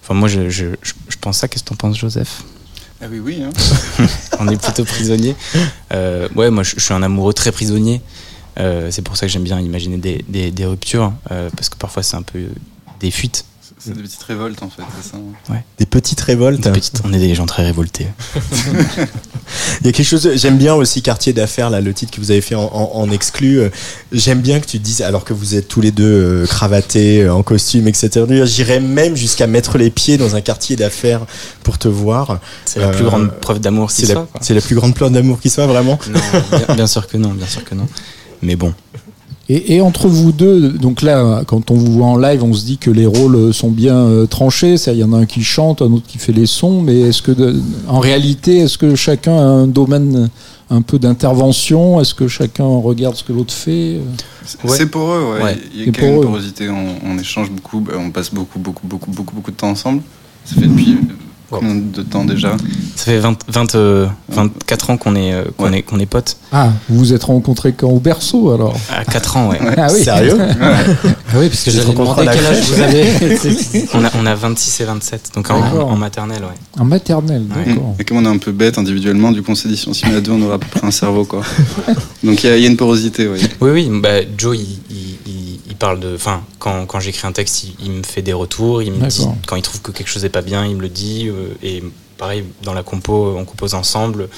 Enfin, 0.06 0.14
moi, 0.14 0.28
je, 0.28 0.48
je, 0.48 0.66
je, 0.82 0.92
je 1.08 1.16
pense 1.20 1.38
ça, 1.38 1.48
qu'est-ce 1.48 1.64
que 1.64 1.70
t'en 1.70 1.74
penses, 1.74 1.98
Joseph? 1.98 2.44
Ah 3.02 3.06
oui, 3.10 3.18
oui. 3.18 3.42
Hein. 3.42 3.50
on 4.38 4.46
est 4.46 4.56
plutôt 4.56 4.84
prisonnier. 4.84 5.34
Euh, 5.92 6.28
ouais, 6.36 6.48
moi 6.48 6.62
je, 6.62 6.78
suis 6.78 6.94
un 6.94 7.02
amoureux 7.02 7.32
très 7.32 7.50
prisonnier. 7.50 8.00
Euh, 8.60 8.92
c'est 8.92 9.02
pour 9.02 9.16
ça 9.16 9.26
que 9.26 9.32
j'aime 9.32 9.42
bien 9.42 9.58
imaginer 9.58 9.96
des, 9.96 10.24
des, 10.28 10.52
des 10.52 10.64
ruptures, 10.64 11.12
euh, 11.32 11.50
parce 11.56 11.68
que 11.68 11.76
parfois 11.76 12.04
c'est 12.04 12.16
un 12.16 12.22
peu 12.22 12.46
des 13.00 13.10
fuites. 13.10 13.44
C'est 13.78 13.94
des 13.94 14.02
petites 14.02 14.22
révoltes 14.22 14.62
en 14.62 14.70
fait, 14.70 14.82
c'est 15.02 15.10
ça. 15.12 15.16
hein. 15.50 15.56
Des 15.78 15.86
petites 15.86 16.20
révoltes. 16.22 16.60
Des 16.62 16.70
petites- 16.72 17.02
on 17.04 17.12
est 17.12 17.18
des 17.18 17.34
gens 17.34 17.44
très 17.46 17.62
révoltés. 17.62 18.06
Il 19.80 19.86
y 19.86 19.88
a 19.90 19.92
quelque 19.92 20.02
chose. 20.06 20.28
J'aime 20.34 20.56
bien 20.58 20.74
aussi 20.74 21.02
Quartier 21.02 21.32
d'affaires 21.32 21.70
là, 21.70 21.80
le 21.80 21.92
titre 21.94 22.10
que 22.12 22.20
vous 22.20 22.30
avez 22.30 22.40
fait 22.40 22.54
en, 22.54 22.64
en, 22.64 22.90
en 22.94 23.10
exclu. 23.10 23.60
Euh, 23.60 23.68
J'aime 24.12 24.40
bien 24.40 24.58
que 24.60 24.66
tu 24.66 24.78
te 24.78 24.82
dises, 24.84 25.02
alors 25.02 25.24
que 25.24 25.34
vous 25.34 25.54
êtes 25.54 25.68
tous 25.68 25.80
les 25.80 25.90
deux 25.92 26.04
euh, 26.42 26.46
cravatés, 26.46 27.22
euh, 27.22 27.34
en 27.34 27.42
costume, 27.42 27.86
etc. 27.86 28.24
J'irais 28.44 28.80
même 28.80 29.14
jusqu'à 29.14 29.46
mettre 29.46 29.78
les 29.78 29.90
pieds 29.90 30.16
dans 30.16 30.34
un 30.36 30.40
quartier 30.40 30.74
d'affaires 30.76 31.26
pour 31.62 31.78
te 31.78 31.86
voir. 31.86 32.40
C'est 32.64 32.80
la 32.80 32.88
plus 32.88 33.04
grande 33.04 33.30
preuve 33.40 33.60
d'amour 33.60 33.90
qui 33.90 34.02
C'est 34.02 34.08
la, 34.08 34.14
soit. 34.14 34.28
quoi. 34.32 34.40
c'est 34.42 34.54
la 34.54 34.60
plus 34.62 34.74
grande 34.74 34.94
pleure 34.94 35.10
d'amour 35.10 35.38
qui 35.40 35.50
soit 35.50 35.66
vraiment. 35.66 35.98
Non, 36.10 36.20
bien, 36.66 36.74
bien 36.74 36.86
sûr 36.86 37.06
que 37.06 37.16
non, 37.18 37.30
bien 37.30 37.46
sûr 37.46 37.62
que 37.62 37.74
non. 37.74 37.86
Mais 38.42 38.56
bon, 38.56 38.74
Et, 39.48 39.76
et 39.76 39.80
entre 39.80 40.08
vous 40.08 40.32
deux, 40.32 40.70
donc 40.70 41.02
là, 41.02 41.42
quand 41.46 41.70
on 41.70 41.74
vous 41.74 41.92
voit 41.92 42.06
en 42.06 42.16
live, 42.16 42.42
on 42.42 42.52
se 42.52 42.64
dit 42.64 42.78
que 42.78 42.90
les 42.90 43.06
rôles 43.06 43.54
sont 43.54 43.70
bien 43.70 43.94
euh, 43.96 44.26
tranchés. 44.26 44.76
Ça, 44.76 44.92
il 44.92 44.98
y 44.98 45.04
en 45.04 45.12
a 45.12 45.18
un 45.18 45.26
qui 45.26 45.44
chante, 45.44 45.82
un 45.82 45.92
autre 45.92 46.06
qui 46.08 46.18
fait 46.18 46.32
les 46.32 46.46
sons. 46.46 46.82
Mais 46.82 46.98
est-ce 47.00 47.22
que, 47.22 47.30
de- 47.30 47.54
en 47.86 48.00
réalité, 48.00 48.58
est-ce 48.58 48.76
que 48.76 48.96
chacun 48.96 49.36
a 49.36 49.42
un 49.42 49.66
domaine 49.68 50.28
un 50.68 50.82
peu 50.82 50.98
d'intervention? 50.98 52.00
Est-ce 52.00 52.12
que 52.14 52.26
chacun 52.26 52.64
regarde 52.66 53.14
ce 53.14 53.22
que 53.22 53.32
l'autre 53.32 53.54
fait? 53.54 54.00
C'est 54.44 54.64
Ouais. 54.68 54.86
pour 54.86 55.12
eux, 55.12 55.34
ouais. 55.36 55.42
Ouais. 55.44 55.58
Il 55.74 55.80
y 55.80 55.88
a 55.88 55.92
quand 55.92 56.02
même 56.02 56.14
une 56.16 56.22
porosité, 56.22 56.68
on, 56.68 56.96
on 57.08 57.16
échange 57.18 57.50
beaucoup, 57.52 57.78
bah, 57.80 57.92
on 57.98 58.10
passe 58.10 58.32
beaucoup, 58.34 58.58
beaucoup, 58.58 58.86
beaucoup, 58.86 59.10
beaucoup, 59.12 59.34
beaucoup 59.34 59.50
de 59.52 59.56
temps 59.56 59.70
ensemble. 59.70 60.02
Ça 60.44 60.54
fait 60.56 60.66
depuis 60.66 60.96
combien 61.50 61.74
de 61.74 62.02
temps 62.02 62.24
déjà 62.24 62.56
Ça 62.96 63.04
fait 63.06 63.18
20, 63.18 63.38
20, 63.48 63.74
euh, 63.74 64.06
24 64.28 64.90
ans 64.90 64.96
qu'on 64.96 65.14
est, 65.16 65.32
euh, 65.32 65.44
qu'on 65.56 65.72
est, 65.72 65.82
qu'on 65.82 65.98
est 65.98 66.06
potes. 66.06 66.36
Ah, 66.52 66.70
vous 66.88 66.98
vous 66.98 67.12
êtes 67.12 67.24
rencontrés 67.24 67.72
quand 67.72 67.88
au 67.88 68.00
berceau 68.00 68.52
alors 68.52 68.76
À 68.92 69.04
4 69.04 69.36
ans, 69.36 69.50
ouais. 69.50 69.58
Ah 69.76 69.88
oui. 69.92 70.02
Sérieux 70.02 70.36
Ah 70.60 71.38
oui, 71.38 71.48
parce 71.48 71.64
que 71.64 71.70
à 72.20 72.24
la 72.24 72.32
quel 72.34 72.46
âge 72.46 72.60
vous 72.70 72.80
avez. 72.80 73.06
On 73.94 74.04
a, 74.04 74.10
on 74.20 74.26
a 74.26 74.34
26 74.34 74.80
et 74.80 74.84
27, 74.84 75.30
donc 75.34 75.50
en, 75.50 75.96
maternelle, 75.96 76.42
ouais. 76.42 76.80
En 76.80 76.84
maternelle, 76.84 77.44
Ouais. 77.56 77.64
d'accord. 77.74 77.94
Et 77.98 78.04
comme 78.04 78.18
on 78.18 78.24
est 78.24 78.28
un 78.28 78.38
peu 78.38 78.52
bête 78.52 78.78
individuellement, 78.78 79.32
du 79.32 79.42
coup 79.42 79.52
on 79.52 79.54
s'est 79.54 79.68
dit 79.68 79.76
si 79.76 79.88
on 79.88 79.92
s'y 79.94 80.06
met 80.06 80.16
à 80.16 80.20
deux, 80.20 80.32
on 80.32 80.42
aura 80.42 80.54
à 80.54 80.58
peu 80.58 80.66
près 80.66 80.86
un 80.86 80.90
cerveau 80.90 81.24
quoi. 81.24 81.42
Donc 82.24 82.42
il 82.42 82.50
y, 82.50 82.52
a- 82.52 82.56
il 82.56 82.62
y 82.62 82.66
a 82.66 82.68
une 82.68 82.76
porosité, 82.76 83.28
oui. 83.28 83.40
Oui, 83.60 83.70
oui, 83.70 83.88
bah, 84.00 84.20
Joe, 84.36 84.56
il, 84.58 84.78
il, 84.90 85.15
il- 85.76 85.78
parle 85.78 86.00
de. 86.00 86.14
Enfin, 86.14 86.42
quand, 86.58 86.86
quand 86.86 87.00
j'écris 87.00 87.26
un 87.26 87.32
texte, 87.32 87.64
il, 87.64 87.74
il 87.86 87.90
me 87.92 88.02
fait 88.02 88.22
des 88.22 88.32
retours, 88.32 88.82
il 88.82 88.92
me 88.92 89.06
dit. 89.06 89.26
Quand 89.46 89.56
il 89.56 89.62
trouve 89.62 89.80
que 89.82 89.90
quelque 89.92 90.08
chose 90.08 90.22
n'est 90.22 90.28
pas 90.28 90.42
bien, 90.42 90.64
il 90.66 90.76
me 90.76 90.82
le 90.82 90.88
dit. 90.88 91.28
euh, 91.28 91.48
et 91.62 91.82
pareil, 92.18 92.44
dans 92.62 92.72
la 92.74 92.82
compo, 92.82 93.34
on 93.36 93.44
compose 93.44 93.74
ensemble. 93.74 94.28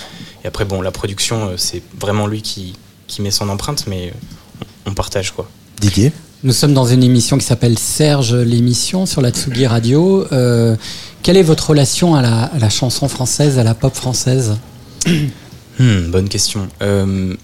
Et 0.45 0.49
après, 0.49 0.65
bon, 0.65 0.81
la 0.83 0.91
production, 0.91 1.49
euh, 1.51 1.55
c'est 1.57 1.83
vraiment 2.01 2.27
lui 2.27 2.43
qui, 2.43 2.75
qui 3.07 3.23
met 3.23 3.31
son 3.31 3.49
empreinte, 3.49 3.85
mais 3.87 4.09
euh, 4.09 4.65
on 4.87 4.95
partage, 4.95 5.31
quoi. 5.33 5.49
Didier 5.81 6.13
Nous 6.43 6.53
sommes 6.53 6.75
dans 6.75 6.87
une 6.87 7.05
émission 7.05 7.39
qui 7.39 7.45
s'appelle 7.47 7.79
Serge 7.79 8.35
l'émission 8.35 9.07
sur 9.07 9.21
la 9.21 9.31
Tsugi 9.31 9.67
Radio. 9.67 10.27
Euh, 10.33 10.75
quelle 11.23 11.37
est 11.37 11.43
votre 11.43 11.71
relation 11.71 12.15
à 12.17 12.23
la, 12.23 12.45
à 12.45 12.59
la 12.59 12.69
chanson 12.69 13.07
française, 13.09 13.59
à 13.59 13.63
la 13.65 13.75
pop 13.75 13.95
française? 13.95 14.57
Hmm, 15.79 16.11
bonne 16.11 16.29
question. 16.29 16.69
Euh, 16.83 17.35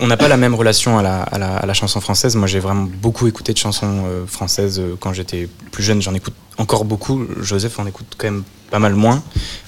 on 0.00 0.06
n'a 0.06 0.16
pas 0.16 0.28
la 0.28 0.36
même 0.36 0.54
relation 0.54 0.98
à 0.98 1.02
la, 1.02 1.22
à 1.22 1.38
la- 1.38 1.56
à 1.56 1.66
la 1.66 1.74
chanson 1.74 2.00
française. 2.00 2.34
Moi, 2.36 2.46
j'ai 2.46 2.58
vraiment 2.60 2.88
beaucoup 3.02 3.26
écouté 3.26 3.52
de 3.52 3.58
chansons 3.58 4.04
euh, 4.06 4.26
françaises 4.26 4.78
euh, 4.80 4.96
quand 4.98 5.12
j'étais 5.12 5.48
plus 5.72 5.82
jeune. 5.82 6.00
J'en 6.02 6.14
écoute 6.14 6.34
encore 6.58 6.84
beaucoup. 6.84 7.24
Joseph 7.40 7.78
en 7.78 7.86
écoute 7.86 8.06
quand 8.18 8.26
même 8.30 8.42
pas 8.70 8.78
mal 8.78 8.94
moins. 8.94 9.22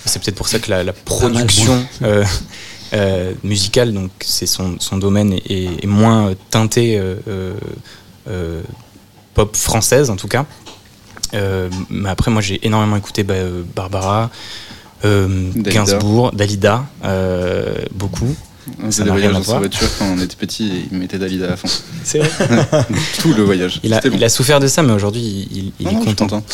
C'est 0.04 0.22
peut-être 0.22 0.36
pour 0.36 0.48
ça 0.48 0.59
que 0.59 0.70
la, 0.70 0.84
la 0.84 0.92
production 0.92 1.84
euh, 2.02 2.24
euh, 2.94 3.32
musicale, 3.42 3.92
donc 3.92 4.10
c'est 4.20 4.46
son, 4.46 4.76
son 4.78 4.96
domaine, 4.98 5.32
est, 5.48 5.86
moins 5.86 6.28
euh, 6.28 6.34
teinté 6.50 6.98
euh, 6.98 7.16
euh, 7.28 7.54
euh, 8.28 8.62
pop 9.34 9.56
française 9.56 10.09
en 10.10 10.16
tout 10.16 10.28
cas. 10.28 10.44
Euh, 11.34 11.68
mais 11.88 12.10
après, 12.10 12.30
moi, 12.30 12.42
j'ai 12.42 12.64
énormément 12.66 12.96
écouté 12.96 13.22
bah, 13.22 13.34
euh, 13.34 13.62
Barbara, 13.74 14.30
euh, 15.04 15.50
Dalida. 15.54 15.70
Gainsbourg, 15.70 16.32
Dalida, 16.32 16.84
euh, 17.04 17.74
beaucoup. 17.92 18.34
On 18.82 18.86
faisait 18.86 19.05
des 19.05 19.10
voyages 19.10 19.32
dans 19.32 19.43
sa 19.43 19.59
voiture 19.59 19.89
quand 19.98 20.06
on 20.06 20.18
était 20.20 20.36
petit 20.36 20.68
et 20.68 20.89
il 20.93 20.98
mettait 20.98 21.18
Dalida 21.18 21.52
à 21.52 21.56
fond. 21.56 21.68
C'est 22.05 22.18
vrai. 22.20 22.66
Tout 23.20 23.32
le 23.34 23.43
voyage. 23.43 23.80
Il 23.82 23.93
a, 23.93 23.97
C'était 23.97 24.10
bon. 24.10 24.16
il 24.16 24.24
a 24.24 24.28
souffert 24.28 24.60
de 24.60 24.66
ça, 24.68 24.82
mais 24.82 24.93
aujourd'hui, 24.93 25.20
il, 25.51 25.59
il- 25.59 25.72
il 25.80 25.86
Non, 25.86 26.02
est 26.05 26.18
content. 26.18 26.44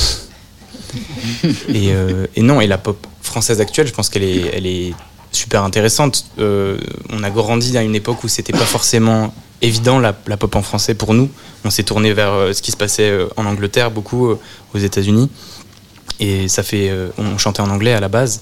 Et, 1.69 1.93
euh, 1.93 2.27
et 2.35 2.43
non, 2.43 2.61
et 2.61 2.67
la 2.67 2.79
pop 2.79 3.07
française 3.23 3.61
actuelle, 3.61 3.87
je 3.87 3.93
pense 3.93 4.09
qu'elle 4.09 4.23
est, 4.23 4.51
elle 4.55 4.67
est 4.67 4.95
super 5.33 5.63
intéressante. 5.65 6.25
Euh, 6.39 6.79
on 7.11 7.23
a 7.23 7.31
grandi 7.31 7.77
à 7.77 7.83
une 7.83 7.95
époque 7.95 8.25
où 8.25 8.29
c'était 8.29 8.53
pas 8.53 8.65
forcément 8.65 9.35
évident 9.61 9.99
la, 9.99 10.17
la 10.27 10.37
pop 10.39 10.55
en 10.57 10.63
français 10.63 10.95
pour 10.95 11.13
nous. 11.15 11.29
On 11.65 11.71
s'est 11.71 11.83
tourné 11.83 12.13
vers 12.15 12.33
euh, 12.33 12.53
ce 12.55 12.63
qui 12.63 12.71
se 12.71 12.77
passait 12.77 13.11
euh, 13.11 13.27
en 13.37 13.45
Angleterre, 13.45 13.91
beaucoup 13.91 14.29
euh, 14.29 14.39
aux 14.75 14.79
États-Unis. 14.79 15.29
Et 16.21 16.49
ça 16.49 16.63
fait, 16.63 16.89
euh, 16.89 17.11
on 17.19 17.37
chantait 17.37 17.61
en 17.61 17.69
anglais 17.71 17.93
à 17.93 18.01
la 18.01 18.09
base. 18.09 18.41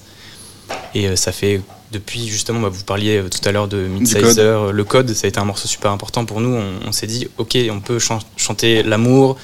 Et 0.94 1.08
euh, 1.08 1.16
ça 1.16 1.32
fait 1.32 1.60
depuis 1.98 2.28
justement, 2.28 2.60
bah, 2.60 2.68
vous 2.68 2.84
parliez 2.84 3.18
euh, 3.18 3.28
tout 3.28 3.46
à 3.48 3.52
l'heure 3.52 3.68
de. 3.68 3.78
Midsizer, 4.22 4.62
euh, 4.68 4.72
le 4.72 4.84
code, 4.84 5.12
ça 5.14 5.26
a 5.26 5.28
été 5.28 5.38
un 5.40 5.44
morceau 5.44 5.68
super 5.68 5.90
important 5.90 6.24
pour 6.24 6.40
nous. 6.40 6.54
On, 6.54 6.88
on 6.88 6.92
s'est 6.92 7.06
dit, 7.06 7.28
ok, 7.38 7.56
on 7.70 7.80
peut 7.80 7.98
chan- 7.98 8.20
chanter 8.36 8.82
l'amour 8.82 9.36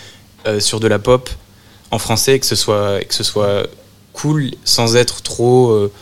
euh, 0.46 0.60
sur 0.60 0.80
de 0.80 0.88
la 0.88 0.98
pop 0.98 1.28
en 1.90 1.98
français, 1.98 2.38
que 2.38 2.46
ce 2.46 2.54
soit, 2.56 3.00
que 3.04 3.14
ce 3.14 3.22
soit 3.24 3.66
cool 4.12 4.50
sans 4.64 4.96
être 4.96 5.22
trop, 5.22 5.70
euh, 5.70 5.92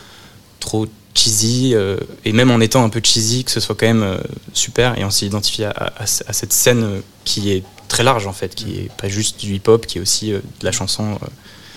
trop 0.59 0.85
cheesy, 1.13 1.71
euh, 1.73 1.97
et 2.25 2.31
même 2.31 2.51
en 2.51 2.59
étant 2.59 2.83
un 2.83 2.89
peu 2.89 3.01
cheesy, 3.03 3.43
que 3.43 3.51
ce 3.51 3.59
soit 3.59 3.75
quand 3.75 3.87
même 3.87 4.17
super. 4.53 4.97
Et 4.97 5.03
on 5.05 5.09
s'est 5.11 5.25
identifié 5.25 5.65
à, 5.65 5.71
à- 5.71 6.03
à 6.03 6.33
cette 6.33 6.53
scène 6.53 7.01
qui 7.25 7.51
est 7.51 7.63
très 7.89 8.03
large 8.03 8.25
en 8.27 8.33
fait, 8.33 8.55
qui 8.55 8.79
est 8.79 8.91
pas 9.01 9.09
juste 9.09 9.39
du 9.39 9.55
hip-hop, 9.55 9.85
qui 9.85 9.97
est 9.97 10.01
aussi 10.01 10.31
de 10.31 10.41
la 10.63 10.71
chanson. 10.71 11.19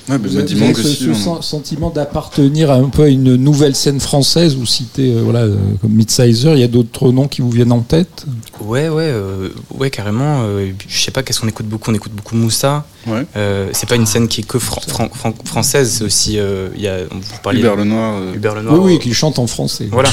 Ouais, 0.09 0.19
bah, 0.19 0.29
Vous 0.29 0.37
avez, 0.37 0.75
ce, 0.75 1.29
on- 1.29 1.41
sentiment 1.41 1.89
d'appartenir 1.89 2.71
à 2.71 2.75
un 2.75 2.91
peu 2.91 3.05
à 3.05 3.09
une 3.09 3.37
nouvelle 3.37 3.75
scène 3.75 4.01
française 4.01 4.55
ou 4.57 4.67
citer 4.67 5.15
euh, 5.15 5.23
voilà 5.25 5.41
euh, 5.41 5.57
comme 5.81 5.93
Midsizer, 5.93 6.55
il 6.55 6.61
y 6.61 6.63
a 6.63 6.69
d'autres 6.69 7.11
noms 7.11 7.27
qui 7.27 7.41
vous 7.41 7.51
viennent 7.51 7.73
en 7.73 7.81
tête? 7.81 8.27
Ouais, 8.61 8.89
ouais, 8.91 9.05
euh, 9.09 9.49
ouais, 9.75 9.89
carrément. 9.91 10.43
euh, 10.45 10.73
je 10.87 10.99
sais 11.03 11.11
pas 11.11 11.23
qu'est-ce 11.23 11.41
qu'on 11.41 11.49
écoute 11.49 11.67
beaucoup? 11.67 11.91
On 11.91 11.95
écoute 11.95 12.13
beaucoup 12.13 12.37
Moussa. 12.37 12.85
Ouais. 13.07 13.27
Euh, 13.37 13.71
c'est 13.73 13.89
pas 13.89 13.97
une 13.97 14.05
scène 14.07 14.29
qui 14.29 14.43
est 14.43 14.45
que 14.45 14.59
fran- 14.59 14.81
fran- 14.87 15.09
fran- 15.13 15.35
française. 15.45 15.91
C'est 15.99 16.05
aussi, 16.05 16.39
euh, 16.39 16.69
il 16.77 16.83
y 16.83 16.89
a, 16.89 17.05
vous 17.11 17.21
parliez 17.43 17.61
Hubert 17.61 17.77
Lenoir. 17.77 18.19
euh, 18.21 18.35
Hubert 18.35 18.55
Lenoir. 18.55 18.79
Oui, 18.79 18.93
oui, 18.95 18.99
qui 18.99 19.13
chante 19.15 19.39
en 19.39 19.47
français. 19.47 19.89
Voilà. 19.91 20.11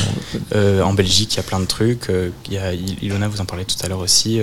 Euh, 0.55 0.81
en 0.83 0.93
Belgique, 0.93 1.33
il 1.33 1.37
y 1.37 1.39
a 1.41 1.43
plein 1.43 1.59
de 1.59 1.65
trucs. 1.65 2.09
euh, 2.09 2.29
Il 2.47 2.53
y 2.53 2.57
a 2.57 2.73
Il- 2.73 2.95
Ilona, 3.01 3.27
vous 3.27 3.41
en 3.41 3.45
parlez 3.45 3.65
tout 3.65 3.75
à 3.83 3.87
l'heure 3.89 3.99
aussi. 3.99 4.39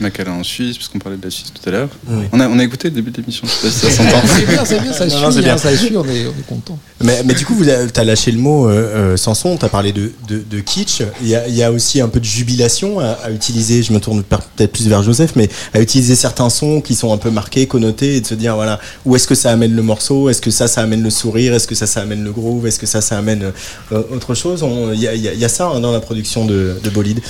Euh. 0.00 0.02
Macala 0.02 0.32
en 0.32 0.42
Suisse, 0.42 0.76
puisqu'on 0.76 0.98
parlait 0.98 1.18
de 1.18 1.24
la 1.24 1.30
Suisse 1.30 1.52
tout 1.52 1.68
à 1.68 1.72
l'heure. 1.72 1.88
Oui. 2.08 2.24
On, 2.32 2.40
a, 2.40 2.48
on 2.48 2.58
a 2.58 2.64
écouté 2.64 2.88
le 2.88 2.94
début 2.94 3.10
de 3.10 3.16
l'émission, 3.18 3.46
je 3.46 3.52
sais 3.52 3.66
pas 3.68 3.90
si 3.90 3.96
ça 3.96 4.04
s'entend. 4.04 4.26
C'est 4.26 4.46
bien, 4.46 4.64
c'est 4.64 4.80
bien, 4.80 4.92
ça 4.92 5.08
suit, 5.08 5.20
non, 5.20 5.30
bien. 5.30 5.54
hein, 5.54 5.58
ça 5.58 5.76
suit, 5.76 5.96
on 5.96 6.04
est, 6.04 6.26
on 6.26 6.30
est 6.30 6.46
content. 6.48 6.78
Mais, 7.02 7.22
mais 7.24 7.34
du 7.34 7.44
coup, 7.46 7.56
tu 7.64 8.00
as 8.00 8.04
lâché 8.04 8.30
le 8.32 8.38
mot 8.38 8.68
euh, 8.68 8.72
euh, 8.72 9.16
Sanson, 9.16 9.56
tu 9.56 9.64
as 9.64 9.68
parlé 9.68 9.92
de, 9.92 10.12
de, 10.28 10.42
de 10.48 10.60
kitsch. 10.60 11.02
Il 11.22 11.28
y, 11.28 11.34
a, 11.34 11.46
il 11.48 11.54
y 11.54 11.62
a 11.62 11.70
aussi 11.72 12.00
un 12.00 12.08
peu 12.08 12.20
de 12.20 12.24
jubilation 12.24 13.00
à, 13.00 13.18
à 13.24 13.30
utiliser, 13.30 13.82
je 13.82 13.92
me 13.92 14.00
tourne 14.00 14.22
peut-être 14.22 14.72
plus 14.72 14.88
vers 14.88 15.02
Joseph, 15.02 15.32
mais 15.36 15.48
à 15.72 15.80
utiliser 15.80 16.14
certains 16.16 16.50
sons 16.50 16.80
qui 16.80 16.94
sont 16.94 17.12
un 17.12 17.18
peu 17.18 17.30
marqués, 17.30 17.66
connotés, 17.66 18.16
et 18.16 18.20
de 18.20 18.26
se 18.26 18.34
dire, 18.34 18.54
voilà, 18.56 18.80
où 19.04 19.14
est-ce 19.16 19.26
que 19.28 19.34
ça 19.34 19.50
amène 19.50 19.74
le 19.74 19.82
morceau? 19.82 20.28
Est-ce 20.28 20.40
que 20.42 20.50
ça, 20.50 20.66
ça 20.68 20.82
amène 20.82 21.02
le 21.02 21.10
sourire? 21.10 21.54
Est-ce 21.54 21.66
que 21.68 21.74
ça, 21.74 21.86
ça 21.86 22.00
amène 22.02 22.24
le 22.24 22.32
groove? 22.32 22.66
Est-ce 22.66 22.78
que 22.78 22.86
ça, 22.86 23.00
ça 23.00 23.18
amène 23.18 23.52
euh, 23.92 24.02
autre 24.12 24.34
chose? 24.34 24.64
Il 24.94 25.00
y 25.00 25.08
a, 25.08 25.14
y 25.14 25.26
y 25.44 25.48
ça 25.48 25.66
hein, 25.66 25.80
dans 25.80 25.92
la 25.92 26.00
production 26.00 26.44
de, 26.46 26.78
de 26.82 26.90
Bolide. 26.90 27.20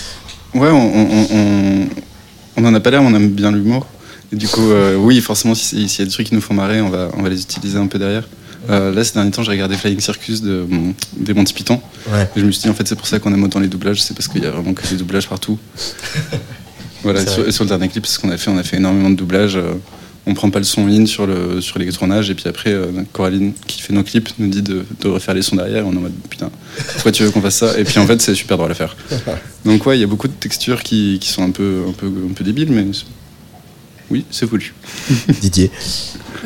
Ouais, 0.54 0.68
on, 0.70 0.94
on, 0.94 1.26
on, 1.32 1.88
on 2.56 2.64
en 2.64 2.74
a 2.74 2.80
pas 2.80 2.90
l'air, 2.90 3.02
mais 3.02 3.08
on 3.10 3.14
aime 3.14 3.30
bien 3.30 3.50
l'humour. 3.52 3.86
Et 4.32 4.36
du 4.36 4.48
coup, 4.48 4.70
euh, 4.70 4.96
oui, 4.96 5.20
forcément, 5.20 5.54
si- 5.54 5.88
s'il 5.88 5.98
y 6.00 6.02
a 6.02 6.04
des 6.06 6.10
trucs 6.10 6.26
qui 6.28 6.34
nous 6.34 6.40
font 6.40 6.54
marrer, 6.54 6.80
on 6.80 6.88
va, 6.90 7.10
on 7.16 7.22
va 7.22 7.28
les 7.28 7.40
utiliser 7.42 7.78
un 7.78 7.86
peu 7.86 7.98
derrière. 7.98 8.24
Euh, 8.70 8.94
là, 8.94 9.04
ces 9.04 9.12
derniers 9.12 9.30
temps, 9.30 9.42
j'ai 9.42 9.50
regardé 9.50 9.76
Flying 9.76 10.00
Circus 10.00 10.40
de, 10.40 10.66
des 11.16 11.34
Monty 11.34 11.52
Python. 11.52 11.80
Ouais. 12.10 12.28
Et 12.34 12.40
je 12.40 12.44
me 12.46 12.50
suis 12.50 12.62
dit, 12.62 12.68
en 12.70 12.74
fait, 12.74 12.88
c'est 12.88 12.96
pour 12.96 13.06
ça 13.06 13.18
qu'on 13.18 13.32
aime 13.34 13.44
autant 13.44 13.60
les 13.60 13.68
doublages, 13.68 14.02
c'est 14.02 14.14
parce 14.14 14.26
qu'il 14.28 14.42
y 14.42 14.46
a 14.46 14.50
vraiment 14.50 14.72
que 14.72 14.86
des 14.88 14.96
doublages 14.96 15.28
partout. 15.28 15.58
voilà, 17.02 17.26
sur, 17.26 17.52
sur 17.52 17.64
le 17.64 17.68
dernier 17.68 17.88
clip, 17.88 18.06
ce 18.06 18.18
qu'on 18.18 18.30
a 18.30 18.36
fait. 18.38 18.50
On 18.50 18.56
a 18.56 18.62
fait 18.62 18.76
énormément 18.78 19.10
de 19.10 19.16
doublages. 19.16 19.58
On 20.26 20.34
prend 20.34 20.50
pas 20.50 20.58
le 20.58 20.64
son 20.64 20.88
in 20.88 21.04
sur, 21.06 21.26
le, 21.26 21.60
sur 21.60 21.78
les 21.78 21.92
tournages, 21.92 22.30
et 22.30 22.34
puis 22.34 22.48
après, 22.48 22.72
euh, 22.72 22.86
Coraline, 23.12 23.52
qui 23.66 23.82
fait 23.82 23.92
nos 23.92 24.02
clips, 24.02 24.30
nous 24.38 24.48
dit 24.48 24.62
de, 24.62 24.84
de 25.02 25.08
refaire 25.08 25.34
les 25.34 25.42
sons 25.42 25.56
derrière. 25.56 25.80
Et 25.80 25.86
on 25.86 25.92
est 25.92 25.96
en 25.98 26.00
mode, 26.00 26.14
putain, 26.30 26.50
pourquoi 26.94 27.12
tu 27.12 27.22
veux 27.24 27.30
qu'on 27.30 27.42
fasse 27.42 27.56
ça? 27.56 27.78
Et 27.78 27.84
puis 27.84 27.98
en 27.98 28.06
fait, 28.06 28.20
c'est 28.22 28.34
super 28.34 28.56
drôle 28.56 28.70
à 28.70 28.74
faire. 28.74 28.96
Donc, 29.64 29.84
ouais, 29.86 29.98
il 29.98 30.00
y 30.00 30.04
a 30.04 30.06
beaucoup 30.06 30.28
de 30.28 30.32
textures 30.32 30.82
qui, 30.82 31.18
qui 31.20 31.28
sont 31.28 31.42
un 31.42 31.50
peu, 31.50 31.82
un, 31.88 31.92
peu, 31.92 32.06
un 32.06 32.32
peu 32.32 32.42
débiles, 32.44 32.72
mais 32.72 32.86
oui, 34.10 34.24
c'est 34.30 34.46
voulu. 34.46 34.74
Didier. 35.40 35.70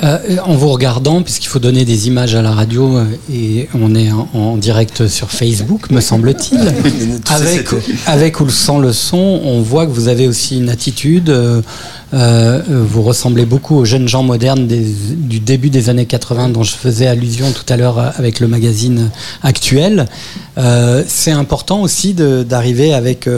Euh, 0.05 0.37
en 0.45 0.55
vous 0.55 0.69
regardant, 0.69 1.23
puisqu'il 1.23 1.49
faut 1.49 1.59
donner 1.59 1.85
des 1.85 2.07
images 2.07 2.37
à 2.37 2.43
la 2.43 2.53
radio, 2.53 2.97
euh, 2.99 3.05
et 3.33 3.69
on 3.75 3.97
est 3.97 4.13
en, 4.13 4.29
en 4.33 4.57
direct 4.57 5.09
sur 5.09 5.31
Facebook, 5.31 5.91
me 5.91 6.01
semble-t-il. 6.01 6.61
avec, 7.31 7.69
avec 8.07 8.41
ou 8.41 8.49
sans 8.49 8.79
le 8.79 8.93
son, 8.93 9.17
on 9.17 9.61
voit 9.61 9.87
que 9.87 9.91
vous 9.91 10.07
avez 10.09 10.29
aussi 10.29 10.59
une 10.59 10.69
attitude. 10.69 11.31
euh, 11.31 11.63
euh, 12.15 12.63
vous 12.69 13.03
ressemblez 13.03 13.45
beaucoup 13.45 13.77
aux 13.77 13.85
jeunes 13.85 14.09
gens 14.09 14.23
modernes 14.23 14.67
du 14.67 15.41
début 15.41 15.69
des 15.69 15.91
années 15.91 16.07
80 16.07 16.49
dont 16.51 16.63
je 16.63 16.75
faisais 16.75 17.07
allusion 17.07 17.53
tout 17.53 17.71
à 17.71 17.77
l'heure 17.77 17.99
euh, 17.99 18.11
avec 18.17 18.41
le 18.41 18.49
magazine 18.49 19.11
actuel. 19.43 20.07
Euh, 20.57 21.05
c'est 21.07 21.33
important 21.33 21.83
aussi 21.83 22.15
d'arriver 22.15 22.95
avec 22.95 23.29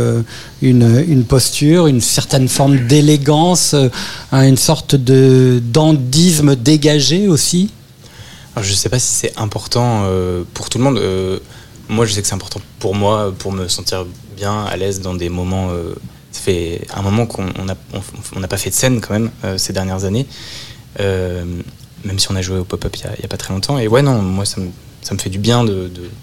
une, 0.62 1.24
posture, 1.24 1.88
une 1.88 2.00
certaine 2.00 2.48
forme 2.48 2.86
d'élégance, 2.86 3.74
euh, 3.74 3.88
une 4.32 4.56
sorte 4.56 4.94
de 4.94 5.60
dandisme 5.62 6.54
dégagé 6.54 7.26
aussi. 7.26 7.70
Je 8.60 8.72
sais 8.72 8.88
pas 8.88 8.98
si 8.98 9.08
c'est 9.08 9.38
important 9.38 10.04
pour 10.54 10.68
tout 10.68 10.78
le 10.78 10.84
monde. 10.84 11.00
Moi, 11.88 12.04
je 12.04 12.12
sais 12.12 12.20
que 12.20 12.26
c'est 12.26 12.34
important 12.34 12.60
pour 12.78 12.94
moi, 12.94 13.32
pour 13.38 13.52
me 13.52 13.68
sentir 13.68 14.04
bien, 14.36 14.64
à 14.64 14.76
l'aise 14.76 15.00
dans 15.00 15.14
des 15.14 15.28
moments. 15.28 15.70
Ça 16.32 16.40
fait 16.40 16.86
un 16.94 17.02
moment 17.02 17.26
qu'on 17.26 17.44
n'a 17.44 18.48
pas 18.48 18.56
fait 18.56 18.70
de 18.70 18.74
scène 18.74 19.00
quand 19.00 19.12
même 19.12 19.30
euh, 19.44 19.58
ces 19.58 19.72
dernières 19.72 20.04
années. 20.04 20.26
Euh, 21.00 21.44
même 22.04 22.18
si 22.18 22.30
on 22.30 22.36
a 22.36 22.42
joué 22.42 22.58
au 22.58 22.64
pop-up 22.64 22.96
il 22.96 23.02
y 23.02 23.24
a- 23.24 23.28
pas 23.28 23.36
très 23.36 23.52
longtemps. 23.52 23.78
Et 23.78 23.88
ouais, 23.88 24.02
non, 24.02 24.22
moi, 24.22 24.44
ça 24.44 24.60
me, 24.60 25.18
fait 25.18 25.30
du 25.30 25.38
bien 25.38 25.64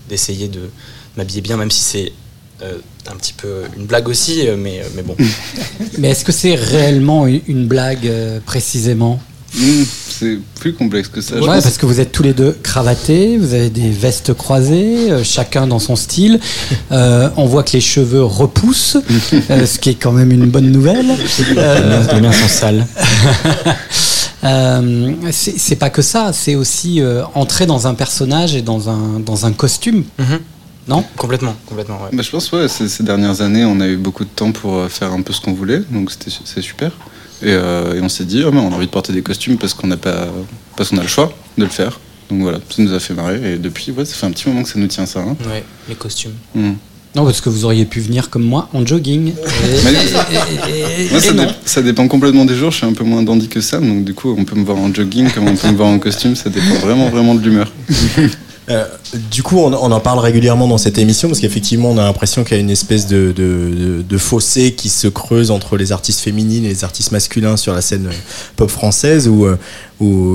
d'essayer 0.09 0.47
de, 0.47 0.69
m'habiller 1.17 1.41
bien, 1.41 1.57
même 1.57 1.71
si 1.71 1.81
c'est 1.81 2.11
euh, 2.61 2.77
un 3.07 3.15
petit 3.15 3.33
peu 3.33 3.63
une 3.75 3.85
blague 3.85 4.07
aussi, 4.07 4.47
mais, 4.57 4.81
mais 4.95 5.03
bon. 5.03 5.15
Mais 5.97 6.09
est-ce 6.09 6.25
que 6.25 6.31
c'est 6.31 6.55
réellement 6.55 7.27
une 7.27 7.67
blague 7.67 8.11
précisément? 8.45 9.19
Mmh, 9.55 9.83
c'est 10.09 10.37
plus 10.59 10.73
complexe 10.73 11.07
que 11.07 11.21
ça. 11.21 11.35
Ouais, 11.35 11.45
pense. 11.45 11.63
parce 11.63 11.77
que 11.77 11.85
vous 11.85 11.99
êtes 11.99 12.11
tous 12.11 12.23
les 12.23 12.33
deux 12.33 12.51
cravatés, 12.63 13.37
vous 13.37 13.53
avez 13.53 13.69
des 13.69 13.89
vestes 13.89 14.33
croisées, 14.33 15.11
euh, 15.11 15.23
chacun 15.23 15.67
dans 15.67 15.79
son 15.79 15.95
style. 15.95 16.39
Euh, 16.91 17.29
on 17.35 17.45
voit 17.45 17.63
que 17.63 17.73
les 17.73 17.81
cheveux 17.81 18.23
repoussent, 18.23 18.97
euh, 19.49 19.65
ce 19.65 19.77
qui 19.77 19.89
est 19.89 19.95
quand 19.95 20.13
même 20.13 20.31
une 20.31 20.45
bonne 20.45 20.71
nouvelle. 20.71 21.05
Euh, 21.57 22.03
Les 22.13 22.21
miens 22.21 22.31
sont 22.31 22.47
sales. 22.47 22.85
Euh, 24.43 25.13
c'est 25.31 25.75
pas 25.75 25.89
que 25.89 26.01
ça, 26.01 26.31
c'est 26.31 26.55
aussi 26.55 27.01
euh, 27.01 27.23
entrer 27.33 27.65
dans 27.65 27.87
un 27.87 27.93
personnage 27.95 28.55
et 28.55 28.61
dans 28.61 28.89
un, 28.89 29.19
dans 29.19 29.45
un 29.45 29.51
costume. 29.51 30.03
Non? 30.87 31.03
Complètement, 31.17 31.55
complètement, 31.65 31.95
ouais. 32.03 32.09
Bah, 32.13 32.23
je 32.23 32.29
pense 32.29 32.51
ouais, 32.53 32.67
ces, 32.69 32.87
ces 32.87 33.03
dernières 33.03 33.41
années, 33.41 33.65
on 33.65 33.79
a 33.81 33.87
eu 33.87 33.97
beaucoup 33.97 34.23
de 34.23 34.29
temps 34.29 34.51
pour 34.53 34.89
faire 34.89 35.11
un 35.11 35.21
peu 35.21 35.33
ce 35.33 35.41
qu'on 35.41 35.53
voulait, 35.53 35.81
donc 35.91 36.11
c'était 36.11 36.31
c'est 36.45 36.61
super. 36.61 36.91
Et, 37.43 37.47
euh, 37.49 37.95
et 37.95 38.01
on 38.01 38.09
s'est 38.09 38.25
dit, 38.25 38.43
oh, 38.45 38.51
mais 38.51 38.59
on 38.59 38.71
a 38.71 38.75
envie 38.75 38.85
de 38.87 38.91
porter 38.91 39.13
des 39.13 39.21
costumes 39.21 39.57
parce 39.57 39.73
qu'on 39.73 39.87
n'a 39.87 39.97
pas, 39.97 40.27
parce 40.75 40.89
qu'on 40.89 40.97
a 40.97 41.03
le 41.03 41.07
choix 41.07 41.31
de 41.57 41.63
le 41.63 41.69
faire. 41.69 41.99
Donc 42.29 42.41
voilà, 42.41 42.57
ça 42.69 42.81
nous 42.81 42.93
a 42.93 42.99
fait 42.99 43.13
marrer. 43.13 43.53
Et 43.53 43.57
depuis, 43.57 43.91
ouais, 43.91 44.05
ça 44.05 44.13
fait 44.15 44.25
un 44.25 44.31
petit 44.31 44.47
moment 44.49 44.63
que 44.63 44.69
ça 44.69 44.79
nous 44.79 44.87
tient 44.87 45.05
ça. 45.05 45.19
hein. 45.21 45.35
Ouais, 45.49 45.63
les 45.87 45.95
costumes. 45.95 46.33
Mm. 46.55 46.71
Non, 47.15 47.23
parce 47.25 47.39
que 47.41 47.49
vous 47.49 47.63
auriez 47.65 47.85
pu 47.85 47.99
venir 48.01 48.29
comme 48.29 48.43
moi 48.43 48.69
en 48.73 48.85
jogging. 48.85 49.29
Et- 49.33 49.33
Mais- 49.85 49.91
et- 49.93 51.05
et- 51.05 51.09
Moi, 51.09 51.19
ça, 51.21 51.31
et 51.31 51.33
non. 51.33 51.45
dé- 51.45 51.51
ça 51.65 51.81
dépend 51.81 52.07
complètement 52.07 52.45
des 52.45 52.53
jours. 52.55 52.69
Je 52.71 52.77
suis 52.77 52.85
un 52.85 52.93
peu 52.93 53.03
moins 53.05 53.23
dandy 53.23 53.47
que 53.47 53.61
Sam, 53.61 53.87
donc 53.87 54.03
du 54.03 54.13
coup, 54.13 54.35
on 54.37 54.43
peut 54.43 54.55
me 54.55 54.65
voir 54.65 54.77
en 54.77 54.93
jogging 54.93 55.29
comme 55.31 55.47
on 55.47 55.55
peut 55.55 55.67
me 55.71 55.77
voir 55.77 55.89
en 55.89 55.99
costume. 55.99 56.35
Ça 56.35 56.49
dépend 56.49 56.75
vraiment, 56.81 57.09
vraiment 57.09 57.33
de 57.35 57.41
l'humeur. 57.41 57.71
Euh, 58.69 58.85
du 59.31 59.43
coup, 59.43 59.59
on, 59.59 59.73
en 59.73 59.99
parle 59.99 60.19
régulièrement 60.19 60.67
dans 60.67 60.77
cette 60.77 60.97
émission 60.97 61.29
parce 61.29 61.39
qu'effectivement, 61.39 61.89
on 61.89 61.97
a 61.97 62.03
l'impression 62.03 62.43
qu'il 62.43 62.57
y 62.57 62.59
a 62.59 62.61
une 62.61 62.69
espèce 62.69 63.07
de, 63.07 64.17
fossé 64.17 64.73
qui 64.73 64.89
se 64.89 65.07
creuse 65.07 65.51
entre 65.51 65.77
les 65.77 65.91
artistes 65.91 66.19
féminines 66.19 66.65
et 66.65 66.69
les 66.69 66.83
artistes 66.83 67.11
masculins 67.11 67.55
sur 67.55 67.73
la 67.73 67.81
scène 67.81 68.07
euh, 68.07 68.15
pop 68.55 68.69
française 68.69 69.27
où, 69.27 69.45
euh, 69.45 69.57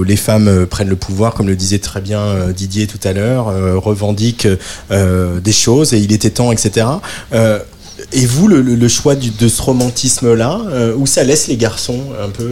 les 0.06 0.16
femmes 0.16 0.66
prennent 0.66 0.88
le 0.88 0.96
pouvoir, 0.96 1.34
comme 1.34 1.46
le 1.46 1.56
disait 1.56 1.78
très 1.78 2.00
bien 2.00 2.48
Didier 2.48 2.88
tout 2.88 2.98
à 3.04 3.12
l'heure, 3.12 3.46
revendiquent 3.80 4.48
des 4.90 5.52
choses 5.52 5.94
et 5.94 5.98
il 5.98 6.12
était 6.12 6.30
temps, 6.30 6.50
etc. 6.50 6.86
Et 8.12 8.26
vous, 8.26 8.48
le, 8.48 8.88
choix 8.88 9.14
de 9.14 9.48
ce 9.48 9.62
romantisme-là, 9.62 10.62
où 10.96 11.06
ça 11.06 11.22
laisse 11.22 11.46
les 11.46 11.56
garçons 11.56 12.00
un 12.20 12.30
peu 12.30 12.50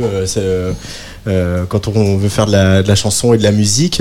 quand 1.69 1.89
on 1.89 2.16
veut 2.16 2.28
faire 2.28 2.47
de 2.47 2.52
la, 2.86 2.94
chanson 2.94 3.35
et 3.35 3.39
de 3.39 3.43
la 3.43 3.51
musique 3.51 4.01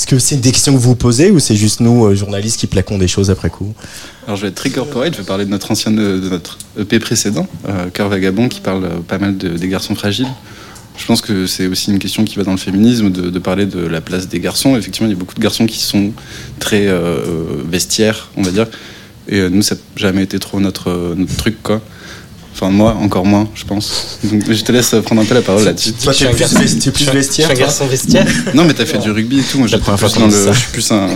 Est-ce 0.00 0.06
que 0.06 0.18
c'est 0.18 0.36
des 0.36 0.50
questions 0.50 0.72
que 0.72 0.78
vous 0.78 0.88
vous 0.88 0.96
posez 0.96 1.30
ou 1.30 1.38
c'est 1.40 1.56
juste 1.56 1.80
nous, 1.80 2.06
euh, 2.06 2.14
journalistes, 2.14 2.58
qui 2.58 2.66
plaquons 2.66 2.96
des 2.96 3.06
choses 3.06 3.30
après 3.30 3.50
coup? 3.50 3.74
Alors 4.24 4.36
je 4.38 4.40
vais 4.40 4.48
être 4.48 4.54
très 4.54 4.70
corporate, 4.70 5.12
je 5.12 5.18
vais 5.18 5.26
parler 5.26 5.44
de 5.44 5.50
notre 5.50 5.70
ancien, 5.70 5.92
de 5.92 6.26
notre 6.30 6.56
EP 6.78 6.98
précédent, 6.98 7.46
euh, 7.68 7.90
Cœur 7.90 8.08
Vagabond, 8.08 8.48
qui 8.48 8.60
parle 8.60 8.84
euh, 8.84 8.88
pas 9.06 9.18
mal 9.18 9.36
de- 9.36 9.58
des 9.58 9.68
garçons 9.68 9.94
fragiles. 9.94 10.26
Je 10.96 11.04
pense 11.04 11.20
que 11.20 11.46
c'est 11.46 11.66
aussi 11.66 11.90
une 11.90 11.98
question 11.98 12.24
qui 12.24 12.36
va 12.36 12.44
dans 12.44 12.52
le 12.52 12.56
féminisme, 12.56 13.10
de, 13.10 13.38
parler 13.38 13.66
de 13.66 13.80
la 13.80 14.00
place 14.00 14.26
des 14.26 14.40
garçons. 14.40 14.74
Effectivement, 14.74 15.06
il 15.06 15.12
y 15.12 15.16
a 15.16 15.18
beaucoup 15.18 15.34
de 15.34 15.40
garçons 15.40 15.66
qui 15.66 15.80
sont 15.80 16.12
très 16.60 16.86
euh, 16.86 17.18
vestiaires, 17.70 18.30
on 18.38 18.42
va 18.42 18.52
dire. 18.52 18.68
Et 19.28 19.40
euh, 19.40 19.50
nous, 19.50 19.60
ça 19.60 19.74
n'a 19.74 19.80
jamais 19.96 20.22
été 20.22 20.38
trop 20.38 20.60
notre, 20.60 20.88
euh, 20.88 21.14
notre 21.14 21.36
truc, 21.36 21.62
quoi. 21.62 21.82
Enfin, 22.52 22.68
moi, 22.70 22.94
encore 22.94 23.24
moins, 23.24 23.48
je 23.54 23.64
pense. 23.64 24.18
Donc, 24.24 24.42
je 24.50 24.62
te 24.62 24.72
laisse 24.72 24.94
prendre 25.04 25.22
un 25.22 25.24
peu 25.24 25.34
la 25.34 25.42
parole 25.42 25.64
là-dessus. 25.64 25.92
Toi, 25.92 26.12
tu 26.12 26.24
es 26.24 26.30
plus, 26.30 26.44
vesti- 26.44 26.78
tu 26.80 26.88
es 26.88 26.92
plus 26.92 27.04
vestiaire 27.10 27.48
Je 27.48 27.54
suis 27.54 27.62
un 27.62 27.66
garçon 27.66 27.86
vestiaire. 27.86 28.26
Non, 28.54 28.64
mais 28.64 28.74
t'as 28.74 28.84
fait 28.86 28.98
du 28.98 29.10
rugby 29.10 29.38
et 29.40 29.42
tout. 29.42 29.58
Moi, 29.58 29.68
je 29.68 29.76
suis 30.58 30.68
plus 30.72 30.90
un 30.90 31.08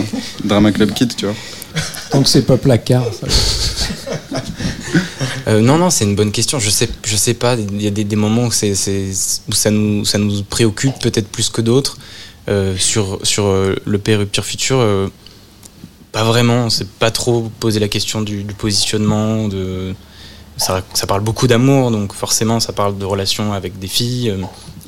drama 0.43 0.71
club 0.71 0.91
kid, 0.93 1.15
tu 1.15 1.25
vois. 1.25 1.35
Tant 2.09 2.23
que 2.23 2.29
c'est 2.29 2.43
pas 2.43 2.57
placard. 2.57 3.05
ça- 3.19 3.27
Euh, 5.47 5.59
non, 5.61 5.77
non, 5.77 5.89
c'est 5.91 6.05
une 6.05 6.15
bonne 6.15 6.31
question. 6.31 6.59
Je 6.59 6.69
sais, 6.69 6.89
je 7.05 7.15
sais 7.15 7.33
pas. 7.35 7.55
Il 7.55 7.81
y 7.81 7.87
a 7.87 7.91
des, 7.91 8.03
des 8.03 8.15
moments 8.15 8.45
où, 8.45 8.51
c'est, 8.51 8.73
c'est- 8.75 9.41
où 9.47 9.53
ça, 9.53 9.69
nous, 9.69 10.03
ça 10.05 10.17
nous 10.17 10.41
préoccupe 10.43 10.97
peut-être 10.99 11.27
plus 11.27 11.49
que 11.49 11.61
d'autres. 11.61 11.97
Euh, 12.47 12.75
sur 12.77 13.19
sur 13.23 13.45
euh, 13.47 13.75
le 13.85 13.97
P 13.97 14.15
Rupture 14.15 14.45
Future, 14.45 14.77
euh, 14.79 15.07
pas 16.11 16.23
vraiment. 16.23 16.65
On 16.65 16.69
s'est 16.69 16.85
pas 16.99 17.09
trop 17.11 17.51
posé 17.59 17.79
la 17.79 17.87
question 17.87 18.21
du, 18.21 18.43
du 18.43 18.53
positionnement. 18.53 19.47
De, 19.47 19.93
ça, 20.57 20.83
ça 20.93 21.07
parle 21.07 21.21
beaucoup 21.21 21.47
d'amour, 21.47 21.91
donc 21.91 22.13
forcément, 22.13 22.59
ça 22.59 22.73
parle 22.73 22.97
de 22.97 23.05
relations 23.05 23.53
avec 23.53 23.77
des 23.79 23.87
filles, 23.87 24.29
euh, 24.29 24.37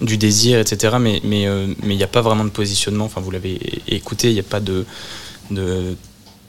du 0.06 0.18
désir, 0.18 0.60
etc. 0.60 0.96
Mais 1.00 1.20
mais 1.24 1.48
euh, 1.48 1.68
mais 1.84 1.94
il 1.94 1.98
n'y 1.98 2.04
a 2.04 2.08
pas 2.08 2.22
vraiment 2.22 2.46
de 2.46 2.50
positionnement. 2.50 3.06
Enfin, 3.06 3.22
vous 3.22 3.32
l'avez 3.32 3.60
écouté. 3.88 4.30
Il 4.30 4.34
n'y 4.34 4.40
a 4.40 4.44
pas 4.44 4.60
de 4.60 4.86
de 5.52 5.96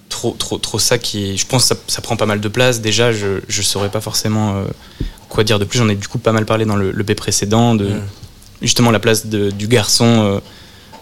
trop, 0.08 0.32
trop, 0.38 0.58
trop 0.58 0.78
ça 0.78 0.98
qui 0.98 1.30
est. 1.30 1.36
Je 1.36 1.46
pense 1.46 1.62
que 1.68 1.74
ça, 1.74 1.80
ça 1.86 2.00
prend 2.02 2.16
pas 2.16 2.26
mal 2.26 2.40
de 2.40 2.48
place. 2.48 2.80
Déjà, 2.80 3.12
je 3.12 3.26
ne 3.48 3.62
saurais 3.62 3.90
pas 3.90 4.00
forcément 4.00 4.56
euh, 4.56 4.64
quoi 5.28 5.44
dire 5.44 5.58
de 5.58 5.64
plus. 5.64 5.78
J'en 5.78 5.88
ai 5.88 5.94
du 5.96 6.08
coup 6.08 6.18
pas 6.18 6.32
mal 6.32 6.46
parlé 6.46 6.64
dans 6.64 6.76
le, 6.76 6.90
le 6.92 7.04
P 7.04 7.14
précédent, 7.14 7.74
de 7.74 7.90
justement 8.62 8.90
la 8.90 8.98
place 9.00 9.26
de- 9.26 9.50
du 9.50 9.68
garçon, 9.68 10.40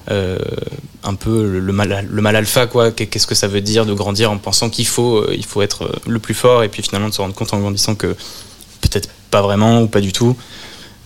un 0.08 1.14
peu 1.14 1.58
le, 1.58 1.72
mal, 1.72 2.06
le 2.10 2.22
mal 2.22 2.36
alpha, 2.36 2.66
quoi. 2.66 2.90
Qu'est- 2.92 3.06
Qu'est-ce 3.06 3.26
que 3.26 3.34
ça 3.34 3.48
veut 3.48 3.60
dire 3.60 3.86
de 3.86 3.92
grandir 3.94 4.30
en 4.30 4.38
pensant 4.38 4.70
qu'il 4.70 4.86
faut, 4.86 5.18
euh, 5.18 5.34
il 5.36 5.44
faut 5.44 5.62
être 5.62 5.82
euh, 5.84 5.92
le 6.06 6.18
plus 6.18 6.34
fort 6.34 6.62
et 6.62 6.68
puis 6.68 6.82
finalement 6.82 7.08
de 7.08 7.14
se 7.14 7.20
rendre 7.20 7.34
compte 7.34 7.52
en 7.54 7.60
grandissant 7.60 7.94
que 7.94 8.14
peut-être 8.80 9.08
pas 9.30 9.42
vraiment 9.42 9.82
ou 9.82 9.88
pas 9.88 10.00
du 10.00 10.12
tout. 10.12 10.36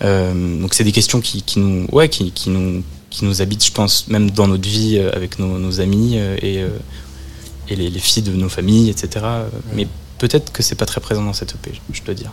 Euh, 0.02 0.60
donc 0.60 0.74
c'est 0.74 0.84
des 0.84 0.92
questions 0.92 1.20
qui, 1.20 1.42
qui 1.42 1.58
nous, 1.60 1.86
ouais, 1.92 2.08
qui, 2.08 2.32
qui 2.32 2.50
nous, 2.50 2.82
qui 3.10 3.24
nous 3.24 3.42
habitent, 3.42 3.64
je 3.64 3.72
pense, 3.72 4.08
même 4.08 4.30
dans 4.30 4.46
notre 4.48 4.68
vie 4.68 4.96
euh, 4.98 5.10
avec 5.14 5.38
nos, 5.38 5.58
nos 5.58 5.80
amis 5.80 6.14
euh, 6.16 6.36
et, 6.40 6.58
euh, 6.62 6.68
et 7.68 7.76
les, 7.76 7.90
les 7.90 8.00
filles 8.00 8.22
de 8.22 8.32
nos 8.32 8.48
familles, 8.48 8.88
etc. 8.90 9.08
Euh, 9.24 9.48
Mais 9.74 9.86
peut-être 10.18 10.52
que 10.52 10.62
c'est 10.62 10.74
pas 10.76 10.86
très 10.86 11.00
présent 11.00 11.22
dans 11.22 11.32
cette 11.34 11.54
EP, 11.54 11.72
je 11.92 12.02
dois 12.02 12.14
dire. 12.14 12.32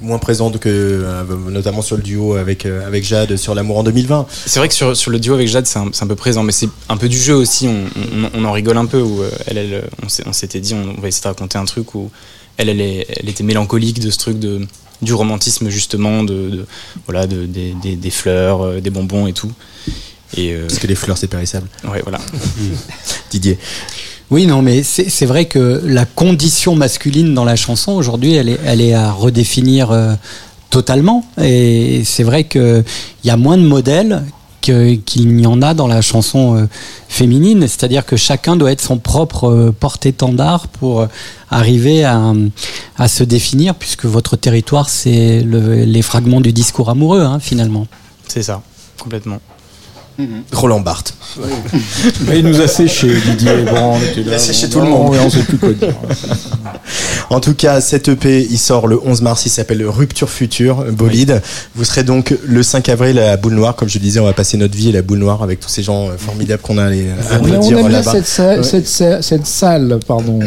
Moins 0.00 0.18
présente 0.18 0.58
que, 0.58 0.68
euh, 0.68 1.24
notamment 1.50 1.82
sur 1.82 1.96
le 1.96 2.02
duo 2.02 2.34
avec, 2.34 2.64
euh, 2.64 2.86
avec 2.86 3.04
Jade 3.04 3.36
sur 3.36 3.54
l'amour 3.54 3.78
en 3.78 3.82
2020. 3.82 4.26
C'est 4.46 4.58
vrai 4.58 4.68
que 4.68 4.74
sur, 4.74 4.96
sur 4.96 5.10
le 5.10 5.18
duo 5.18 5.34
avec 5.34 5.46
Jade, 5.46 5.66
c'est 5.66 5.78
un, 5.78 5.90
un 6.00 6.06
peu 6.06 6.14
présent, 6.16 6.42
mais 6.42 6.52
c'est 6.52 6.70
un 6.88 6.96
peu 6.96 7.08
du 7.08 7.18
jeu 7.18 7.34
aussi. 7.34 7.68
On, 7.68 7.84
on- 8.24 8.30
on 8.32 8.44
en 8.46 8.52
rigole 8.52 8.78
un 8.78 8.86
peu. 8.86 9.02
Où 9.02 9.22
euh, 9.22 9.30
elle, 9.46 9.58
elle, 9.58 9.84
on 10.26 10.32
s'était 10.32 10.60
dit, 10.60 10.72
on 10.74 10.98
va 11.00 11.08
essayer 11.08 11.22
de 11.24 11.28
raconter 11.28 11.58
un 11.58 11.66
truc 11.66 11.94
où 11.94 12.10
elle, 12.56 12.70
elle, 12.70 12.80
est- 12.80 13.06
elle 13.20 13.28
était 13.28 13.44
mélancolique 13.44 14.00
de 14.00 14.10
ce 14.10 14.16
truc 14.18 14.38
de, 14.38 14.66
du 15.02 15.12
romantisme, 15.12 15.68
justement, 15.68 16.24
de, 16.24 16.48
de- 16.48 16.66
voilà, 17.06 17.26
de, 17.26 17.44
des, 17.44 17.74
des- 17.82 17.96
des 17.96 18.10
fleurs, 18.10 18.80
des 18.80 18.90
bonbons 18.90 19.26
et 19.26 19.34
tout. 19.34 19.52
Et, 20.36 20.54
euh, 20.54 20.66
Parce 20.66 20.78
que 20.78 20.86
les 20.86 20.94
fleurs, 20.94 21.18
c'est 21.18 21.26
périssable. 21.26 21.66
ouais, 21.84 22.00
voilà. 22.02 22.20
Didier. 23.30 23.58
Oui, 24.30 24.46
non, 24.46 24.62
mais 24.62 24.84
c'est 24.84 25.26
vrai 25.26 25.46
que 25.46 25.82
la 25.84 26.04
condition 26.04 26.76
masculine 26.76 27.34
dans 27.34 27.44
la 27.44 27.56
chanson 27.56 27.92
aujourd'hui, 27.92 28.34
elle 28.34 28.48
est, 28.48 28.60
elle 28.64 28.80
est 28.80 28.94
à 28.94 29.10
redéfinir 29.10 29.90
euh, 29.90 30.14
totalement. 30.70 31.24
Et 31.42 32.02
c'est 32.04 32.22
vrai 32.22 32.44
qu'il 32.44 32.84
y 33.24 33.30
a 33.30 33.36
moins 33.36 33.56
de 33.58 33.64
modèles 33.64 34.22
qu'il 34.60 35.34
n'y 35.34 35.46
en 35.46 35.62
a 35.62 35.74
dans 35.74 35.88
la 35.88 36.00
chanson 36.00 36.56
euh, 36.56 36.66
féminine. 37.08 37.62
C'est-à-dire 37.62 38.06
que 38.06 38.16
chacun 38.16 38.54
doit 38.54 38.70
être 38.70 38.80
son 38.80 38.98
propre 38.98 39.48
euh, 39.48 39.72
porte-étendard 39.72 40.68
pour 40.68 41.08
arriver 41.50 42.04
à, 42.04 42.32
se 43.08 43.24
définir, 43.24 43.74
puisque 43.74 44.04
votre 44.04 44.36
territoire, 44.36 44.88
c'est 44.90 45.40
le- 45.40 45.82
les 45.84 46.02
fragments 46.02 46.40
du 46.40 46.52
discours 46.52 46.88
amoureux, 46.88 47.22
hein, 47.22 47.40
finalement. 47.40 47.88
C'est 48.28 48.42
ça, 48.44 48.62
complètement. 48.96 49.40
Roland 50.52 50.80
Barthes. 50.80 51.14
Mais 52.26 52.40
il 52.40 52.46
nous 52.46 52.60
a 52.60 52.68
séché, 52.68 53.08
Didier. 53.26 53.62
Bon, 53.64 53.94
on 53.94 54.00
était 54.00 54.20
Il 54.20 54.28
là. 54.28 54.36
a 54.36 54.38
séché 54.38 54.66
Bon, 54.66 54.72
tout 54.72 54.80
le 54.80 54.90
monde. 54.90 55.16
on 55.24 55.30
sait 55.30 55.42
plus 55.42 55.58
quoi 55.58 55.72
dire. 55.72 55.94
En 57.30 57.38
tout 57.38 57.54
cas, 57.54 57.80
cet 57.80 58.08
EP, 58.08 58.44
il 58.50 58.58
sort 58.58 58.88
le 58.88 58.98
11 59.04 59.22
mars, 59.22 59.46
il 59.46 59.50
s'appelle 59.50 59.84
Rupture 59.86 60.28
Future, 60.28 60.84
Bolide. 60.90 61.40
Vous 61.76 61.84
serez 61.84 62.02
donc 62.02 62.36
le 62.44 62.62
5 62.64 62.88
avril 62.88 63.18
à 63.20 63.26
la 63.26 63.36
Boule 63.36 63.54
Noire. 63.54 63.76
Comme 63.76 63.88
je 63.88 63.98
disais, 64.00 64.18
on 64.18 64.24
va 64.24 64.32
passer 64.32 64.56
notre 64.56 64.76
vie 64.76 64.88
à 64.88 64.92
la 64.92 65.02
Boule 65.02 65.18
Noire 65.20 65.40
avec 65.44 65.60
tous 65.60 65.68
ces 65.68 65.84
gens 65.84 66.08
euh, 66.08 66.12
formidables 66.18 66.60
qu'on 66.60 66.76
a 66.78 66.86
à 66.86 66.90
les 66.90 67.06
On, 67.30 67.34
applaudir 67.36 67.78
aime 67.78 67.86
bien 67.86 67.98
là-bas. 67.98 68.10
cette, 68.12 68.26
sa- 68.26 68.56
Ouais. 68.56 68.62
cette, 68.64 68.88
sa- 68.88 69.22
cette 69.22 69.46
salle, 69.46 70.00
pardon. 70.08 70.40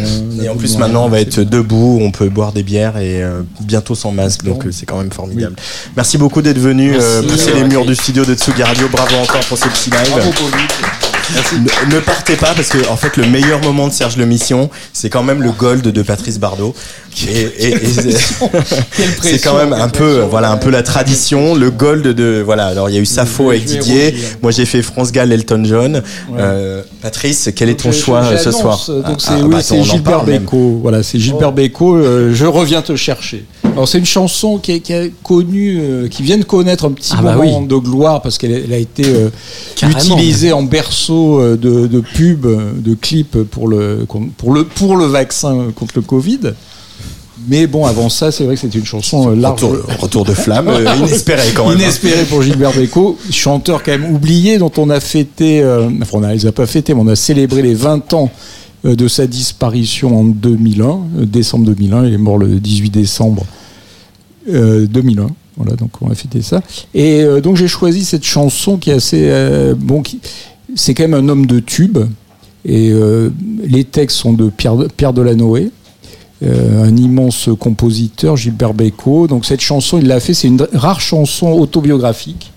Et 0.44 0.50
en 0.50 0.56
plus, 0.58 0.78
maintenant, 0.78 1.06
on 1.06 1.10
va 1.10 1.22
être 1.22 1.40
debout, 1.40 2.00
on 2.02 2.12
peut 2.12 2.28
boire 2.28 2.52
des 2.52 2.64
bières 2.64 2.98
et 2.98 3.24
euh, 3.24 3.42
bientôt 3.62 3.96
sans 3.96 4.12
masque, 4.12 4.44
donc 4.44 4.66
euh, 4.66 4.72
c'est 4.74 4.86
quand 4.86 4.98
même 4.98 5.12
formidable. 5.12 5.56
Merci 5.96 6.18
beaucoup 6.18 6.42
d'être 6.42 6.60
venu 6.60 6.96
euh, 7.00 7.22
pousser 7.24 7.54
les 7.54 7.64
murs 7.64 7.86
du 7.86 7.96
studio 7.96 8.26
de 8.26 8.34
Tsugi 8.34 8.62
Radio. 8.62 8.90
Bravo 8.92 9.16
encore 9.24 9.46
pour 9.46 9.53
ce 9.56 9.68
petit 9.68 9.90
live. 9.90 10.34
Ne, 11.88 11.96
ne 11.96 12.00
partez 12.02 12.36
pas 12.36 12.54
parce 12.54 12.68
que 12.68 12.78
en 12.90 12.98
fait 12.98 13.16
le 13.16 13.26
meilleur 13.26 13.62
moment 13.62 13.88
de 13.88 13.94
Serge 13.94 14.18
Le 14.18 14.26
Mission, 14.26 14.70
c'est 14.92 15.10
quand 15.10 15.24
même 15.24 15.42
le 15.42 15.52
gold 15.52 15.82
de 15.82 16.02
Patrice 16.02 16.38
Bardot. 16.38 16.76
Et, 17.28 17.42
et- 17.42 17.68
et 17.74 17.78
c'est 19.22 19.40
quand 19.40 19.56
même 19.58 19.72
un 19.74 19.88
peu 19.88 20.20
voilà 20.30 20.52
un 20.52 20.58
peu 20.58 20.70
la 20.70 20.84
tradition, 20.84 21.56
le 21.56 21.72
gold 21.72 22.08
de 22.08 22.42
voilà. 22.46 22.68
Alors 22.68 22.90
il 22.90 22.96
y 22.96 22.98
a 22.98 23.02
eu 23.02 23.06
Sappho 23.06 23.52
avec 23.52 23.64
Didier, 23.64 24.14
moi 24.42 24.52
j'ai 24.52 24.66
fait 24.66 24.82
France 24.82 25.12
Gall, 25.12 25.32
Elton 25.32 25.64
John. 25.66 26.04
Euh, 26.38 26.84
Patrice, 27.02 27.50
quel 27.56 27.70
est 27.70 27.76
ton 27.76 27.90
Donc, 27.90 27.98
je- 27.98 28.04
choix 28.04 28.24
euh, 28.26 28.38
ce 28.38 28.52
soir? 28.52 28.80
Donc 28.88 29.04
Ah, 29.08 29.12
c'est 29.18 29.30
ah, 29.32 29.38
oui, 29.44 29.56
bah, 29.56 29.84
Gilbert. 29.84 30.24
Bécaud. 30.26 30.80
Voilà, 30.82 31.04
c'est 31.04 31.20
Gilbert 31.20 31.52
Bécaud. 31.54 31.96
euh, 31.96 32.32
je 32.34 32.46
reviens 32.46 32.82
te 32.82 32.96
chercher. 32.96 33.46
Alors 33.74 33.88
c'est 33.88 33.98
une 34.00 34.06
chanson 34.06 34.58
qui, 34.60 34.72
est- 34.74 34.80
qui 34.80 34.94
a 34.94 35.08
connu, 35.24 35.80
euh, 35.82 36.08
qui 36.08 36.24
vient 36.24 36.38
de 36.38 36.44
connaître 36.44 36.86
un 36.86 36.92
petit 36.92 37.12
Ah 37.18 37.22
bah 37.22 37.36
moment 37.36 37.60
oui. 37.60 37.68
de 37.68 37.76
gloire 37.76 38.22
parce 38.22 38.38
qu'elle 38.38 38.52
elle 38.52 38.72
a 38.74 38.78
été 38.78 39.04
euh, 39.06 39.30
utilisée 39.90 40.54
en 40.54 40.64
berceau 40.64 41.40
euh, 41.40 41.58
de, 41.58 41.88
de 41.88 42.00
pub, 42.00 42.46
de 42.46 42.94
clip 42.94 43.38
pour 43.44 43.68
le 43.68 44.06
pour 44.38 44.54
le 44.54 44.64
pour 44.64 44.96
le 44.96 45.06
vaccin 45.06 45.68
contre 45.76 45.94
le 45.96 46.02
Covid. 46.04 46.40
Mais 47.50 47.68
bon, 47.68 47.86
avant 47.86 48.08
ça, 48.08 48.32
c'est 48.32 48.46
vrai 48.46 48.56
que 48.56 48.62
c'était 48.62 48.80
une 48.80 48.86
chanson 48.86 49.32
large. 49.32 49.64
Retour, 49.64 49.78
retour 50.00 50.24
de 50.26 50.34
flamme, 50.34 50.70
euh, 50.70 50.86
inespéré 50.98 51.42
quand 51.54 51.68
même. 51.68 51.78
Inespéré 51.78 52.24
pour 52.24 52.42
Gilbert 52.42 52.72
Bécaud, 52.74 53.18
chanteur 53.32 53.84
quand 53.84 53.92
même 53.92 54.14
oublié, 54.16 54.60
dont 54.60 54.72
on 54.78 54.90
a 54.90 55.00
fêté, 55.02 55.62
euh, 55.62 55.90
enfin 56.02 56.20
on 56.20 56.22
ne 56.22 56.32
les 56.32 56.46
a 56.46 56.54
pas 56.54 56.68
fêtés, 56.68 56.94
mais 56.94 57.02
on 57.02 57.08
a 57.08 57.18
célébré 57.18 57.62
les 57.62 57.74
20 57.74 58.14
ans 58.14 58.30
euh, 58.86 58.96
de 58.96 59.10
sa 59.10 59.28
disparition 59.28 60.18
en 60.22 60.24
2001, 60.24 60.86
euh, 60.86 61.26
décembre 61.26 61.66
2001, 61.66 62.06
il 62.06 62.14
est 62.14 62.18
mort 62.18 62.38
le 62.38 62.48
18 62.48 62.92
décembre 62.92 63.44
euh, 64.50 64.86
2001. 64.88 65.28
Voilà, 65.58 65.76
donc 65.76 65.92
on 66.02 66.08
va 66.08 66.16
fêter 66.16 66.42
ça. 66.42 66.62
Et 66.96 67.22
euh, 67.24 67.40
donc 67.42 67.58
j'ai 67.58 67.68
choisi 67.68 68.04
cette 68.06 68.24
chanson 68.26 68.78
qui 68.78 68.90
est 68.90 68.94
assez 68.94 69.26
euh, 69.30 69.76
bon, 69.78 70.02
qui 70.02 70.20
c'est 70.76 70.94
quand 70.96 71.04
même 71.08 71.14
un 71.14 71.30
homme 71.30 71.46
de 71.46 71.60
tube. 71.60 72.00
Et 72.66 72.92
euh, 72.92 73.30
les 73.64 73.84
textes 73.84 74.18
sont 74.18 74.34
de 74.34 74.50
Pierre, 74.50 74.76
Pierre 74.96 75.14
euh, 76.44 76.84
un 76.84 76.96
immense 76.98 77.50
compositeur, 77.60 78.36
Gilbert 78.38 78.74
Bécaud. 78.74 79.28
Donc 79.28 79.46
cette 79.46 79.62
chanson, 79.62 79.98
il 80.00 80.08
l'a 80.08 80.20
fait, 80.20 80.34
c'est 80.34 80.48
une 80.48 80.66
rare 80.74 81.02
chanson 81.02 81.52
autobiographique. 81.52 82.52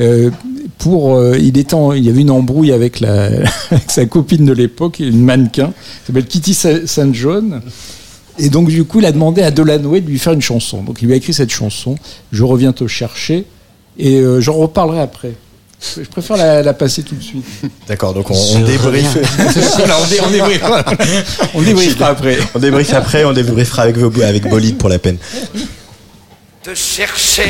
Euh, 0.00 0.30
pour, 0.78 1.14
euh, 1.14 1.36
il, 1.38 1.56
était 1.58 1.74
en- 1.74 1.92
il 1.92 2.04
y 2.04 2.08
avait 2.08 2.22
une 2.22 2.30
embrouille 2.30 2.72
avec, 2.72 3.00
sa 3.88 4.06
copine 4.06 4.44
de 4.44 4.52
l'époque, 4.52 4.98
une 5.00 5.22
mannequin, 5.22 5.68
qui 5.68 6.06
s'appelle 6.06 6.26
Kitty 6.26 6.54
Sa- 6.54 6.86
St. 6.86 7.14
Et 8.38 8.48
donc, 8.48 8.68
du 8.68 8.84
coup, 8.84 8.98
il 9.00 9.06
a 9.06 9.12
demandé 9.12 9.42
à 9.42 9.50
Delanoë 9.50 10.00
de 10.00 10.08
lui 10.08 10.18
faire 10.18 10.32
une 10.32 10.40
chanson. 10.42 10.82
Donc, 10.82 11.02
il 11.02 11.06
lui 11.06 11.14
a 11.14 11.16
écrit 11.16 11.34
cette 11.34 11.50
chanson, 11.50 11.96
Je 12.32 12.42
reviens 12.44 12.72
te 12.72 12.86
chercher, 12.86 13.44
et 13.98 14.16
euh, 14.16 14.40
j'en 14.40 14.54
reparlerai 14.54 15.00
après. 15.00 15.32
Je 15.96 16.02
préfère 16.08 16.36
la, 16.36 16.62
la 16.62 16.72
passer 16.74 17.02
tout 17.02 17.16
de 17.16 17.22
suite. 17.22 17.44
D'accord, 17.88 18.14
donc 18.14 18.30
on, 18.30 18.34
on 18.34 18.60
débriefe. 18.60 19.16
Voilà, 19.76 19.96
on, 20.00 20.06
dé- 20.08 20.20
on 20.24 20.30
débriefera. 20.30 20.84
On 21.54 21.60
débriefera 21.62 22.06
après. 22.08 22.38
On 22.54 22.58
débriefe 22.60 22.94
après, 22.94 23.24
on 23.24 23.32
débriefera 23.32 23.82
avec, 23.82 23.96
vos- 23.96 24.22
avec 24.22 24.48
Bolide 24.48 24.78
pour 24.78 24.88
la 24.88 24.98
peine. 25.00 25.16
te 26.62 26.72
chercher. 26.74 27.48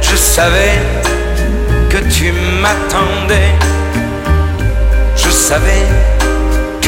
Je 0.00 0.16
savais 0.16 0.78
que 1.88 1.98
tu 2.12 2.32
m'attendais. 2.62 3.50
Je 5.16 5.28
savais 5.30 5.82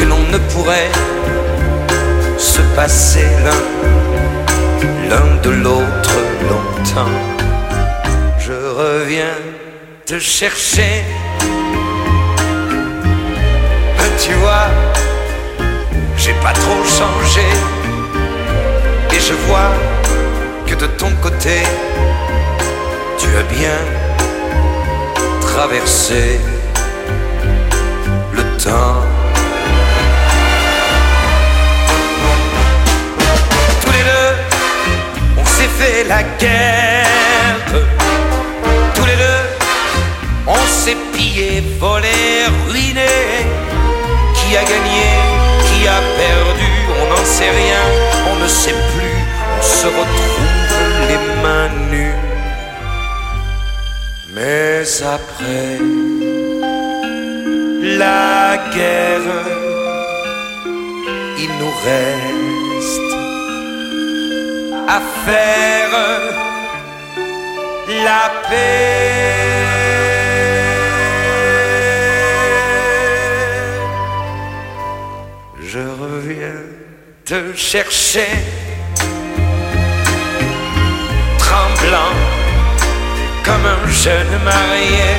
que 0.03 0.09
l'on 0.09 0.23
ne 0.31 0.37
pourrait 0.51 0.91
se 2.37 2.61
passer 2.75 3.25
l'un, 3.45 3.63
l'un 5.09 5.35
de 5.41 5.49
l'autre 5.49 6.17
longtemps. 6.49 7.17
Je 8.37 8.53
reviens 8.81 9.37
te 10.05 10.19
chercher. 10.19 11.03
Tu 14.19 14.33
vois, 14.41 14.69
j'ai 16.17 16.35
pas 16.45 16.53
trop 16.53 16.83
changé. 16.99 17.47
Et 19.13 19.19
je 19.19 19.33
vois 19.47 19.73
que 20.67 20.75
de 20.75 20.87
ton 21.01 21.11
côté, 21.21 21.57
tu 23.19 23.27
as 23.37 23.47
bien 23.57 23.79
traversé 25.41 26.39
fait 35.77 36.03
la 36.03 36.23
guerre. 36.41 37.65
Tous 38.95 39.05
les 39.05 39.17
deux, 39.25 39.43
on 40.47 40.63
s'est 40.81 40.97
pillé, 41.13 41.63
volé, 41.79 42.19
ruiné. 42.69 43.15
Qui 44.37 44.57
a 44.57 44.63
gagné, 44.73 45.09
qui 45.65 45.87
a 45.87 45.99
perdu, 46.21 46.71
on 47.01 47.05
n'en 47.11 47.25
sait 47.25 47.49
rien, 47.49 47.83
on 48.31 48.35
ne 48.43 48.47
sait 48.47 48.79
plus, 48.93 49.19
on 49.57 49.61
se 49.61 49.87
retrouve 49.87 50.63
les 51.09 51.21
mains 51.41 51.71
nues. 51.91 52.19
Mais 54.35 54.83
après 55.17 55.77
la 57.81 58.57
guerre, 58.75 59.31
il 61.37 61.49
nous 61.59 61.73
reste 61.85 62.72
à 64.95 65.01
faire 65.25 65.91
la 68.05 68.25
paix. 68.47 69.33
Je 75.71 75.79
reviens 76.03 76.61
te 77.25 77.39
chercher, 77.55 78.31
tremblant 81.39 82.15
comme 83.45 83.65
un 83.77 83.85
jeune 84.03 84.35
marié, 84.51 85.09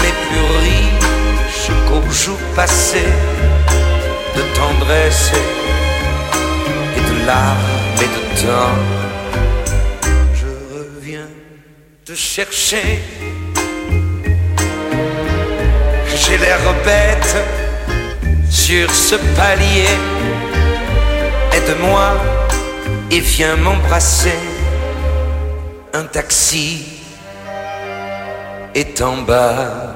mais 0.00 0.14
plus 0.24 0.48
riche 0.66 1.70
qu'au 1.86 2.04
jour 2.12 2.38
passé 2.54 3.06
de 4.36 4.42
tendresse 4.54 5.32
larmes 7.26 7.58
et 8.04 8.10
de 8.16 8.22
temps. 8.42 8.78
Je 10.34 10.50
reviens 10.76 11.28
te 12.04 12.14
chercher. 12.14 13.00
J'ai 16.20 16.38
l'air 16.38 16.60
bête 16.84 17.36
sur 18.48 18.90
ce 18.90 19.16
palier. 19.36 19.94
Aide-moi 21.52 22.08
et 23.10 23.20
viens 23.20 23.56
m'embrasser. 23.56 24.38
Un 25.92 26.04
taxi 26.04 26.84
est 28.74 29.00
en 29.02 29.22
bas 29.22 29.94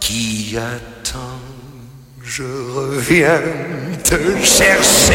qui 0.00 0.56
attend. 0.56 1.40
Je 2.22 2.42
reviens 2.42 3.42
te 4.04 4.36
chercher. 4.42 5.14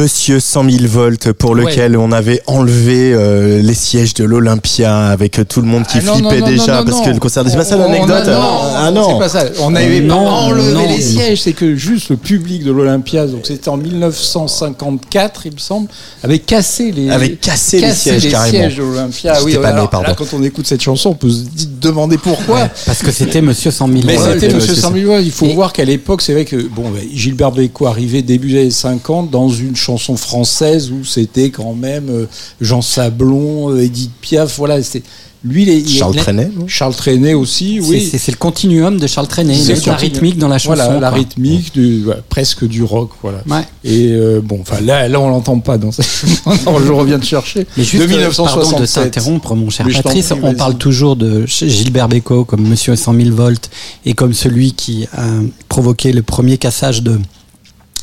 Monsieur 0.00 0.40
100 0.40 0.70
000 0.70 0.84
volts 0.88 1.32
pour 1.32 1.52
Ouais. 1.52 1.62
lequel 1.64 1.96
on 1.96 2.12
avait 2.12 2.42
enlevé 2.46 3.14
euh, 3.14 3.62
les 3.62 3.72
sièges 3.72 4.12
de 4.12 4.24
l'Olympia 4.24 5.06
avec 5.06 5.40
tout 5.48 5.62
le 5.62 5.66
monde 5.66 5.86
qui 5.86 5.96
Ah 5.98 6.02
non, 6.04 6.14
flippait 6.16 6.40
non, 6.40 6.46
non, 6.46 6.52
déjà 6.52 6.78
non, 6.80 6.84
parce 6.84 7.00
que 7.00 7.10
le 7.10 7.18
concert 7.18 7.44
c'est 7.48 7.56
pas 7.56 7.64
ça 7.64 7.76
l'anecdote 7.78 8.24
ah 8.28 8.90
non 8.92 9.08
c'est 9.12 9.18
pas 9.18 9.28
ça. 9.30 9.44
On 9.62 9.70
n'avait 9.70 10.02
pas 10.02 10.14
enlevé 10.14 10.72
non, 10.74 10.82
les 10.82 10.88
non. 10.96 11.00
sièges, 11.00 11.40
c'est 11.40 11.54
que 11.54 11.74
juste 11.76 12.10
le 12.10 12.16
public 12.18 12.62
de 12.62 12.72
l'Olympia, 12.72 13.26
donc 13.26 13.46
c'était 13.46 13.70
en 13.70 13.78
1954, 13.78 15.46
il 15.46 15.52
me 15.54 15.58
semble, 15.58 15.88
avait 16.22 16.40
cassé 16.40 16.92
les, 16.92 17.10
Avait 17.10 17.30
cassé 17.36 17.80
les 17.80 17.92
sièges, 17.92 18.28
carrément. 18.30 18.50
sièges 18.58 18.76
de 18.76 18.82
l'Olympia. 18.82 19.34
Oui, 19.44 19.54
pas 19.56 19.68
alors, 19.68 19.84
né, 19.84 19.88
pardon. 19.90 20.08
là, 20.08 20.14
quand 20.14 20.26
on 20.34 20.42
écoute 20.42 20.66
cette 20.66 20.82
chanson, 20.82 21.10
on 21.10 21.14
peut 21.14 21.30
se 21.30 21.44
demander 21.80 22.18
pourquoi. 22.18 22.68
Parce 22.84 22.98
que 23.02 23.10
c'était 23.10 23.40
Monsieur 23.40 23.70
100 23.70 23.88
000 23.88 24.00
Mais 24.04 24.16
volts. 24.16 24.32
c'était 24.34 24.46
Monsieur 24.54 24.56
Monsieur 24.72 24.74
Saint-Milois. 24.74 25.20
Il 25.20 25.30
faut 25.32 25.46
Et- 25.46 25.54
voir 25.54 25.72
qu'à 25.72 25.84
l'époque, 25.84 26.20
c'est 26.20 26.32
vrai 26.34 26.44
que 26.44 26.56
bon, 26.56 26.90
bah, 26.90 26.98
Gilbert 27.14 27.52
Bécaud 27.52 27.86
arrivait 27.86 28.22
début 28.22 28.52
des 28.52 28.60
années 28.60 28.70
50 28.70 29.30
dans 29.30 29.48
une 29.48 29.74
chanson 29.86 30.16
française 30.16 30.90
où 30.90 31.04
c'était 31.04 31.50
quand 31.50 31.74
même 31.74 32.08
euh, 32.10 32.26
Jean 32.60 32.82
Sablon, 32.82 33.70
euh, 33.70 33.82
Edith 33.84 34.10
Piaf. 34.20 34.56
Voilà, 34.58 34.82
c'était 34.82 35.02
lui. 35.44 35.62
il 35.62 35.68
est- 35.68 35.86
Charles 35.86 36.16
Trenet 36.16 36.50
non? 36.58 36.66
Charles 36.66 36.94
Trenet 36.96 37.34
aussi. 37.34 37.78
C'est- 37.80 37.88
Oui. 37.88 38.08
C'est 38.10 38.18
c'est 38.18 38.32
le 38.32 38.36
continuum 38.38 38.98
de 38.98 39.06
Charles 39.06 39.28
Trenet. 39.28 39.54
C'est 39.54 39.86
la 39.86 39.94
rythmique 39.94 40.38
dans 40.38 40.48
la 40.48 40.58
chanson. 40.58 40.74
Voilà, 40.74 40.94
la 40.98 41.08
quoi. 41.10 41.18
rythmique, 41.18 41.72
du, 41.72 42.04
ouais, 42.04 42.16
presque 42.28 42.66
du 42.66 42.82
rock, 42.82 43.10
voilà. 43.22 43.38
Ouais. 43.48 43.62
Et 43.84 44.08
euh, 44.10 44.40
bon, 44.42 44.58
enfin 44.62 44.80
là, 44.80 45.06
là, 45.08 45.20
on 45.20 45.28
l'entend 45.28 45.60
pas 45.60 45.78
dans 45.78 45.92
cette. 45.92 46.04
Je 46.46 46.92
reviens 46.92 47.18
de 47.18 47.24
chercher. 47.24 47.64
Mais 47.76 47.84
juste, 47.84 48.02
de 48.02 48.08
euh, 48.12 48.30
pardon 48.36 48.60
de 48.60 48.64
1967. 48.64 49.04
t'interrompre, 49.12 49.54
mon 49.54 49.70
cher 49.70 49.86
Patrice, 50.02 50.26
prie, 50.30 50.38
on 50.42 50.46
vas-y. 50.46 50.56
parle 50.56 50.76
toujours 50.78 51.14
de 51.14 51.46
Gilbert 51.46 52.08
Bécaud 52.08 52.44
comme 52.44 52.66
Monsieur 52.66 52.96
100 52.96 53.14
000 53.14 53.30
volts 53.36 53.70
et 54.04 54.14
comme 54.14 54.32
celui 54.34 54.72
qui 54.72 55.06
a 55.16 55.26
provoqué 55.68 56.12
le 56.12 56.22
premier 56.22 56.58
cassage 56.58 57.02
de 57.04 57.20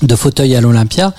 de 0.03 0.15
fauteuil 0.15 0.55
à 0.55 0.61
l'Olympia. 0.61 1.13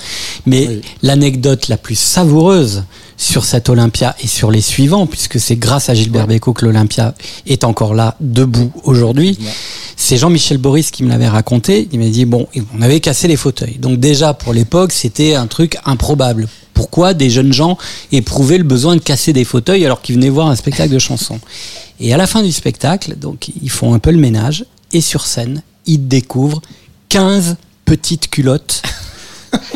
Mais 0.46 0.66
Oui. 0.68 0.80
l'anecdote 1.02 1.68
la 1.68 1.76
plus 1.76 1.98
savoureuse 1.98 2.84
sur 3.16 3.44
cet 3.44 3.68
Olympia 3.68 4.14
et 4.22 4.26
sur 4.26 4.50
les 4.50 4.60
suivants, 4.60 5.06
puisque 5.06 5.38
c'est 5.38 5.56
grâce 5.56 5.88
à 5.88 5.94
Gilbert 5.94 6.26
Bécaud 6.26 6.52
que 6.52 6.64
l'Olympia 6.64 7.14
est 7.46 7.64
encore 7.64 7.94
là, 7.94 8.16
debout 8.20 8.72
aujourd'hui, 8.84 9.38
c'est 9.96 10.16
Jean-Michel 10.16 10.58
Boris 10.58 10.90
qui 10.90 11.04
me 11.04 11.08
l'avait 11.08 11.28
raconté. 11.28 11.88
Il 11.92 12.00
m'a 12.00 12.08
dit, 12.08 12.24
bon, 12.24 12.48
on 12.76 12.82
avait 12.82 12.98
cassé 13.00 13.28
les 13.28 13.36
fauteuils. 13.36 13.78
Donc 13.78 14.00
déjà, 14.00 14.34
pour 14.34 14.52
l'époque, 14.52 14.92
c'était 14.92 15.34
un 15.36 15.46
truc 15.46 15.76
improbable. 15.84 16.48
Pourquoi 16.74 17.14
des 17.14 17.30
jeunes 17.30 17.52
gens 17.52 17.78
éprouvaient 18.10 18.58
le 18.58 18.64
besoin 18.64 18.96
de 18.96 19.00
casser 19.00 19.32
des 19.32 19.44
fauteuils 19.44 19.84
alors 19.86 20.02
qu'ils 20.02 20.16
venaient 20.16 20.28
voir 20.28 20.48
un 20.48 20.56
spectacle 20.56 20.92
de 20.92 20.98
chansons? 20.98 21.38
Et 22.00 22.12
à 22.12 22.16
la 22.16 22.26
fin 22.26 22.42
du 22.42 22.50
spectacle, 22.50 23.14
donc, 23.16 23.52
ils 23.62 23.70
font 23.70 23.94
un 23.94 24.00
peu 24.00 24.10
le 24.10 24.18
ménage, 24.18 24.64
et 24.92 25.00
sur 25.00 25.24
scène, 25.24 25.62
ils 25.86 26.08
découvrent 26.08 26.60
15 27.10 27.56
petites 27.84 28.30
culottes 28.30 28.82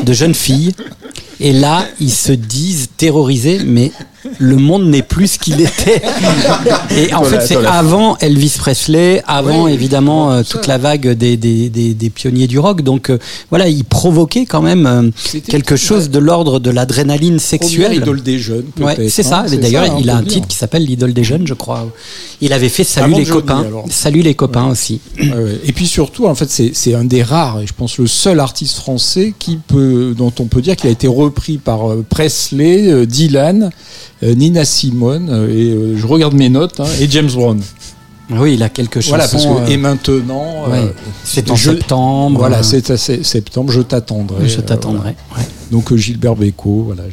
de 0.03 0.13
jeunes 0.13 0.35
filles. 0.35 0.73
Et 1.39 1.53
là, 1.53 1.87
ils 1.99 2.11
se 2.11 2.31
disent 2.31 2.89
terrorisés, 2.97 3.59
mais 3.63 3.91
le 4.37 4.55
monde 4.57 4.85
n'est 4.89 5.01
plus 5.01 5.27
ce 5.33 5.39
qu'il 5.39 5.61
était. 5.61 6.01
Et 6.97 7.13
en 7.13 7.21
Voilà, 7.21 7.39
fait, 7.41 7.47
c'est 7.55 7.65
avant 7.65 8.17
Elvis 8.17 8.55
Presley, 8.57 9.21
avant 9.27 9.65
Oui, 9.65 9.71
évidemment 9.73 10.31
euh, 10.31 10.43
ça. 10.43 10.57
toute 10.57 10.67
la 10.67 10.77
vague 10.77 11.07
des, 11.09 11.37
des, 11.37 11.69
des, 11.69 11.93
des 11.93 12.09
pionniers 12.09 12.47
du 12.47 12.59
rock. 12.59 12.81
Donc 12.81 13.09
euh, 13.09 13.17
voilà, 13.49 13.67
il 13.69 13.83
provoquait 13.83 14.45
quand 14.45 14.61
même 14.61 14.85
euh, 14.85 15.39
quelque 15.47 15.75
chose 15.75 16.09
de 16.09 16.19
l'ordre 16.19 16.59
de 16.59 16.69
l'adrénaline 16.69 17.39
sexuelle. 17.39 17.93
idole 17.93 18.21
des 18.21 18.39
jeunes. 18.39 18.65
Ouais, 18.79 19.09
c'est 19.09 19.23
ça. 19.23 19.39
hein, 19.39 19.47
Et 19.51 19.57
D'ailleurs, 19.57 19.85
ça, 19.87 19.93
on 19.95 19.99
il 19.99 20.09
a 20.09 20.15
un 20.17 20.23
titre 20.23 20.47
qui 20.47 20.57
s'appelle 20.57 20.85
l'idole 20.85 21.13
des 21.13 21.23
jeunes, 21.23 21.47
je 21.47 21.53
crois. 21.53 21.87
Il 22.41 22.53
avait 22.53 22.69
fait 22.69 22.83
Salut 22.83 23.07
Avant 23.07 23.17
les 23.19 23.25
Johnny, 23.25 23.39
copains. 23.41 23.61
alors. 23.65 23.85
Salut 23.89 24.21
les 24.21 24.33
copains 24.33 24.67
aussi. 24.67 25.01
Ouais, 25.19 25.29
ouais. 25.33 25.59
Et 25.65 25.73
puis 25.73 25.87
surtout, 25.87 26.25
en 26.27 26.35
fait, 26.35 26.49
c'est 26.49 26.71
c'est 26.73 26.93
un 26.95 27.03
des 27.03 27.23
rares, 27.23 27.59
et 27.61 27.67
je 27.67 27.73
pense 27.73 27.97
le 27.97 28.07
seul 28.07 28.39
artiste 28.39 28.77
français 28.77 29.33
qui 29.37 29.57
peut, 29.57 30.13
dont 30.17 30.31
on 30.39 30.45
peut 30.45 30.61
dire 30.61 30.75
qu'il 30.75 30.87
a 30.89 30.91
été 30.91 31.07
repris 31.07 31.57
par 31.57 31.89
euh, 31.91 32.05
Presley, 32.09 32.87
euh, 32.91 33.05
Dylan, 33.05 33.69
Nina 34.21 34.65
Simone, 34.65 35.29
euh, 35.29 35.47
et 35.49 35.71
euh, 35.71 35.97
je 35.97 36.05
regarde 36.07 36.33
mes 36.33 36.49
notes, 36.49 36.79
hein, 36.79 36.85
et 36.99 37.09
James 37.09 37.29
Brown. 37.31 37.61
Oui, 38.31 38.53
il 38.53 38.63
a 38.63 38.69
quelques 38.69 38.99
chansons. 39.01 39.09
Voilà, 39.09 39.27
parce 39.27 39.43
que 39.45 39.49
euh, 39.49 39.65
et 39.67 39.77
maintenant, 39.77 40.65
euh, 40.71 40.87
c'est 41.23 41.49
en 41.49 41.55
je- 41.55 41.71
septembre. 41.71 42.37
Voilà, 42.39 42.59
euh, 42.59 42.63
c'est 42.63 43.23
septembre, 43.23 43.71
je 43.71 43.81
t'attendrai. 43.81 44.47
Je 44.47 44.59
euh, 44.59 44.61
t'attendrai. 44.61 45.15
Donc 45.71 45.91
euh, 45.91 45.97
Gilbert 45.97 46.35
Bécaud, 46.35 46.83
voilà. 46.87 47.03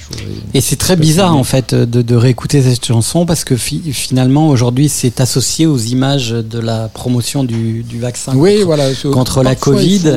Et 0.55 0.61
c'est 0.63 0.77
très 0.77 0.97
bizarre 0.97 1.37
en 1.37 1.45
fait 1.45 1.75
de, 1.75 2.01
de 2.01 2.15
réécouter 2.17 2.63
cette 2.63 2.85
chanson 2.87 3.27
parce 3.27 3.45
que 3.45 3.55
fi- 3.57 3.83
finalement 3.93 4.49
aujourd'hui 4.49 4.89
c'est 4.89 5.21
associé 5.21 5.67
aux 5.67 5.77
images 5.77 6.31
de 6.31 6.59
la 6.59 6.89
promotion 6.89 7.45
du, 7.45 7.83
du 7.83 7.99
vaccin 8.01 8.33
Oui, 8.35 8.55
contre, 8.55 8.67
voilà. 8.67 8.85
contre 9.13 9.43
la 9.43 9.55
Covid. 9.57 10.17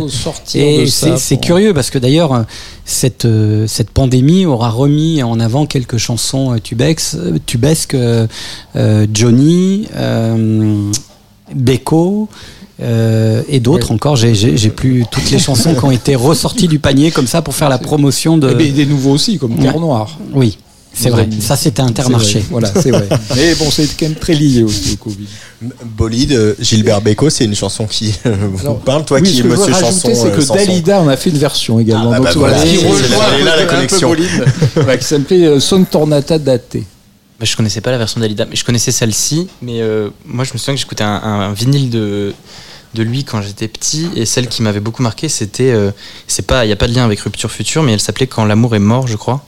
Et 0.55 0.87
c'est 0.87 1.35
pour- 1.35 1.41
curieux 1.41 1.73
parce 1.73 1.89
que 1.89 1.99
d'ailleurs 1.99 2.33
euh, 2.33 2.43
cette, 2.85 3.25
euh, 3.25 3.67
cette 3.67 3.89
pandémie 3.89 4.45
aura 4.45 4.69
remis 4.69 5.21
en 5.21 5.39
avant 5.41 5.65
quelques 5.65 5.97
chansons 5.97 6.53
euh, 6.53 6.59
tubex, 6.59 7.15
euh, 7.19 7.37
tubesques, 7.45 7.93
euh, 7.93 8.25
euh, 8.77 9.05
Johnny, 9.13 9.87
euh, 9.95 10.89
Beko. 11.53 12.29
Euh, 12.81 13.41
et 13.49 13.59
d'autres 13.59 13.89
Ouais. 13.89 13.95
encore, 13.95 14.15
j'ai- 14.15 14.33
plus 14.69 15.05
toutes 15.11 15.29
les 15.31 15.39
chansons 15.39 15.73
qui 15.75 15.83
ont 15.83 15.91
été 15.91 16.15
ressorties 16.15 16.67
du 16.67 16.79
panier 16.79 17.11
comme 17.11 17.27
ça 17.27 17.41
pour 17.41 17.55
faire 17.55 17.69
la 17.69 17.77
promotion 17.77 18.37
de. 18.37 18.49
Et 18.51 18.55
des- 18.55 18.71
des 18.71 18.85
nouveaux 18.85 19.11
aussi, 19.11 19.37
comme 19.37 19.55
Terre 19.57 19.75
Ouais. 19.75 19.81
Noire. 19.81 20.17
Oui, 20.33 20.57
c'est 20.93 21.09
vrai. 21.09 21.27
Ça, 21.41 21.55
c'était 21.57 21.81
Intermarché. 21.81 22.43
Voilà, 22.49 22.71
c'est 22.81 22.91
vrai. 22.91 23.07
Mais 23.35 23.53
bon, 23.55 23.69
c'est 23.71 23.87
quand 23.99 24.05
même 24.07 24.15
très 24.15 24.33
lié 24.33 24.63
aussi 24.63 24.93
au 24.93 25.03
Covid. 25.03 25.27
Bolide, 25.97 26.31
euh, 26.31 26.55
Gilbert 26.59 27.01
Bécaud, 27.01 27.29
c'est 27.29 27.43
une 27.45 27.55
chanson 27.55 27.85
qui 27.85 28.13
euh, 28.25 28.33
vous 28.53 28.61
Alors, 28.61 28.79
parle, 28.79 29.03
toi 29.03 29.19
oui, 29.19 29.27
qui 29.29 29.35
ce 29.35 29.39
es 29.39 29.43
que 29.43 29.49
je 29.49 29.53
veux 29.55 29.59
monsieur 29.67 29.73
rajouter, 29.85 30.13
chanson. 30.15 30.31
c'est 30.37 30.53
que. 30.53 30.53
Dalida 30.65 31.01
en 31.01 31.07
a 31.09 31.17
fait 31.17 31.29
une 31.31 31.37
version 31.37 31.79
également. 31.79 32.11
Ah, 32.13 32.17
Donc 32.17 32.25
bah 32.25 32.31
voilà, 32.35 32.55
voilà, 32.57 32.69
qui 32.71 32.77
rejoint 32.77 33.43
là- 33.45 33.55
la 33.57 33.65
connexion. 33.65 34.15
Qui 34.15 35.05
s'appelait 35.05 35.59
Son 35.59 35.83
Tornata 35.83 36.39
Date. 36.39 36.77
Bah, 37.39 37.45
je 37.45 37.55
connaissais 37.55 37.79
pas 37.81 37.91
la 37.91 37.97
version 37.97 38.19
d'Alida, 38.19 38.45
mais 38.49 38.55
je 38.57 38.65
connaissais 38.65 38.91
celle-ci. 38.91 39.47
Mais 39.61 39.79
euh, 39.81 40.09
moi, 40.25 40.43
je 40.43 40.51
me 40.53 40.57
souviens 40.57 40.73
que 40.75 40.79
j'écoutais 40.81 41.05
un, 41.05 41.21
un 41.23 41.53
vinyle 41.53 41.89
de, 41.89 42.33
de 42.93 43.03
lui 43.03 43.23
quand 43.23 43.41
j'étais 43.41 43.67
petit. 43.67 44.07
Et 44.15 44.25
celle 44.25 44.47
qui 44.47 44.61
m'avait 44.61 44.79
beaucoup 44.79 45.03
marqué, 45.03 45.29
c'était. 45.29 45.71
euh, 45.71 45.91
c'est 46.27 46.45
pas, 46.45 46.65
Il 46.65 46.67
n'y 46.67 46.73
a 46.73 46.77
pas 46.77 46.87
de 46.87 46.93
lien 46.93 47.05
avec 47.05 47.19
Rupture 47.19 47.51
Future, 47.51 47.83
mais 47.83 47.93
elle 47.93 47.99
s'appelait 47.99 48.27
Quand 48.27 48.45
l'amour 48.45 48.75
est 48.75 48.79
mort, 48.79 49.07
je 49.07 49.15
crois. 49.15 49.43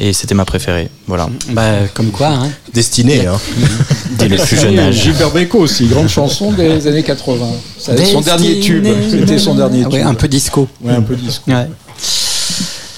Et 0.00 0.12
c'était 0.12 0.34
ma 0.34 0.44
préférée. 0.44 0.90
Voilà. 1.08 1.28
Bah, 1.50 1.88
comme 1.92 2.10
quoi, 2.12 2.28
hein. 2.28 2.48
Destiné, 2.72 3.26
hein. 3.26 3.38
Dès 4.18 4.28
le 4.28 4.36
plus 4.36 4.56
jeune 4.60 4.74
Et, 4.74 4.78
âge. 4.78 4.94
Gilbert 4.94 5.30
Bécaud 5.32 5.58
aussi, 5.58 5.86
grande 5.88 6.08
chanson 6.08 6.52
des 6.52 6.86
années 6.86 7.02
80. 7.02 7.46
Ça, 7.78 7.96
son 8.04 8.20
dernier 8.20 8.60
tube. 8.60 8.86
C'était 9.10 9.38
son 9.38 9.56
dernier 9.56 9.80
Ah 9.84 9.88
tube. 9.88 9.92
ouais, 9.94 10.02
un 10.02 10.14
peu 10.14 10.28
disco. 10.28 10.68
Ouais, 10.82 10.92
un 10.92 11.02
peu 11.02 11.16
disco. 11.16 11.50
Ouais. 11.50 11.66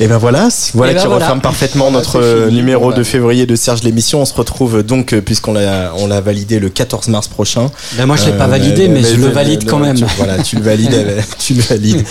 Et 0.03 0.09
ben 0.09 0.17
voilà, 0.17 0.49
voilà 0.73 0.93
Et 0.93 0.95
ben 0.95 1.01
qui 1.03 1.07
voilà. 1.09 1.25
referme 1.27 1.41
parfaitement 1.43 1.91
notre 1.91 2.19
euh, 2.19 2.47
fini, 2.47 2.57
numéro 2.61 2.85
voilà. 2.85 2.97
de 2.99 3.05
février 3.05 3.45
de 3.45 3.55
Serge 3.55 3.83
l'émission. 3.83 4.23
On 4.23 4.25
se 4.25 4.33
retrouve 4.33 4.83
donc, 4.83 5.13
euh, 5.13 5.21
puisqu'on 5.21 5.53
l'a 5.53 5.93
on 5.99 6.07
l'a 6.07 6.23
validé 6.23 6.59
le 6.59 6.71
14 6.71 7.09
mars 7.09 7.29
prochain. 7.29 7.71
Ben, 7.99 8.07
moi, 8.07 8.17
je 8.17 8.25
l'ai 8.25 8.33
Euh, 8.33 8.39
pas 8.39 8.47
validé, 8.47 8.89
mais 8.89 9.03
je 9.03 9.17
le 9.17 9.27
valide 9.29 9.69
quand 9.69 9.79
même. 9.79 9.97
tu- 9.97 10.05
voilà, 10.17 10.43
tu 10.43 10.57
le 10.57 10.63
valides, 10.63 10.95
euh, 10.95 11.21
tu 11.39 11.53
le 11.53 11.61
valides 11.63 12.03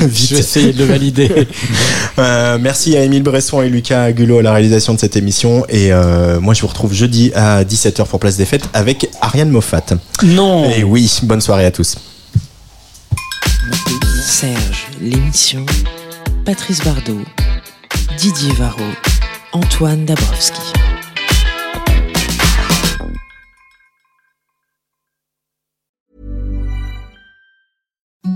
Je 0.00 0.04
vais 0.04 0.08
vite. 0.08 0.32
essayer 0.32 0.72
de 0.72 0.78
le 0.78 0.84
valider. 0.86 1.30
Euh, 2.18 2.56
merci 2.58 2.96
à 2.96 3.02
Émile 3.02 3.22
Bresson 3.22 3.60
et 3.60 3.68
Lucas 3.68 4.02
Agulot 4.04 4.38
à 4.38 4.42
la 4.42 4.52
réalisation 4.54 4.94
de 4.94 4.98
cette 4.98 5.16
émission. 5.16 5.66
Et 5.68 5.92
euh, 5.92 6.40
moi, 6.40 6.54
je 6.54 6.62
vous 6.62 6.66
retrouve 6.68 6.94
jeudi 6.94 7.30
à 7.34 7.62
17h 7.62 8.06
pour 8.06 8.18
Place 8.20 8.38
des 8.38 8.46
Fêtes 8.46 8.64
avec 8.72 9.10
Ariane 9.20 9.50
Moffat. 9.50 9.82
non. 10.24 10.70
Et 10.70 10.82
oui, 10.82 11.20
bonne 11.24 11.42
soirée 11.42 11.66
à 11.66 11.70
tous. 11.70 11.96
Serge, 14.24 14.86
l'émission. 15.00 15.64
Patrice 16.46 16.80
Bardot. 16.84 17.24
Didier 18.18 18.52
Varro. 18.52 18.84
Antoine 19.52 20.04
Dabrowski. 20.04 20.60